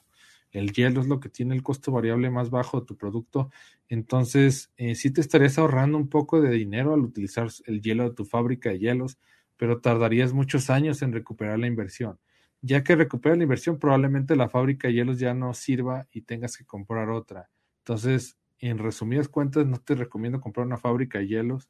El 0.54 0.72
hielo 0.72 1.02
es 1.02 1.08
lo 1.08 1.20
que 1.20 1.30
tiene 1.30 1.56
el 1.56 1.64
costo 1.64 1.92
variable 1.92 2.30
más 2.30 2.52
bajo 2.52 2.80
de 2.80 2.86
tu 2.86 2.96
producto. 2.96 3.52
Entonces, 3.90 4.72
eh, 4.78 4.96
sí 4.96 5.12
te 5.12 5.20
estarías 5.20 5.58
ahorrando 5.58 5.98
un 5.98 6.10
poco 6.10 6.40
de 6.42 6.52
dinero 6.52 6.94
al 6.94 7.02
utilizar 7.02 7.50
el 7.66 7.82
hielo 7.82 8.04
de 8.04 8.16
tu 8.16 8.24
fábrica 8.24 8.70
de 8.70 8.80
hielos, 8.80 9.18
pero 9.58 9.82
tardarías 9.82 10.32
muchos 10.32 10.70
años 10.70 11.02
en 11.02 11.12
recuperar 11.12 11.60
la 11.60 11.68
inversión. 11.68 12.20
Ya 12.62 12.84
que 12.84 12.96
recuperas 12.96 13.38
la 13.38 13.44
inversión, 13.44 13.80
probablemente 13.80 14.36
la 14.36 14.48
fábrica 14.48 14.88
de 14.88 14.94
hielos 14.94 15.20
ya 15.20 15.34
no 15.34 15.54
sirva 15.54 16.08
y 16.12 16.22
tengas 16.22 16.56
que 16.56 16.66
comprar 16.66 17.10
otra. 17.10 17.50
Entonces, 17.80 18.38
en 18.60 18.78
resumidas 18.78 19.28
cuentas, 19.28 19.66
no 19.66 19.80
te 19.80 19.96
recomiendo 19.96 20.40
comprar 20.40 20.66
una 20.66 20.78
fábrica 20.78 21.20
de 21.20 21.28
hielos 21.28 21.70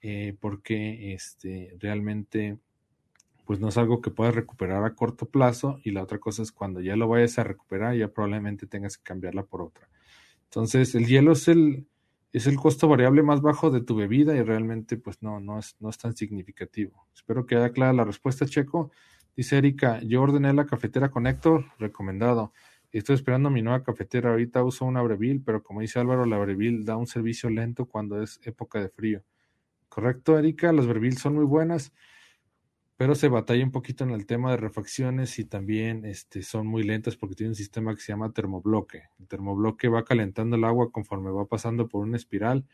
eh, 0.00 0.36
porque 0.40 1.14
este, 1.14 1.76
realmente 1.80 2.58
pues 3.44 3.60
no 3.60 3.68
es 3.68 3.76
algo 3.76 4.00
que 4.00 4.10
puedas 4.10 4.34
recuperar 4.34 4.84
a 4.84 4.94
corto 4.94 5.26
plazo 5.26 5.78
y 5.84 5.90
la 5.90 6.02
otra 6.02 6.18
cosa 6.18 6.42
es 6.42 6.52
cuando 6.52 6.80
ya 6.80 6.96
lo 6.96 7.08
vayas 7.08 7.38
a 7.38 7.44
recuperar 7.44 7.94
ya 7.94 8.08
probablemente 8.08 8.66
tengas 8.66 8.96
que 8.96 9.04
cambiarla 9.04 9.44
por 9.44 9.62
otra. 9.62 9.88
Entonces 10.44 10.94
el 10.94 11.06
hielo 11.06 11.32
es 11.32 11.48
el, 11.48 11.86
es 12.32 12.46
el 12.46 12.56
costo 12.56 12.88
variable 12.88 13.22
más 13.22 13.42
bajo 13.42 13.70
de 13.70 13.82
tu 13.82 13.96
bebida 13.96 14.34
y 14.34 14.42
realmente 14.42 14.96
pues 14.96 15.22
no, 15.22 15.40
no, 15.40 15.58
es, 15.58 15.76
no 15.80 15.90
es 15.90 15.98
tan 15.98 16.16
significativo. 16.16 17.06
Espero 17.14 17.44
que 17.46 17.56
haya 17.56 17.70
clara 17.70 17.92
la 17.92 18.04
respuesta, 18.04 18.46
Checo. 18.46 18.90
Dice 19.36 19.58
Erika, 19.58 20.00
yo 20.02 20.22
ordené 20.22 20.52
la 20.52 20.64
cafetera 20.64 21.10
con 21.10 21.26
Héctor, 21.26 21.66
recomendado. 21.78 22.52
Estoy 22.92 23.16
esperando 23.16 23.50
mi 23.50 23.60
nueva 23.62 23.82
cafetera. 23.82 24.30
Ahorita 24.30 24.62
uso 24.62 24.84
una 24.84 25.02
Breville, 25.02 25.42
pero 25.44 25.62
como 25.62 25.80
dice 25.80 25.98
Álvaro, 25.98 26.24
la 26.24 26.38
Breville 26.38 26.84
da 26.84 26.96
un 26.96 27.08
servicio 27.08 27.50
lento 27.50 27.86
cuando 27.86 28.22
es 28.22 28.40
época 28.44 28.80
de 28.80 28.88
frío. 28.88 29.24
Correcto, 29.88 30.38
Erika, 30.38 30.72
las 30.72 30.86
Breville 30.86 31.16
son 31.16 31.34
muy 31.34 31.44
buenas 31.44 31.92
pero 32.96 33.14
se 33.14 33.28
batalla 33.28 33.64
un 33.64 33.72
poquito 33.72 34.04
en 34.04 34.10
el 34.10 34.26
tema 34.26 34.52
de 34.52 34.56
refacciones 34.56 35.38
y 35.38 35.44
también 35.44 36.04
este, 36.04 36.42
son 36.42 36.66
muy 36.66 36.84
lentas 36.84 37.16
porque 37.16 37.34
tiene 37.34 37.50
un 37.50 37.56
sistema 37.56 37.94
que 37.94 38.00
se 38.00 38.12
llama 38.12 38.32
termobloque. 38.32 39.04
El 39.18 39.26
termobloque 39.26 39.88
va 39.88 40.04
calentando 40.04 40.56
el 40.56 40.64
agua 40.64 40.92
conforme 40.92 41.30
va 41.30 41.46
pasando 41.46 41.88
por 41.88 42.02
una 42.02 42.16
espiral 42.16 42.64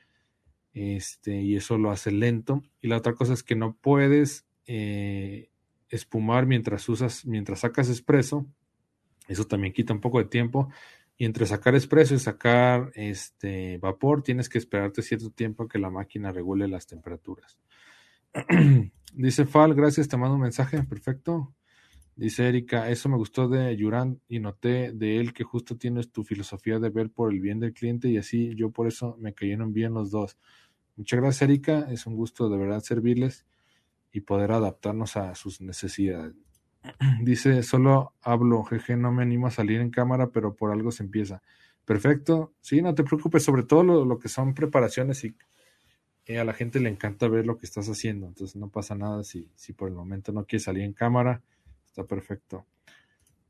este, 0.74 1.40
y 1.40 1.56
eso 1.56 1.78
lo 1.78 1.90
hace 1.90 2.10
lento. 2.10 2.62
Y 2.82 2.88
la 2.88 2.98
otra 2.98 3.14
cosa 3.14 3.32
es 3.32 3.42
que 3.42 3.56
no 3.56 3.76
puedes 3.80 4.46
eh, 4.66 5.50
espumar 5.88 6.46
mientras 6.46 6.88
usas, 6.88 7.24
mientras 7.24 7.60
sacas 7.60 7.88
espresso. 7.88 8.46
Eso 9.26 9.44
también 9.46 9.72
quita 9.72 9.94
un 9.94 10.00
poco 10.00 10.18
de 10.18 10.26
tiempo. 10.26 10.68
Y 11.16 11.24
entre 11.24 11.46
sacar 11.46 11.74
espresso 11.74 12.14
y 12.14 12.18
sacar 12.18 12.92
este 12.94 13.78
vapor, 13.78 14.22
tienes 14.22 14.48
que 14.48 14.58
esperarte 14.58 15.02
cierto 15.02 15.30
tiempo 15.30 15.64
a 15.64 15.68
que 15.68 15.78
la 15.78 15.90
máquina 15.90 16.32
regule 16.32 16.68
las 16.68 16.86
temperaturas. 16.86 17.58
Dice 19.14 19.45
Fal, 19.45 19.74
gracias, 19.74 20.09
te 20.09 20.16
mando 20.16 20.37
un 20.37 20.43
mensaje, 20.43 20.83
perfecto. 20.85 21.53
Dice 22.14 22.49
Erika, 22.49 22.89
eso 22.91 23.09
me 23.09 23.16
gustó 23.16 23.49
de 23.49 23.74
Yuran 23.76 24.20
y 24.28 24.41
noté 24.41 24.93
de 24.93 25.18
él 25.18 25.33
que 25.33 25.43
justo 25.43 25.76
tienes 25.76 26.12
tu 26.12 26.22
filosofía 26.22 26.78
de 26.78 26.91
ver 26.91 27.11
por 27.11 27.33
el 27.33 27.41
bien 27.41 27.61
del 27.61 27.72
cliente 27.72 28.09
y 28.09 28.18
así 28.18 28.55
yo 28.55 28.70
por 28.70 28.87
eso 28.87 29.16
me 29.18 29.33
cayeron 29.33 29.72
bien 29.72 29.95
los 29.95 30.11
dos. 30.11 30.37
Muchas 30.97 31.20
gracias 31.20 31.43
Erika, 31.43 31.91
es 31.91 32.07
un 32.07 32.14
gusto 32.14 32.49
de 32.49 32.59
verdad 32.59 32.81
servirles 32.81 33.47
y 34.12 34.20
poder 34.20 34.53
adaptarnos 34.53 35.16
a 35.16 35.35
sus 35.35 35.61
necesidades. 35.61 36.35
Dice, 37.22 37.62
solo 37.62 38.12
hablo, 38.20 38.62
jeje, 38.64 38.97
no 38.97 39.12
me 39.12 39.22
animo 39.22 39.47
a 39.47 39.51
salir 39.51 39.81
en 39.81 39.91
cámara, 39.91 40.31
pero 40.31 40.55
por 40.55 40.72
algo 40.72 40.93
se 40.93 41.03
empieza. 41.03 41.43
Perfecto, 41.85 42.53
sí, 42.61 42.83
no 42.83 42.95
te 42.95 43.03
preocupes, 43.03 43.43
sobre 43.43 43.62
todo 43.62 43.83
lo, 43.83 44.05
lo 44.05 44.18
que 44.18 44.28
son 44.28 44.55
preparaciones 44.55 45.24
y 45.24 45.35
a 46.37 46.45
la 46.45 46.53
gente 46.53 46.81
le 46.81 46.89
encanta 46.89 47.28
ver 47.28 47.47
lo 47.47 47.59
que 47.59 47.66
estás 47.66 47.89
haciendo, 47.89 48.26
entonces 48.26 48.57
no 48.57 48.68
pasa 48.68 48.95
nada 48.95 49.24
si, 49.24 49.51
si 49.55 49.72
por 49.72 49.89
el 49.89 49.95
momento 49.95 50.33
no 50.33 50.45
quieres 50.45 50.64
salir 50.64 50.85
en 50.85 50.93
cámara, 50.93 51.43
está 51.87 52.05
perfecto. 52.05 52.66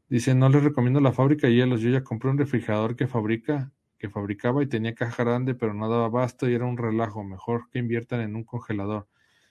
Dice, 0.09 0.35
no 0.35 0.49
les 0.49 0.65
recomiendo 0.65 1.01
la 1.01 1.13
fábrica 1.13 1.47
de 1.47 1.55
hielos, 1.55 1.81
yo 1.81 1.91
ya 1.91 2.03
compré 2.03 2.31
un 2.31 2.39
refrigerador 2.39 2.97
que 2.97 3.07
fabrica, 3.07 3.73
que 3.97 4.09
fabricaba 4.09 4.63
y 4.63 4.67
tenía 4.67 4.95
caja 4.95 5.23
grande, 5.23 5.55
pero 5.55 5.75
no 5.75 5.89
daba 5.89 6.09
basto 6.09 6.49
y 6.49 6.55
era 6.55 6.65
un 6.65 6.77
relajo, 6.77 7.23
mejor 7.23 7.69
que 7.71 7.79
inviertan 7.79 8.21
en 8.21 8.35
un 8.35 8.45
congelador. 8.45 9.07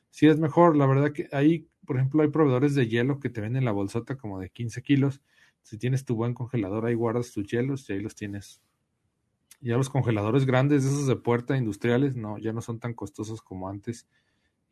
Sí 0.10 0.28
es 0.28 0.40
mejor, 0.40 0.76
la 0.76 0.86
verdad 0.86 1.14
que 1.14 1.30
ahí, 1.32 1.68
por 1.86 1.98
ejemplo, 1.98 2.24
hay 2.24 2.30
proveedores 2.30 2.76
de 2.76 2.88
hielo 2.88 3.20
que 3.20 3.30
te 3.30 3.42
venden 3.42 3.64
la 3.64 3.72
bolsota 3.72 4.18
como 4.18 4.40
de 4.40 4.50
15 4.50 4.82
kilos. 4.82 5.22
Si 5.62 5.78
tienes 5.78 6.04
tu 6.04 6.16
buen 6.16 6.34
congelador, 6.34 6.86
ahí 6.86 6.96
guardas 6.96 7.32
tus 7.32 7.48
hielos 7.48 7.90
y 7.90 7.94
ahí 7.94 8.02
los 8.02 8.16
tienes 8.16 8.62
ya 9.62 9.78
los 9.78 9.90
congeladores 9.90 10.46
grandes, 10.46 10.86
esos 10.86 11.08
de 11.08 11.16
puerta 11.16 11.58
industriales, 11.58 12.16
no, 12.16 12.38
ya 12.38 12.54
no 12.54 12.62
son 12.62 12.80
tan 12.80 12.94
costosos 12.94 13.42
como 13.42 13.70
antes. 13.70 14.08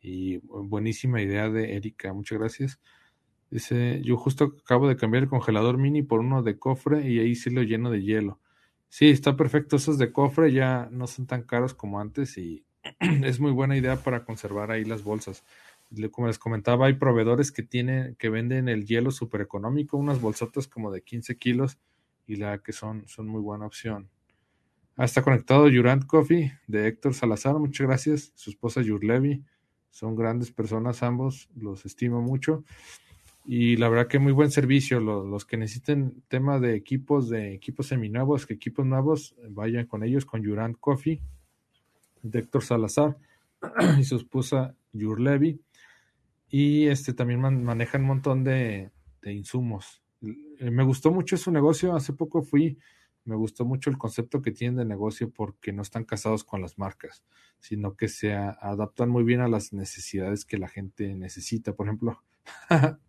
Y 0.00 0.38
buenísima 0.38 1.20
idea 1.22 1.48
de 1.50 1.76
Erika, 1.76 2.12
muchas 2.12 2.38
gracias. 2.38 2.80
Dice, 3.50 4.00
yo 4.02 4.16
justo 4.16 4.56
acabo 4.62 4.88
de 4.88 4.96
cambiar 4.96 5.24
el 5.24 5.28
congelador 5.28 5.78
mini 5.78 6.02
por 6.02 6.20
uno 6.20 6.42
de 6.42 6.58
cofre 6.58 7.08
y 7.10 7.18
ahí 7.18 7.34
sí 7.34 7.50
lo 7.50 7.62
lleno 7.62 7.90
de 7.90 8.02
hielo. 8.02 8.40
Sí, 8.88 9.08
está 9.10 9.36
perfecto, 9.36 9.76
esos 9.76 9.98
de 9.98 10.12
cofre 10.12 10.52
ya 10.52 10.88
no 10.90 11.06
son 11.06 11.26
tan 11.26 11.42
caros 11.42 11.74
como 11.74 12.00
antes 12.00 12.38
y 12.38 12.64
es 13.00 13.40
muy 13.40 13.52
buena 13.52 13.76
idea 13.76 13.96
para 13.96 14.24
conservar 14.24 14.70
ahí 14.70 14.84
las 14.84 15.02
bolsas. 15.02 15.44
Como 16.10 16.26
les 16.26 16.38
comentaba, 16.38 16.86
hay 16.86 16.94
proveedores 16.94 17.50
que 17.50 17.62
tienen, 17.62 18.14
que 18.16 18.28
venden 18.28 18.68
el 18.68 18.86
hielo 18.86 19.10
súper 19.10 19.40
económico, 19.40 19.96
unas 19.96 20.20
bolsotas 20.20 20.68
como 20.68 20.90
de 20.90 21.02
15 21.02 21.36
kilos 21.36 21.78
y 22.26 22.36
la 22.36 22.58
que 22.58 22.72
son, 22.72 23.08
son 23.08 23.26
muy 23.26 23.40
buena 23.40 23.66
opción. 23.66 24.10
Ah, 25.00 25.04
está 25.04 25.22
conectado 25.22 25.70
Jurant 25.70 26.04
Coffee 26.06 26.50
de 26.66 26.88
Héctor 26.88 27.14
Salazar, 27.14 27.54
muchas 27.54 27.86
gracias. 27.86 28.32
Su 28.34 28.50
esposa 28.50 28.82
Yurlevi, 28.82 29.44
son 29.90 30.16
grandes 30.16 30.50
personas 30.50 31.04
ambos, 31.04 31.48
los 31.54 31.86
estimo 31.86 32.20
mucho. 32.20 32.64
Y 33.46 33.76
la 33.76 33.88
verdad 33.88 34.08
que 34.08 34.18
muy 34.18 34.32
buen 34.32 34.50
servicio. 34.50 34.98
Los, 34.98 35.44
que 35.44 35.56
necesiten 35.56 36.24
tema 36.26 36.58
de 36.58 36.74
equipos, 36.74 37.28
de 37.28 37.54
equipos 37.54 37.86
seminuevos, 37.86 38.44
que 38.44 38.54
equipos 38.54 38.84
nuevos, 38.86 39.36
vayan 39.50 39.86
con 39.86 40.02
ellos, 40.02 40.26
con 40.26 40.44
Jurant 40.44 40.76
Coffee 40.80 41.20
de 42.22 42.40
Héctor 42.40 42.64
Salazar 42.64 43.16
y 44.00 44.02
su 44.02 44.16
esposa 44.16 44.74
Yurlevi. 44.92 45.60
Y 46.48 46.88
este 46.88 47.12
también 47.12 47.38
manejan 47.40 48.00
un 48.00 48.08
montón 48.08 48.42
de, 48.42 48.90
de 49.22 49.32
insumos. 49.32 50.02
Eh, 50.58 50.72
me 50.72 50.82
gustó 50.82 51.12
mucho 51.12 51.36
su 51.36 51.52
negocio. 51.52 51.94
Hace 51.94 52.14
poco 52.14 52.42
fui 52.42 52.76
me 53.28 53.36
gustó 53.36 53.64
mucho 53.64 53.90
el 53.90 53.98
concepto 53.98 54.40
que 54.42 54.50
tienen 54.50 54.76
de 54.76 54.84
negocio 54.84 55.30
porque 55.30 55.72
no 55.72 55.82
están 55.82 56.04
casados 56.04 56.44
con 56.44 56.62
las 56.62 56.78
marcas, 56.78 57.22
sino 57.60 57.94
que 57.94 58.08
se 58.08 58.32
adaptan 58.32 59.10
muy 59.10 59.22
bien 59.22 59.40
a 59.40 59.48
las 59.48 59.72
necesidades 59.72 60.44
que 60.44 60.58
la 60.58 60.68
gente 60.68 61.14
necesita. 61.14 61.74
Por 61.74 61.86
ejemplo, 61.86 62.24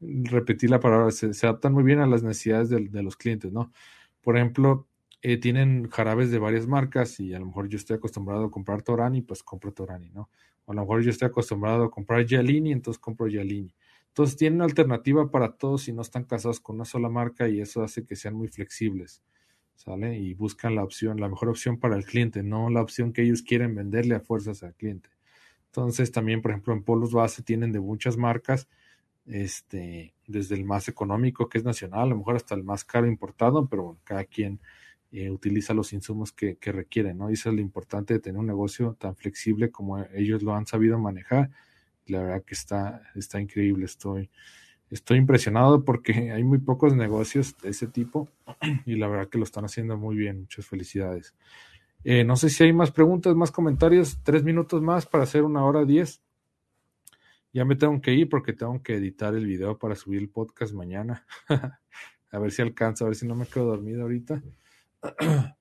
repetir 0.00 0.70
la 0.70 0.80
palabra, 0.80 1.10
se, 1.10 1.30
adaptan 1.46 1.72
muy 1.72 1.82
bien 1.82 2.00
a 2.00 2.06
las 2.06 2.22
necesidades 2.22 2.68
de, 2.68 3.02
los 3.02 3.16
clientes, 3.16 3.52
¿no? 3.52 3.72
Por 4.20 4.36
ejemplo, 4.36 4.86
eh, 5.22 5.38
tienen 5.38 5.88
jarabes 5.88 6.30
de 6.30 6.38
varias 6.38 6.66
marcas 6.66 7.18
y 7.18 7.32
a 7.32 7.38
lo 7.38 7.46
mejor 7.46 7.68
yo 7.68 7.76
estoy 7.76 7.96
acostumbrado 7.96 8.44
a 8.44 8.50
comprar 8.50 8.82
Torani, 8.82 9.22
pues 9.22 9.42
compro 9.42 9.72
Torani, 9.72 10.10
¿no? 10.10 10.28
O 10.66 10.72
a 10.72 10.74
lo 10.74 10.82
mejor 10.82 11.02
yo 11.02 11.10
estoy 11.10 11.28
acostumbrado 11.28 11.84
a 11.84 11.90
comprar 11.90 12.26
Gialini, 12.26 12.72
entonces 12.72 13.00
compro 13.00 13.26
Gialini. 13.26 13.74
Entonces 14.08 14.36
tienen 14.36 14.62
alternativa 14.62 15.30
para 15.30 15.56
todos 15.56 15.88
y 15.88 15.92
no 15.92 16.02
están 16.02 16.24
casados 16.24 16.60
con 16.60 16.76
una 16.76 16.84
sola 16.84 17.08
marca 17.08 17.48
y 17.48 17.60
eso 17.60 17.82
hace 17.82 18.04
que 18.04 18.14
sean 18.14 18.34
muy 18.34 18.48
flexibles. 18.48 19.22
¿Sale? 19.74 20.18
Y 20.18 20.34
buscan 20.34 20.74
la 20.74 20.84
opción, 20.84 21.20
la 21.20 21.28
mejor 21.28 21.48
opción 21.48 21.78
para 21.78 21.96
el 21.96 22.04
cliente, 22.04 22.42
no 22.42 22.70
la 22.70 22.82
opción 22.82 23.12
que 23.12 23.22
ellos 23.22 23.42
quieren 23.42 23.74
venderle 23.74 24.14
a 24.14 24.20
fuerzas 24.20 24.62
al 24.62 24.74
cliente. 24.74 25.10
Entonces, 25.66 26.12
también, 26.12 26.40
por 26.40 26.52
ejemplo, 26.52 26.72
en 26.72 26.82
polos 26.82 27.12
base 27.12 27.42
tienen 27.42 27.72
de 27.72 27.80
muchas 27.80 28.16
marcas, 28.16 28.68
este, 29.26 30.14
desde 30.26 30.54
el 30.54 30.64
más 30.64 30.88
económico 30.88 31.48
que 31.48 31.58
es 31.58 31.64
nacional, 31.64 32.00
a 32.02 32.06
lo 32.06 32.16
mejor 32.18 32.36
hasta 32.36 32.54
el 32.54 32.62
más 32.64 32.84
caro 32.84 33.06
importado, 33.06 33.68
pero 33.68 33.84
bueno, 33.84 34.00
cada 34.04 34.24
quien 34.24 34.60
eh, 35.12 35.30
utiliza 35.30 35.74
los 35.74 35.92
insumos 35.92 36.32
que, 36.32 36.56
que 36.56 36.72
requieren, 36.72 37.18
¿no? 37.18 37.30
Y 37.30 37.34
eso 37.34 37.48
es 37.48 37.54
lo 37.56 37.60
importante 37.60 38.14
de 38.14 38.20
tener 38.20 38.38
un 38.38 38.46
negocio 38.46 38.94
tan 38.98 39.16
flexible 39.16 39.70
como 39.70 39.98
ellos 40.14 40.42
lo 40.42 40.54
han 40.54 40.66
sabido 40.66 40.98
manejar. 40.98 41.50
La 42.06 42.20
verdad 42.22 42.42
que 42.44 42.54
está, 42.54 43.02
está 43.14 43.40
increíble, 43.40 43.86
estoy 43.86 44.30
estoy 44.90 45.18
impresionado 45.18 45.84
porque 45.84 46.12
hay 46.32 46.44
muy 46.44 46.58
pocos 46.58 46.94
negocios 46.94 47.56
de 47.62 47.70
ese 47.70 47.86
tipo 47.86 48.28
y 48.86 48.96
la 48.96 49.08
verdad 49.08 49.28
que 49.28 49.38
lo 49.38 49.44
están 49.44 49.64
haciendo 49.64 49.96
muy 49.96 50.16
bien. 50.16 50.40
Muchas 50.40 50.66
felicidades. 50.66 51.34
Eh, 52.04 52.24
no 52.24 52.36
sé 52.36 52.50
si 52.50 52.64
hay 52.64 52.72
más 52.72 52.90
preguntas, 52.90 53.34
más 53.34 53.50
comentarios. 53.50 54.18
Tres 54.22 54.44
minutos 54.44 54.82
más 54.82 55.06
para 55.06 55.24
hacer 55.24 55.42
una 55.42 55.64
hora 55.64 55.84
diez. 55.84 56.20
Ya 57.52 57.64
me 57.64 57.76
tengo 57.76 58.00
que 58.00 58.12
ir 58.12 58.28
porque 58.28 58.52
tengo 58.52 58.82
que 58.82 58.96
editar 58.96 59.34
el 59.34 59.46
video 59.46 59.78
para 59.78 59.94
subir 59.94 60.20
el 60.20 60.28
podcast 60.28 60.74
mañana. 60.74 61.24
a 62.30 62.38
ver 62.38 62.50
si 62.50 62.62
alcanza, 62.62 63.04
a 63.04 63.08
ver 63.08 63.16
si 63.16 63.26
no 63.26 63.34
me 63.34 63.46
quedo 63.46 63.66
dormido 63.66 64.02
ahorita. 64.02 64.42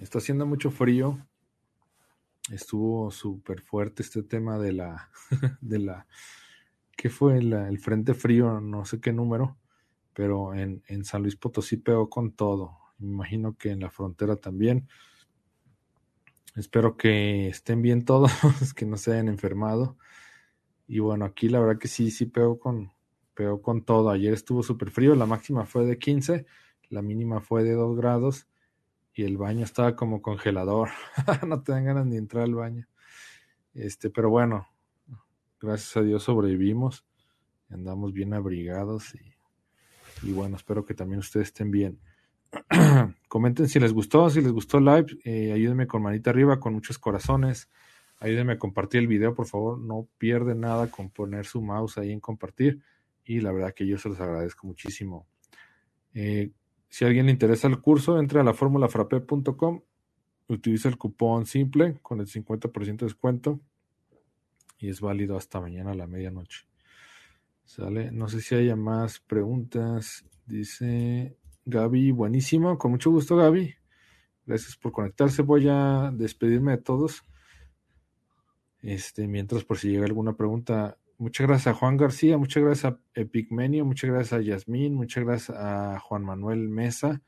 Está 0.00 0.18
haciendo 0.18 0.46
mucho 0.46 0.70
frío 0.70 1.18
estuvo 2.50 3.10
súper 3.10 3.62
fuerte 3.62 4.02
este 4.02 4.22
tema 4.22 4.58
de 4.58 4.72
la, 4.72 5.10
de 5.60 5.78
la, 5.78 6.06
¿qué 6.96 7.08
fue? 7.08 7.38
el 7.38 7.78
Frente 7.78 8.14
Frío, 8.14 8.60
no 8.60 8.84
sé 8.84 9.00
qué 9.00 9.12
número, 9.12 9.56
pero 10.12 10.54
en, 10.54 10.82
en 10.88 11.04
San 11.04 11.22
Luis 11.22 11.36
Potosí 11.36 11.76
pegó 11.76 12.10
con 12.10 12.32
todo. 12.32 12.76
Me 12.98 13.08
imagino 13.08 13.56
que 13.56 13.70
en 13.70 13.80
la 13.80 13.90
frontera 13.90 14.36
también. 14.36 14.88
Espero 16.56 16.96
que 16.96 17.48
estén 17.48 17.80
bien 17.80 18.04
todos, 18.04 18.32
que 18.74 18.84
no 18.84 18.96
se 18.96 19.12
hayan 19.12 19.28
enfermado. 19.28 19.96
Y 20.86 20.98
bueno, 20.98 21.24
aquí 21.24 21.48
la 21.48 21.60
verdad 21.60 21.78
que 21.78 21.88
sí, 21.88 22.10
sí 22.10 22.26
pegó 22.26 22.58
con, 22.58 22.92
pegó 23.34 23.62
con 23.62 23.84
todo. 23.84 24.10
Ayer 24.10 24.34
estuvo 24.34 24.62
súper 24.62 24.90
frío, 24.90 25.14
la 25.14 25.26
máxima 25.26 25.64
fue 25.64 25.86
de 25.86 25.98
15, 25.98 26.46
la 26.88 27.00
mínima 27.00 27.40
fue 27.40 27.62
de 27.62 27.72
2 27.72 27.96
grados 27.96 28.49
y 29.14 29.24
el 29.24 29.36
baño 29.36 29.64
estaba 29.64 29.96
como 29.96 30.22
congelador. 30.22 30.90
no 31.46 31.62
te 31.62 31.72
ganas 31.72 32.06
ni 32.06 32.16
entrar 32.16 32.44
al 32.44 32.54
baño. 32.54 32.86
Este, 33.74 34.10
pero 34.10 34.30
bueno, 34.30 34.66
gracias 35.60 35.96
a 35.96 36.02
Dios 36.02 36.24
sobrevivimos, 36.24 37.04
andamos 37.68 38.12
bien 38.12 38.34
abrigados 38.34 39.14
y, 39.14 40.28
y 40.28 40.32
bueno, 40.32 40.56
espero 40.56 40.84
que 40.84 40.94
también 40.94 41.20
ustedes 41.20 41.48
estén 41.48 41.70
bien. 41.70 42.00
Comenten 43.28 43.68
si 43.68 43.78
les 43.78 43.92
gustó, 43.92 44.28
si 44.30 44.40
les 44.40 44.52
gustó 44.52 44.78
el 44.78 44.84
live, 44.84 45.18
eh, 45.24 45.52
ayúdenme 45.52 45.86
con 45.86 46.02
manita 46.02 46.30
arriba, 46.30 46.58
con 46.58 46.74
muchos 46.74 46.98
corazones. 46.98 47.68
Ayúdenme 48.18 48.54
a 48.54 48.58
compartir 48.58 49.00
el 49.00 49.06
video, 49.06 49.34
por 49.34 49.46
favor. 49.46 49.78
No 49.78 50.08
pierden 50.18 50.60
nada 50.60 50.90
con 50.90 51.10
poner 51.10 51.46
su 51.46 51.62
mouse 51.62 51.96
ahí 51.98 52.12
en 52.12 52.20
compartir. 52.20 52.82
Y 53.24 53.40
la 53.40 53.52
verdad 53.52 53.72
que 53.72 53.86
yo 53.86 53.96
se 53.98 54.08
los 54.08 54.20
agradezco 54.20 54.66
muchísimo. 54.66 55.26
Eh, 56.12 56.50
si 56.90 57.04
alguien 57.04 57.26
le 57.26 57.32
interesa 57.32 57.68
el 57.68 57.80
curso, 57.80 58.18
entre 58.18 58.40
a 58.40 58.42
la 58.42 58.52
formulafrape.com, 58.52 59.80
utiliza 60.48 60.88
el 60.88 60.98
cupón 60.98 61.46
simple 61.46 61.98
con 62.02 62.20
el 62.20 62.26
50% 62.26 62.96
de 62.96 63.06
descuento 63.06 63.60
y 64.76 64.88
es 64.88 65.00
válido 65.00 65.36
hasta 65.36 65.60
mañana 65.60 65.92
a 65.92 65.94
la 65.94 66.08
medianoche. 66.08 66.66
¿Sale? 67.64 68.10
No 68.10 68.28
sé 68.28 68.40
si 68.40 68.56
haya 68.56 68.74
más 68.74 69.20
preguntas. 69.20 70.24
Dice 70.44 71.36
Gaby, 71.64 72.10
buenísimo, 72.10 72.76
con 72.76 72.90
mucho 72.90 73.12
gusto 73.12 73.36
Gaby. 73.36 73.72
Gracias 74.44 74.76
por 74.76 74.90
conectarse. 74.90 75.42
Voy 75.42 75.68
a 75.68 76.10
despedirme 76.12 76.72
de 76.72 76.78
todos. 76.78 77.22
Este, 78.82 79.28
mientras 79.28 79.62
por 79.62 79.78
si 79.78 79.90
llega 79.90 80.06
alguna 80.06 80.36
pregunta. 80.36 80.98
Muchas 81.20 81.46
gracias 81.46 81.66
a 81.66 81.78
Juan 81.78 81.98
García, 81.98 82.38
muchas 82.38 82.62
gracias 82.62 82.94
a 82.94 82.98
Epicmenio, 83.12 83.84
muchas 83.84 84.08
gracias 84.08 84.32
a 84.32 84.42
Yasmín, 84.42 84.94
muchas 84.94 85.22
gracias 85.22 85.54
a 85.54 86.00
Juan 86.00 86.24
Manuel 86.24 86.70
Mesa, 86.70 87.20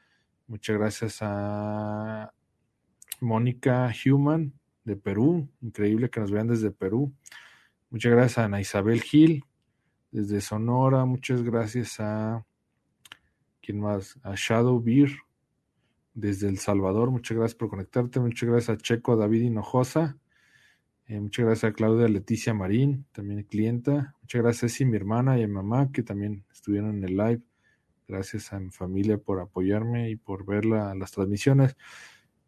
muchas 0.47 0.78
gracias 0.78 1.19
a 1.20 2.32
Mónica 3.20 3.93
Human 4.06 4.55
de 4.85 4.97
Perú, 4.97 5.47
increíble 5.60 6.09
que 6.09 6.20
nos 6.20 6.31
vean 6.31 6.48
desde 6.48 6.70
Perú. 6.70 7.12
Muchas 7.90 8.12
gracias 8.12 8.39
a 8.39 8.44
Ana 8.47 8.62
Isabel 8.62 9.02
Gil 9.02 9.44
desde 10.10 10.40
Sonora, 10.40 11.05
muchas 11.05 11.43
gracias 11.43 12.01
a 12.01 12.47
¿quién 13.60 13.78
más? 13.78 14.19
A 14.23 14.32
Shadow 14.35 14.81
Beer 14.81 15.10
desde 16.14 16.48
El 16.48 16.56
Salvador, 16.56 17.10
muchas 17.10 17.36
gracias 17.36 17.59
por 17.59 17.69
conectarte, 17.69 18.20
muchas 18.20 18.48
gracias 18.48 18.78
a 18.78 18.81
Checo 18.81 19.16
David 19.16 19.43
Hinojosa. 19.43 20.16
Eh, 21.06 21.20
muchas 21.20 21.44
gracias 21.44 21.70
a 21.70 21.74
Claudia 21.74 22.08
Leticia 22.08 22.54
Marín, 22.54 23.06
también 23.12 23.42
clienta. 23.44 24.14
Muchas 24.20 24.42
gracias 24.42 24.80
a 24.80 24.84
mi 24.84 24.96
hermana 24.96 25.38
y 25.38 25.42
a 25.42 25.48
mi 25.48 25.54
mamá, 25.54 25.90
que 25.92 26.02
también 26.02 26.44
estuvieron 26.52 26.96
en 26.96 27.04
el 27.04 27.16
live. 27.16 27.42
Gracias 28.08 28.52
a 28.52 28.60
mi 28.60 28.70
familia 28.70 29.18
por 29.18 29.40
apoyarme 29.40 30.10
y 30.10 30.16
por 30.16 30.44
ver 30.44 30.64
las 30.64 31.10
transmisiones. 31.12 31.76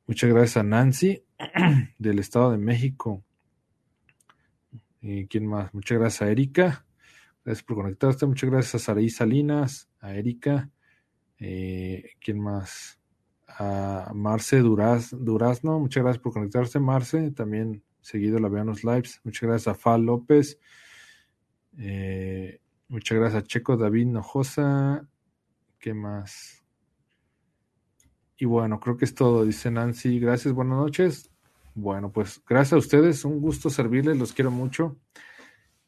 Muchas 0.07 0.31
gracias 0.31 0.57
a 0.59 0.63
Nancy 0.63 1.23
del 1.99 2.19
Estado 2.19 2.53
de 2.53 2.59
México. 2.59 3.25
¿Quién 5.29 5.47
más? 5.47 5.73
Muchas 5.75 5.99
gracias 5.99 6.23
a 6.23 6.31
Erika. 6.31 6.87
Gracias 7.45 7.63
por 7.63 7.77
conectarte. 7.77 8.25
Muchas 8.25 8.49
gracias 8.49 8.75
a 8.77 8.79
Saraí 8.79 9.11
Salinas, 9.11 9.91
a 10.01 10.15
Erika. 10.15 10.71
Eh, 11.39 12.13
¿Quién 12.19 12.41
más? 12.41 12.99
A 13.47 14.13
Marce 14.15 14.61
Duraz, 14.61 15.11
Durazno. 15.13 15.79
Muchas 15.79 16.03
gracias 16.03 16.23
por 16.23 16.33
conectarse, 16.33 16.81
Marce. 16.81 17.31
También 17.33 17.84
seguido 18.05 18.39
la 18.39 18.49
vean 18.49 18.67
los 18.67 18.85
lives. 18.85 19.21
Muchas 19.25 19.49
gracias 19.49 19.75
a 19.75 19.79
Fal 19.79 20.03
López. 20.03 20.61
Eh, 21.79 22.61
muchas 22.89 23.19
gracias 23.19 23.43
a 23.43 23.47
Checo 23.47 23.79
David 23.79 24.07
Nojosa. 24.07 25.09
¿Qué 25.79 25.95
más? 25.95 26.63
Y 28.37 28.45
bueno, 28.45 28.79
creo 28.79 28.99
que 28.99 29.07
es 29.07 29.15
todo, 29.15 29.45
dice 29.47 29.71
Nancy. 29.71 30.21
Gracias, 30.21 30.53
buenas 30.53 30.77
noches. 30.77 31.31
Bueno, 31.75 32.13
pues 32.13 32.43
gracias 32.47 32.75
a 32.75 32.77
ustedes, 32.77 33.25
un 33.25 33.41
gusto 33.41 33.71
servirles, 33.71 34.19
los 34.19 34.35
quiero 34.35 34.51
mucho. 34.51 34.99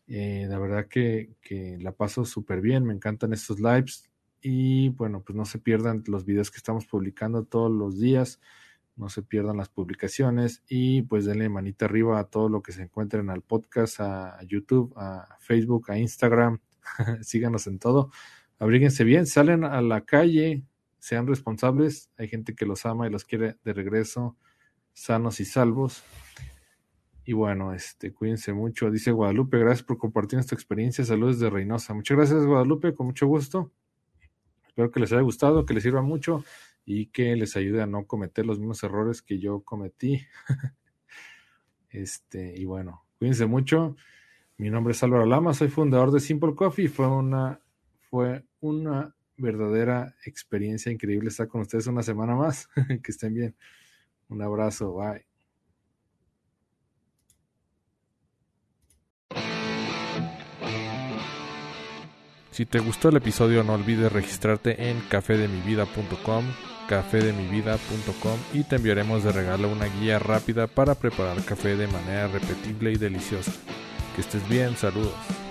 Eh, 0.06 0.46
la 0.48 0.58
verdad 0.58 0.88
que, 0.88 1.34
que 1.42 1.76
la 1.78 1.92
paso 1.92 2.24
súper 2.24 2.62
bien, 2.62 2.84
me 2.84 2.94
encantan 2.94 3.34
estos 3.34 3.60
lives. 3.60 4.10
Y 4.40 4.88
bueno, 4.90 5.22
pues 5.22 5.36
no 5.36 5.44
se 5.44 5.58
pierdan 5.58 6.02
los 6.06 6.24
videos 6.24 6.50
que 6.50 6.56
estamos 6.56 6.86
publicando 6.86 7.44
todos 7.44 7.70
los 7.70 8.00
días 8.00 8.40
no 8.96 9.08
se 9.08 9.22
pierdan 9.22 9.56
las 9.56 9.68
publicaciones 9.68 10.62
y 10.68 11.02
pues 11.02 11.24
denle 11.24 11.48
manita 11.48 11.84
arriba 11.84 12.18
a 12.18 12.24
todo 12.24 12.48
lo 12.48 12.62
que 12.62 12.72
se 12.72 12.82
encuentren 12.82 13.30
al 13.30 13.42
podcast, 13.42 14.00
a 14.00 14.42
YouTube, 14.44 14.92
a 14.96 15.36
Facebook, 15.40 15.90
a 15.90 15.98
Instagram, 15.98 16.60
síganos 17.22 17.66
en 17.66 17.78
todo, 17.78 18.10
abríguense 18.58 19.04
bien, 19.04 19.26
salen 19.26 19.64
a 19.64 19.80
la 19.82 20.00
calle, 20.02 20.64
sean 20.98 21.26
responsables, 21.26 22.10
hay 22.16 22.28
gente 22.28 22.54
que 22.54 22.66
los 22.66 22.86
ama 22.86 23.06
y 23.06 23.10
los 23.10 23.24
quiere 23.24 23.56
de 23.64 23.72
regreso 23.72 24.36
sanos 24.96 25.40
y 25.40 25.44
salvos. 25.44 26.02
Y 27.24 27.34
bueno, 27.34 27.74
este, 27.74 28.12
cuídense 28.12 28.52
mucho. 28.52 28.90
Dice 28.90 29.12
Guadalupe, 29.12 29.58
gracias 29.58 29.82
por 29.82 29.98
compartir 29.98 30.38
esta 30.38 30.54
experiencia. 30.54 31.04
Saludos 31.04 31.38
de 31.38 31.50
Reynosa. 31.50 31.92
Muchas 31.92 32.16
gracias, 32.16 32.44
Guadalupe, 32.44 32.94
con 32.94 33.06
mucho 33.06 33.26
gusto. 33.26 33.70
Espero 34.66 34.90
que 34.90 35.00
les 35.00 35.12
haya 35.12 35.22
gustado, 35.22 35.66
que 35.66 35.74
les 35.74 35.82
sirva 35.82 36.02
mucho 36.02 36.44
y 36.88 37.06
que 37.06 37.34
les 37.34 37.56
ayude 37.56 37.82
a 37.82 37.86
no 37.86 38.06
cometer 38.06 38.46
los 38.46 38.60
mismos 38.60 38.82
errores 38.84 39.20
que 39.20 39.40
yo 39.40 39.60
cometí. 39.60 40.22
este, 41.90 42.54
y 42.56 42.64
bueno, 42.64 43.04
cuídense 43.18 43.44
mucho. 43.46 43.96
Mi 44.56 44.70
nombre 44.70 44.92
es 44.92 45.02
Álvaro 45.02 45.26
Lama, 45.26 45.52
soy 45.52 45.68
fundador 45.68 46.12
de 46.12 46.20
Simple 46.20 46.54
Coffee. 46.54 46.88
Fue 46.88 47.08
una, 47.08 47.60
fue 48.08 48.44
una 48.60 49.14
verdadera 49.36 50.14
experiencia 50.24 50.92
increíble 50.92 51.28
estar 51.28 51.48
con 51.48 51.62
ustedes 51.62 51.88
una 51.88 52.04
semana 52.04 52.36
más. 52.36 52.68
que 53.02 53.10
estén 53.10 53.34
bien. 53.34 53.56
Un 54.28 54.42
abrazo, 54.42 54.94
bye. 54.94 55.26
Si 62.52 62.64
te 62.64 62.78
gustó 62.78 63.10
el 63.10 63.16
episodio 63.16 63.62
no 63.64 63.74
olvides 63.74 64.10
registrarte 64.10 64.88
en 64.88 65.00
cafedemivida.com 65.10 66.44
cafedemivida.com 66.88 68.38
y 68.52 68.64
te 68.64 68.76
enviaremos 68.76 69.24
de 69.24 69.32
regalo 69.32 69.68
una 69.68 69.86
guía 69.86 70.18
rápida 70.18 70.66
para 70.66 70.94
preparar 70.94 71.42
café 71.44 71.76
de 71.76 71.86
manera 71.86 72.28
repetible 72.28 72.92
y 72.92 72.96
deliciosa. 72.96 73.52
Que 74.14 74.22
estés 74.22 74.48
bien, 74.48 74.76
saludos. 74.76 75.45